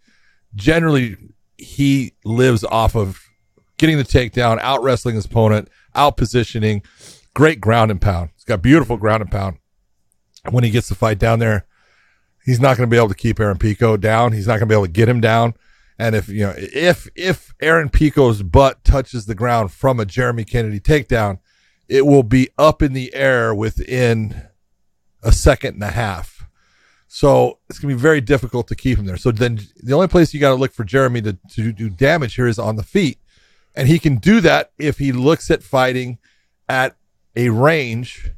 generally, 0.54 1.16
he 1.58 2.14
lives 2.24 2.64
off 2.64 2.94
of 2.94 3.20
getting 3.78 3.96
the 3.96 4.04
takedown, 4.04 4.58
out 4.60 4.82
wrestling 4.82 5.16
his 5.16 5.26
opponent, 5.26 5.68
out 5.94 6.16
positioning, 6.16 6.82
great 7.34 7.60
ground 7.60 7.90
and 7.90 8.00
pound. 8.00 8.30
He's 8.34 8.44
got 8.44 8.62
beautiful 8.62 8.96
ground 8.96 9.22
and 9.22 9.30
pound. 9.30 9.58
When 10.50 10.64
he 10.64 10.70
gets 10.70 10.88
the 10.88 10.94
fight 10.94 11.18
down 11.18 11.38
there, 11.38 11.66
he's 12.44 12.60
not 12.60 12.76
going 12.76 12.88
to 12.88 12.92
be 12.92 12.96
able 12.96 13.08
to 13.08 13.14
keep 13.14 13.38
Aaron 13.38 13.58
Pico 13.58 13.96
down. 13.96 14.32
He's 14.32 14.46
not 14.46 14.54
going 14.54 14.68
to 14.68 14.72
be 14.72 14.74
able 14.74 14.86
to 14.86 14.92
get 14.92 15.08
him 15.08 15.20
down. 15.20 15.54
And 15.98 16.16
if 16.16 16.28
you 16.28 16.40
know, 16.40 16.54
if 16.56 17.08
if 17.14 17.54
Aaron 17.60 17.88
Pico's 17.88 18.42
butt 18.42 18.82
touches 18.82 19.26
the 19.26 19.34
ground 19.34 19.70
from 19.70 20.00
a 20.00 20.04
Jeremy 20.06 20.44
Kennedy 20.44 20.80
takedown, 20.80 21.38
it 21.88 22.06
will 22.06 22.24
be 22.24 22.48
up 22.58 22.82
in 22.82 22.92
the 22.92 23.14
air 23.14 23.54
within 23.54 24.48
a 25.22 25.30
second 25.30 25.74
and 25.74 25.84
a 25.84 25.90
half. 25.90 26.31
So 27.14 27.58
it's 27.68 27.78
gonna 27.78 27.92
be 27.92 28.00
very 28.00 28.22
difficult 28.22 28.68
to 28.68 28.74
keep 28.74 28.98
him 28.98 29.04
there. 29.04 29.18
So 29.18 29.32
then 29.32 29.60
the 29.82 29.92
only 29.92 30.08
place 30.08 30.32
you 30.32 30.40
got 30.40 30.48
to 30.48 30.54
look 30.54 30.72
for 30.72 30.82
Jeremy 30.82 31.20
to, 31.20 31.36
to 31.50 31.70
do 31.70 31.90
damage 31.90 32.36
here 32.36 32.46
is 32.46 32.58
on 32.58 32.76
the 32.76 32.82
feet. 32.82 33.18
And 33.76 33.86
he 33.86 33.98
can 33.98 34.16
do 34.16 34.40
that 34.40 34.72
if 34.78 34.96
he 34.96 35.12
looks 35.12 35.50
at 35.50 35.62
fighting 35.62 36.16
at 36.70 36.96
a 37.36 37.50
range 37.50 38.30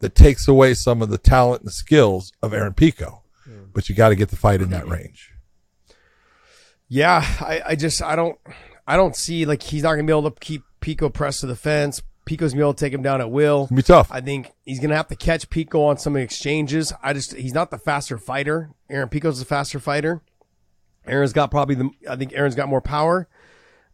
that 0.00 0.14
takes 0.14 0.46
away 0.46 0.74
some 0.74 1.00
of 1.00 1.08
the 1.08 1.16
talent 1.16 1.62
and 1.62 1.72
skills 1.72 2.30
of 2.42 2.52
Aaron 2.52 2.74
Pico. 2.74 3.22
Hmm. 3.44 3.64
But 3.72 3.88
you 3.88 3.94
got 3.94 4.10
to 4.10 4.16
get 4.16 4.28
the 4.28 4.36
fight 4.36 4.60
in 4.60 4.68
that 4.68 4.82
mm-hmm. 4.82 4.92
range. 4.92 5.32
Yeah, 6.86 7.24
I, 7.40 7.62
I 7.68 7.74
just 7.74 8.02
I 8.02 8.16
don't 8.16 8.38
I 8.86 8.98
don't 8.98 9.16
see 9.16 9.46
like 9.46 9.62
he's 9.62 9.82
not 9.82 9.92
gonna 9.92 10.04
be 10.04 10.12
able 10.12 10.30
to 10.30 10.40
keep 10.40 10.62
Pico 10.80 11.08
pressed 11.08 11.40
to 11.40 11.46
the 11.46 11.56
fence. 11.56 12.02
Pico's 12.24 12.52
gonna 12.52 12.60
be 12.60 12.64
able 12.64 12.74
to 12.74 12.80
take 12.80 12.92
him 12.92 13.02
down 13.02 13.20
at 13.20 13.30
will. 13.30 13.66
Gonna 13.66 13.76
be 13.76 13.82
tough. 13.82 14.08
I 14.10 14.20
think 14.20 14.52
he's 14.64 14.80
gonna 14.80 14.96
have 14.96 15.08
to 15.08 15.16
catch 15.16 15.50
Pico 15.50 15.82
on 15.84 15.98
some 15.98 16.16
exchanges. 16.16 16.92
I 17.02 17.12
just 17.12 17.34
he's 17.34 17.54
not 17.54 17.70
the 17.70 17.78
faster 17.78 18.18
fighter. 18.18 18.70
Aaron 18.88 19.08
Pico's 19.08 19.38
the 19.38 19.44
faster 19.44 19.78
fighter. 19.78 20.22
Aaron's 21.06 21.32
got 21.32 21.50
probably 21.50 21.74
the 21.74 21.90
I 22.08 22.16
think 22.16 22.32
Aaron's 22.34 22.54
got 22.54 22.68
more 22.68 22.80
power. 22.80 23.28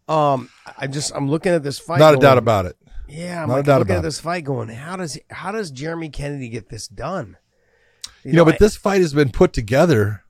Um, 0.08 0.48
I 0.78 0.86
just 0.86 1.12
I'm 1.14 1.28
looking 1.28 1.52
at 1.52 1.62
this 1.62 1.78
fight. 1.78 1.98
Not 1.98 2.14
a 2.14 2.18
doubt 2.18 2.38
about 2.38 2.66
it. 2.66 2.76
Yeah, 3.08 3.42
I'm 3.42 3.48
not 3.48 3.54
a 3.54 3.56
like, 3.58 3.66
doubt 3.66 3.78
looking 3.80 3.92
about 3.92 3.98
at 3.98 4.02
this 4.04 4.20
fight 4.20 4.44
going. 4.44 4.68
How 4.68 4.96
does 4.96 5.18
how 5.30 5.50
does 5.52 5.70
Jeremy 5.70 6.08
Kennedy 6.08 6.48
get 6.48 6.68
this 6.68 6.86
done? 6.86 7.36
You 8.22 8.34
know, 8.34 8.44
but 8.44 8.54
I- 8.54 8.58
this 8.58 8.76
fight 8.76 9.00
has 9.00 9.12
been 9.14 9.30
put 9.30 9.52
together, 9.52 10.24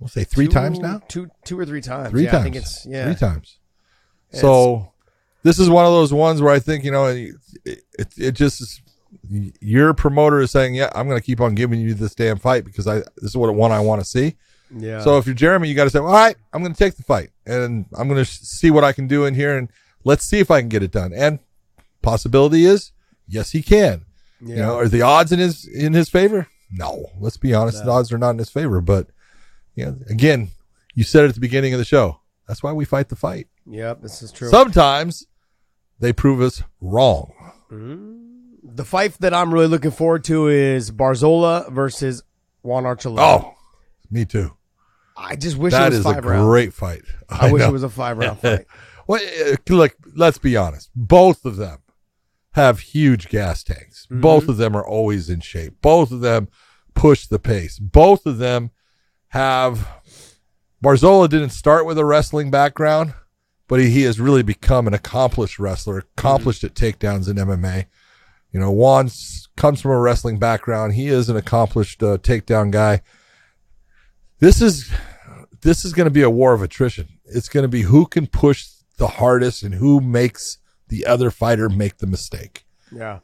we'll 0.00 0.08
say 0.08 0.24
three 0.24 0.46
two- 0.46 0.52
times 0.52 0.78
now. 0.78 1.00
two 1.08 1.28
two 1.44 1.58
or 1.58 1.64
three 1.66 1.80
times. 1.80 2.10
Three 2.10 2.24
yeah, 2.24 2.30
times. 2.32 2.40
I 2.40 2.44
think 2.44 2.56
it's 2.56 2.86
yeah. 2.86 3.04
Three 3.04 3.14
times. 3.14 3.58
So 4.32 4.92
this 5.44 5.60
is 5.60 5.70
one 5.70 5.84
of 5.86 5.92
those 5.92 6.12
ones 6.12 6.42
where 6.42 6.52
I 6.52 6.58
think, 6.58 6.84
you 6.84 6.90
know, 6.90 7.06
it, 7.06 7.34
it, 7.64 8.08
it 8.16 8.32
just 8.32 8.60
is, 8.60 8.80
your 9.60 9.94
promoter 9.94 10.40
is 10.40 10.50
saying, 10.50 10.74
yeah, 10.74 10.90
I'm 10.94 11.06
going 11.06 11.20
to 11.20 11.24
keep 11.24 11.40
on 11.40 11.54
giving 11.54 11.80
you 11.80 11.94
this 11.94 12.14
damn 12.14 12.38
fight 12.38 12.64
because 12.64 12.88
I, 12.88 12.96
this 12.96 13.30
is 13.30 13.36
what 13.36 13.54
one 13.54 13.70
I 13.70 13.78
want 13.78 14.00
to 14.00 14.06
see. 14.06 14.34
Yeah. 14.76 15.00
So 15.00 15.18
if 15.18 15.26
you're 15.26 15.34
Jeremy, 15.34 15.68
you 15.68 15.74
got 15.76 15.84
to 15.84 15.90
say, 15.90 16.00
all 16.00 16.06
right, 16.06 16.36
I'm 16.52 16.62
going 16.62 16.72
to 16.72 16.78
take 16.78 16.96
the 16.96 17.04
fight 17.04 17.30
and 17.46 17.86
I'm 17.96 18.08
going 18.08 18.24
to 18.24 18.28
see 18.28 18.72
what 18.72 18.82
I 18.82 18.92
can 18.92 19.06
do 19.06 19.24
in 19.24 19.34
here 19.34 19.56
and 19.56 19.68
let's 20.02 20.24
see 20.24 20.40
if 20.40 20.50
I 20.50 20.60
can 20.60 20.68
get 20.68 20.82
it 20.82 20.90
done. 20.90 21.12
And 21.14 21.38
possibility 22.02 22.64
is, 22.64 22.90
yes, 23.28 23.50
he 23.50 23.62
can. 23.62 24.06
You 24.40 24.56
know, 24.56 24.76
are 24.76 24.88
the 24.88 25.00
odds 25.00 25.32
in 25.32 25.38
his 25.38 25.66
in 25.66 25.94
his 25.94 26.10
favor? 26.10 26.48
No. 26.70 27.06
Let's 27.18 27.38
be 27.38 27.54
honest, 27.54 27.82
the 27.82 27.90
odds 27.90 28.12
are 28.12 28.18
not 28.18 28.30
in 28.30 28.38
his 28.38 28.50
favor. 28.50 28.82
But 28.82 29.08
yeah, 29.74 29.92
again, 30.10 30.50
you 30.94 31.02
said 31.02 31.24
it 31.24 31.28
at 31.28 31.34
the 31.34 31.40
beginning 31.40 31.72
of 31.72 31.78
the 31.78 31.84
show. 31.84 32.20
That's 32.46 32.62
why 32.62 32.72
we 32.72 32.84
fight 32.84 33.08
the 33.08 33.16
fight. 33.16 33.48
Yep, 33.66 34.02
this 34.02 34.20
is 34.20 34.32
true. 34.32 34.50
Sometimes 34.50 35.26
they 36.00 36.12
prove 36.12 36.40
us 36.40 36.62
wrong. 36.80 37.32
the 38.62 38.84
fight 38.84 39.14
that 39.20 39.34
I'm 39.34 39.52
really 39.52 39.66
looking 39.66 39.90
forward 39.90 40.24
to 40.24 40.48
is 40.48 40.90
Barzola 40.90 41.70
versus 41.72 42.22
Juan 42.62 42.84
Archuleta. 42.84 43.18
Oh, 43.20 43.54
me 44.10 44.24
too. 44.24 44.56
I 45.16 45.36
just 45.36 45.56
wish 45.56 45.72
That 45.72 45.86
it 45.92 45.96
was 45.96 45.98
is 46.00 46.06
a 46.06 46.14
five 46.14 46.24
rounds. 46.24 46.44
great 46.46 46.72
fight. 46.72 47.02
I, 47.28 47.52
wish 47.52 47.60
know. 47.60 47.68
it 47.68 47.72
was 47.72 47.82
a 47.84 47.88
five 47.88 48.18
round 48.18 48.38
fight. 48.40 48.66
Well, 49.06 49.20
uh, 49.22 49.56
look, 49.68 49.94
let's 50.16 50.38
be 50.38 50.56
honest. 50.56 50.90
Both 50.96 51.44
of 51.44 51.56
them 51.56 51.78
have 52.52 52.80
huge 52.80 53.28
gas 53.28 53.62
tanks. 53.62 54.06
Mm-hmm. 54.06 54.20
Both 54.20 54.48
of 54.48 54.56
them 54.56 54.76
are 54.76 54.86
always 54.86 55.28
in 55.30 55.40
shape. 55.40 55.74
Both 55.82 56.10
of 56.10 56.20
them 56.20 56.48
push 56.94 57.26
the 57.26 57.38
pace. 57.38 57.78
Both 57.78 58.26
of 58.26 58.38
them 58.38 58.70
have. 59.28 59.88
Barzola 60.82 61.28
didn't 61.28 61.50
start 61.50 61.86
with 61.86 61.96
a 61.98 62.04
wrestling 62.04 62.50
background, 62.50 63.14
but 63.68 63.80
he, 63.80 63.90
he 63.90 64.02
has 64.02 64.20
really 64.20 64.42
become 64.42 64.86
an 64.86 64.94
accomplished 64.94 65.58
wrestler, 65.58 65.98
accomplished 65.98 66.64
at 66.64 66.74
takedowns 66.74 67.28
in 67.28 67.36
MMA. 67.36 67.86
You 68.52 68.60
know, 68.60 68.70
Juan 68.70 69.10
comes 69.56 69.80
from 69.80 69.90
a 69.90 70.00
wrestling 70.00 70.38
background. 70.38 70.94
He 70.94 71.08
is 71.08 71.28
an 71.28 71.36
accomplished 71.36 72.02
uh, 72.02 72.18
takedown 72.18 72.70
guy. 72.70 73.02
This 74.38 74.60
is 74.60 74.92
this 75.62 75.84
is 75.84 75.92
going 75.92 76.04
to 76.04 76.10
be 76.10 76.22
a 76.22 76.30
war 76.30 76.52
of 76.52 76.62
attrition. 76.62 77.08
It's 77.24 77.48
going 77.48 77.64
to 77.64 77.68
be 77.68 77.82
who 77.82 78.06
can 78.06 78.26
push 78.26 78.66
the 78.98 79.08
hardest 79.08 79.62
and 79.62 79.74
who 79.74 80.00
makes 80.00 80.58
the 80.88 81.06
other 81.06 81.30
fighter 81.30 81.68
make 81.68 81.98
the 81.98 82.06
mistake. 82.06 82.64
Yeah. 82.92 83.20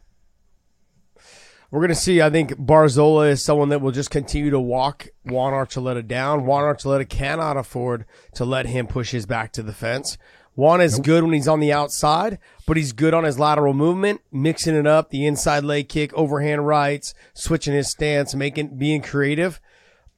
We're 1.70 1.80
going 1.80 1.90
to 1.90 1.94
see. 1.94 2.20
I 2.20 2.30
think 2.30 2.50
Barzola 2.52 3.30
is 3.30 3.44
someone 3.44 3.68
that 3.68 3.80
will 3.80 3.92
just 3.92 4.10
continue 4.10 4.50
to 4.50 4.58
walk 4.60 5.08
Juan 5.24 5.52
Archuleta 5.52 6.06
down. 6.06 6.44
Juan 6.44 6.64
Archuleta 6.64 7.08
cannot 7.08 7.56
afford 7.56 8.06
to 8.34 8.44
let 8.44 8.66
him 8.66 8.86
push 8.88 9.12
his 9.12 9.24
back 9.24 9.52
to 9.52 9.62
the 9.62 9.72
fence. 9.72 10.18
Juan 10.56 10.80
is 10.80 10.98
good 10.98 11.22
when 11.22 11.32
he's 11.32 11.46
on 11.46 11.60
the 11.60 11.72
outside, 11.72 12.38
but 12.66 12.76
he's 12.76 12.92
good 12.92 13.14
on 13.14 13.22
his 13.22 13.38
lateral 13.38 13.72
movement, 13.72 14.20
mixing 14.32 14.74
it 14.74 14.86
up, 14.86 15.10
the 15.10 15.24
inside 15.24 15.62
leg 15.64 15.88
kick, 15.88 16.12
overhand 16.14 16.66
rights, 16.66 17.14
switching 17.34 17.72
his 17.72 17.88
stance, 17.88 18.34
making 18.34 18.76
being 18.76 19.00
creative. 19.00 19.60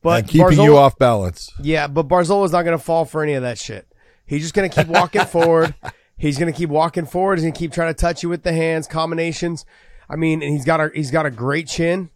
But 0.01 0.21
and 0.21 0.29
keeping 0.29 0.49
Barzola- 0.49 0.65
you 0.65 0.77
off 0.79 0.99
balance. 0.99 1.51
yeah, 1.61 1.87
but 1.87 2.09
Barzola's 2.09 2.51
not 2.51 2.63
going 2.63 2.77
to 2.77 2.83
fall 2.83 3.05
for 3.05 3.23
any 3.23 3.35
of 3.35 3.43
that 3.43 3.59
shit. 3.59 3.87
He's 4.25 4.41
just 4.43 4.55
going 4.55 4.69
to 4.69 4.75
keep 4.83 4.89
walking 4.89 5.27
forward. 5.27 5.75
He's 6.17 6.39
going 6.39 6.53
to 6.53 6.57
keep 6.59 6.71
walking 6.71 7.05
forward. 7.05 7.39
He's 7.39 7.45
going 7.45 7.53
to 7.53 7.59
keep 7.59 7.73
trying 7.73 7.93
to 7.95 8.01
touch 8.01 8.23
you 8.23 8.29
with 8.29 8.43
the 8.43 8.53
hands, 8.53 8.87
combinations. 8.87 9.65
I 10.09 10.17
mean, 10.17 10.43
and 10.43 10.53
he's 10.53 10.65
got 10.65 10.81
a 10.81 10.91
he's 10.95 11.11
got 11.11 11.27
a 11.27 11.31
great 11.31 11.69
chin, 11.69 12.11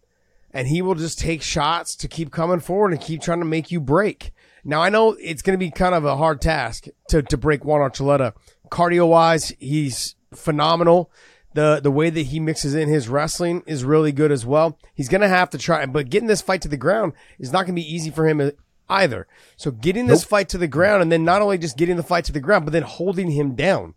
and 0.51 0.67
he 0.67 0.81
will 0.81 0.95
just 0.95 1.19
take 1.19 1.41
shots 1.41 1.95
to 1.97 2.07
keep 2.07 2.31
coming 2.31 2.59
forward 2.59 2.93
and 2.93 3.01
keep 3.01 3.21
trying 3.21 3.39
to 3.39 3.45
make 3.45 3.71
you 3.71 3.79
break. 3.79 4.31
Now 4.63 4.81
I 4.81 4.89
know 4.89 5.15
it's 5.19 5.41
going 5.41 5.57
to 5.57 5.65
be 5.65 5.71
kind 5.71 5.95
of 5.95 6.05
a 6.05 6.17
hard 6.17 6.41
task 6.41 6.87
to 7.09 7.21
to 7.21 7.37
break 7.37 7.63
Juan 7.63 7.81
Archuleta. 7.81 8.33
Cardio 8.69 9.07
wise, 9.07 9.53
he's 9.59 10.15
phenomenal. 10.33 11.11
The 11.53 11.79
the 11.81 11.91
way 11.91 12.09
that 12.09 12.27
he 12.27 12.39
mixes 12.39 12.75
in 12.75 12.89
his 12.89 13.07
wrestling 13.07 13.63
is 13.65 13.83
really 13.83 14.11
good 14.11 14.31
as 14.31 14.45
well. 14.45 14.77
He's 14.93 15.09
going 15.09 15.21
to 15.21 15.27
have 15.27 15.49
to 15.51 15.57
try, 15.57 15.85
but 15.85 16.09
getting 16.09 16.27
this 16.27 16.41
fight 16.41 16.61
to 16.63 16.67
the 16.67 16.77
ground 16.77 17.13
is 17.39 17.51
not 17.51 17.65
going 17.65 17.75
to 17.75 17.81
be 17.81 17.93
easy 17.93 18.11
for 18.11 18.27
him 18.27 18.41
uh, 18.41 18.51
either. 18.89 19.27
So 19.55 19.71
getting 19.71 20.07
this 20.07 20.23
fight 20.23 20.49
to 20.49 20.57
the 20.57 20.67
ground 20.67 21.01
and 21.01 21.11
then 21.11 21.23
not 21.23 21.41
only 21.41 21.57
just 21.57 21.77
getting 21.77 21.97
the 21.97 22.03
fight 22.03 22.25
to 22.25 22.31
the 22.31 22.39
ground, 22.39 22.65
but 22.65 22.73
then 22.73 22.83
holding 22.83 23.31
him 23.31 23.55
down. 23.55 23.95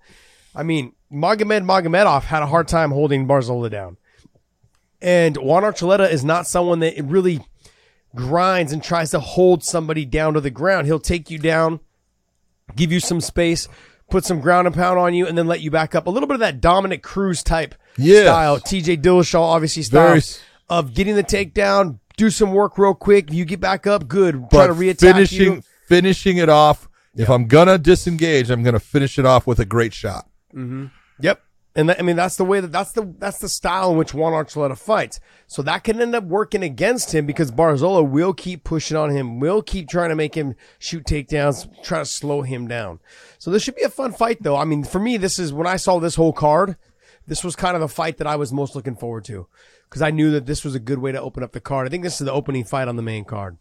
I 0.55 0.63
mean, 0.63 0.95
Magomed 1.13 1.65
Magomedov 1.65 2.23
had 2.25 2.43
a 2.43 2.47
hard 2.47 2.69
time 2.69 2.91
holding 2.91 3.27
Barzola 3.27 3.71
down. 3.71 3.97
And 5.03 5.37
Juan 5.37 5.63
Archuleta 5.63 6.11
is 6.11 6.25
not 6.25 6.47
someone 6.47 6.81
that 6.81 6.95
really 7.03 7.41
grinds 8.15 8.73
and 8.73 8.83
tries 8.83 9.11
to 9.13 9.21
hold 9.21 9.65
somebody 9.65 10.05
down 10.05 10.35
to 10.35 10.41
the 10.41 10.51
ground. 10.51 10.87
He'll 10.87 10.99
take 10.99 11.31
you 11.31 11.39
down, 11.39 11.81
give 12.77 12.93
you 12.93 13.01
some 13.01 13.21
space, 13.21 13.69
put 14.11 14.25
some 14.25 14.41
ground 14.41 14.67
and 14.67 14.75
pound 14.77 14.99
on 14.99 15.15
you, 15.15 15.27
and 15.27 15.39
then 15.39 15.47
let 15.47 15.61
you 15.61 15.71
back 15.71 15.95
up. 15.95 16.07
A 16.07 16.11
little 16.11 16.27
bit 16.27 16.35
of 16.35 16.41
that 16.41 16.61
Dominick 16.61 17.03
Cruz 17.03 17.43
type 17.43 17.75
Yes. 17.97 18.25
style, 18.27 18.59
TJ 18.59 18.99
Dillashaw 19.03 19.41
obviously 19.41 19.83
style 19.83 20.09
Very 20.09 20.23
of 20.69 20.95
getting 20.95 21.17
the 21.17 21.25
takedown, 21.25 21.99
do 22.17 22.31
some 22.31 22.53
work 22.53 22.79
real 22.79 22.95
quick. 22.95 23.33
You 23.33 23.45
get 23.45 23.61
back 23.61 23.87
up, 23.87 24.07
good. 24.07 24.35
Try 24.35 24.49
but 24.51 24.67
to 24.69 24.73
reattack 24.75 25.01
finishing 25.15 25.53
you. 25.55 25.63
finishing 25.87 26.37
it 26.37 26.49
off. 26.49 26.89
If 27.17 27.29
I'm 27.29 27.47
gonna 27.47 27.79
disengage, 27.79 28.51
I'm 28.51 28.63
gonna 28.63 28.79
finish 28.81 29.19
it 29.19 29.27
off 29.27 29.47
with 29.47 29.59
a 29.59 29.65
great 29.65 29.93
shot. 29.93 30.29
Yep. 31.21 31.43
And 31.77 31.89
that, 31.89 32.01
I 32.01 32.03
mean 32.03 32.17
that's 32.17 32.35
the 32.37 32.45
way 32.45 32.59
that 32.61 32.73
that's 32.73 32.91
the 32.93 33.15
that's 33.19 33.39
the 33.39 33.49
style 33.49 33.93
in 33.93 33.97
which 33.97 34.13
Juan 34.13 34.33
Archuleta 34.33 34.77
fights. 34.77 35.21
So 35.47 35.63
that 35.63 35.85
can 35.85 36.01
end 36.01 36.17
up 36.17 36.25
working 36.25 36.65
against 36.65 37.15
him 37.15 37.27
because 37.27 37.53
Barzola 37.53 38.09
will 38.09 38.33
keep 38.35 38.65
pushing 38.65 38.97
on 38.97 39.11
him, 39.11 39.39
will 39.39 39.63
keep 39.63 39.89
trying 39.89 40.09
to 40.09 40.17
make 40.17 40.35
him 40.35 40.57
shoot 40.81 41.05
takedowns, 41.05 41.69
try 41.85 42.01
to 42.01 42.05
slow 42.05 42.43
him 42.43 42.67
down. 42.67 42.99
So 43.39 43.53
this 43.53 43.63
should 43.63 43.77
be 43.77 43.83
a 43.83 43.89
fun 43.89 44.13
fight 44.13 44.43
though. 44.43 44.57
I 44.57 44.65
mean, 44.65 44.83
for 44.83 44.99
me, 44.99 45.17
this 45.17 45.39
is 45.39 45.53
when 45.53 45.69
I 45.69 45.77
saw 45.77 46.01
this 46.01 46.17
whole 46.17 46.33
card, 46.33 46.77
this 47.29 47.45
was 47.45 47.55
kind 47.55 47.77
of 47.77 47.81
the 47.81 47.89
fight 47.89 48.17
that 48.19 48.27
I 48.27 48.35
was 48.35 48.53
most 48.53 48.75
looking 48.75 48.97
forward 48.97 49.25
to 49.27 49.47
because 49.89 50.03
I 50.03 50.11
knew 50.11 50.33
that 50.33 50.47
this 50.47 50.65
was 50.65 50.75
a 50.75 50.81
good 50.81 50.99
way 50.99 51.13
to 51.13 51.21
open 51.21 51.45
up 51.45 51.53
the 51.53 51.61
card. 51.61 51.87
I 51.87 51.91
think 51.91 52.03
this 52.03 52.21
is 52.21 52.25
the 52.27 52.33
opening 52.33 52.65
fight 52.65 52.89
on 52.89 52.97
the 52.97 53.03
main 53.03 53.25
card. 53.25 53.59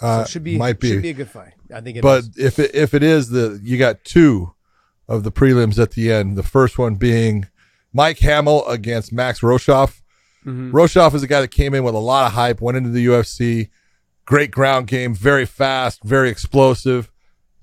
So 0.00 0.06
Uh, 0.06 0.22
it 0.22 0.28
should 0.30 0.44
be 0.44 0.56
might 0.56 0.80
be. 0.80 0.88
should 0.88 1.02
be 1.02 1.10
a 1.10 1.14
good 1.14 1.28
fight. 1.30 1.52
I 1.72 1.82
think 1.82 1.98
it 1.98 2.02
But 2.02 2.20
is. 2.20 2.38
if 2.38 2.58
it, 2.58 2.74
if 2.74 2.94
it 2.94 3.02
is 3.02 3.28
the 3.28 3.60
you 3.62 3.76
got 3.76 4.02
two 4.02 4.53
of 5.08 5.22
the 5.24 5.32
prelims 5.32 5.78
at 5.78 5.92
the 5.92 6.12
end. 6.12 6.36
The 6.36 6.42
first 6.42 6.78
one 6.78 6.94
being 6.96 7.46
Mike 7.92 8.18
Hamill 8.20 8.66
against 8.66 9.12
Max 9.12 9.40
Rohskopf. 9.40 10.00
Mm-hmm. 10.44 10.72
Rohskopf 10.74 11.14
is 11.14 11.22
a 11.22 11.26
guy 11.26 11.40
that 11.40 11.48
came 11.50 11.74
in 11.74 11.84
with 11.84 11.94
a 11.94 11.98
lot 11.98 12.26
of 12.26 12.32
hype, 12.32 12.60
went 12.60 12.76
into 12.76 12.90
the 12.90 13.06
UFC, 13.06 13.70
great 14.26 14.50
ground 14.50 14.86
game, 14.86 15.14
very 15.14 15.46
fast, 15.46 16.02
very 16.04 16.28
explosive. 16.30 17.10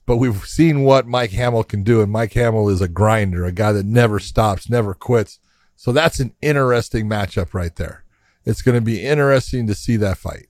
But 0.05 0.17
we've 0.17 0.45
seen 0.45 0.81
what 0.81 1.07
Mike 1.07 1.31
Hamill 1.31 1.63
can 1.63 1.83
do, 1.83 2.01
and 2.01 2.11
Mike 2.11 2.33
Hamill 2.33 2.69
is 2.69 2.81
a 2.81 2.87
grinder, 2.87 3.45
a 3.45 3.51
guy 3.51 3.71
that 3.71 3.85
never 3.85 4.19
stops, 4.19 4.69
never 4.69 4.93
quits. 4.93 5.39
So 5.75 5.91
that's 5.91 6.19
an 6.19 6.33
interesting 6.41 7.07
matchup 7.07 7.53
right 7.53 7.75
there. 7.75 8.03
It's 8.45 8.61
going 8.63 8.75
to 8.75 8.81
be 8.81 9.03
interesting 9.03 9.67
to 9.67 9.75
see 9.75 9.97
that 9.97 10.17
fight. 10.17 10.47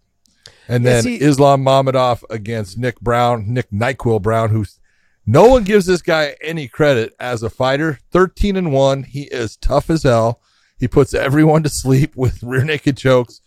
And 0.68 0.84
Yeah, 0.84 0.94
then 0.94 1.04
see- 1.04 1.22
Islam 1.22 1.64
Mamedov 1.66 2.24
against 2.30 2.78
Nick 2.78 3.02
Brown, 3.02 3.54
Nick 3.54 3.70
Nyquil 3.72 4.22
Brown, 4.22 4.50
who's 4.50 4.80
no 5.26 5.47
one 5.47 5.63
gives 5.63 5.86
this 5.86 6.01
guy 6.01 6.36
any 6.41 6.67
credit 6.67 7.13
as 7.19 7.43
a 7.43 7.49
fighter. 7.49 7.99
13 8.11 8.55
and 8.55 8.72
1. 8.72 9.03
He 9.03 9.24
is 9.24 9.55
tough 9.57 9.89
as 9.89 10.03
hell. 10.03 10.41
He 10.80 10.88
puts 10.88 11.13
everyone 11.13 11.63
to 11.63 11.69
sleep 11.69 12.15
with 12.15 12.41
rear 12.43 12.63
naked 12.63 12.97
chokes. 12.97 13.41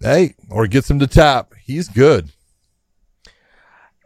Hey, 0.00 0.34
or 0.50 0.66
gets 0.66 0.90
him 0.90 0.98
to 1.00 1.06
tap. 1.06 1.52
He's 1.62 1.88
good. 1.88 2.30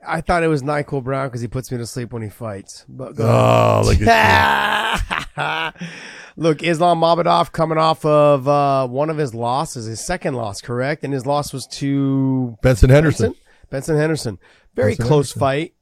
I 0.07 0.21
thought 0.23 0.43
it 0.43 0.49
was 0.49 0.63
Nyquil 0.63 1.03
Brown 1.05 1.29
because 1.29 1.41
he 1.43 1.49
puts 1.49 1.71
me 1.71 1.77
to 1.79 1.87
sleep 1.87 2.13
when 2.13 2.23
he 2.23 2.29
fights. 2.31 2.87
But 2.89 3.19
Oh, 3.19 3.83
look 3.85 4.01
at 4.01 5.75
Look, 6.37 6.63
Islam 6.63 7.01
Mamedov 7.01 7.51
coming 7.53 7.79
off 7.79 8.05
of 8.05 8.47
uh, 8.49 8.87
one 8.87 9.11
of 9.11 9.17
his 9.19 9.35
losses, 9.35 9.87
his 9.87 10.01
second 10.05 10.35
loss, 10.35 10.61
correct? 10.61 11.03
And 11.05 11.13
his 11.13 11.27
loss 11.27 11.53
was 11.53 11.67
to. 11.73 12.57
Benson 12.63 12.91
Henderson. 12.91 13.31
Benson, 13.33 13.43
Benson 13.71 13.97
Henderson. 13.97 14.39
Very 14.75 14.93
Benson 14.93 15.07
close 15.07 15.33
Henderson. 15.33 15.41
fight. 15.41 15.75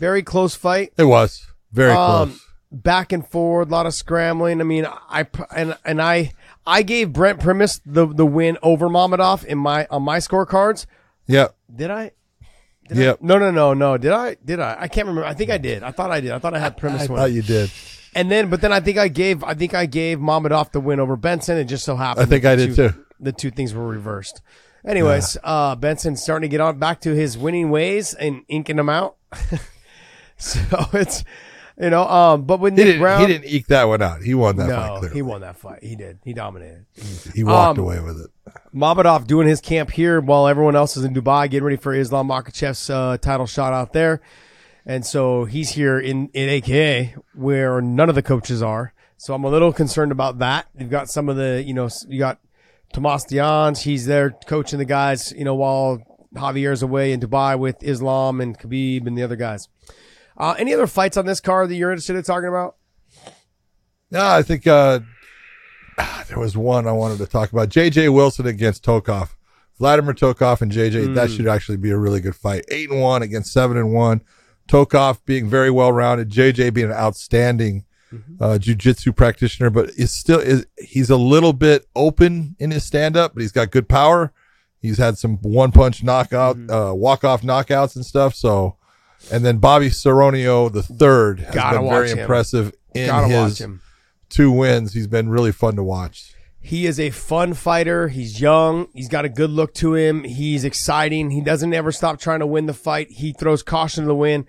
Very 0.00 0.22
close 0.22 0.54
fight. 0.56 0.92
It 0.96 1.04
was 1.04 1.46
very 1.72 1.92
Um, 1.92 2.30
close. 2.30 2.46
back 2.72 3.12
and 3.12 3.24
forward, 3.26 3.68
a 3.68 3.70
lot 3.70 3.84
of 3.86 3.94
scrambling. 3.94 4.60
I 4.60 4.64
mean, 4.64 4.86
I 4.86 5.26
and 5.54 5.76
and 5.84 6.00
I 6.02 6.32
I 6.66 6.82
gave 6.82 7.12
Brent 7.12 7.38
Primus 7.38 7.80
the 7.86 8.06
the 8.06 8.24
win 8.26 8.56
over 8.62 8.88
Mamedov 8.88 9.44
in 9.44 9.58
my 9.58 9.86
on 9.90 10.02
my 10.02 10.16
scorecards. 10.18 10.86
Yeah. 11.26 11.48
Did 11.74 11.90
I? 11.90 12.12
Did 12.88 12.98
I? 13.08 13.16
No, 13.20 13.38
no, 13.38 13.50
no, 13.52 13.74
no. 13.74 13.96
Did 13.98 14.10
I? 14.12 14.36
Did 14.44 14.58
I? 14.58 14.76
I 14.80 14.88
can't 14.88 15.06
remember. 15.06 15.28
I 15.28 15.34
think 15.34 15.50
I 15.50 15.58
did. 15.58 15.82
I 15.84 15.92
thought 15.92 16.10
I 16.10 16.20
did. 16.20 16.32
I 16.32 16.38
thought 16.40 16.54
I 16.54 16.58
had 16.58 16.76
Primus 16.76 17.02
I 17.02 17.06
win. 17.06 17.16
thought 17.18 17.30
you 17.32 17.42
did. 17.42 17.70
And 18.16 18.28
then, 18.30 18.50
but 18.50 18.60
then 18.62 18.72
I 18.72 18.80
think 18.80 18.98
I 18.98 19.06
gave, 19.06 19.44
I 19.44 19.54
think 19.54 19.72
I 19.74 19.86
gave 19.86 20.18
Mamedov 20.18 20.72
the 20.72 20.80
win 20.80 20.98
over 20.98 21.14
Benson. 21.16 21.56
It 21.58 21.66
just 21.66 21.84
so 21.84 21.94
happened. 21.94 22.26
I 22.26 22.28
think 22.28 22.44
I 22.44 22.56
did 22.56 22.74
two- 22.74 22.88
too. 22.88 23.04
The 23.20 23.30
two 23.30 23.52
things 23.52 23.72
were 23.74 23.86
reversed. 23.86 24.40
Anyways, 24.84 25.36
uh, 25.44 25.76
Benson's 25.76 26.20
starting 26.20 26.48
to 26.48 26.50
get 26.50 26.60
on 26.60 26.78
back 26.80 27.00
to 27.02 27.14
his 27.14 27.38
winning 27.38 27.70
ways 27.70 28.14
and 28.14 28.42
inking 28.48 28.76
them 28.76 28.88
out. 28.88 29.14
so 30.40 30.60
it's, 30.94 31.24
you 31.80 31.90
know, 31.90 32.04
um, 32.08 32.42
but 32.42 32.60
with 32.60 32.72
He 32.74 32.78
Nick 32.78 32.86
didn't, 32.86 33.00
Brown, 33.02 33.20
he 33.20 33.26
didn't 33.26 33.44
eke 33.46 33.66
that 33.68 33.84
one 33.84 34.02
out. 34.02 34.22
He 34.22 34.34
won 34.34 34.56
that 34.56 34.68
fight 34.68 34.86
no, 34.94 34.98
clearly. 34.98 35.14
he 35.14 35.22
won 35.22 35.40
that 35.42 35.56
fight. 35.56 35.82
He 35.82 35.96
did. 35.96 36.18
He 36.24 36.32
dominated. 36.34 36.86
He 37.34 37.44
walked 37.44 37.78
Um, 37.78 37.84
away 37.84 38.00
with 38.00 38.20
it. 38.20 38.30
Mamedov 38.74 39.26
doing 39.26 39.46
his 39.48 39.60
camp 39.60 39.90
here 39.90 40.20
while 40.20 40.46
everyone 40.48 40.76
else 40.76 40.96
is 40.96 41.04
in 41.04 41.14
Dubai 41.14 41.48
getting 41.48 41.64
ready 41.64 41.76
for 41.76 41.94
Islam 41.94 42.28
Makhachev's 42.28 42.90
uh, 42.90 43.16
title 43.18 43.46
shot 43.46 43.72
out 43.72 43.92
there. 43.92 44.20
And 44.86 45.04
so 45.06 45.44
he's 45.44 45.70
here 45.70 45.98
in, 46.00 46.28
in 46.32 46.48
AKA 46.48 47.14
where 47.34 47.80
none 47.80 48.08
of 48.08 48.14
the 48.14 48.22
coaches 48.22 48.62
are. 48.62 48.92
So 49.18 49.34
I'm 49.34 49.44
a 49.44 49.50
little 49.50 49.72
concerned 49.72 50.12
about 50.12 50.38
that. 50.38 50.66
You've 50.78 50.90
got 50.90 51.10
some 51.10 51.28
of 51.28 51.36
the, 51.36 51.62
you 51.64 51.74
know, 51.74 51.88
you 52.08 52.18
got 52.18 52.38
Tomas 52.92 53.24
Dions. 53.26 53.82
He's 53.82 54.06
there 54.06 54.30
coaching 54.46 54.78
the 54.78 54.84
guys, 54.86 55.32
you 55.36 55.44
know, 55.44 55.54
while 55.54 56.02
Javier's 56.34 56.82
away 56.82 57.12
in 57.12 57.20
Dubai 57.20 57.58
with 57.58 57.82
Islam 57.82 58.40
and 58.40 58.58
Khabib 58.58 59.06
and 59.06 59.16
the 59.18 59.22
other 59.22 59.36
guys. 59.36 59.68
Uh, 60.40 60.54
any 60.58 60.72
other 60.72 60.86
fights 60.86 61.16
on 61.18 61.26
this 61.26 61.40
card 61.40 61.68
that 61.68 61.74
you're 61.74 61.90
interested 61.90 62.16
in 62.16 62.22
talking 62.22 62.48
about? 62.48 62.76
No, 64.10 64.26
I 64.26 64.42
think 64.42 64.66
uh, 64.66 65.00
ah, 65.98 66.24
there 66.28 66.38
was 66.38 66.56
one 66.56 66.88
I 66.88 66.92
wanted 66.92 67.18
to 67.18 67.26
talk 67.26 67.52
about. 67.52 67.68
JJ 67.68 68.12
Wilson 68.12 68.46
against 68.46 68.82
Tokov. 68.82 69.28
Vladimir 69.78 70.14
Tokov 70.14 70.62
and 70.62 70.72
JJ. 70.72 71.14
That 71.14 71.30
should 71.30 71.46
actually 71.46 71.76
be 71.76 71.90
a 71.90 71.96
really 71.98 72.20
good 72.20 72.34
fight. 72.34 72.64
Eight 72.70 72.90
and 72.90 73.00
one 73.00 73.22
against 73.22 73.52
seven 73.52 73.76
and 73.76 73.92
one. 73.92 74.22
Tokov 74.66 75.20
being 75.26 75.48
very 75.48 75.70
well 75.70 75.92
rounded. 75.92 76.30
JJ 76.30 76.72
being 76.72 76.88
an 76.88 76.96
outstanding 76.96 77.84
uh, 78.40 78.58
jujitsu 78.58 79.14
practitioner, 79.14 79.70
but 79.70 79.90
is 79.90 80.12
still 80.12 80.40
is 80.40 80.66
he's 80.78 81.10
a 81.10 81.16
little 81.16 81.52
bit 81.52 81.86
open 81.94 82.56
in 82.58 82.70
his 82.70 82.84
stand 82.84 83.16
up, 83.16 83.34
but 83.34 83.42
he's 83.42 83.52
got 83.52 83.70
good 83.70 83.88
power. 83.88 84.32
He's 84.80 84.98
had 84.98 85.18
some 85.18 85.36
one 85.42 85.72
punch 85.72 86.02
knockout, 86.02 86.56
uh, 86.70 86.92
walk 86.94 87.24
off 87.24 87.42
knockouts 87.42 87.96
and 87.96 88.04
stuff. 88.04 88.34
So, 88.34 88.76
and 89.32 89.44
then 89.44 89.58
Bobby 89.58 89.90
Seronio 89.90 90.72
the 90.72 90.82
third 90.82 91.40
has 91.40 91.54
Gotta 91.54 91.78
been 91.78 91.86
watch 91.86 91.94
very 91.94 92.10
him. 92.10 92.18
impressive 92.20 92.74
in 92.94 93.06
Gotta 93.06 93.28
his 93.28 93.36
watch 93.52 93.58
him. 93.58 93.80
two 94.28 94.50
wins. 94.50 94.92
He's 94.94 95.06
been 95.06 95.28
really 95.28 95.52
fun 95.52 95.76
to 95.76 95.82
watch. 95.82 96.34
He 96.62 96.86
is 96.86 97.00
a 97.00 97.08
fun 97.10 97.54
fighter. 97.54 98.08
He's 98.08 98.40
young. 98.40 98.88
He's 98.92 99.08
got 99.08 99.24
a 99.24 99.30
good 99.30 99.48
look 99.50 99.72
to 99.74 99.94
him. 99.94 100.24
He's 100.24 100.62
exciting. 100.64 101.30
He 101.30 101.40
doesn't 101.40 101.72
ever 101.72 101.90
stop 101.90 102.20
trying 102.20 102.40
to 102.40 102.46
win 102.46 102.66
the 102.66 102.74
fight. 102.74 103.10
He 103.10 103.32
throws 103.32 103.62
caution 103.62 104.04
to 104.04 104.08
the 104.08 104.14
wind. 104.14 104.44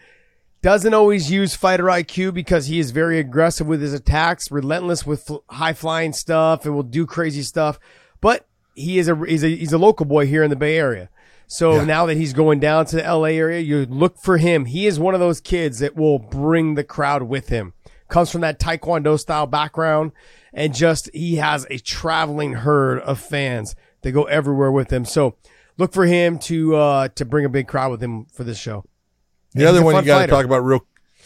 Doesn't 0.62 0.94
always 0.94 1.32
use 1.32 1.56
fighter 1.56 1.86
IQ 1.86 2.34
because 2.34 2.68
he 2.68 2.80
is 2.80 2.92
very 2.92 3.18
aggressive 3.18 3.66
with 3.66 3.82
his 3.82 3.94
attacks, 3.94 4.52
relentless 4.52 5.06
with 5.08 5.24
fl- 5.24 5.38
high 5.50 5.74
flying 5.74 6.14
stuff, 6.14 6.66
and 6.66 6.76
will 6.76 6.84
do 6.84 7.06
crazy 7.08 7.42
stuff. 7.44 7.80
But 8.20 8.46
he 8.76 9.00
is 9.00 9.08
a 9.08 9.16
he's 9.26 9.44
a 9.44 9.48
he's 9.56 9.74
a 9.74 9.78
local 9.80 10.06
boy 10.06 10.28
here 10.28 10.44
in 10.44 10.50
the 10.50 10.56
Bay 10.56 10.78
Area. 10.78 11.10
So 11.54 11.76
Yeah. 11.76 11.84
now 11.84 12.06
that 12.06 12.16
he's 12.16 12.32
going 12.32 12.62
down 12.62 12.86
to 12.86 12.96
the 12.96 13.04
LA 13.06 13.26
area, 13.38 13.60
you 13.60 13.86
look 13.86 14.18
for 14.18 14.38
him. 14.38 14.64
He 14.64 14.88
is 14.88 14.98
one 15.02 15.14
of 15.14 15.20
those 15.20 15.42
kids 15.42 15.80
that 15.80 15.98
will 15.98 16.18
bring 16.18 16.76
the 16.76 16.84
crowd 16.86 17.24
with 17.24 17.50
him. 17.50 17.74
Comes 18.08 18.32
from 18.32 18.40
that 18.40 18.58
Taekwondo 18.58 19.20
style 19.20 19.48
background 19.48 20.14
and 20.54 20.74
just 20.74 21.10
he 21.14 21.36
has 21.36 21.68
a 21.70 21.78
traveling 21.78 22.54
herd 22.54 23.00
of 23.02 23.20
fans 23.20 23.76
that 24.02 24.14
go 24.14 24.24
everywhere 24.24 24.72
with 24.72 24.92
him. 24.94 25.04
So 25.04 25.36
look 25.78 25.92
for 25.92 26.06
him 26.06 26.40
to 26.40 26.76
uh 26.78 27.08
to 27.16 27.26
bring 27.26 27.44
a 27.44 27.50
big 27.50 27.68
crowd 27.68 27.92
with 27.92 28.02
him 28.02 28.28
for 28.34 28.46
this 28.46 28.58
show. 28.58 28.86
The 29.54 29.62
And 29.64 29.68
other 29.70 29.84
one 29.84 29.96
you 29.96 30.02
got 30.04 30.22
to 30.26 30.28
talk 30.28 30.46
about 30.46 30.60
real 30.64 30.86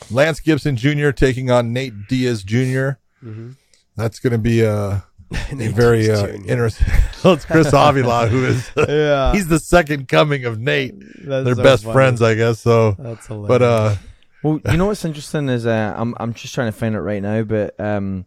Lance 0.10 0.40
Gibson 0.40 0.76
Jr. 0.76 1.12
taking 1.12 1.52
on 1.52 1.72
Nate 1.72 2.08
Diaz 2.08 2.42
junior 2.44 2.98
Mm-hmm. 3.24 3.52
That's 3.96 4.18
going 4.20 4.34
to 4.34 4.40
be 4.40 4.62
a, 4.62 5.04
a 5.52 5.68
very 5.70 6.04
Diaz 6.04 6.22
uh, 6.24 6.28
Jr.. 6.28 6.34
interesting. 6.52 6.88
it's 7.24 7.46
Chris 7.46 7.68
Avila 7.74 8.28
who 8.28 8.46
is 8.46 8.70
Yeah. 8.88 9.34
he's 9.34 9.48
the 9.48 9.60
second 9.60 10.08
coming 10.08 10.46
of 10.46 10.60
Nate. 10.60 10.94
That's 11.24 11.46
They're 11.46 11.56
so 11.56 11.64
best 11.64 11.84
funny. 11.84 11.94
friends, 11.94 12.22
I 12.22 12.36
guess. 12.36 12.60
So, 12.60 12.92
That's 13.00 13.26
hilarious. 13.28 13.48
but 13.48 13.62
uh, 13.62 13.96
Well, 14.44 14.60
you 14.72 14.78
know 14.78 14.86
what's 14.88 15.04
interesting 15.06 15.50
is 15.50 15.66
uh, 15.66 15.94
I'm 15.98 16.14
I'm 16.20 16.34
just 16.34 16.54
trying 16.54 16.72
to 16.72 16.78
find 16.78 16.94
it 16.96 17.00
right 17.02 17.22
now, 17.22 17.42
but 17.44 17.80
um, 17.80 18.26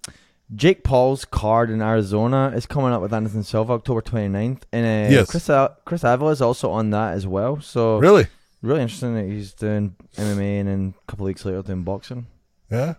Jake 0.55 0.83
Paul's 0.83 1.25
card 1.25 1.71
in 1.71 1.81
Arizona 1.83 2.53
is 2.57 2.67
coming 2.67 2.91
up 2.93 3.03
with 3.03 3.13
Anderson 3.13 3.45
Silva 3.45 3.75
October 3.75 4.01
29th, 4.03 4.63
and 4.73 4.87
uh, 4.87 5.15
Yes. 5.15 5.31
Chris 5.31 5.49
A- 5.49 5.77
Chris 5.85 6.03
Avila 6.05 6.31
is 6.33 6.43
also 6.43 6.71
on 6.71 6.91
that 6.91 7.15
as 7.15 7.27
well. 7.27 7.61
So 7.61 7.99
really, 7.99 8.27
really 8.63 8.81
interesting 8.83 9.15
that 9.15 9.27
he's 9.27 9.53
doing 9.53 9.95
MMA 10.17 10.61
and 10.61 10.69
then 10.69 10.95
a 11.01 11.07
couple 11.11 11.27
of 11.27 11.29
weeks 11.29 11.45
later 11.45 11.63
doing 11.63 11.83
boxing. 11.85 12.27
yeah. 12.71 12.95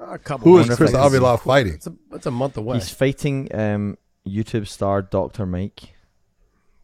A 0.00 0.18
couple 0.18 0.44
Who 0.50 0.58
months 0.58 0.76
Chris 0.76 0.92
away. 0.92 1.06
Avila 1.06 1.38
fighting? 1.38 1.74
It's 1.74 1.86
a, 1.86 1.94
it's 2.12 2.26
a 2.26 2.30
month 2.30 2.56
away. 2.56 2.76
He's 2.76 2.88
fighting 2.90 3.54
um, 3.54 3.98
YouTube 4.26 4.66
star 4.66 5.02
Doctor 5.02 5.46
Mike. 5.46 5.94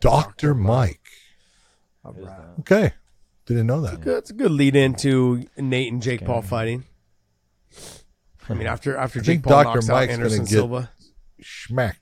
Doctor 0.01 0.55
Mike. 0.55 1.01
All 2.05 2.13
right. 2.13 2.39
Okay, 2.61 2.93
Didn't 3.47 3.67
know 3.67 3.81
that. 3.83 4.01
Good, 4.01 4.19
it's 4.19 4.31
a 4.31 4.35
good 4.35 4.51
lead 4.51 4.75
into 4.77 5.45
Nate 5.59 5.93
and 5.93 6.01
Jake 6.03 6.25
Paul 6.25 6.41
fighting. 6.43 6.85
I 8.49 8.55
mean, 8.55 8.67
after 8.67 8.97
after 8.97 9.21
Jake 9.21 9.43
Paul 9.43 9.63
Dr. 9.63 9.75
knocks 9.77 9.89
Mike's 9.89 10.11
out 10.13 10.15
Anderson 10.15 10.41
get- 10.41 10.49
Silva. 10.49 10.91
Schmacked. 11.43 11.95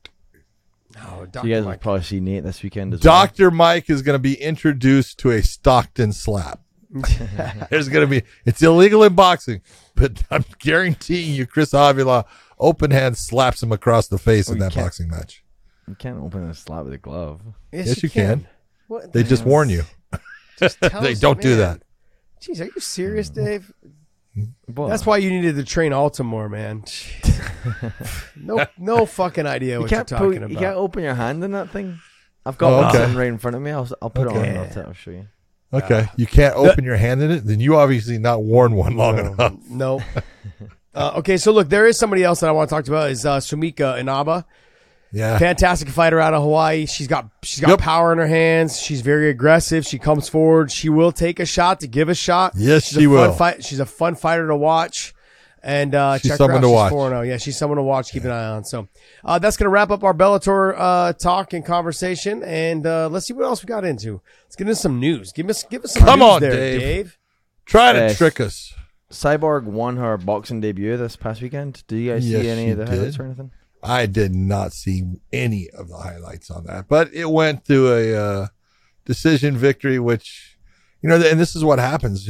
No, 0.97 1.27
So 1.33 1.45
you 1.45 1.55
guys 1.55 1.65
will 1.65 1.77
probably 1.77 2.03
see 2.03 2.19
Nate 2.21 2.43
this 2.43 2.63
weekend 2.63 2.95
as 2.95 3.05
well. 3.05 3.27
Dr. 3.27 3.51
Mike 3.51 3.89
is 3.91 4.03
going 4.03 4.15
to 4.15 4.19
be 4.19 4.35
introduced 4.35 5.19
to 5.21 5.31
a 5.31 5.43
Stockton 5.43 6.13
slap. 6.13 6.61
There's 7.71 7.89
going 7.89 8.07
to 8.09 8.21
be, 8.21 8.27
it's 8.47 8.63
illegal 8.63 9.03
in 9.05 9.15
boxing, 9.15 9.61
but 9.95 10.23
I'm 10.31 10.45
guaranteeing 10.59 11.35
you, 11.35 11.47
Chris 11.47 11.75
Avila 11.75 12.25
open 12.59 12.91
hand 12.91 13.17
slaps 13.17 13.63
him 13.63 13.73
across 13.73 14.09
the 14.09 14.19
face 14.19 14.49
oh, 14.49 14.55
in 14.55 14.59
that 14.61 14.73
can't. 14.73 14.87
boxing 14.87 15.09
match. 15.11 15.45
You 15.87 15.95
can't 15.95 16.19
open 16.21 16.49
a 16.49 16.55
slap 16.55 16.85
with 16.85 16.95
a 16.95 16.99
glove. 16.99 17.41
Yes, 17.73 18.03
you 18.03 18.11
can. 18.11 18.47
What 18.89 19.13
They 19.13 19.23
the 19.23 19.29
just 19.29 19.43
hell? 19.43 19.51
warn 19.51 19.71
you. 19.71 19.83
Tell 20.59 21.03
they 21.03 21.13
us, 21.13 21.21
don't 21.21 21.41
do 21.41 21.57
that. 21.57 21.83
Jeez, 22.41 22.61
are 22.61 22.65
you 22.65 22.81
serious, 22.81 23.31
mm. 23.31 23.35
Dave? 23.35 23.73
What? 24.67 24.89
That's 24.89 25.05
why 25.05 25.17
you 25.17 25.31
needed 25.31 25.57
to 25.57 25.65
train 25.65 25.93
Altamore, 25.93 26.49
man. 26.51 26.85
no, 28.37 28.65
no 28.79 29.05
fucking 29.07 29.47
idea 29.47 29.81
what 29.81 29.91
you're 29.91 30.05
talking 30.05 30.29
put, 30.29 30.37
about. 30.39 30.51
you 30.51 30.57
can't 30.59 30.77
open 30.77 31.03
your 31.03 31.15
hand 31.15 31.43
in 31.43 31.53
that 31.53 31.71
thing. 31.71 31.99
I've 32.47 32.57
got 32.57 32.73
Oh, 32.73 32.77
one 32.77 32.85
okay. 32.87 32.99
sitting 32.99 33.17
right 33.17 33.27
in 33.29 33.39
front 33.39 33.57
of 33.57 33.63
me. 33.63 33.71
I'll, 33.73 33.89
I'll 34.01 34.11
put 34.11 34.29
Okay. 34.29 34.51
it 34.51 34.57
on. 34.57 34.65
I'll, 34.67 34.71
t- 34.73 34.81
I'll 34.81 34.93
show 34.93 35.11
you. 35.11 35.27
Okay. 35.73 36.07
You 36.17 36.27
can't 36.27 36.57
open 36.57 36.85
your 36.85 36.97
hand 36.97 37.21
in 37.23 37.31
it. 37.31 37.45
Then 37.45 37.61
you 37.61 37.77
obviously 37.77 38.19
not 38.19 38.43
worn 38.43 38.75
one 38.75 38.97
long 38.97 39.19
enough. 39.19 39.55
No. 39.69 40.03
Uh, 40.95 41.13
okay, 41.19 41.37
so 41.37 41.53
look, 41.53 41.69
there 41.69 41.87
is 41.87 41.97
somebody 41.97 42.25
else 42.25 42.41
that 42.41 42.49
I 42.49 42.51
want 42.53 42.69
to 42.69 42.75
talk 42.75 42.89
about 42.89 43.11
is 43.13 43.25
uh, 43.25 43.37
Sumiko 43.37 43.97
Inaba. 44.01 44.45
Yeah. 45.13 45.39
Fantastic 45.39 45.89
fighter 45.91 46.19
out 46.19 46.35
of 46.35 46.43
Hawaii. 46.43 46.87
She's 46.87 47.07
got 47.07 47.31
she's 47.45 47.61
got 47.61 47.69
Yep. 47.71 47.79
power 47.79 48.13
in 48.13 48.19
her 48.19 48.27
hands. 48.27 48.81
She's 48.81 49.01
very 49.01 49.31
aggressive. 49.31 49.87
She 49.87 49.99
comes 49.99 50.29
forward. 50.29 50.73
She 50.73 50.89
will 50.89 51.13
take 51.13 51.39
a 51.39 51.47
shot 51.47 51.81
to 51.81 51.87
give 51.87 52.09
a 52.09 52.17
shot. 52.17 52.55
Yes, 52.57 52.85
she's 52.87 52.99
she 52.99 53.07
will. 53.07 53.33
Fight. 53.33 53.65
She's 53.65 53.79
a 53.79 53.87
fun 53.87 54.17
fighter 54.17 54.49
to 54.49 54.57
watch. 54.57 55.15
And 55.69 55.95
uh, 55.95 56.17
She's 56.17 56.31
check 56.31 56.39
someone 56.39 56.63
her 56.63 56.67
out. 56.67 56.71
to 56.71 56.71
watch. 56.71 56.93
She's 56.93 56.99
4-0. 56.99 57.29
Yeah, 57.29 57.37
she's 57.37 57.59
someone 57.59 57.77
to 57.77 57.83
watch. 57.83 58.11
Keep 58.11 58.25
an 58.25 58.31
eye 58.31 58.45
on. 58.47 58.65
So 58.65 58.89
uh, 59.23 59.39
that's 59.39 59.59
going 59.59 59.67
to 59.67 59.71
wrap 59.71 59.91
up 59.91 60.03
our 60.03 60.15
Bellator 60.15 60.75
uh, 60.79 61.13
talk 61.13 61.53
and 61.53 61.63
conversation. 61.63 62.43
And 62.43 62.87
uh, 62.87 63.09
let's 63.11 63.27
see 63.27 63.35
what 63.35 63.45
else 63.45 63.63
we 63.63 63.67
got 63.67 63.85
into. 63.85 64.23
Let's 64.45 64.57
get 64.57 64.67
into 64.67 64.77
some 64.77 64.99
news. 64.99 65.31
Give 65.33 65.51
us 65.51 65.65
give 65.65 65.85
us 65.85 65.93
some 65.93 66.05
Come 66.07 66.21
news 66.21 66.29
on, 66.29 66.41
there, 66.41 66.53
Dave. 66.53 66.81
Dave. 66.81 67.19
Try 67.67 67.93
to 67.93 67.99
Yes. 67.99 68.17
trick 68.17 68.41
us. 68.41 68.73
Cyborg 69.13 69.65
won 69.65 69.99
her 69.99 70.17
boxing 70.17 70.61
debut 70.63 70.97
this 70.97 71.17
past 71.17 71.43
weekend. 71.43 71.83
Do 71.87 71.97
you 71.97 72.13
guys 72.13 72.27
Yes, 72.31 72.43
see 72.43 72.49
any 72.49 72.65
she 72.65 72.71
of 72.71 72.79
the 72.79 72.87
highlights 72.87 73.17
did. 73.17 73.21
or 73.23 73.27
anything? 73.27 73.51
I 73.83 74.07
did 74.07 74.35
not 74.35 74.73
see 74.73 75.05
any 75.35 75.69
of 75.71 75.89
the 75.89 75.99
highlights 75.99 76.51
on 76.51 76.65
that, 76.65 76.89
but 76.89 77.13
it 77.13 77.29
went 77.31 77.67
to 77.67 77.93
a 77.93 78.15
uh, 78.17 78.47
decision 79.05 79.57
victory, 79.57 79.99
which, 79.99 80.57
you 81.03 81.09
know, 81.11 81.17
and 81.17 81.39
this 81.39 81.55
is 81.55 81.63
what 81.65 81.79
happens 81.79 82.29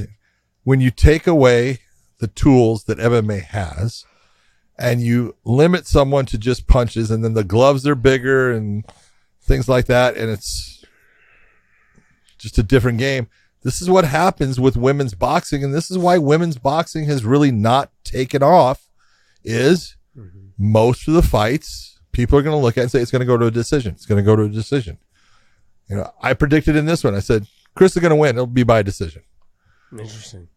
when 0.64 0.80
you 0.80 0.91
take 0.91 1.26
away 1.28 1.78
the 2.18 2.28
tools 2.28 2.84
that 2.84 2.98
MMA 2.98 3.44
has 3.44 4.04
and 4.78 5.00
you 5.00 5.34
limit 5.44 5.86
someone 5.86 6.24
to 6.26 6.38
just 6.38 6.66
punches 6.66 7.10
and 7.10 7.24
then 7.24 7.34
the 7.34 7.44
gloves 7.44 7.86
are 7.86 7.96
bigger 7.96 8.52
and 8.52 8.84
things 9.42 9.68
like 9.68 9.86
that. 9.86 10.16
And 10.16 10.30
it's 10.30 10.84
just 12.38 12.58
a 12.58 12.62
different 12.62 12.98
game. 12.98 13.28
This 13.62 13.82
is 13.82 13.90
what 13.90 14.04
happens 14.04 14.60
with 14.60 14.76
women's 14.76 15.14
boxing. 15.14 15.64
And 15.64 15.74
this 15.74 15.90
is 15.90 15.98
why 15.98 16.18
women's 16.18 16.58
boxing 16.58 17.06
has 17.06 17.24
really 17.24 17.50
not 17.50 17.90
taken 18.04 18.42
off 18.42 18.88
is 19.42 19.96
mm-hmm. 20.16 20.48
most 20.56 21.08
of 21.08 21.14
the 21.14 21.22
fights, 21.22 21.98
people 22.12 22.38
are 22.38 22.42
going 22.42 22.56
to 22.56 22.62
look 22.62 22.78
at 22.78 22.82
and 22.82 22.90
say 22.90 23.00
it's 23.00 23.10
going 23.10 23.20
to 23.20 23.26
go 23.26 23.36
to 23.36 23.46
a 23.46 23.50
decision. 23.50 23.94
It's 23.94 24.06
going 24.06 24.22
to 24.22 24.26
go 24.26 24.36
to 24.36 24.44
a 24.44 24.48
decision. 24.48 24.98
You 25.88 25.96
know, 25.96 26.12
I 26.22 26.34
predicted 26.34 26.76
in 26.76 26.86
this 26.86 27.02
one, 27.02 27.16
I 27.16 27.20
said, 27.20 27.46
Chris 27.74 27.96
is 27.96 28.00
going 28.00 28.10
to 28.10 28.16
win. 28.16 28.36
It'll 28.36 28.46
be 28.46 28.62
by 28.62 28.82
decision. 28.82 29.22
Interesting. 29.92 30.48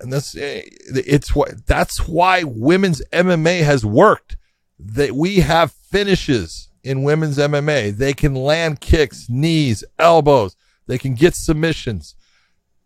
And 0.00 0.12
that's, 0.12 0.36
eh, 0.36 0.62
it's 0.90 1.34
what, 1.34 1.66
that's 1.66 2.06
why 2.06 2.44
women's 2.44 3.02
MMA 3.12 3.62
has 3.62 3.84
worked. 3.84 4.36
That 4.80 5.12
we 5.12 5.38
have 5.38 5.72
finishes 5.72 6.68
in 6.84 7.02
women's 7.02 7.36
MMA. 7.36 7.96
They 7.96 8.12
can 8.12 8.34
land 8.34 8.80
kicks, 8.80 9.28
knees, 9.28 9.82
elbows. 9.98 10.56
They 10.86 10.98
can 10.98 11.14
get 11.14 11.34
submissions. 11.34 12.14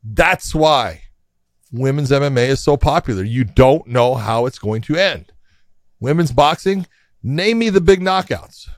That's 0.03 0.55
why 0.55 1.03
women's 1.71 2.11
MMA 2.11 2.49
is 2.49 2.63
so 2.63 2.77
popular. 2.77 3.23
You 3.23 3.45
don't 3.45 3.87
know 3.87 4.15
how 4.15 4.47
it's 4.47 4.59
going 4.59 4.83
to 4.83 4.97
end. 4.97 5.33
Women's 6.01 6.33
boxing, 6.33 6.87
name 7.23 7.59
me 7.59 7.71
the 7.71 7.81
big 7.81 8.01
knockouts. 8.01 8.69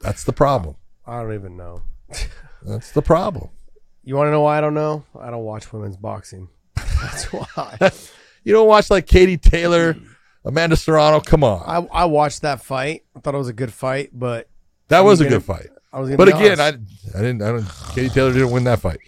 That's 0.00 0.24
the 0.24 0.32
problem. 0.32 0.76
I 1.06 1.22
don't 1.22 1.34
even 1.34 1.56
know. 1.56 1.82
That's 2.62 2.92
the 2.92 3.02
problem. 3.02 3.50
You 4.04 4.16
want 4.16 4.28
to 4.28 4.30
know 4.30 4.40
why 4.42 4.58
I 4.58 4.60
don't 4.60 4.74
know? 4.74 5.04
I 5.18 5.30
don't 5.30 5.44
watch 5.44 5.72
women's 5.72 5.96
boxing. 5.96 6.48
That's 6.76 7.32
why. 7.32 7.90
You 8.42 8.54
don't 8.54 8.66
watch 8.68 8.88
like 8.88 9.06
Katie 9.06 9.36
Taylor, 9.36 9.94
Amanda 10.46 10.74
Serrano. 10.74 11.20
Come 11.20 11.44
on. 11.44 11.62
I, 11.66 11.86
I 12.00 12.04
watched 12.06 12.40
that 12.40 12.62
fight. 12.62 13.02
I 13.14 13.20
thought 13.20 13.34
it 13.34 13.36
was 13.38 13.48
a 13.48 13.52
good 13.52 13.70
fight, 13.70 14.08
but 14.14 14.48
That 14.88 15.00
was 15.00 15.20
a 15.20 15.24
gonna- 15.24 15.36
good 15.36 15.44
fight. 15.44 15.66
I 15.92 16.00
was. 16.00 16.16
But 16.16 16.28
again, 16.28 16.58
I, 16.58 16.68
honest. 16.68 17.14
I 17.14 17.18
didn't, 17.18 17.42
I 17.42 17.52
don't, 17.52 17.66
Katie 17.94 18.08
Taylor 18.08 18.32
didn't 18.32 18.50
win 18.52 18.64
that 18.64 18.80
fight. 18.80 18.98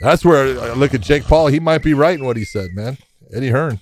That's 0.00 0.24
where 0.24 0.60
I 0.60 0.72
look 0.72 0.94
at 0.94 1.00
Jake 1.00 1.22
Paul. 1.24 1.46
He 1.46 1.60
might 1.60 1.84
be 1.84 1.94
right 1.94 2.18
in 2.18 2.24
what 2.24 2.36
he 2.36 2.44
said, 2.44 2.70
man. 2.74 2.98
Eddie 3.32 3.50
Hearn. 3.50 3.78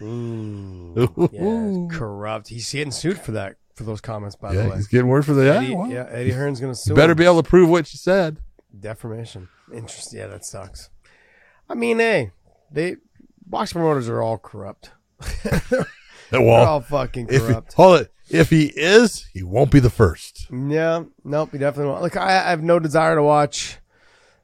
Ooh, 0.00 1.28
yeah, 1.32 1.96
corrupt. 1.98 2.48
He's 2.48 2.70
getting 2.70 2.92
sued 2.92 3.18
for 3.18 3.32
that 3.32 3.56
for 3.74 3.82
those 3.82 4.00
comments. 4.00 4.36
By 4.36 4.54
the 4.54 4.68
way, 4.68 4.76
he's 4.76 4.86
getting 4.86 5.08
word 5.08 5.26
for 5.26 5.34
the, 5.34 5.44
yeah, 5.46 5.54
Eddie, 5.56 5.92
yeah, 5.92 6.06
Eddie 6.10 6.30
Hearn's 6.32 6.60
going 6.60 6.72
to 6.72 6.78
sue. 6.78 6.90
you 6.90 6.94
better 6.96 7.12
him. 7.12 7.18
be 7.18 7.24
able 7.24 7.42
to 7.42 7.48
prove 7.48 7.68
what 7.68 7.92
you 7.92 7.98
said. 7.98 8.38
Defamation. 8.80 9.48
Interesting. 9.72 10.18
Yeah, 10.20 10.26
that 10.28 10.44
sucks. 10.44 10.90
I 11.68 11.74
mean, 11.74 11.98
hey, 11.98 12.30
they 12.70 12.96
box 13.46 13.72
promoters 13.72 14.08
are 14.08 14.22
all 14.22 14.38
corrupt. 14.38 14.90
They're 16.30 16.42
Well, 16.42 16.64
all 16.66 16.80
fucking 16.80 17.26
if 17.30 17.42
he, 17.42 17.48
corrupt. 17.48 17.72
hold 17.74 18.00
it. 18.02 18.12
If 18.30 18.50
he 18.50 18.66
is, 18.66 19.26
he 19.32 19.42
won't 19.42 19.70
be 19.70 19.80
the 19.80 19.88
first. 19.90 20.46
Yeah, 20.52 21.04
nope, 21.24 21.50
he 21.52 21.58
definitely 21.58 21.90
won't. 21.90 22.02
Like 22.02 22.16
I, 22.16 22.28
I 22.46 22.50
have 22.50 22.62
no 22.62 22.78
desire 22.78 23.14
to 23.14 23.22
watch 23.22 23.78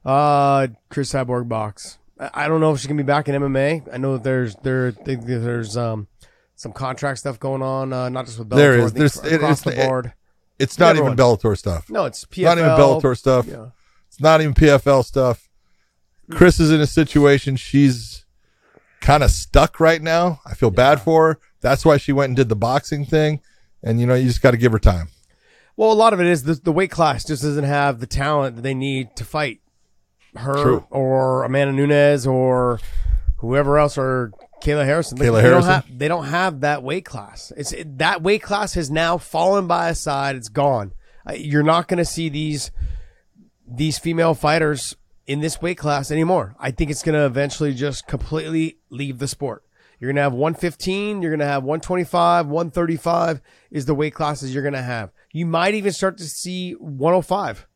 uh 0.03 0.67
Chris 0.89 1.11
Cyborg 1.13 1.47
box. 1.47 1.97
I, 2.19 2.29
I 2.33 2.47
don't 2.47 2.61
know 2.61 2.71
if 2.73 2.79
she 2.79 2.87
can 2.87 2.97
be 2.97 3.03
back 3.03 3.27
in 3.29 3.35
MMA. 3.39 3.87
I 3.93 3.97
know 3.97 4.13
that 4.13 4.23
there's 4.23 4.55
there 4.57 4.91
think 4.91 5.25
that 5.27 5.39
there's 5.39 5.77
um 5.77 6.07
some 6.55 6.71
contract 6.71 7.19
stuff 7.19 7.39
going 7.39 7.61
on, 7.61 7.91
uh, 7.93 8.09
not 8.09 8.25
just 8.25 8.39
with 8.39 8.49
Bellator, 8.49 8.55
There 8.55 8.79
is. 8.79 8.93
There's- 8.93 9.17
it- 9.25 9.33
across 9.33 9.61
it's- 9.61 9.75
the 9.75 9.87
board. 9.87 10.13
It's 10.57 10.79
not 10.79 10.95
even 10.95 11.17
Bellator 11.17 11.57
stuff. 11.57 11.89
no, 11.89 12.05
it's 12.05 12.23
PFL. 12.25 12.43
not 12.45 12.57
even 12.59 12.69
Bellator 12.71 13.17
stuff. 13.17 13.45
Yeah. 13.45 13.65
It's 14.07 14.19
not 14.19 14.41
even 14.41 14.53
PFL 14.53 15.03
stuff. 15.03 15.49
Hmm. 16.27 16.37
Chris 16.37 16.59
is 16.59 16.71
in 16.71 16.81
a 16.81 16.87
situation 16.87 17.55
she's 17.55 18.25
kind 19.01 19.23
of 19.23 19.31
stuck 19.31 19.79
right 19.79 20.01
now. 20.01 20.39
I 20.45 20.55
feel 20.55 20.71
bad 20.71 21.01
for 21.01 21.27
her. 21.27 21.39
That's 21.61 21.85
why 21.85 21.97
she 21.97 22.11
went 22.11 22.29
and 22.29 22.37
did 22.37 22.49
the 22.49 22.55
boxing 22.55 23.05
thing. 23.05 23.41
And 23.83 23.99
you 23.99 24.07
know, 24.07 24.15
you 24.15 24.27
just 24.27 24.41
got 24.41 24.51
to 24.51 24.57
give 24.57 24.71
her 24.71 24.79
time. 24.79 25.09
Well, 25.77 25.91
a 25.91 25.93
lot 25.93 26.13
of 26.13 26.21
it 26.21 26.27
is 26.27 26.43
the, 26.43 26.53
the 26.53 26.71
weight 26.71 26.91
class 26.91 27.25
just 27.25 27.43
doesn't 27.43 27.65
have 27.65 27.99
the 27.99 28.07
talent 28.07 28.55
that 28.55 28.61
they 28.61 28.73
need 28.73 29.15
to 29.17 29.25
fight 29.25 29.59
her 30.35 30.53
True. 30.53 30.87
or 30.89 31.43
Amanda 31.43 31.73
Nunes 31.73 32.25
or 32.25 32.79
whoever 33.37 33.77
else 33.77 33.97
or 33.97 34.31
Kayla 34.63 34.85
Harrison. 34.85 35.17
Kayla 35.17 35.35
they 35.35 35.41
Harrison. 35.41 35.51
Don't 35.51 35.63
have, 35.63 35.99
they 35.99 36.07
don't 36.07 36.25
have 36.25 36.61
that 36.61 36.81
weight 36.81 37.05
class. 37.05 37.51
It's 37.57 37.73
it, 37.73 37.97
that 37.99 38.21
weight 38.21 38.41
class 38.41 38.73
has 38.73 38.89
now 38.89 39.17
fallen 39.17 39.67
by 39.67 39.89
a 39.89 39.95
side. 39.95 40.35
It's 40.35 40.49
gone. 40.49 40.93
You're 41.35 41.63
not 41.63 41.87
going 41.87 41.97
to 41.97 42.05
see 42.05 42.29
these 42.29 42.71
these 43.67 43.97
female 43.99 44.33
fighters 44.33 44.95
in 45.27 45.39
this 45.39 45.61
weight 45.61 45.77
class 45.77 46.11
anymore. 46.11 46.55
I 46.59 46.71
think 46.71 46.91
it's 46.91 47.03
going 47.03 47.15
to 47.15 47.25
eventually 47.25 47.73
just 47.73 48.07
completely 48.07 48.77
leave 48.89 49.19
the 49.19 49.27
sport. 49.27 49.63
You're 49.99 50.09
going 50.09 50.17
to 50.17 50.23
have 50.23 50.33
115, 50.33 51.21
you're 51.21 51.31
going 51.31 51.39
to 51.39 51.45
have 51.45 51.63
125, 51.63 52.47
135 52.47 53.41
is 53.71 53.85
the 53.85 53.95
weight 53.95 54.13
classes 54.13 54.53
you're 54.53 54.63
going 54.63 54.73
to 54.73 54.81
have. 54.81 55.11
You 55.31 55.45
might 55.45 55.73
even 55.73 55.93
start 55.93 56.17
to 56.17 56.25
see 56.25 56.73
105. 56.73 57.67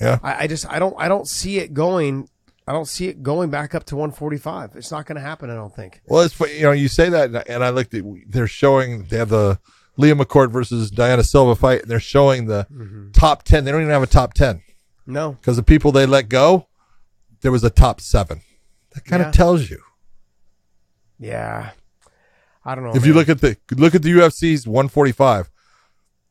Yeah. 0.00 0.18
I, 0.22 0.44
I 0.44 0.46
just 0.46 0.70
I 0.70 0.78
don't 0.78 0.94
I 0.96 1.08
don't 1.08 1.26
see 1.26 1.58
it 1.58 1.74
going 1.74 2.28
I 2.68 2.72
don't 2.72 2.86
see 2.86 3.08
it 3.08 3.22
going 3.22 3.50
back 3.50 3.74
up 3.74 3.84
to 3.86 3.96
145. 3.96 4.76
It's 4.76 4.92
not 4.92 5.06
going 5.06 5.16
to 5.16 5.22
happen. 5.22 5.50
I 5.50 5.54
don't 5.54 5.74
think. 5.74 6.02
Well, 6.06 6.22
it's 6.22 6.38
you 6.38 6.62
know 6.62 6.72
you 6.72 6.88
say 6.88 7.08
that, 7.08 7.30
and 7.30 7.38
I- 7.38 7.44
and 7.48 7.64
I 7.64 7.70
looked 7.70 7.94
at 7.94 8.04
they're 8.28 8.46
showing 8.46 9.04
they 9.04 9.16
have 9.16 9.30
the 9.30 9.58
Leah 9.96 10.14
McCourt 10.14 10.52
versus 10.52 10.92
Dayana 10.92 11.24
Silva 11.24 11.56
fight, 11.56 11.82
and 11.82 11.90
they're 11.90 11.98
showing 11.98 12.46
the 12.46 12.66
mm-hmm. 12.70 13.10
top 13.12 13.42
ten. 13.42 13.64
They 13.64 13.72
don't 13.72 13.80
even 13.80 13.92
have 13.92 14.02
a 14.02 14.06
top 14.06 14.34
ten 14.34 14.62
No. 15.08 15.32
because 15.32 15.56
the 15.56 15.62
people 15.64 15.90
they 15.90 16.06
let 16.06 16.28
go, 16.28 16.68
there 17.40 17.50
was 17.50 17.64
a 17.64 17.70
top 17.70 18.00
seven. 18.00 18.42
That 18.94 19.04
kind 19.04 19.22
of 19.22 19.28
Yeah. 19.28 19.32
tells 19.32 19.70
you. 19.70 19.82
Yeah. 21.18 21.70
I 22.64 22.74
don't 22.74 22.84
know. 22.84 22.94
if 22.94 23.06
you 23.06 23.14
look 23.14 23.28
at 23.28 23.40
the 23.40 23.56
look 23.70 23.94
at 23.94 24.02
the 24.02 24.10
UFC's 24.12 24.66
145, 24.66 25.50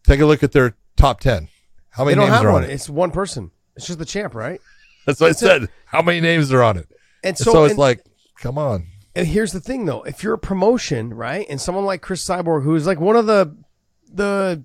take 0.04 0.20
a 0.20 0.26
look 0.26 0.44
at 0.44 0.52
their 0.52 0.76
top 0.96 1.20
ten. 1.20 1.50
How 1.90 2.06
many 2.06 2.18
names 2.18 2.32
are 2.34 2.52
one. 2.52 2.64
on 2.64 2.70
it? 2.70 2.74
It's 2.74 2.88
one 2.90 3.10
person. 3.12 3.52
It's 3.76 3.88
just 3.88 3.98
the 4.00 4.06
champ, 4.06 4.36
right? 4.36 4.62
That's 5.06 5.20
what 5.20 5.30
I 5.30 5.34
said. 5.34 5.70
How 5.86 6.02
many 6.04 6.22
names 6.22 6.52
are 6.54 6.62
on 6.62 6.78
it? 6.78 6.88
And 7.24 7.30
And 7.30 7.38
so, 7.38 7.52
so, 7.54 7.64
it's 7.64 7.72
and- 7.72 7.80
like, 7.80 8.04
come 8.40 8.58
on. 8.58 8.88
And 9.16 9.26
here's 9.26 9.52
the 9.52 9.60
thing, 9.60 9.86
though: 9.86 10.04
if 10.04 10.22
you're 10.22 10.36
a 10.36 10.38
promotion, 10.38 11.12
right, 11.12 11.46
and 11.50 11.60
someone 11.60 11.86
like 11.86 12.02
Chris 12.04 12.24
Cyborg, 12.24 12.62
who 12.64 12.76
is 12.76 12.86
like 12.86 13.00
one 13.00 13.16
of 13.16 13.26
the 13.26 13.56
the 14.14 14.64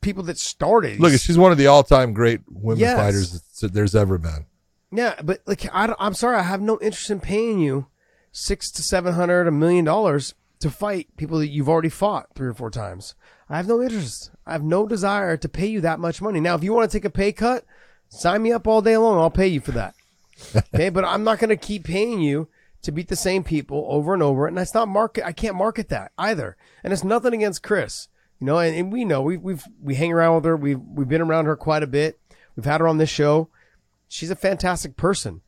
people 0.00 0.22
that 0.24 0.38
started. 0.38 1.00
Look, 1.00 1.12
she's 1.20 1.38
one 1.38 1.52
of 1.52 1.58
the 1.58 1.66
all-time 1.66 2.12
great 2.12 2.40
women 2.48 2.80
Yes. 2.80 2.96
fighters 2.96 3.42
that 3.60 3.72
there's 3.72 3.94
ever 3.94 4.18
been. 4.18 4.46
Yeah, 4.92 5.14
but 5.22 5.40
like 5.46 5.66
I, 5.72 5.94
am 5.98 6.14
sorry, 6.14 6.36
I 6.36 6.42
have 6.42 6.60
no 6.60 6.78
interest 6.80 7.10
in 7.10 7.20
paying 7.20 7.58
you 7.58 7.86
six 8.32 8.70
to 8.72 8.82
seven 8.82 9.14
hundred, 9.14 9.46
a 9.48 9.50
million 9.50 9.84
dollars 9.84 10.34
to 10.60 10.70
fight 10.70 11.08
people 11.16 11.38
that 11.38 11.48
you've 11.48 11.68
already 11.68 11.88
fought 11.88 12.28
three 12.34 12.48
or 12.48 12.54
four 12.54 12.70
times. 12.70 13.14
I 13.48 13.56
have 13.56 13.68
no 13.68 13.82
interest. 13.82 14.30
I 14.46 14.52
have 14.52 14.62
no 14.62 14.86
desire 14.86 15.36
to 15.36 15.48
pay 15.48 15.66
you 15.66 15.80
that 15.82 16.00
much 16.00 16.22
money. 16.22 16.40
Now, 16.40 16.54
if 16.54 16.64
you 16.64 16.72
want 16.72 16.90
to 16.90 16.96
take 16.96 17.04
a 17.04 17.10
pay 17.10 17.32
cut, 17.32 17.64
sign 18.08 18.42
me 18.42 18.52
up 18.52 18.66
all 18.66 18.80
day 18.80 18.96
long. 18.96 19.18
I'll 19.18 19.30
pay 19.30 19.48
you 19.48 19.60
for 19.60 19.72
that. 19.72 19.94
okay, 20.74 20.88
but 20.88 21.04
I'm 21.04 21.24
not 21.24 21.38
going 21.38 21.50
to 21.50 21.56
keep 21.56 21.84
paying 21.84 22.20
you 22.20 22.48
to 22.82 22.92
beat 22.92 23.08
the 23.08 23.16
same 23.16 23.42
people 23.42 23.86
over 23.90 24.14
and 24.14 24.22
over, 24.22 24.46
and 24.46 24.56
that's 24.56 24.74
not 24.74 24.88
market. 24.88 25.26
I 25.26 25.32
can't 25.32 25.56
market 25.56 25.88
that 25.88 26.12
either. 26.16 26.56
And 26.84 26.92
it's 26.92 27.04
nothing 27.04 27.34
against 27.34 27.62
Chris, 27.62 28.08
you 28.40 28.46
know. 28.46 28.58
And, 28.58 28.76
and 28.76 28.92
we 28.92 29.04
know 29.04 29.22
we 29.22 29.36
we've 29.36 29.64
we 29.82 29.94
hang 29.94 30.12
around 30.12 30.36
with 30.36 30.44
her. 30.44 30.56
We've 30.56 30.80
we've 30.80 31.08
been 31.08 31.20
around 31.20 31.46
her 31.46 31.56
quite 31.56 31.82
a 31.82 31.86
bit. 31.86 32.18
We've 32.54 32.64
had 32.64 32.80
her 32.80 32.88
on 32.88 32.98
this 32.98 33.10
show 33.10 33.48
she's 34.08 34.30
a 34.30 34.36
fantastic 34.36 34.96
person. 34.96 35.42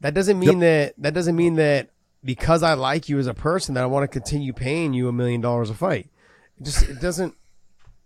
That 0.00 0.14
doesn't 0.14 0.38
mean 0.38 0.58
that 0.58 0.94
that 0.98 1.14
doesn't 1.14 1.36
mean 1.36 1.54
that 1.54 1.90
because 2.22 2.62
I 2.62 2.74
like 2.74 3.08
you 3.08 3.18
as 3.18 3.26
a 3.26 3.34
person 3.34 3.74
that 3.74 3.84
I 3.84 3.86
want 3.86 4.04
to 4.04 4.08
continue 4.08 4.52
paying 4.52 4.92
you 4.92 5.08
a 5.08 5.12
million 5.12 5.40
dollars 5.40 5.70
a 5.70 5.74
fight. 5.74 6.10
It 6.58 6.64
just 6.64 6.82
it 6.82 7.00
doesn't 7.00 7.34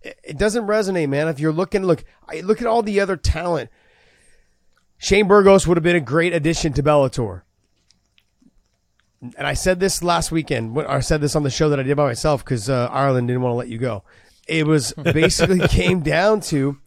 it 0.02 0.38
doesn't 0.38 0.66
resonate, 0.66 1.08
man. 1.08 1.28
If 1.28 1.40
you're 1.40 1.52
looking 1.52 1.84
look 1.84 2.04
I 2.28 2.40
look 2.40 2.60
at 2.60 2.66
all 2.66 2.82
the 2.82 3.00
other 3.00 3.16
talent. 3.16 3.70
Shane 5.00 5.28
Burgos 5.28 5.66
would 5.66 5.76
have 5.76 5.84
been 5.84 5.96
a 5.96 6.00
great 6.00 6.32
addition 6.32 6.72
to 6.74 6.82
Bellator. 6.82 7.42
And 9.20 9.46
I 9.46 9.54
said 9.54 9.80
this 9.80 10.02
last 10.02 10.30
weekend. 10.32 10.78
I 10.78 11.00
said 11.00 11.20
this 11.20 11.36
on 11.36 11.44
the 11.44 11.50
show 11.50 11.68
that 11.70 11.80
I 11.80 11.84
did 11.84 11.96
by 11.96 12.06
myself 12.06 12.44
because 12.44 12.68
uh, 12.68 12.88
Ireland 12.90 13.28
didn't 13.28 13.42
want 13.42 13.52
to 13.52 13.56
let 13.56 13.68
you 13.68 13.78
go. 13.78 14.04
It 14.48 14.66
was 14.66 14.92
basically 15.02 15.66
came 15.68 16.00
down 16.00 16.40
to 16.42 16.78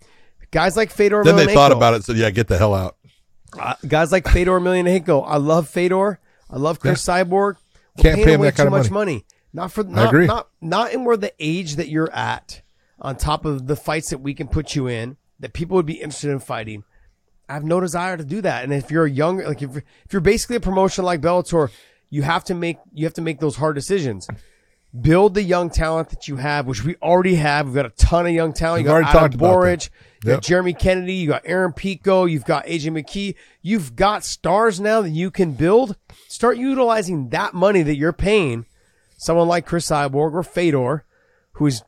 guys 0.52 0.76
like 0.76 0.92
Fedor. 0.92 1.24
Then 1.24 1.36
they 1.36 1.54
thought 1.54 1.72
about 1.72 1.94
it. 1.94 2.04
So 2.04 2.14
yeah, 2.14 2.30
get 2.30 2.48
the 2.48 2.58
hell 2.58 2.74
out. 2.74 2.98
Uh, 3.58 3.76
guys 3.88 4.12
like 4.12 4.28
Fedor 4.28 4.60
Emelianenko. 4.60 5.24
I 5.26 5.38
love 5.38 5.68
Fedor. 5.68 6.20
I 6.50 6.58
love 6.58 6.80
Chris 6.80 7.06
Cyborg. 7.06 7.56
We're 7.98 8.04
Can't 8.04 8.24
pay 8.24 8.34
him 8.34 8.42
that 8.42 8.56
kind 8.56 8.70
too 8.70 8.76
of 8.76 8.84
much 8.84 8.92
money. 8.92 9.26
Not 9.54 9.72
for 9.72 9.86
I 9.86 9.90
not, 9.90 10.08
agree. 10.08 10.28
not 10.28 10.48
not 10.62 10.94
in 10.94 11.04
where 11.04 11.18
the 11.18 11.34
age 11.40 11.76
that 11.76 11.90
you're 11.90 12.12
at. 12.12 12.62
On 13.00 13.16
top 13.16 13.46
of 13.46 13.66
the 13.66 13.76
fights 13.76 14.12
that 14.12 14.20
we 14.20 14.36
can 14.36 14.48
put 14.48 14.76
you 14.76 14.86
in, 14.86 15.18
that 15.40 15.54
people 15.54 15.76
would 15.76 15.88
be 15.88 15.96
interested 15.96 16.30
in 16.30 16.40
fighting. 16.40 16.84
I 17.50 17.54
have 17.56 17.64
no 17.64 17.80
desire 17.80 18.16
to 18.16 18.24
do 18.24 18.42
that. 18.42 18.64
And 18.64 18.72
if 18.72 18.92
you're 18.92 19.06
a 19.06 19.10
young, 19.10 19.44
like 19.44 19.62
if 19.62 19.76
if 19.76 20.14
you're 20.14 20.22
basically 20.22 20.58
a 20.58 20.62
promotion 20.62 21.04
like 21.04 21.20
Bellator, 21.20 21.72
you 22.10 22.22
have 22.22 22.44
to 22.46 22.54
make 22.54 22.78
you 22.94 23.06
have 23.06 23.16
to 23.16 23.22
make 23.22 23.40
those 23.40 23.56
hard 23.58 23.76
decisions. 23.76 24.28
Build 25.00 25.36
the 25.36 25.44
young 25.44 25.70
talent 25.70 26.10
that 26.10 26.28
you 26.28 26.36
have, 26.36 26.68
which 26.68 26.84
we 26.84 26.96
already 26.98 27.36
have. 27.36 27.66
We've 27.68 27.76
got 27.76 27.86
a 27.86 27.92
ton 27.92 28.26
of 28.26 28.34
young 28.34 28.52
talent. 28.52 28.80
We've 28.80 28.86
you 28.86 28.88
got 28.88 28.94
already 28.94 29.08
Adam 29.08 29.22
talked 29.22 29.36
about 29.36 29.62
that. 29.62 29.80
Borics, 29.80 29.90
you 30.24 30.28
got 30.28 30.34
Yep. 30.34 30.42
Jeremy 30.42 30.74
Kennedy, 30.74 31.14
you 31.14 31.28
got 31.30 31.44
Aaron 31.46 31.72
Pico, 31.72 32.26
you've 32.26 32.44
got 32.44 32.66
AJ 32.66 32.92
McKee. 32.92 33.36
You've 33.62 33.96
got 33.96 34.26
stars 34.26 34.80
now 34.82 35.02
that 35.02 35.10
you 35.12 35.32
can 35.32 35.54
build. 35.54 35.96
Start 36.28 36.58
utilizing 36.58 37.30
that 37.30 37.54
money 37.54 37.84
that 37.84 37.96
you're 37.96 38.12
paying 38.12 38.66
someone 39.18 39.48
like 39.48 39.66
Chris 39.66 39.90
Cyborg 39.90 40.34
or 40.34 40.44
Fedor, 40.44 41.06
who's 41.54 41.84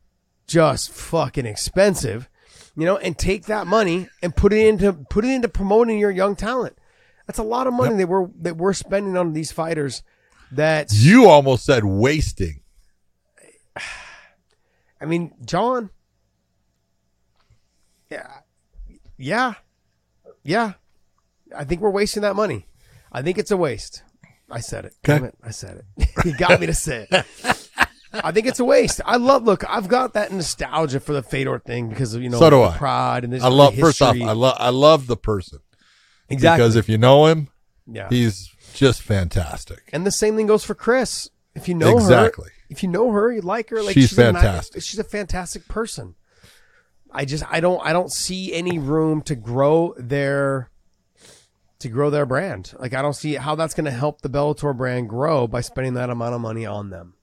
just 0.48 0.92
fucking 0.92 1.46
expensive, 1.46 2.30
you 2.76 2.86
know, 2.86 2.98
and 2.98 3.18
take 3.18 3.46
that 3.48 3.68
money 3.68 4.08
and 4.22 4.36
put 4.36 4.54
it 4.54 4.66
into 4.66 4.94
put 4.94 5.26
it 5.26 5.32
into 5.32 5.50
promoting 5.50 6.00
your 6.00 6.12
young 6.12 6.36
talent. 6.36 6.78
That's 7.28 7.40
a 7.40 7.44
lot 7.44 7.68
of 7.68 7.74
money 7.74 7.98
that 7.98 8.08
we're 8.08 8.28
that 8.42 8.58
we're 8.58 8.74
spending 8.74 9.18
on 9.18 9.34
these 9.34 9.52
fighters. 9.52 10.04
That 10.52 10.90
You 10.92 11.28
almost 11.30 11.66
said 11.66 11.84
wasting. 11.84 12.60
I 15.02 15.06
mean, 15.06 15.34
John. 15.46 15.90
Yeah, 18.10 18.28
yeah, 19.18 19.54
yeah. 20.44 20.74
I 21.56 21.64
think 21.64 21.82
we're 21.82 21.90
wasting 21.90 22.22
that 22.24 22.36
money. 22.36 22.68
I 23.12 23.22
think 23.22 23.38
it's 23.38 23.52
a 23.52 23.58
waste. 23.58 24.04
I 24.50 24.60
said 24.60 24.86
it. 24.86 24.94
Okay. 25.04 25.18
Damn 25.20 25.24
it. 25.26 25.36
I 25.44 25.52
said 25.52 25.84
it. 25.98 26.08
you 26.26 26.38
got 26.38 26.60
me 26.60 26.68
to 26.68 26.74
say 26.74 27.08
it. 27.10 27.26
I 28.14 28.32
think 28.32 28.46
it's 28.46 28.60
a 28.60 28.66
waste. 28.66 29.02
I 29.06 29.16
love. 29.18 29.44
Look, 29.46 29.64
I've 29.68 29.88
got 29.88 30.14
that 30.14 30.32
nostalgia 30.32 31.00
for 31.00 31.14
the 31.14 31.24
Fedor 31.24 31.60
thing 31.60 31.90
because 31.90 32.14
of 32.14 32.22
you 32.22 32.30
know 32.30 32.38
So 32.40 32.50
do 32.52 32.58
the 32.58 32.64
I. 32.64 32.78
pride 32.78 33.24
and 33.24 33.34
this 33.34 33.44
I 33.44 33.48
love. 33.48 33.76
First 33.76 34.02
off. 34.02 34.16
I 34.16 34.32
love. 34.34 34.58
I 34.60 34.70
love 34.70 35.08
the 35.08 35.18
person 35.18 35.60
exactly 36.30 36.64
because 36.64 36.76
if 36.76 36.88
you 36.88 37.00
know 37.00 37.26
him, 37.26 37.50
yeah. 37.88 38.10
he's 38.10 38.52
just 38.76 39.02
fantastic. 39.02 39.90
And 39.92 40.06
the 40.06 40.12
same 40.12 40.36
thing 40.36 40.46
goes 40.46 40.64
for 40.64 40.76
Chris. 40.76 41.30
If 41.56 41.68
you 41.68 41.74
know 41.76 41.96
Exactly. 41.98 42.50
her, 42.50 42.52
if 42.74 42.84
you 42.84 42.90
know 42.90 43.12
her, 43.12 43.32
you 43.32 43.42
like 43.42 43.70
her. 43.70 43.82
Like 43.82 43.94
She's 43.94 44.18
a 44.18 44.32
ni- 44.32 44.40
fantastic. 44.40 44.84
she's 44.84 45.00
a 45.00 45.04
fantastic 45.04 45.68
person. 45.68 46.16
I 47.12 47.26
just 47.26 47.44
I 47.50 47.60
don't 47.60 47.80
I 47.86 47.94
don't 47.94 48.12
see 48.12 48.54
any 48.54 48.80
room 48.80 49.22
to 49.24 49.36
grow 49.36 49.94
their 49.98 50.70
to 51.80 51.90
grow 51.90 52.10
their 52.10 52.26
brand. 52.26 52.74
Like 52.80 52.94
I 52.94 53.02
don't 53.02 53.14
see 53.14 53.36
how 53.36 53.56
that's 53.56 53.74
going 53.74 53.86
to 53.86 53.92
help 53.92 54.22
the 54.22 54.30
Bellator 54.30 54.76
brand 54.76 55.10
grow 55.10 55.48
by 55.48 55.62
spending 55.62 55.94
that 55.94 56.10
amount 56.10 56.34
of 56.34 56.42
money 56.42 56.66
on 56.66 56.90
them. 56.90 57.14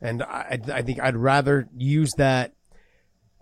And 0.00 0.22
I 0.22 0.60
I 0.72 0.82
think 0.82 1.00
I'd 1.00 1.16
rather 1.16 1.68
use 1.76 2.12
that 2.18 2.52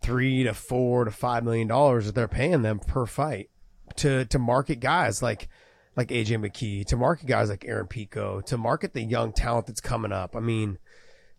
three 0.02 0.44
to 0.44 0.54
four 0.54 1.04
to 1.04 1.10
five 1.10 1.44
million 1.44 1.66
dollars 1.68 2.06
that 2.06 2.14
they're 2.14 2.28
paying 2.28 2.62
them 2.62 2.78
per 2.78 3.04
fight 3.06 3.50
to 3.96 4.24
to 4.26 4.38
market 4.38 4.80
guys 4.80 5.22
like 5.22 5.48
like 5.96 6.08
AJ 6.08 6.38
McKee, 6.38 6.86
to 6.86 6.96
market 6.96 7.26
guys 7.26 7.50
like 7.50 7.64
Aaron 7.66 7.88
Pico, 7.88 8.40
to 8.42 8.56
market 8.56 8.94
the 8.94 9.02
young 9.02 9.32
talent 9.32 9.66
that's 9.66 9.80
coming 9.80 10.12
up. 10.12 10.36
I 10.36 10.40
mean, 10.40 10.78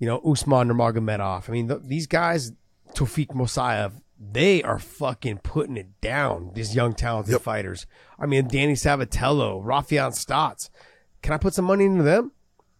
you 0.01 0.07
know, 0.07 0.17
Usman 0.29 0.67
Nurmagomedov. 0.67 1.47
I 1.47 1.51
mean, 1.51 1.67
th- 1.67 1.81
these 1.85 2.07
guys, 2.07 2.51
Tofiq 2.95 3.27
Musayev, 3.27 3.91
they 4.19 4.63
are 4.63 4.79
fucking 4.79 5.37
putting 5.43 5.77
it 5.77 6.01
down. 6.01 6.51
These 6.55 6.75
young 6.75 6.93
talented 6.93 7.33
Yep. 7.33 7.41
fighters. 7.41 7.85
I 8.19 8.25
mean, 8.25 8.47
Danny 8.47 8.73
Sabatello, 8.73 9.63
Raufeon 9.63 10.11
Stots. 10.13 10.69
Can 11.21 11.33
I 11.33 11.37
put 11.37 11.53
some 11.53 11.65
money 11.65 11.85
into 11.85 12.01
them? 12.03 12.31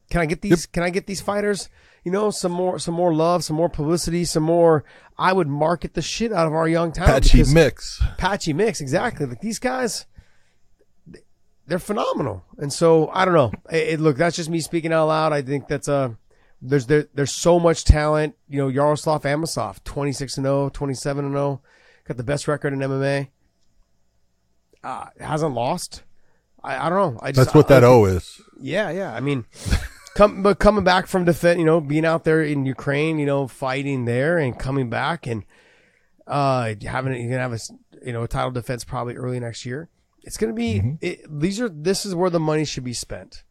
Can 0.10 0.20
I 0.22 0.26
get 0.26 0.42
these? 0.42 0.66
Can 0.66 0.82
I 0.84 0.90
get 0.90 1.06
these 1.06 1.22
fighters? 1.22 1.70
You 2.04 2.12
know, 2.12 2.32
some 2.32 2.52
more, 2.52 2.80
some 2.80 2.96
more 2.96 3.14
love, 3.14 3.44
some 3.44 3.56
more 3.56 3.70
publicity, 3.70 4.26
some 4.26 4.42
more. 4.44 4.84
I 5.18 5.32
would 5.34 5.48
market 5.48 5.94
the 5.94 6.02
shit 6.02 6.34
out 6.34 6.48
of 6.48 6.54
our 6.54 6.68
young 6.68 6.92
talent. 6.92 7.24
Patchy 7.32 7.44
mix. 7.54 8.02
patchy 8.18 8.52
mix 8.54 8.82
exactly 8.82 9.28
like 9.28 9.42
these 9.42 9.60
guys 9.60 10.08
they're 11.68 11.80
phenomenal 11.80 12.44
and 12.58 12.74
so 12.74 13.08
i 13.14 13.24
don't 13.24 13.34
know 13.34 13.52
it, 13.72 13.94
it- 13.94 14.00
look 14.00 14.18
that's 14.18 14.36
just 14.36 14.50
me 14.50 14.60
speaking 14.60 14.92
out 14.92 15.08
loud 15.08 15.32
i 15.32 15.42
think 15.42 15.68
that's 15.68 15.88
a 15.88 16.18
there's 16.62 16.86
there, 16.88 17.08
there's 17.14 17.32
so 17.32 17.60
much 17.60 17.84
talent 17.86 18.36
you 18.48 18.58
know 18.58 18.68
yaroslav 18.68 19.24
amosov 19.24 19.84
26 19.84 20.38
and 20.38 20.46
0 20.46 20.70
27 20.70 21.26
and 21.26 21.34
0 21.34 21.62
got 22.08 22.18
the 22.18 22.24
best 22.24 22.48
record 22.48 22.72
in 22.74 22.80
mma 22.80 23.28
uh 24.84 25.06
hasn't 25.20 25.54
lost 25.54 26.04
i, 26.64 26.86
I 26.86 26.90
don't 26.90 27.14
know 27.16 27.20
i 27.22 27.32
just 27.32 27.46
That's 27.48 27.56
what 27.56 27.66
I- 27.72 27.80
that 27.80 27.84
I- 27.84 27.88
O 27.88 28.06
is. 28.06 28.42
yeah, 28.60 28.90
yeah. 28.92 29.14
I 29.14 29.20
mean, 29.20 29.46
come 30.16 30.44
but 30.44 30.60
coming 30.60 30.84
back 30.84 31.08
from 31.08 31.26
defense, 31.26 31.58
you 31.58 31.66
know, 31.66 31.82
being 31.82 32.06
out 32.06 32.24
there 32.26 32.44
in 32.44 32.66
Ukraine, 32.66 33.18
you 33.18 33.26
know, 33.26 33.48
fighting 33.48 34.06
there 34.06 34.38
and 34.38 34.58
coming 34.60 34.90
back 34.90 35.26
and 35.28 35.44
uh 36.28 36.74
having 36.86 37.14
you're 37.20 37.30
gonna 37.32 37.42
have 37.42 37.54
a 37.54 37.60
you 38.06 38.14
know 38.14 38.24
a 38.24 38.28
title 38.28 38.52
defense 38.52 38.84
probably 38.84 39.16
early 39.16 39.40
next 39.40 39.66
year. 39.66 39.90
It's 40.24 40.38
gonna 40.38 40.54
be 40.54 40.98
it, 41.02 41.22
these 41.28 41.60
are 41.60 41.70
this 41.70 42.06
is 42.06 42.14
where 42.14 42.30
the 42.30 42.40
money 42.40 42.66
should 42.66 42.84
be 42.84 42.94
spent. 42.94 43.44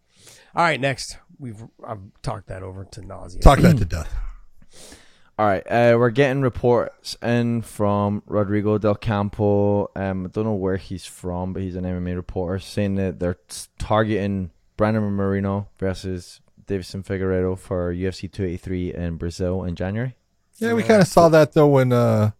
All 0.55 0.65
right, 0.65 0.81
next 0.81 1.17
we've 1.39 1.63
I've 1.87 2.01
talked 2.23 2.49
that 2.49 2.63
over 2.63 2.85
to 2.85 3.03
nausea. 3.03 3.41
Talk 3.41 3.61
that 3.61 3.79
to 3.79 3.85
death. 3.85 4.13
All 5.39 5.47
right, 5.47 5.63
uh, 5.67 5.97
we're 5.99 6.11
getting 6.11 6.43
reports 6.43 7.17
in 7.23 7.63
from 7.63 8.23
Rodrigo 8.27 8.77
Del 8.77 8.95
Campo. 8.95 9.91
Um, 9.97 10.27
I 10.27 10.29
don't 10.29 10.45
know 10.45 10.53
where 10.53 10.77
he's 10.77 11.07
from, 11.07 11.55
but 11.55 11.63
he's 11.63 11.77
an 11.77 11.85
MMA 11.85 12.15
reporter 12.15 12.59
saying 12.59 12.97
that 12.97 13.21
they're 13.21 13.39
targeting 13.79 14.51
Brandon 14.77 15.03
Moreno 15.03 15.69
versus 15.79 16.43
Deiveson 16.67 17.03
Figueiredo 17.03 17.59
for 17.59 17.95
UFC 17.95 18.31
283 18.31 18.95
in 18.95 19.17
Brazil 19.17 19.65
in 19.65 19.77
January. 19.77 20.15
Yeah, 20.59 20.75
we 20.75 20.83
kind 20.83 21.01
of 21.01 21.09
saw 21.09 21.31
that 21.31 21.55
though 21.55 21.69
when 21.69 21.91
uh 21.91 22.33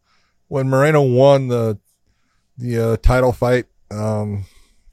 when 0.49 0.69
Moreno 0.69 1.01
won 1.01 1.49
the 1.49 1.79
the 2.59 2.79
uh, 2.79 2.97
title 2.99 3.33
fight, 3.33 3.65
um, 3.91 4.45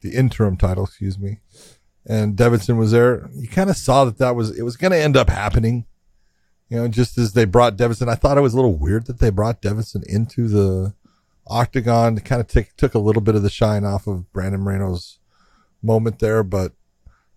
the 0.02 0.16
interim 0.16 0.56
title, 0.56 0.86
excuse 0.86 1.20
me, 1.20 1.40
and 2.08 2.38
Deiveson 2.38 2.78
was 2.78 2.92
there. 2.92 3.30
You 3.36 3.48
kind 3.48 3.70
of 3.70 3.78
saw 3.78 4.06
that 4.06 4.18
that 4.18 4.36
was 4.36 4.58
it 4.58 4.64
was 4.64 4.78
going 4.78 4.92
to 4.92 4.98
end 4.98 5.18
up 5.18 5.30
happening. 5.30 5.86
You 6.70 6.78
know, 6.78 6.88
just 6.88 7.18
as 7.18 7.34
they 7.34 7.46
brought 7.46 7.78
Deiveson, 7.78 8.10
I 8.10 8.16
thought 8.16 8.38
it 8.38 8.42
was 8.42 8.54
a 8.54 8.58
little 8.58 8.76
weird 8.76 9.06
that 9.08 9.20
they 9.20 9.30
brought 9.30 9.62
Deiveson 9.62 10.04
into 10.06 10.48
the 10.48 10.94
octagon 11.50 12.20
kind 12.20 12.42
of 12.42 12.48
take 12.48 12.76
took 12.76 12.94
a 12.94 13.00
little 13.00 13.22
bit 13.22 13.36
of 13.36 13.44
the 13.44 13.50
shine 13.50 13.86
off 13.86 14.08
of 14.08 14.32
Brandon 14.34 14.62
Moreno's 14.62 15.20
moment 15.82 16.20
there, 16.20 16.44
but 16.44 16.74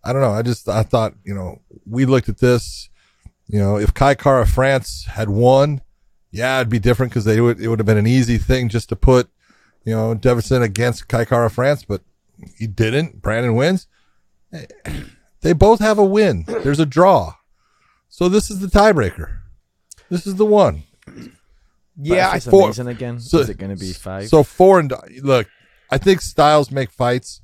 I 0.03 0.13
don't 0.13 0.23
know. 0.23 0.33
I 0.33 0.43
just 0.43 0.69
I 0.69 0.83
thought 0.83 1.15
you 1.25 1.35
know 1.35 1.61
we 1.87 2.05
looked 2.05 2.29
at 2.29 2.39
this. 2.39 2.89
You 3.49 3.59
know, 3.59 3.77
if 3.77 3.93
Kai 3.93 4.15
Kara 4.15 4.47
France 4.47 5.07
had 5.09 5.29
won, 5.29 5.81
yeah, 6.31 6.59
it'd 6.59 6.69
be 6.69 6.79
different 6.79 7.11
because 7.11 7.25
they 7.25 7.41
would 7.41 7.61
it 7.61 7.69
would 7.69 7.81
have 7.81 7.87
been 7.87 7.99
an 7.99 8.07
easy 8.07 8.39
thing 8.39 8.69
just 8.69 8.89
to 8.91 8.97
put, 8.97 9.29
you 9.85 9.95
know, 9.95 10.15
Deiveson 10.15 10.63
against 10.63 11.09
Kai 11.09 11.25
Kara 11.25 11.51
France, 11.51 11.85
but 11.85 12.03
he 12.57 12.67
didn't. 12.67 13.21
Brandon 13.21 13.55
wins. 13.55 13.87
They 15.43 15.53
both 15.53 15.81
have 15.81 15.99
a 15.99 16.05
win. 16.05 16.45
There's 16.47 16.81
a 16.81 16.87
draw. 16.87 17.35
So 18.09 18.29
this 18.29 18.51
is 18.51 18.59
the 18.61 18.67
tiebreaker. 18.67 19.39
This 20.11 20.27
is 20.27 20.35
the 20.37 20.45
one. 20.45 20.83
Yeah, 21.97 22.31
I 22.31 22.37
it's 22.37 22.47
Four- 22.47 22.65
amazing 22.67 22.89
again. 22.89 23.21
so- 23.21 23.39
is 23.39 23.49
it 23.49 23.59
going 23.59 23.75
to 23.75 23.81
be 23.81 23.93
five? 23.93 24.29
So 24.29 24.43
four 24.43 24.81
and 24.81 24.93
look, 25.23 25.49
I 25.91 25.99
think 25.99 26.21
styles 26.21 26.71
make 26.71 26.91
fights, 26.91 27.41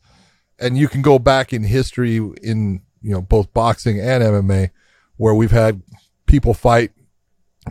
and 0.58 0.76
you 0.76 0.88
can 0.88 1.02
go 1.02 1.18
back 1.18 1.52
in 1.52 1.62
history 1.64 2.16
in 2.16 2.82
you 3.02 3.12
know 3.12 3.20
both 3.22 3.52
boxing 3.54 4.00
and 4.00 4.22
MMA, 4.22 4.70
where 5.16 5.34
we've 5.34 5.50
had 5.50 5.82
people 6.26 6.54
fight 6.54 6.92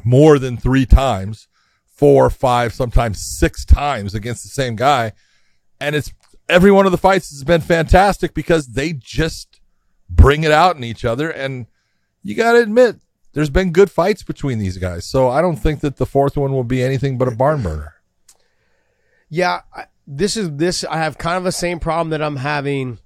more 0.03 0.37
than 0.39 0.57
three 0.57 0.85
times, 0.85 1.47
four, 1.85 2.29
five, 2.29 2.73
sometimes 2.73 3.21
six 3.37 3.65
times 3.65 4.13
against 4.13 4.43
the 4.43 4.49
same 4.49 4.75
guy, 4.75 5.13
and 5.79 5.95
it's 5.95 6.13
every 6.47 6.71
one 6.71 6.85
of 6.85 6.91
the 6.91 6.97
fights 6.97 7.29
has 7.31 7.43
been 7.43 7.61
fantastic 7.61 8.33
because 8.33 8.67
they 8.67 8.93
just 8.93 9.59
bring 10.09 10.43
it 10.43 10.51
out 10.51 10.75
in 10.75 10.83
each 10.83 11.05
other, 11.05 11.29
and 11.29 11.67
you 12.23 12.35
got 12.35 12.53
to 12.53 12.59
admit. 12.59 12.97
There's 13.33 13.49
been 13.49 13.73
good 13.73 13.91
fights 13.91 14.23
between 14.23 14.59
these 14.59 14.77
guys, 14.77 15.05
so 15.05 15.27
I 15.27 15.41
don't 15.41 15.57
think 15.57 15.81
that 15.81 15.97
the 15.97 16.05
fourth 16.05 16.37
one 16.37 16.53
will 16.53 16.63
be 16.63 16.81
anything 16.81 17.17
but 17.17 17.27
a 17.27 17.35
barn 17.35 17.61
burner. 17.61 17.95
Yeah, 19.27 19.61
this 20.07 20.37
is 20.37 20.55
this. 20.55 20.85
I 20.85 20.99
have 20.99 21.17
kind 21.17 21.37
of 21.37 21.43
the 21.43 21.51
same 21.51 21.79
problem 21.79 22.11
that 22.11 22.21
I'm 22.21 22.37
having 22.37 22.99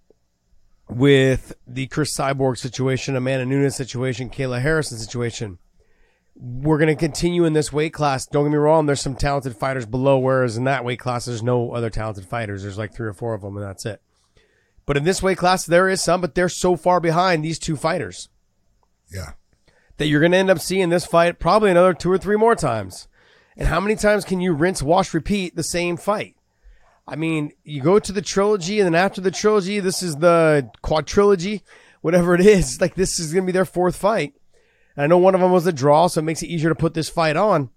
with 0.88 1.54
the 1.66 1.88
Chris 1.88 2.16
Cyborg 2.16 2.60
situation, 2.60 3.16
Amanda 3.16 3.46
Nunes 3.46 3.76
situation, 3.76 4.30
Kayla 4.30 4.62
Harrison 4.62 5.00
situation. 5.00 5.58
We're 6.42 6.78
going 6.78 6.88
to 6.88 6.96
continue 6.96 7.44
in 7.44 7.52
this 7.52 7.74
weight 7.74 7.92
class. 7.94 8.26
Don't 8.26 8.46
get 8.46 8.52
me 8.52 8.58
wrong. 8.58 8.86
There's 8.86 9.02
some 9.02 9.16
talented 9.16 9.58
fighters 9.58 9.86
below, 9.86 10.18
whereas 10.18 10.56
in 10.56 10.64
that 10.64 10.86
weight 10.86 11.00
class, 11.00 11.26
there's 11.26 11.44
no 11.44 11.74
other 11.74 11.90
talented 11.90 12.26
fighters. 12.26 12.64
There's 12.64 12.78
like 12.78 12.94
three 12.94 13.08
or 13.10 13.14
four 13.14 13.34
of 13.34 13.42
them, 13.42 13.58
and 13.58 13.66
that's 13.66 13.86
it. 13.86 14.02
But 14.86 14.96
in 14.96 15.04
this 15.04 15.22
weight 15.22 15.38
class, 15.38 15.66
there 15.66 15.90
is 15.90 16.02
some, 16.02 16.22
but 16.22 16.36
they're 16.36 16.48
so 16.50 16.76
far 16.78 17.00
behind 17.02 17.44
these 17.44 17.60
two 17.60 17.76
fighters 17.76 18.30
Yeah. 19.14 19.34
that 19.98 20.08
you're 20.08 20.22
going 20.22 20.32
to 20.32 20.38
end 20.38 20.50
up 20.50 20.60
seeing 20.60 20.90
this 20.90 21.06
fight 21.06 21.40
probably 21.40 21.72
another 21.72 21.94
two 21.94 22.12
or 22.12 22.18
three 22.18 22.38
more 22.38 22.56
times. 22.56 23.08
And 23.58 23.68
how 23.68 23.82
many 23.82 23.96
times 23.98 24.24
can 24.24 24.40
you 24.40 24.54
rinse, 24.54 24.82
wash, 24.82 25.14
repeat 25.14 25.56
the 25.58 25.64
same 25.64 25.98
fight? 25.98 26.36
I 27.06 27.18
mean, 27.18 27.52
you 27.66 27.82
go 27.82 28.00
to 28.00 28.14
the 28.14 28.22
trilogy, 28.22 28.80
and 28.80 28.86
then 28.86 28.96
after 28.96 29.20
the 29.20 29.32
trilogy, 29.32 29.80
this 29.82 30.02
is 30.02 30.16
the 30.16 30.72
quadrilogy, 30.82 31.64
whatever 32.02 32.34
it 32.34 32.42
is. 32.42 32.80
Like 32.80 32.96
this 32.96 33.20
is 33.20 33.34
going 33.34 33.44
to 33.46 33.48
be 33.48 33.52
their 33.52 33.66
fourth 33.66 33.98
fight. 33.98 34.36
I 34.98 35.08
know 35.08 35.18
one 35.18 35.36
of 35.36 35.42
them 35.42 35.52
was 35.52 35.66
a 35.66 35.74
draw, 35.74 36.08
so 36.08 36.20
it 36.20 36.24
makes 36.24 36.44
it 36.44 36.48
easier 36.48 36.70
to 36.70 36.76
put 36.76 36.94
this 36.94 37.10
fight 37.10 37.38
on. 37.38 37.70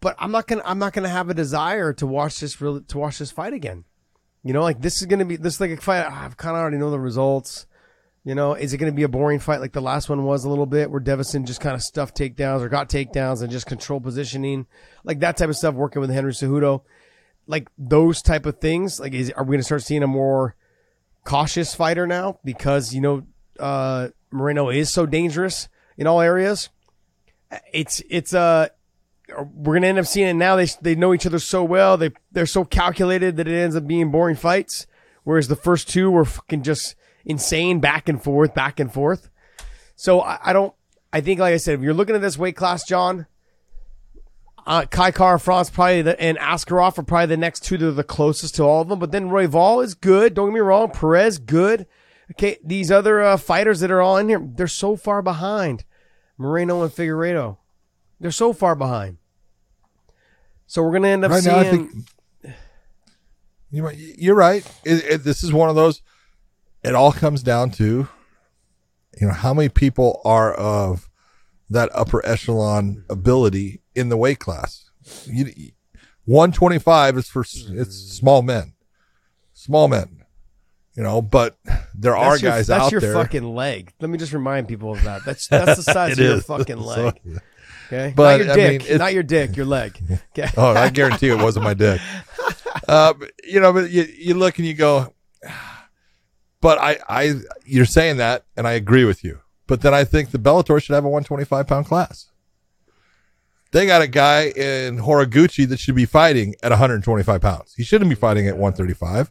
But 0.00 0.16
I'm 0.18 0.32
not 0.32 0.46
gonna, 0.46 0.62
I'm 0.64 0.78
not 0.78 0.92
gonna 0.92 1.08
have 1.08 1.30
a 1.30 1.34
desire 1.34 1.92
to 1.94 2.06
watch 2.06 2.40
this 2.40 2.60
real, 2.60 2.80
to 2.80 2.98
watch 2.98 3.18
this 3.18 3.30
fight 3.30 3.52
again. 3.52 3.84
You 4.42 4.52
know, 4.52 4.62
like 4.62 4.80
this 4.80 5.00
is 5.00 5.06
gonna 5.06 5.24
be 5.24 5.36
this 5.36 5.54
is 5.54 5.60
like 5.60 5.70
a 5.70 5.76
fight. 5.76 6.06
I've 6.06 6.36
kind 6.36 6.56
of 6.56 6.60
already 6.60 6.76
know 6.78 6.90
the 6.90 7.00
results. 7.00 7.66
You 8.24 8.34
know, 8.34 8.54
is 8.54 8.72
it 8.72 8.78
going 8.78 8.90
to 8.90 8.96
be 8.96 9.02
a 9.02 9.08
boring 9.08 9.38
fight 9.38 9.60
like 9.60 9.72
the 9.72 9.82
last 9.82 10.08
one 10.08 10.24
was 10.24 10.46
a 10.46 10.48
little 10.48 10.64
bit, 10.64 10.90
where 10.90 11.00
Deiveson 11.00 11.46
just 11.46 11.60
kind 11.60 11.74
of 11.74 11.82
stuffed 11.82 12.16
takedowns 12.16 12.62
or 12.62 12.70
got 12.70 12.88
takedowns 12.88 13.42
and 13.42 13.52
just 13.52 13.66
control 13.66 14.00
positioning, 14.00 14.66
like 15.04 15.20
that 15.20 15.36
type 15.36 15.50
of 15.50 15.56
stuff, 15.56 15.74
working 15.74 16.00
with 16.00 16.08
Henry 16.08 16.32
Cejudo, 16.32 16.80
like 17.46 17.68
those 17.76 18.22
type 18.22 18.46
of 18.46 18.60
things. 18.60 18.98
Like, 18.98 19.12
is 19.12 19.30
are 19.32 19.44
we 19.44 19.48
going 19.48 19.60
to 19.60 19.64
start 19.64 19.82
seeing 19.82 20.02
a 20.02 20.06
more 20.06 20.56
cautious 21.24 21.74
fighter 21.74 22.06
now 22.06 22.38
because 22.44 22.94
you 22.94 23.02
know 23.02 23.24
uh, 23.60 24.08
Moreno 24.30 24.70
is 24.70 24.90
so 24.90 25.04
dangerous 25.04 25.68
in 25.96 26.06
all 26.06 26.20
areas? 26.20 26.68
It's 27.72 28.02
it's 28.08 28.34
uh 28.34 28.68
we're 29.54 29.74
gonna 29.74 29.86
end 29.86 29.98
up 29.98 30.06
seeing 30.06 30.28
it 30.28 30.34
now. 30.34 30.56
They 30.56 30.66
they 30.82 30.94
know 30.94 31.14
each 31.14 31.26
other 31.26 31.38
so 31.38 31.64
well. 31.64 31.96
They 31.96 32.10
they're 32.32 32.46
so 32.46 32.64
calculated 32.64 33.36
that 33.36 33.48
it 33.48 33.54
ends 33.56 33.76
up 33.76 33.86
being 33.86 34.10
boring 34.10 34.36
fights. 34.36 34.86
Whereas 35.24 35.48
the 35.48 35.56
first 35.56 35.88
two 35.88 36.10
were 36.10 36.24
fucking 36.24 36.62
just 36.62 36.94
insane 37.24 37.80
back 37.80 38.08
and 38.08 38.22
forth, 38.22 38.54
back 38.54 38.78
and 38.78 38.92
forth. 38.92 39.30
So 39.96 40.20
I, 40.20 40.38
I 40.44 40.52
don't. 40.52 40.74
I 41.12 41.20
think, 41.20 41.40
like 41.40 41.54
I 41.54 41.58
said, 41.58 41.74
if 41.74 41.80
you're 41.80 41.94
looking 41.94 42.16
at 42.16 42.20
this 42.20 42.36
weight 42.36 42.56
class, 42.56 42.84
John, 42.84 43.26
uh, 44.66 44.84
Kai 44.86 45.12
Kara 45.12 45.38
France 45.38 45.70
probably 45.70 46.02
the, 46.02 46.20
and 46.20 46.36
Askarov 46.38 46.98
are 46.98 47.02
probably 47.04 47.26
the 47.26 47.36
next 47.36 47.60
two 47.60 47.78
that 47.78 47.86
are 47.86 47.92
the 47.92 48.02
closest 48.02 48.56
to 48.56 48.64
all 48.64 48.82
of 48.82 48.88
them. 48.88 48.98
But 48.98 49.12
then 49.12 49.30
Royval 49.30 49.84
is 49.84 49.94
good. 49.94 50.34
Don't 50.34 50.48
get 50.48 50.54
me 50.54 50.60
wrong. 50.60 50.90
Perez 50.90 51.38
good. 51.38 51.86
Okay, 52.32 52.58
these 52.64 52.90
other 52.90 53.22
uh, 53.22 53.36
fighters 53.36 53.80
that 53.80 53.90
are 53.90 54.00
all 54.00 54.16
in 54.16 54.28
here, 54.28 54.40
they're 54.42 54.66
so 54.66 54.96
far 54.96 55.22
behind. 55.22 55.84
Moreno 56.38 56.82
and 56.82 56.90
Figueiredo, 56.90 57.58
they're 58.18 58.30
so 58.30 58.52
far 58.52 58.74
behind. 58.74 59.18
So 60.66 60.82
we're 60.82 60.92
gonna 60.92 61.08
end 61.08 61.24
up 61.24 61.30
right 61.30 61.42
seeing. 61.42 61.54
now, 61.54 61.60
I 61.60 61.64
think 61.64 61.92
you—you're 63.70 64.34
right. 64.34 64.66
It, 64.84 65.04
it, 65.04 65.24
this 65.24 65.42
is 65.42 65.52
one 65.52 65.68
of 65.68 65.76
those. 65.76 66.02
It 66.82 66.94
all 66.94 67.12
comes 67.12 67.42
down 67.42 67.70
to, 67.72 68.08
you 69.20 69.26
know, 69.26 69.32
how 69.32 69.54
many 69.54 69.68
people 69.68 70.20
are 70.24 70.52
of 70.54 71.08
that 71.70 71.90
upper 71.94 72.24
echelon 72.26 73.04
ability 73.08 73.82
in 73.94 74.08
the 74.08 74.16
weight 74.16 74.38
class. 74.38 74.90
You, 75.26 75.72
125 76.24 77.18
is 77.18 77.28
for 77.28 77.42
it's 77.42 77.96
small 77.96 78.42
men, 78.42 78.74
small 79.52 79.88
men. 79.88 80.23
You 80.96 81.02
know, 81.02 81.20
but 81.20 81.56
there 81.94 82.16
are 82.16 82.30
That's 82.32 82.42
your- 82.42 82.50
guys 82.52 82.66
that's 82.68 82.92
your 82.92 83.00
fucking 83.00 83.42
leg. 83.54 83.92
Let 84.00 84.10
me 84.10 84.18
just 84.18 84.32
remind 84.32 84.68
people 84.68 84.92
of 84.92 85.02
that. 85.02 85.24
That's 85.24 85.48
that's 85.48 85.76
the 85.76 85.82
size 85.92 86.12
of 86.12 86.18
your 86.24 86.34
is. 86.34 86.44
fucking 86.44 86.76
So- 86.80 86.84
leg. 87.06 87.20
Okay, 87.86 88.14
But, 88.16 88.38
not 88.38 88.44
your 88.46 88.50
I 88.52 88.54
dick, 88.56 88.88
mean, 88.88 88.98
not 88.98 89.12
your 89.12 89.22
dick, 89.22 89.56
your 89.56 89.66
leg. 89.66 89.98
Okay. 90.38 90.48
Oh, 90.56 90.72
I 90.72 90.88
guarantee 90.88 91.28
it 91.28 91.36
wasn't 91.38 91.64
my 91.64 91.74
dick. 91.74 92.00
Uh, 92.88 93.12
you 93.44 93.60
know, 93.60 93.72
but 93.74 93.90
you, 93.90 94.04
you 94.16 94.32
look 94.34 94.56
and 94.58 94.66
you 94.66 94.72
go, 94.74 95.12
but 96.60 96.78
I, 96.78 96.98
I, 97.08 97.34
you're 97.66 97.84
saying 97.84 98.16
that, 98.16 98.44
and 98.56 98.66
I 98.66 98.72
agree 98.72 99.04
with 99.04 99.22
you. 99.22 99.40
But 99.66 99.82
then 99.82 99.92
I 99.94 100.04
think 100.04 100.30
the 100.30 100.38
Bellator 100.38 100.82
should 100.82 100.94
have 100.94 101.04
a 101.04 101.08
125 101.08 101.66
pound 101.66 101.86
class. 101.86 102.30
They 103.72 103.86
got 103.86 104.02
a 104.02 104.06
guy 104.06 104.44
in 104.48 104.98
Horiguchi 104.98 105.68
that 105.68 105.78
should 105.78 105.94
be 105.96 106.06
fighting 106.06 106.54
at 106.62 106.70
125 106.70 107.40
pounds. 107.40 107.74
He 107.74 107.82
shouldn't 107.84 108.08
be 108.08 108.14
fighting 108.16 108.46
at 108.48 108.54
135. 108.56 109.30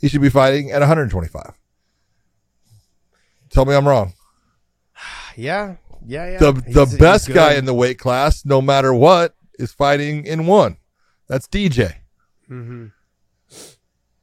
He 0.00 0.08
should 0.08 0.20
be 0.22 0.30
fighting 0.30 0.70
at 0.70 0.80
125. 0.80 1.52
Tell 3.50 3.64
me 3.64 3.74
I'm 3.74 3.86
wrong. 3.88 4.12
Yeah, 5.36 5.76
yeah, 6.04 6.32
yeah. 6.32 6.38
The 6.38 6.50
the 6.52 6.84
he's 6.84 6.98
best 6.98 7.32
guy 7.32 7.54
in 7.54 7.64
the 7.64 7.72
weight 7.72 7.96
class, 7.96 8.44
no 8.44 8.60
matter 8.60 8.92
what, 8.92 9.36
is 9.56 9.70
fighting 9.72 10.26
in 10.26 10.46
one. 10.46 10.78
That's 11.28 11.46
DJ. 11.46 11.94
Mhm. 12.50 12.90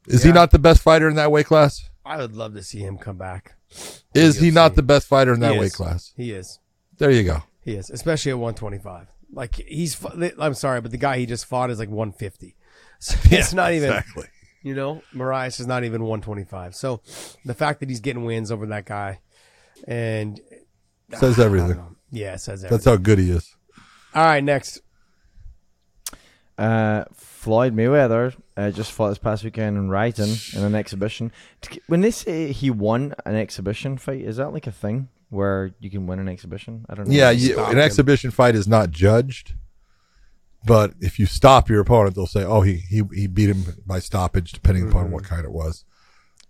Is 0.07 0.23
he 0.23 0.33
not 0.33 0.51
the 0.51 0.59
best 0.59 0.81
fighter 0.81 1.07
in 1.07 1.15
that 1.15 1.31
weight 1.31 1.45
class? 1.45 1.89
I 2.05 2.17
would 2.17 2.35
love 2.35 2.53
to 2.55 2.63
see 2.63 2.79
him 2.79 2.97
come 2.97 3.17
back. 3.17 3.55
Is 4.13 4.39
he 4.39 4.51
not 4.51 4.75
the 4.75 4.83
best 4.83 5.07
fighter 5.07 5.33
in 5.33 5.39
that 5.39 5.57
weight 5.57 5.71
class? 5.71 6.11
He 6.17 6.31
is. 6.31 6.59
There 6.97 7.11
you 7.11 7.23
go. 7.23 7.43
He 7.61 7.75
is, 7.75 7.89
especially 7.89 8.31
at 8.31 8.37
125. 8.37 9.07
Like 9.31 9.55
he's. 9.55 9.97
I'm 10.37 10.53
sorry, 10.53 10.81
but 10.81 10.91
the 10.91 10.97
guy 10.97 11.17
he 11.19 11.25
just 11.25 11.45
fought 11.45 11.69
is 11.71 11.79
like 11.79 11.89
150. 11.89 12.57
So 12.99 13.15
it's 13.31 13.53
not 13.61 13.71
even. 13.71 13.89
exactly. 13.89 14.25
You 14.65 14.73
know, 14.73 15.03
Moraes 15.13 15.59
is 15.59 15.67
not 15.67 15.83
even 15.83 16.01
125. 16.01 16.73
So 16.73 17.01
the 17.45 17.53
fact 17.53 17.81
that 17.81 17.89
he's 17.89 17.99
getting 17.99 18.25
wins 18.25 18.51
over 18.51 18.65
that 18.65 18.85
guy, 18.85 19.19
and 19.87 20.41
Says 21.13 21.39
everything. 21.39 21.95
Yeah, 22.11 22.33
it 22.33 22.39
says 22.39 22.63
everything. 22.63 22.75
That's 22.75 22.85
how 22.85 22.97
good 22.97 23.19
he 23.19 23.29
is. 23.29 23.55
All 24.15 24.25
right, 24.25 24.43
next. 24.43 24.81
Uh, 26.57 27.03
Floyd 27.13 27.75
Mayweather 27.75 28.35
uh, 28.57 28.71
just 28.71 28.91
fought 28.91 29.09
this 29.09 29.19
past 29.19 29.43
weekend 29.43 29.77
in 29.77 29.89
Rizin 29.89 30.35
in 30.59 30.65
an 30.65 30.73
exhibition. 30.73 31.31
When 31.85 32.01
they 32.01 32.09
say 32.09 32.51
he 32.51 32.71
won 32.71 33.13
an 33.23 33.35
exhibition 33.35 33.99
fight, 33.99 34.21
is 34.21 34.37
that 34.37 34.51
like 34.51 34.65
a 34.65 34.71
thing 34.71 35.09
where 35.29 35.75
you 35.79 35.91
can 35.91 36.07
win 36.07 36.17
an 36.17 36.27
exhibition? 36.27 36.85
I 36.89 36.95
don't 36.95 37.07
know. 37.07 37.13
Yeah, 37.13 37.29
you, 37.29 37.59
an 37.63 37.73
him. 37.73 37.79
exhibition 37.79 38.31
fight 38.31 38.55
is 38.55 38.67
not 38.67 38.89
judged, 38.89 39.53
but 40.65 40.93
if 40.99 41.19
you 41.19 41.25
stop 41.25 41.69
your 41.69 41.81
opponent, 41.81 42.15
they'll 42.15 42.27
say, 42.27 42.43
"Oh, 42.43 42.61
he 42.61 42.75
he, 42.75 43.03
he 43.13 43.27
beat 43.27 43.49
him 43.49 43.63
by 43.85 43.99
stoppage," 43.99 44.51
depending 44.51 44.89
upon 44.89 45.11
what 45.11 45.23
kind 45.23 45.45
it 45.45 45.51
was. 45.51 45.85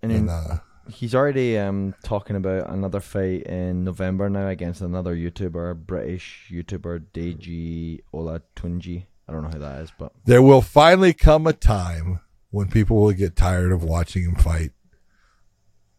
and, 0.02 0.12
And 0.12 0.30
uh, 0.30 0.58
he's 0.90 1.16
already 1.16 1.58
um 1.58 1.96
talking 2.04 2.36
about 2.36 2.70
another 2.70 3.00
fight 3.00 3.44
in 3.44 3.84
November 3.84 4.30
now 4.30 4.48
against 4.48 4.82
another 4.82 5.16
YouTuber, 5.16 5.86
British 5.86 6.50
YouTuber 6.52 7.06
Deji 7.14 8.02
Olatunji. 8.14 9.06
I 9.28 9.34
don't 9.34 9.44
know 9.44 9.50
who 9.50 9.60
that 9.60 9.82
is, 9.82 9.92
but 9.98 10.12
there 10.26 10.42
will 10.42 10.62
finally 10.62 11.14
come 11.14 11.48
a 11.48 11.54
time 11.54 12.20
when 12.52 12.70
people 12.70 12.98
will 12.98 13.12
get 13.12 13.36
tired 13.36 13.72
of 13.72 13.84
watching 13.84 14.24
him 14.24 14.36
fight. 14.36 14.72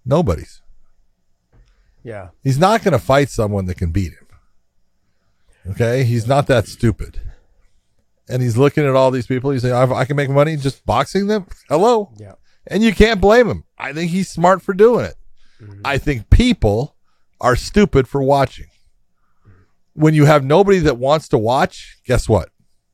Nobody's. 0.05 0.63
Yeah. 2.05 2.29
He's 2.45 2.59
not 2.59 2.85
going 2.85 2.93
to 2.93 3.01
fight 3.01 3.31
someone 3.31 3.67
that 3.67 3.79
can 3.79 3.91
beat 3.91 4.13
him. 4.13 5.73
Okay, 5.73 6.05
he's 6.05 6.29
not 6.29 6.47
that 6.47 6.69
stupid. 6.69 7.21
And 8.29 8.43
he's 8.43 8.57
looking 8.57 8.85
at 8.85 8.95
all 8.97 9.11
these 9.11 9.27
people. 9.27 9.51
He's 9.53 9.63
saying, 9.63 9.75
"I 9.75 10.05
can 10.05 10.17
make 10.17 10.31
money 10.31 10.57
just 10.57 10.85
boxing 10.85 11.27
them." 11.29 11.47
Hello, 11.69 12.13
Yeah. 12.19 12.33
and 12.67 12.83
you 12.83 12.93
can't 12.95 13.21
blame 13.21 13.49
him. 13.49 13.65
I 13.79 13.93
think 13.93 14.11
he's 14.11 14.29
smart 14.29 14.63
for 14.63 14.75
doing 14.75 15.05
it. 15.05 15.15
Mm-hmm. 15.63 15.83
I 15.85 15.99
think 15.99 16.29
people 16.31 16.97
are 17.41 17.55
stupid 17.57 18.09
for 18.09 18.23
watching. 18.23 18.67
When 19.95 20.13
you 20.15 20.25
have 20.27 20.45
nobody 20.45 20.79
that 20.81 20.99
wants 20.99 21.29
to 21.29 21.39
watch, 21.39 21.99
guess 22.05 22.29
what? 22.29 22.51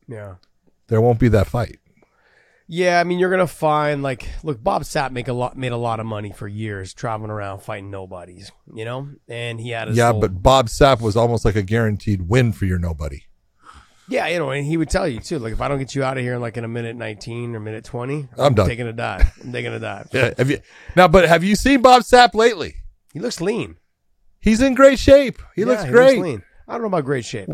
Yeah. 0.07 0.35
There 0.89 1.01
won't 1.01 1.19
be 1.19 1.29
that 1.29 1.47
fight. 1.47 1.79
Yeah, 2.69 3.01
I 3.01 3.05
mean, 3.05 3.19
you're 3.19 3.31
gonna 3.31 3.47
find 3.47 4.03
like, 4.03 4.29
look, 4.43 4.63
Bob 4.63 4.83
Sapp 4.83 5.11
make 5.11 5.29
a 5.29 5.33
lot, 5.33 5.57
made 5.59 5.73
a 5.73 5.77
lot 5.77 5.99
of 6.01 6.07
money 6.07 6.31
for 6.33 6.47
years 6.47 6.95
traveling 6.95 7.31
around 7.31 7.61
fighting 7.61 7.91
nobodies, 7.91 8.53
you 8.73 8.85
know, 8.85 9.09
and 9.29 9.61
he 9.61 9.71
had 9.71 9.89
his 9.89 9.97
yeah, 9.97 10.13
whole- 10.13 10.21
but 10.21 10.43
Bob 10.43 10.69
Sapp 10.69 11.01
was 11.01 11.17
almost 11.17 11.45
like 11.45 11.57
a 11.57 11.63
guaranteed 11.63 12.29
win 12.29 12.53
for 12.53 12.65
your 12.67 12.79
nobody. 12.79 13.23
Yeah, 14.13 14.27
you 14.29 14.39
know, 14.39 14.51
and 14.51 14.67
he 14.67 14.77
would 14.77 14.91
tell 14.91 15.09
you 15.09 15.21
too. 15.21 15.39
Like 15.39 15.53
if 15.55 15.61
I 15.61 15.69
don't 15.69 15.79
get 15.79 15.95
you 15.95 16.05
out 16.05 16.17
of 16.19 16.23
here 16.23 16.35
in 16.35 16.41
like 16.41 16.57
in 16.57 16.65
a 16.65 16.69
minute 16.69 16.97
nineteen 16.97 17.55
or 17.57 17.61
minute 17.61 17.85
twenty, 17.85 18.29
I'm 18.39 18.55
done. 18.55 18.69
taking 18.69 18.87
a 18.87 18.93
dive. 18.93 19.33
I'm 19.43 19.53
taking 19.53 19.73
a 19.73 19.79
dive. 19.79 20.09
Yeah. 20.13 20.33
Have 20.39 20.51
you 20.51 20.61
now? 20.97 21.09
But 21.09 21.29
have 21.29 21.43
you 21.43 21.57
seen 21.57 21.81
Bob 21.83 22.03
Sapp 22.03 22.35
lately? 22.35 22.75
He 23.13 23.21
looks 23.21 23.41
lean. 23.41 23.77
He's 24.41 24.61
in 24.61 24.75
great 24.75 24.99
shape. 24.99 25.41
He 25.55 25.63
Yeah, 25.63 25.69
looks 25.69 25.85
great. 25.87 26.19
lean. 26.21 26.43
I 26.69 26.73
don't 26.73 26.83
know 26.83 26.89
about 26.89 27.05
great 27.05 27.25
shape, 27.25 27.49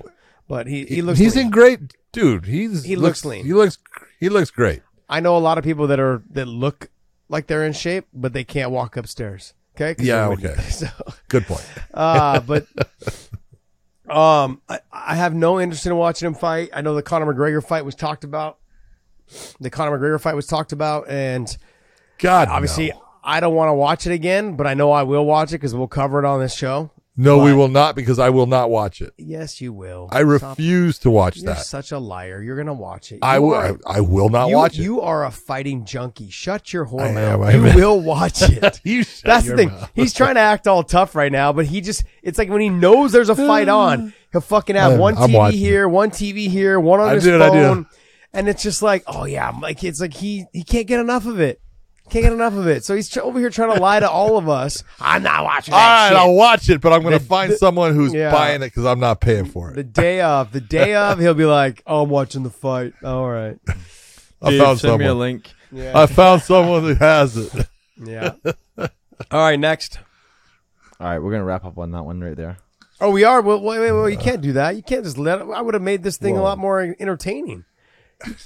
but 0.48 0.66
he 0.66 0.85
he 0.85 1.02
looks. 1.02 1.18
he's 1.18 1.36
lean. 1.36 1.47
in 1.47 1.51
great, 1.51 1.80
dude. 2.12 2.47
He's 2.47 2.85
He 2.85 2.97
looks 2.97 3.24
lean. 3.24 3.44
He 3.44 3.52
looks 3.52 3.78
he 4.20 4.28
looks 4.28 4.51
great. 4.51 4.82
I 5.09 5.20
know 5.20 5.36
a 5.36 5.39
lot 5.39 5.59
of 5.59 5.64
people 5.64 5.86
that 5.89 6.01
are 6.01 6.22
that 6.30 6.47
look 6.47 6.90
like 7.28 7.47
they're 7.47 7.64
in 7.64 7.72
shape, 7.72 8.06
but 8.12 8.32
they 8.32 8.44
can't 8.44 8.70
walk 8.70 8.97
upstairs. 8.97 9.55
Okay. 9.80 9.94
Yeah, 10.05 10.28
okay. 10.30 10.56
So, 10.70 10.89
Good 11.28 11.47
point. 11.47 11.64
uh, 11.94 12.40
but 12.40 12.66
um, 14.10 14.60
I, 14.68 14.80
I 14.93 15.14
have 15.14 15.35
no 15.35 15.60
interest 15.60 15.86
in 15.86 15.94
watching 15.97 16.26
him 16.26 16.35
fight. 16.35 16.70
I 16.72 16.80
know 16.80 16.94
the 16.94 17.02
Conor 17.02 17.32
McGregor 17.32 17.64
fight 17.64 17.85
was 17.85 17.94
talked 17.94 18.24
about. 18.24 18.59
The 19.60 19.70
Conor 19.70 19.98
McGregor 19.98 20.20
fight 20.20 20.35
was 20.35 20.47
talked 20.47 20.72
about, 20.72 21.09
and 21.09 21.55
God, 22.18 22.48
obviously, 22.48 22.89
no. 22.89 23.05
I 23.22 23.40
don't 23.40 23.55
want 23.55 23.68
to 23.68 23.74
watch 23.74 24.06
it 24.06 24.12
again, 24.12 24.56
but 24.56 24.66
I 24.66 24.74
know 24.74 24.90
I 24.90 25.02
will 25.02 25.26
watch 25.26 25.51
it 25.51 25.56
because 25.56 25.74
we'll 25.74 25.86
cover 25.86 26.18
it 26.18 26.24
on 26.24 26.40
this 26.40 26.55
show. 26.55 26.90
No, 27.20 27.39
we 27.39 27.53
will 27.53 27.69
not 27.69 27.95
because 27.97 28.19
I 28.19 28.31
will 28.31 28.47
not 28.47 28.70
watch 28.70 29.03
it. 29.03 29.12
Yes, 29.19 29.61
you 29.61 29.73
will. 29.73 30.09
I 30.11 30.20
Stop. 30.20 30.27
refuse 30.57 30.99
to 31.01 31.11
watch 31.11 31.35
that. 31.35 31.43
You're 31.43 31.55
that. 31.55 31.66
such 31.66 31.93
a 31.93 31.99
liar. 31.99 32.40
You're 32.40 32.57
gonna 32.57 32.73
watch 32.73 33.12
it. 33.12 33.19
I 33.20 33.39
will. 33.40 33.55
are- 33.55 33.78
I, 33.86 33.99
I 33.99 34.01
will 34.01 34.28
not 34.31 34.49
you, 34.49 34.57
watch 34.57 34.78
it. 34.78 34.82
You 34.82 35.01
are 35.03 35.27
a 35.27 35.31
fighting 35.31 35.85
junkie. 35.85 36.31
Shut 36.31 36.73
your 36.73 36.86
whore 36.86 37.12
mouth. 37.12 37.53
am, 37.55 37.66
you 37.66 37.74
will 37.74 38.01
watch 38.01 38.40
it. 38.49 38.81
You 38.85 39.03
shut 39.03 39.24
That's 39.24 39.47
the 39.49 39.57
thing. 39.57 39.69
mouth. 39.69 39.90
He's 39.95 40.15
trying 40.15 40.36
to 40.36 40.40
act 40.40 40.66
all 40.66 40.82
tough 40.82 41.15
right 41.15 41.32
now, 41.32 41.53
but 41.53 41.66
he 41.66 41.81
just, 41.81 42.05
it's 42.23 42.39
like 42.39 42.49
when 42.49 42.61
he 42.61 42.69
knows 42.70 43.12
there's 43.12 43.28
a 43.28 43.35
fight 43.36 43.69
on, 43.69 44.15
he'll 44.32 44.40
fucking 44.40 44.77
have 44.77 44.93
I'm- 44.93 45.01
one 45.01 45.16
TV 45.16 45.51
here, 45.53 45.89
one 45.89 46.11
TV 46.11 46.49
here, 46.49 46.78
one 46.81 47.01
on 47.01 47.09
I 47.11 47.15
his 47.15 47.24
do. 47.24 47.39
phone. 47.39 47.86
And 48.32 48.49
it's 48.49 48.62
just 48.62 48.81
like, 48.82 49.03
oh 49.07 49.24
yeah, 49.24 49.51
like, 49.61 49.82
it's 49.82 50.01
like 50.01 50.15
he, 50.15 50.45
he 50.53 50.62
can't 50.62 50.86
get 50.86 51.01
enough 51.01 51.27
of 51.27 51.40
it. 51.40 51.61
Can't 52.10 52.24
get 52.24 52.32
enough 52.32 52.55
of 52.55 52.66
it. 52.66 52.85
So 52.85 52.94
he's 52.94 53.09
tr- 53.09 53.20
over 53.20 53.39
here 53.39 53.51
trying 53.51 53.74
to 53.74 53.80
lie 53.80 54.01
to 54.01 54.09
all 54.10 54.39
of 54.39 54.48
us. 54.48 54.82
I'm 55.01 55.22
not 55.22 55.44
watching 55.44 55.74
All 55.74 55.80
that 55.80 56.02
right, 56.05 56.09
shit. 56.09 56.16
I'll 56.18 56.35
watch 56.35 56.68
it, 56.70 56.80
but 56.80 56.93
I'm 56.93 57.02
going 57.02 57.12
to 57.12 57.18
The- 57.18 57.24
find 57.24 57.52
the- 57.52 57.56
someone 57.59 57.94
who's 57.94 58.14
yeah. 58.14 58.30
buying 58.32 58.62
it 58.62 58.66
because 58.66 58.86
I'm 58.86 59.01
not 59.01 59.20
paying 59.20 59.44
for 59.44 59.70
it. 59.70 59.74
the 59.74 59.80
it. 59.80 59.93
day 59.93 60.20
of, 60.20 60.52
the 60.52 60.60
day 60.60 60.94
of, 60.94 61.18
he'll 61.18 61.35
be 61.35 61.44
like, 61.44 61.82
oh, 61.86 62.02
I'm 62.05 62.09
watching 62.10 62.43
the 62.44 62.51
fight. 62.51 62.94
All 63.05 63.28
right. 63.28 63.59
I 64.43 64.51
Dave, 64.51 64.62
found 64.62 64.78
send 64.80 64.98
me 64.98 65.05
a 65.05 65.09
someone. 65.09 65.18
link. 65.18 65.52
Yeah. 65.72 65.98
I 65.98 66.06
found 66.06 66.43
someone 66.43 66.82
who 66.82 66.94
has 66.94 67.36
it. 67.36 67.66
yeah. 68.02 68.32
All 68.78 68.89
right. 69.32 69.59
Next. 69.59 69.98
All 71.01 71.06
right, 71.09 71.18
we're 71.18 71.30
gonna 71.32 71.44
wrap 71.44 71.64
up 71.64 71.76
on 71.78 71.90
that 71.93 72.05
one 72.05 72.20
right 72.20 72.36
there. 72.36 72.56
Oh, 73.01 73.10
we 73.10 73.22
are. 73.24 73.40
Well, 73.43 73.60
wait, 73.60 73.78
wait, 73.78 73.93
wait. 73.93 74.12
You 74.12 74.18
can't 74.18 74.40
do 74.40 74.55
that. 74.55 74.74
You 74.76 74.82
can't 74.82 75.05
just 75.05 75.18
let. 75.18 75.40
I 75.40 75.60
would 75.60 75.74
have 75.74 75.82
made 75.82 76.02
this 76.02 76.16
thing 76.16 76.35
a 76.36 76.39
Whoa. 76.39 76.44
lot 76.44 76.59
more 76.59 76.80
entertaining. 76.98 77.64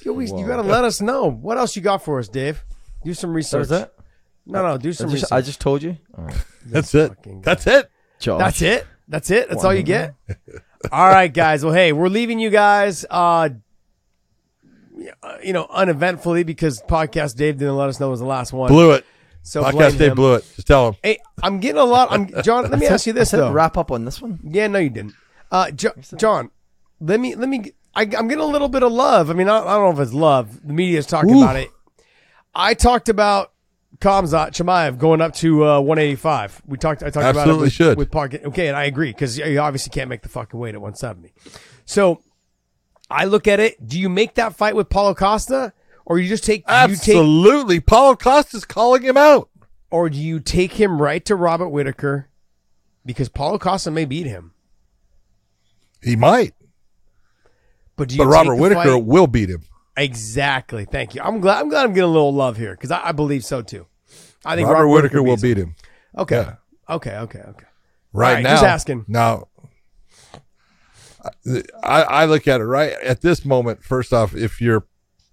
You, 0.03 0.11
always, 0.11 0.31
you 0.31 0.37
Whoa. 0.39 0.47
got 0.49 0.57
to 0.57 0.63
let 0.69 0.85
us 0.85 1.01
know 1.01 1.31
what 1.31 1.57
else 1.57 1.77
you 1.77 1.81
got 1.83 2.05
for 2.05 2.19
us, 2.19 2.29
Dave. 2.29 2.63
Do 3.05 3.15
some 3.15 3.31
So 3.31 3.35
research. 3.35 3.63
is 3.63 3.69
that? 3.71 3.95
No, 4.47 4.63
no. 4.67 4.79
Do 4.79 4.89
I 4.89 4.93
some 4.93 5.07
just, 5.11 5.15
research. 5.25 5.33
I 5.33 5.41
just 5.41 5.61
told 5.61 5.83
you. 5.83 5.97
All 6.17 6.25
right, 6.25 6.45
That's 6.67 6.95
it. 6.95 7.09
fucking 7.09 7.43
That's 7.43 7.67
it. 7.67 7.89
Josh. 8.21 8.39
That's 8.39 8.63
it. 8.63 8.87
That's 9.09 9.31
it. 9.31 9.49
That's 9.49 9.65
all 9.65 9.75
you 9.75 9.83
get. 9.83 10.15
all 10.91 11.09
right, 11.09 11.33
guys. 11.33 11.65
Well, 11.65 11.75
hey, 11.75 11.93
we're 11.93 12.09
leaving 12.09 12.39
you 12.39 12.51
guys. 12.51 13.05
Uh, 13.11 13.51
you 15.43 15.53
know, 15.53 15.67
uneventfully 15.71 16.45
because 16.45 16.83
podcast 16.83 17.37
Dave 17.37 17.59
didn't 17.59 17.77
let 17.77 17.89
us 17.89 17.99
know 18.01 18.09
it 18.09 18.11
was 18.11 18.21
the 18.21 18.27
last 18.27 18.53
one. 18.53 18.69
Blew 18.69 18.93
it. 18.93 19.05
so 19.43 19.63
blame 19.63 19.75
Podcast 19.75 19.99
Dave 19.99 20.11
him. 20.11 20.15
blew 20.17 20.35
it. 20.35 20.45
Just 20.55 20.67
tell 20.69 20.89
him. 20.89 20.97
Hey, 21.03 21.19
I'm 21.43 21.61
getting 21.61 21.81
a 21.81 21.85
lot. 21.85 22.09
I'm 22.13 22.29
John. 22.43 22.71
Let 22.71 22.79
me 22.79 22.87
ask 22.87 23.07
you 23.07 23.13
I 23.13 23.15
this 23.15 23.31
said 23.31 23.41
though. 23.41 23.53
wrap 23.53 23.77
up 23.77 23.91
on 23.91 24.05
this 24.05 24.21
one. 24.23 24.39
Yeah, 24.45 24.67
no, 24.69 24.79
you 24.79 24.91
didn't. 24.91 25.15
Uh, 25.51 25.71
jo- 25.71 25.93
John, 26.17 26.51
let 27.01 27.19
me 27.21 27.35
let 27.35 27.49
me. 27.49 27.73
I, 27.95 28.03
I'm 28.03 28.29
getting 28.29 28.39
a 28.39 28.47
little 28.47 28.69
bit 28.69 28.83
of 28.83 28.93
love. 28.93 29.29
I 29.31 29.35
mean, 29.35 29.49
I, 29.49 29.59
I 29.59 29.75
don't 29.77 29.95
know 29.95 30.01
if 30.03 30.07
it's 30.07 30.15
love. 30.15 30.67
The 30.67 30.73
media's 30.73 31.07
talking 31.07 31.35
Ooh. 31.35 31.43
about 31.43 31.57
it. 31.57 31.69
I 32.55 32.75
talked 32.75 33.09
about 33.09 33.53
Kamzat 33.99 34.51
Chimaev 34.51 34.99
going 34.99 35.21
up 35.21 35.35
to 35.37 35.65
uh, 35.65 35.81
185. 35.81 36.63
We 36.67 36.77
talked. 36.79 37.03
I 37.03 37.07
talked 37.07 37.17
about 37.17 37.37
it 37.37 37.39
Absolutely 37.41 37.65
with, 37.67 37.73
should. 37.73 37.99
with 37.99 38.11
Park. 38.11 38.35
Okay, 38.35 38.69
and 38.69 38.77
I 38.77 38.85
agree 38.85 39.11
because 39.11 39.39
you 39.39 39.59
obviously 39.59 39.91
can't 39.91 40.09
make 40.11 40.23
the 40.23 40.29
fucking 40.29 40.59
weight 40.59 40.75
at 40.75 40.81
170. 40.81 41.33
So 41.85 42.21
I 43.11 43.25
look 43.25 43.47
at 43.47 43.61
it. 43.61 43.87
Do 43.87 43.99
you 43.99 44.09
make 44.09 44.35
that 44.35 44.55
fight 44.55 44.75
with 44.77 44.89
Paulo 44.89 45.15
Costa, 45.15 45.73
or 46.05 46.19
you 46.19 46.29
just 46.29 46.45
take 46.45 46.61
you 46.63 46.67
take, 46.67 46.91
Absolutely. 47.17 47.81
Paulo 47.81 48.17
Costa's 48.17 48.65
calling 48.65 49.03
him 49.03 49.17
out. 49.17 49.49
or 49.91 50.11
do 50.11 50.19
you 50.19 50.41
take 50.41 50.73
him 50.75 51.01
right 51.01 51.25
to 51.27 51.37
Robert 51.37 51.69
Whitaker 51.69 52.29
because 53.07 53.29
Paulo 53.29 53.59
Costa 53.59 53.91
may 53.91 54.05
beat 54.05 54.27
him? 54.27 54.53
He 56.03 56.17
might, 56.17 56.55
But 57.97 58.09
do 58.09 58.17
you 58.17 58.25
but 58.25 58.27
Robert 58.29 58.57
Whitaker 58.57 58.95
fight- 58.95 59.05
will 59.05 59.27
beat 59.29 59.49
him. 59.49 59.63
Exactly. 59.97 60.85
Thank 60.85 61.15
you. 61.15 61.23
I'm 61.23 61.41
glad. 61.41 61.61
I'm 61.61 61.69
glad 61.69 61.85
I'm 61.85 61.93
getting 61.93 62.09
a 62.09 62.13
little 62.13 62.33
love 62.35 62.57
here 62.57 62.73
because 62.73 62.91
I, 62.91 63.09
I 63.09 63.13
believe 63.13 63.45
so 63.45 63.63
too. 63.63 63.87
I 64.45 64.57
think 64.57 64.69
Robert, 64.69 64.89
Whitaker, 64.89 65.23
will 65.23 65.37
beat 65.37 65.59
him. 65.59 65.75
Okay. 66.17 66.37
Yeah. 66.37 66.55
Okay. 66.89 67.17
Okay. 67.17 67.41
Okay. 67.41 67.67
right 68.13 68.35
right, 68.35 68.43
now. 68.43 68.51
just 68.51 68.65
asking. 68.65 69.05
Now, 69.07 69.49
I, 71.83 72.03
I 72.03 72.25
look 72.25 72.49
at 72.49 72.61
it 72.61 72.65
right 72.65 72.93
at 73.03 73.21
this 73.21 73.45
moment. 73.45 73.85
First 73.85 74.13
off, 74.13 74.35
if 74.35 74.61
you're 74.61 74.87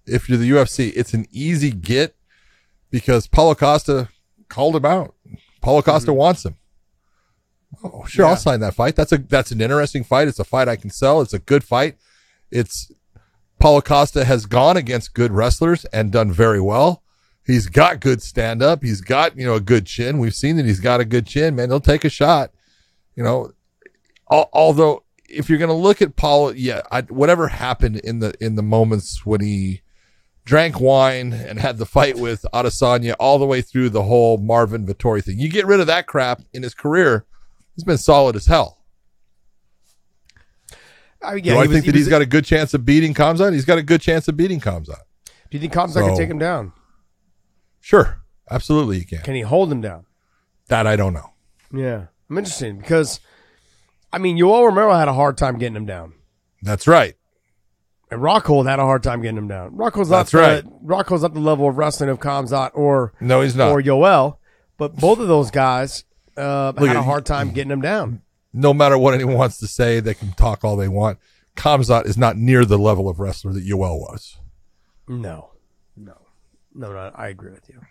if 0.05 0.29
you're 0.29 0.37
the 0.37 0.49
UFC, 0.49 0.91
it's 0.95 1.13
an 1.13 1.25
easy 1.31 1.71
get 1.71 2.15
because 2.91 3.27
Paulo 3.27 3.55
Costa 3.55 4.09
called 4.49 4.75
him 4.75 4.85
out. 4.85 5.15
Paulo 5.61 5.81
Costa 5.81 6.11
mm-hmm. 6.11 6.17
wants 6.17 6.45
him. 6.45 6.55
Oh, 7.83 8.03
sure, 8.05 8.25
Yeah. 8.25 8.31
I'll 8.31 8.37
sign 8.37 8.59
that 8.61 8.73
fight. 8.73 8.95
That's 8.95 9.11
a 9.11 9.17
that's 9.17 9.51
an 9.51 9.61
interesting 9.61 10.03
fight. 10.03 10.27
It's 10.27 10.39
a 10.39 10.43
fight 10.43 10.67
I 10.67 10.75
can 10.75 10.89
sell. 10.89 11.21
It's 11.21 11.33
a 11.33 11.39
good 11.39 11.63
fight. 11.63 11.97
It's 12.51 12.91
Paulo 13.59 13.81
Costa 13.81 14.25
has 14.25 14.45
gone 14.45 14.77
against 14.77 15.13
good 15.13 15.31
wrestlers 15.31 15.85
and 15.85 16.11
done 16.11 16.31
very 16.31 16.61
well. 16.61 17.03
He's 17.45 17.67
got 17.67 17.99
good 17.99 18.21
stand 18.21 18.61
up. 18.61 18.83
He's 18.83 19.01
got, 19.01 19.35
you 19.37 19.45
know, 19.45 19.55
a 19.55 19.59
good 19.59 19.85
chin. 19.85 20.19
We've 20.19 20.35
seen 20.35 20.55
that 20.57 20.65
he's 20.65 20.79
got 20.79 20.99
a 20.99 21.05
good 21.05 21.25
chin, 21.25 21.55
man. 21.55 21.69
He'll 21.69 21.79
take 21.79 22.05
a 22.05 22.09
shot. 22.09 22.51
You 23.15 23.23
know, 23.23 23.51
al- 24.31 24.49
although 24.53 25.03
if 25.27 25.49
you're 25.49 25.57
going 25.57 25.69
to 25.69 25.73
look 25.73 26.01
at 26.01 26.15
Paulo, 26.15 26.51
yeah, 26.51 26.81
I, 26.91 27.01
whatever 27.01 27.47
happened 27.47 27.97
in 27.97 28.19
the 28.19 28.33
in 28.39 28.55
the 28.55 28.63
moments 28.63 29.25
when 29.25 29.41
he 29.41 29.81
drank 30.45 30.79
wine 30.79 31.33
and 31.33 31.59
had 31.59 31.77
the 31.77 31.85
fight 31.85 32.17
with 32.17 32.45
Adesanya 32.53 33.15
all 33.19 33.37
the 33.37 33.45
way 33.45 33.61
through 33.61 33.89
the 33.89 34.03
whole 34.03 34.37
Marvin 34.37 34.85
Vettori 34.85 35.23
thing. 35.23 35.39
You 35.39 35.49
get 35.49 35.67
rid 35.67 35.79
of 35.79 35.87
that 35.87 36.07
crap 36.07 36.41
in 36.53 36.63
his 36.63 36.73
career, 36.73 37.25
he's 37.75 37.83
been 37.83 37.97
solid 37.97 38.35
as 38.35 38.47
hell. 38.47 38.78
I 41.21 41.35
mean, 41.35 41.43
yeah, 41.43 41.53
Do 41.53 41.59
I 41.59 41.61
he 41.63 41.67
was- 41.67 41.75
think 41.75 41.85
he 41.85 41.91
that 41.91 41.97
he's 41.97 42.05
was- 42.05 42.09
got 42.11 42.21
a 42.21 42.25
good 42.25 42.45
chance 42.45 42.73
of 42.73 42.85
beating 42.85 43.13
Kamzat? 43.13 43.53
He's 43.53 43.65
got 43.65 43.77
a 43.77 43.83
good 43.83 44.01
chance 44.01 44.27
of 44.27 44.37
beating 44.37 44.59
Kamzat. 44.59 44.99
Do 45.25 45.57
you 45.57 45.59
think 45.59 45.73
Kamzat 45.73 46.05
can 46.05 46.15
take 46.15 46.29
him 46.29 46.37
down? 46.39 46.71
Sure, 47.81 48.19
absolutely 48.49 48.99
he 48.99 49.05
can. 49.05 49.21
Can 49.21 49.35
he 49.35 49.41
hold 49.41 49.71
him 49.71 49.81
down? 49.81 50.05
That 50.67 50.85
I 50.87 50.95
don't 50.95 51.13
know. 51.13 51.31
Yeah, 51.73 52.05
I'm 52.29 52.37
interested 52.37 52.77
because, 52.77 53.19
I 54.13 54.17
mean, 54.17 54.37
Yoel 54.37 54.67
Romero 54.67 54.93
had 54.93 55.07
a 55.07 55.13
hard 55.13 55.37
time 55.37 55.57
getting 55.57 55.75
him 55.75 55.85
down, 55.85 56.13
That's 56.61 56.87
right. 56.87 57.15
and 58.11 58.21
Rockhold 58.21 58.67
had 58.69 58.79
a 58.79 58.83
hard 58.83 59.01
time 59.03 59.21
getting 59.21 59.37
him 59.37 59.47
down. 59.47 59.71
Rockhold's 59.71 60.09
not 60.09 60.17
That's 60.27 60.31
the, 60.31 60.37
right. 60.37 60.63
Rockhold's 60.85 61.23
not 61.23 61.33
the 61.33 61.39
level 61.39 61.67
of 61.67 61.77
wrestling 61.77 62.09
of 62.09 62.19
Kamzat 62.19 62.71
or 62.73 63.13
No, 63.19 63.41
he's 63.41 63.55
not. 63.55 63.71
or 63.71 63.81
Yoel, 63.81 64.37
but 64.77 64.95
both 64.95 65.19
of 65.19 65.27
those 65.27 65.51
guys 65.51 66.03
uh, 66.37 66.73
had 66.73 66.95
a 66.95 67.01
hard 67.03 67.25
time 67.25 67.51
getting 67.51 67.71
him 67.71 67.81
down. 67.81 68.21
No 68.53 68.73
matter 68.73 68.97
what 68.97 69.13
anyone 69.13 69.35
wants 69.35 69.57
to 69.59 69.67
say, 69.67 69.99
they 69.99 70.13
can 70.13 70.31
talk 70.33 70.63
all 70.63 70.75
they 70.75 70.87
want. 70.87 71.19
Kamzat 71.55 72.05
is 72.05 72.17
not 72.17 72.37
near 72.37 72.65
the 72.65 72.77
level 72.77 73.07
of 73.09 73.19
wrestler 73.19 73.53
that 73.53 73.65
Yoel 73.67 73.99
was. 73.99 74.37
No, 75.07 75.51
no, 75.95 76.13
no, 76.73 76.91
no. 76.91 77.11
I 77.15 77.27
agree 77.27 77.51
with 77.51 77.67
you. 77.69 77.81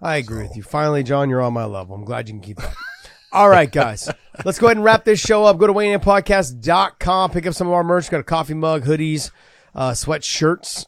I 0.00 0.16
agree 0.16 0.42
with 0.42 0.56
you. 0.56 0.62
Finally, 0.62 1.02
John, 1.02 1.28
you're 1.30 1.42
on 1.42 1.52
my 1.52 1.64
level. 1.64 1.94
I'm 1.94 2.04
glad 2.04 2.28
you 2.28 2.34
can 2.34 2.42
keep 2.42 2.62
up. 2.62 2.72
All 3.32 3.48
right, 3.48 3.70
guys. 3.70 4.10
Let's 4.44 4.58
go 4.58 4.66
ahead 4.66 4.76
and 4.76 4.84
wrap 4.84 5.04
this 5.04 5.18
show 5.20 5.44
up. 5.44 5.58
Go 5.58 5.66
to 5.66 5.72
WeighingInPodcast.com. 5.72 7.30
Pick 7.30 7.46
up 7.46 7.54
some 7.54 7.66
of 7.66 7.72
our 7.72 7.84
merch. 7.84 8.10
Got 8.10 8.20
a 8.20 8.24
coffee 8.24 8.54
mug, 8.54 8.84
hoodies, 8.84 9.30
uh, 9.74 9.92
sweatshirts. 9.92 10.86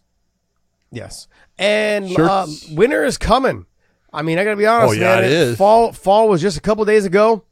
Yes. 0.91 1.27
And 1.59 2.19
uh, 2.19 2.47
winter 2.73 3.05
is 3.05 3.17
coming. 3.19 3.67
I 4.13 4.23
mean, 4.23 4.39
I 4.39 4.45
got 4.45 4.51
to 4.51 4.57
be 4.57 4.67
honest, 4.67 4.91
Oh, 4.91 4.93
yeah, 4.93 5.17
man. 5.17 5.25
it 5.25 5.31
is. 5.33 5.57
Fall, 5.59 5.93
fall 5.93 6.29
was 6.29 6.41
just 6.43 6.57
a 6.57 6.61
couple 6.61 6.85
days 6.85 7.05
ago 7.05 7.45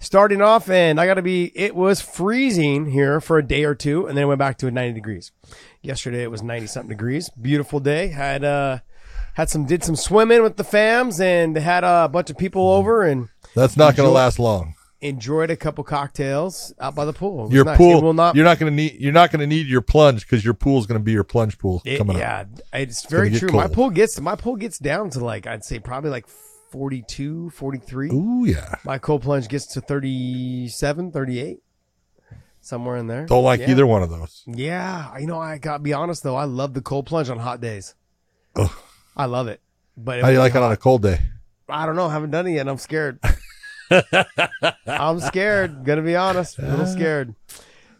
starting 0.00 0.40
off, 0.42 0.68
and 0.70 1.00
I 1.00 1.06
got 1.06 1.14
to 1.14 1.22
be, 1.22 1.52
it 1.58 1.74
was 1.74 2.00
freezing 2.00 2.86
here 2.90 3.20
for 3.20 3.38
a 3.38 3.42
day 3.46 3.64
or 3.64 3.74
two, 3.74 4.06
and 4.06 4.16
then 4.16 4.24
it 4.24 4.28
went 4.28 4.38
back 4.38 4.58
to 4.58 4.70
90 4.70 4.92
degrees. 4.94 5.32
Yesterday 5.82 6.22
it 6.22 6.30
was 6.30 6.42
90 6.42 6.66
something 6.66 6.88
degrees. 6.88 7.30
Beautiful 7.30 7.80
day. 7.80 8.08
Had, 8.08 8.44
uh, 8.44 8.78
had 9.34 9.48
some, 9.48 9.64
did 9.66 9.84
some 9.84 9.96
swimming 9.96 10.42
with 10.42 10.56
the 10.56 10.64
fams 10.64 11.20
and 11.20 11.56
had 11.56 11.84
a 11.84 12.08
bunch 12.08 12.30
of 12.30 12.36
people 12.38 12.70
over 12.70 13.04
and 13.04 13.28
That's 13.54 13.76
not 13.76 13.96
going 13.96 14.08
to 14.08 14.12
last 14.12 14.38
long. 14.38 14.74
enjoyed 15.00 15.48
a 15.50 15.56
couple 15.56 15.84
cocktails 15.84 16.74
out 16.80 16.94
by 16.96 17.04
the 17.04 17.12
pool. 17.12 17.48
Your 17.52 17.64
nice. 17.64 17.76
pool, 17.76 17.98
It 17.98 18.02
will 18.02 18.14
not, 18.14 18.34
you're 18.34 18.44
not 18.44 18.58
going 18.58 18.72
to 18.72 18.76
need. 18.76 18.96
You're 19.00 19.12
not 19.12 19.30
going 19.30 19.40
to 19.40 19.46
need 19.46 19.68
your 19.68 19.80
plunge 19.80 20.22
because 20.22 20.44
your 20.44 20.54
pool 20.54 20.80
is 20.80 20.86
going 20.86 20.98
to 21.00 21.04
be 21.04 21.12
your 21.12 21.22
plunge 21.24 21.56
pool 21.58 21.82
it- 21.84 21.98
coming 21.98 22.18
yeah, 22.18 22.40
up. 22.40 22.48
Yeah, 22.72 22.80
it's 22.80 23.04
very 23.06 23.30
true. 23.30 23.50
My 23.52 23.68
pool 23.68 23.90
gets, 23.90 24.20
my 24.20 24.34
pool 24.34 24.56
gets 24.56 24.78
down 24.78 25.10
to 25.10 25.20
like, 25.24 25.46
I'd 25.46 25.64
say 25.64 25.78
probably 25.78 26.10
like 26.10 26.26
42, 26.70 27.50
43. 27.50 28.10
Ooh 28.10 28.44
yeah. 28.44 28.74
My 28.84 28.98
cold 28.98 29.22
plunge 29.22 29.48
gets 29.48 29.66
to 29.74 29.80
37, 29.80 31.10
38. 31.12 31.58
somewhere 32.60 32.96
in 32.96 33.06
there. 33.06 33.24
Don't 33.26 33.44
like 33.44 33.60
Yeah. 33.60 33.70
either 33.70 33.86
one 33.86 34.02
of 34.02 34.10
those. 34.10 34.42
Yeah, 34.46 35.16
you 35.18 35.26
know, 35.26 35.38
I 35.40 35.58
gotta 35.58 35.78
be 35.82 35.92
honest 35.94 36.22
though. 36.22 36.36
I 36.36 36.44
love 36.44 36.74
the 36.74 36.82
cold 36.82 37.06
plunge 37.06 37.30
on 37.30 37.38
hot 37.38 37.60
days. 37.60 37.94
Ugh. 38.56 38.70
I 39.16 39.24
love 39.26 39.48
it. 39.48 39.60
But 39.96 40.20
How 40.20 40.26
do 40.28 40.32
you 40.34 40.38
like 40.38 40.54
it 40.54 40.62
on 40.62 40.70
a 40.72 40.76
cold 40.76 41.02
day? 41.02 41.18
I 41.68 41.86
don't 41.86 41.96
know. 41.96 42.08
Haven't 42.08 42.30
done 42.30 42.46
it 42.46 42.52
yet. 42.52 42.68
I'm 42.68 42.78
scared. 42.78 43.20
I'm 44.86 45.20
scared. 45.20 45.84
Gonna 45.84 46.02
be 46.02 46.16
honest. 46.16 46.58
A 46.58 46.62
little 46.62 46.86
scared. 46.86 47.34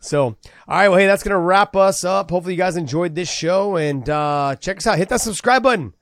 So, 0.00 0.24
all 0.24 0.36
right. 0.68 0.88
Well, 0.88 0.98
hey, 0.98 1.06
that's 1.06 1.22
gonna 1.22 1.38
wrap 1.38 1.74
us 1.76 2.04
up. 2.04 2.30
Hopefully, 2.30 2.54
you 2.54 2.58
guys 2.58 2.76
enjoyed 2.76 3.14
this 3.14 3.30
show 3.30 3.76
and 3.76 4.08
uh, 4.08 4.56
check 4.60 4.76
us 4.78 4.86
out. 4.86 4.98
Hit 4.98 5.08
that 5.08 5.20
subscribe 5.20 5.62
button. 5.62 5.92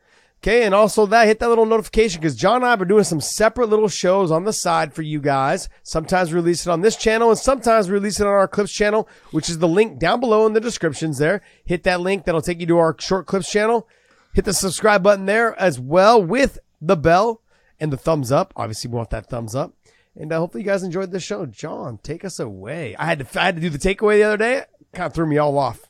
Okay, 0.47 0.63
and 0.63 0.77
also 0.77 1.07
that 1.07 1.27
hit 1.27 1.41
that 1.41 1.49
little 1.49 1.67
notification 1.67 2.21
because 2.21 2.37
John 2.37 2.57
and 2.63 2.67
I 2.67 2.75
are 2.75 2.85
doing 2.85 3.03
some 3.03 3.21
separate 3.21 3.69
little 3.69 3.89
shows 3.89 4.31
on 4.31 4.45
the 4.45 4.53
side 4.53 4.95
for 4.95 5.03
you 5.03 5.21
guys. 5.21 5.69
Sometimes 5.83 6.31
we 6.31 6.37
release 6.37 6.65
it 6.65 6.71
on 6.71 6.83
this 6.83 6.95
channel, 6.95 7.31
and 7.31 7.39
sometimes 7.39 7.89
we 7.89 7.95
release 7.95 8.21
it 8.21 8.29
on 8.29 8.33
our 8.33 8.47
clips 8.47 8.71
channel, 8.71 9.09
which 9.33 9.51
is 9.51 9.59
the 9.59 9.67
link 9.67 9.99
down 9.99 10.21
below 10.21 10.47
in 10.47 10.53
the 10.53 10.61
descriptions. 10.61 11.19
There, 11.19 11.43
hit 11.65 11.83
that 11.83 12.01
link 12.01 12.25
that'll 12.27 12.43
take 12.43 12.61
you 12.61 12.67
to 12.67 12.79
our 12.79 12.95
short 13.01 13.27
clips 13.27 13.51
channel. 13.51 13.89
Hit 14.35 14.45
the 14.45 14.53
subscribe 14.53 15.03
button 15.03 15.27
there 15.27 15.59
as 15.59 15.81
well 15.81 16.23
with 16.23 16.61
the 16.81 16.97
bell 16.97 17.43
and 17.81 17.93
the 17.93 17.97
thumbs 17.97 18.31
up. 18.31 18.53
Obviously, 18.55 18.89
we 18.89 18.97
want 18.99 19.11
that 19.11 19.29
thumbs 19.29 19.57
up. 19.57 19.73
And 20.15 20.33
uh, 20.33 20.39
hopefully, 20.39 20.63
you 20.63 20.71
guys 20.71 20.85
enjoyed 20.85 21.11
this 21.11 21.25
show. 21.25 21.45
John, 21.47 21.99
take 22.05 22.25
us 22.25 22.39
away. 22.39 22.95
I 23.01 23.07
had 23.07 23.19
to 23.19 23.41
I 23.41 23.47
had 23.47 23.57
to 23.57 23.61
do 23.61 23.69
the 23.69 23.79
takeaway 23.79 24.19
the 24.19 24.23
other 24.23 24.37
day. 24.37 24.63
Kind 24.95 25.09
of 25.09 25.13
threw 25.13 25.27
me 25.27 25.39
all 25.39 25.59
off. 25.59 25.81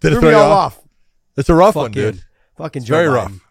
Did 0.00 0.12
it 0.12 0.14
Threw 0.14 0.20
throw 0.22 0.30
me 0.30 0.36
you 0.36 0.42
all 0.42 0.50
off? 0.52 0.78
off. 0.78 0.84
It's 1.36 1.50
a 1.50 1.54
rough 1.54 1.74
one, 1.74 1.90
Fucking, 1.92 2.02
dude. 2.12 2.22
fucking 2.56 2.84
Joe 2.84 2.94
very 2.94 3.08
Biden. 3.08 3.14
rough. 3.14 3.44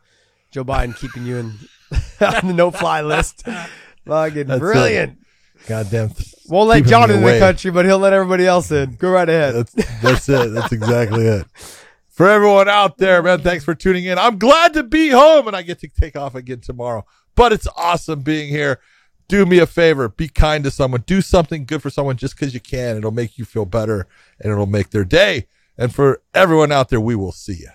Joe 0.52 0.64
Biden 0.64 0.96
keeping 0.98 1.26
you 1.26 1.38
in 1.38 1.46
on 2.22 2.48
the 2.48 2.54
no 2.54 2.72
fly 2.72 3.02
list. 3.02 3.44
Fucking 4.06 4.48
That's 4.48 4.60
brilliant. 4.60 5.20
Goddamn. 5.68 6.12
Won't 6.48 6.70
let 6.70 6.86
John 6.86 7.12
in 7.12 7.22
away. 7.22 7.34
the 7.34 7.40
country, 7.40 7.72
but 7.72 7.86
he'll 7.86 8.00
let 8.00 8.14
everybody 8.14 8.46
else 8.46 8.72
in. 8.72 8.96
Go 8.96 9.12
right 9.12 9.28
ahead. 9.28 9.56
That's 9.56 9.74
that's 10.02 10.30
it. 10.30 10.54
That's 10.54 10.72
exactly 10.72 11.26
it. 11.26 11.46
For 12.08 12.28
everyone 12.30 12.68
out 12.68 12.98
there, 12.98 13.22
man, 13.22 13.42
thanks 13.42 13.64
for 13.64 13.76
tuning 13.76 14.06
in. 14.06 14.18
I'm 14.18 14.40
glad 14.40 14.74
to 14.74 14.84
be 14.84 15.10
home 15.10 15.48
and 15.48 15.56
I 15.56 15.62
get 15.62 15.80
to 15.82 15.88
take 15.88 16.16
off 16.16 16.36
again 16.36 16.62
tomorrow. 16.62 17.06
But 17.36 17.54
it's 17.54 17.68
awesome 17.76 18.22
being 18.22 18.50
here. 18.50 18.80
Do 19.28 19.46
me 19.46 19.60
a 19.60 19.68
favor, 19.68 20.08
be 20.08 20.30
kind 20.30 20.64
to 20.64 20.72
someone, 20.72 21.04
do 21.06 21.22
something 21.22 21.66
good 21.66 21.82
for 21.82 21.90
someone 21.90 22.16
just 22.16 22.36
because 22.36 22.54
you 22.54 22.62
can. 22.62 22.98
It'll 22.98 23.12
make 23.12 23.38
you 23.38 23.44
feel 23.46 23.66
better 23.66 24.08
and 24.40 24.52
it'll 24.52 24.66
make 24.66 24.90
their 24.92 25.04
day. 25.04 25.48
And 25.78 25.94
for 25.94 26.22
everyone 26.34 26.72
out 26.72 26.90
there, 26.90 27.02
we 27.02 27.16
will 27.16 27.34
see 27.34 27.56
you. 27.56 27.70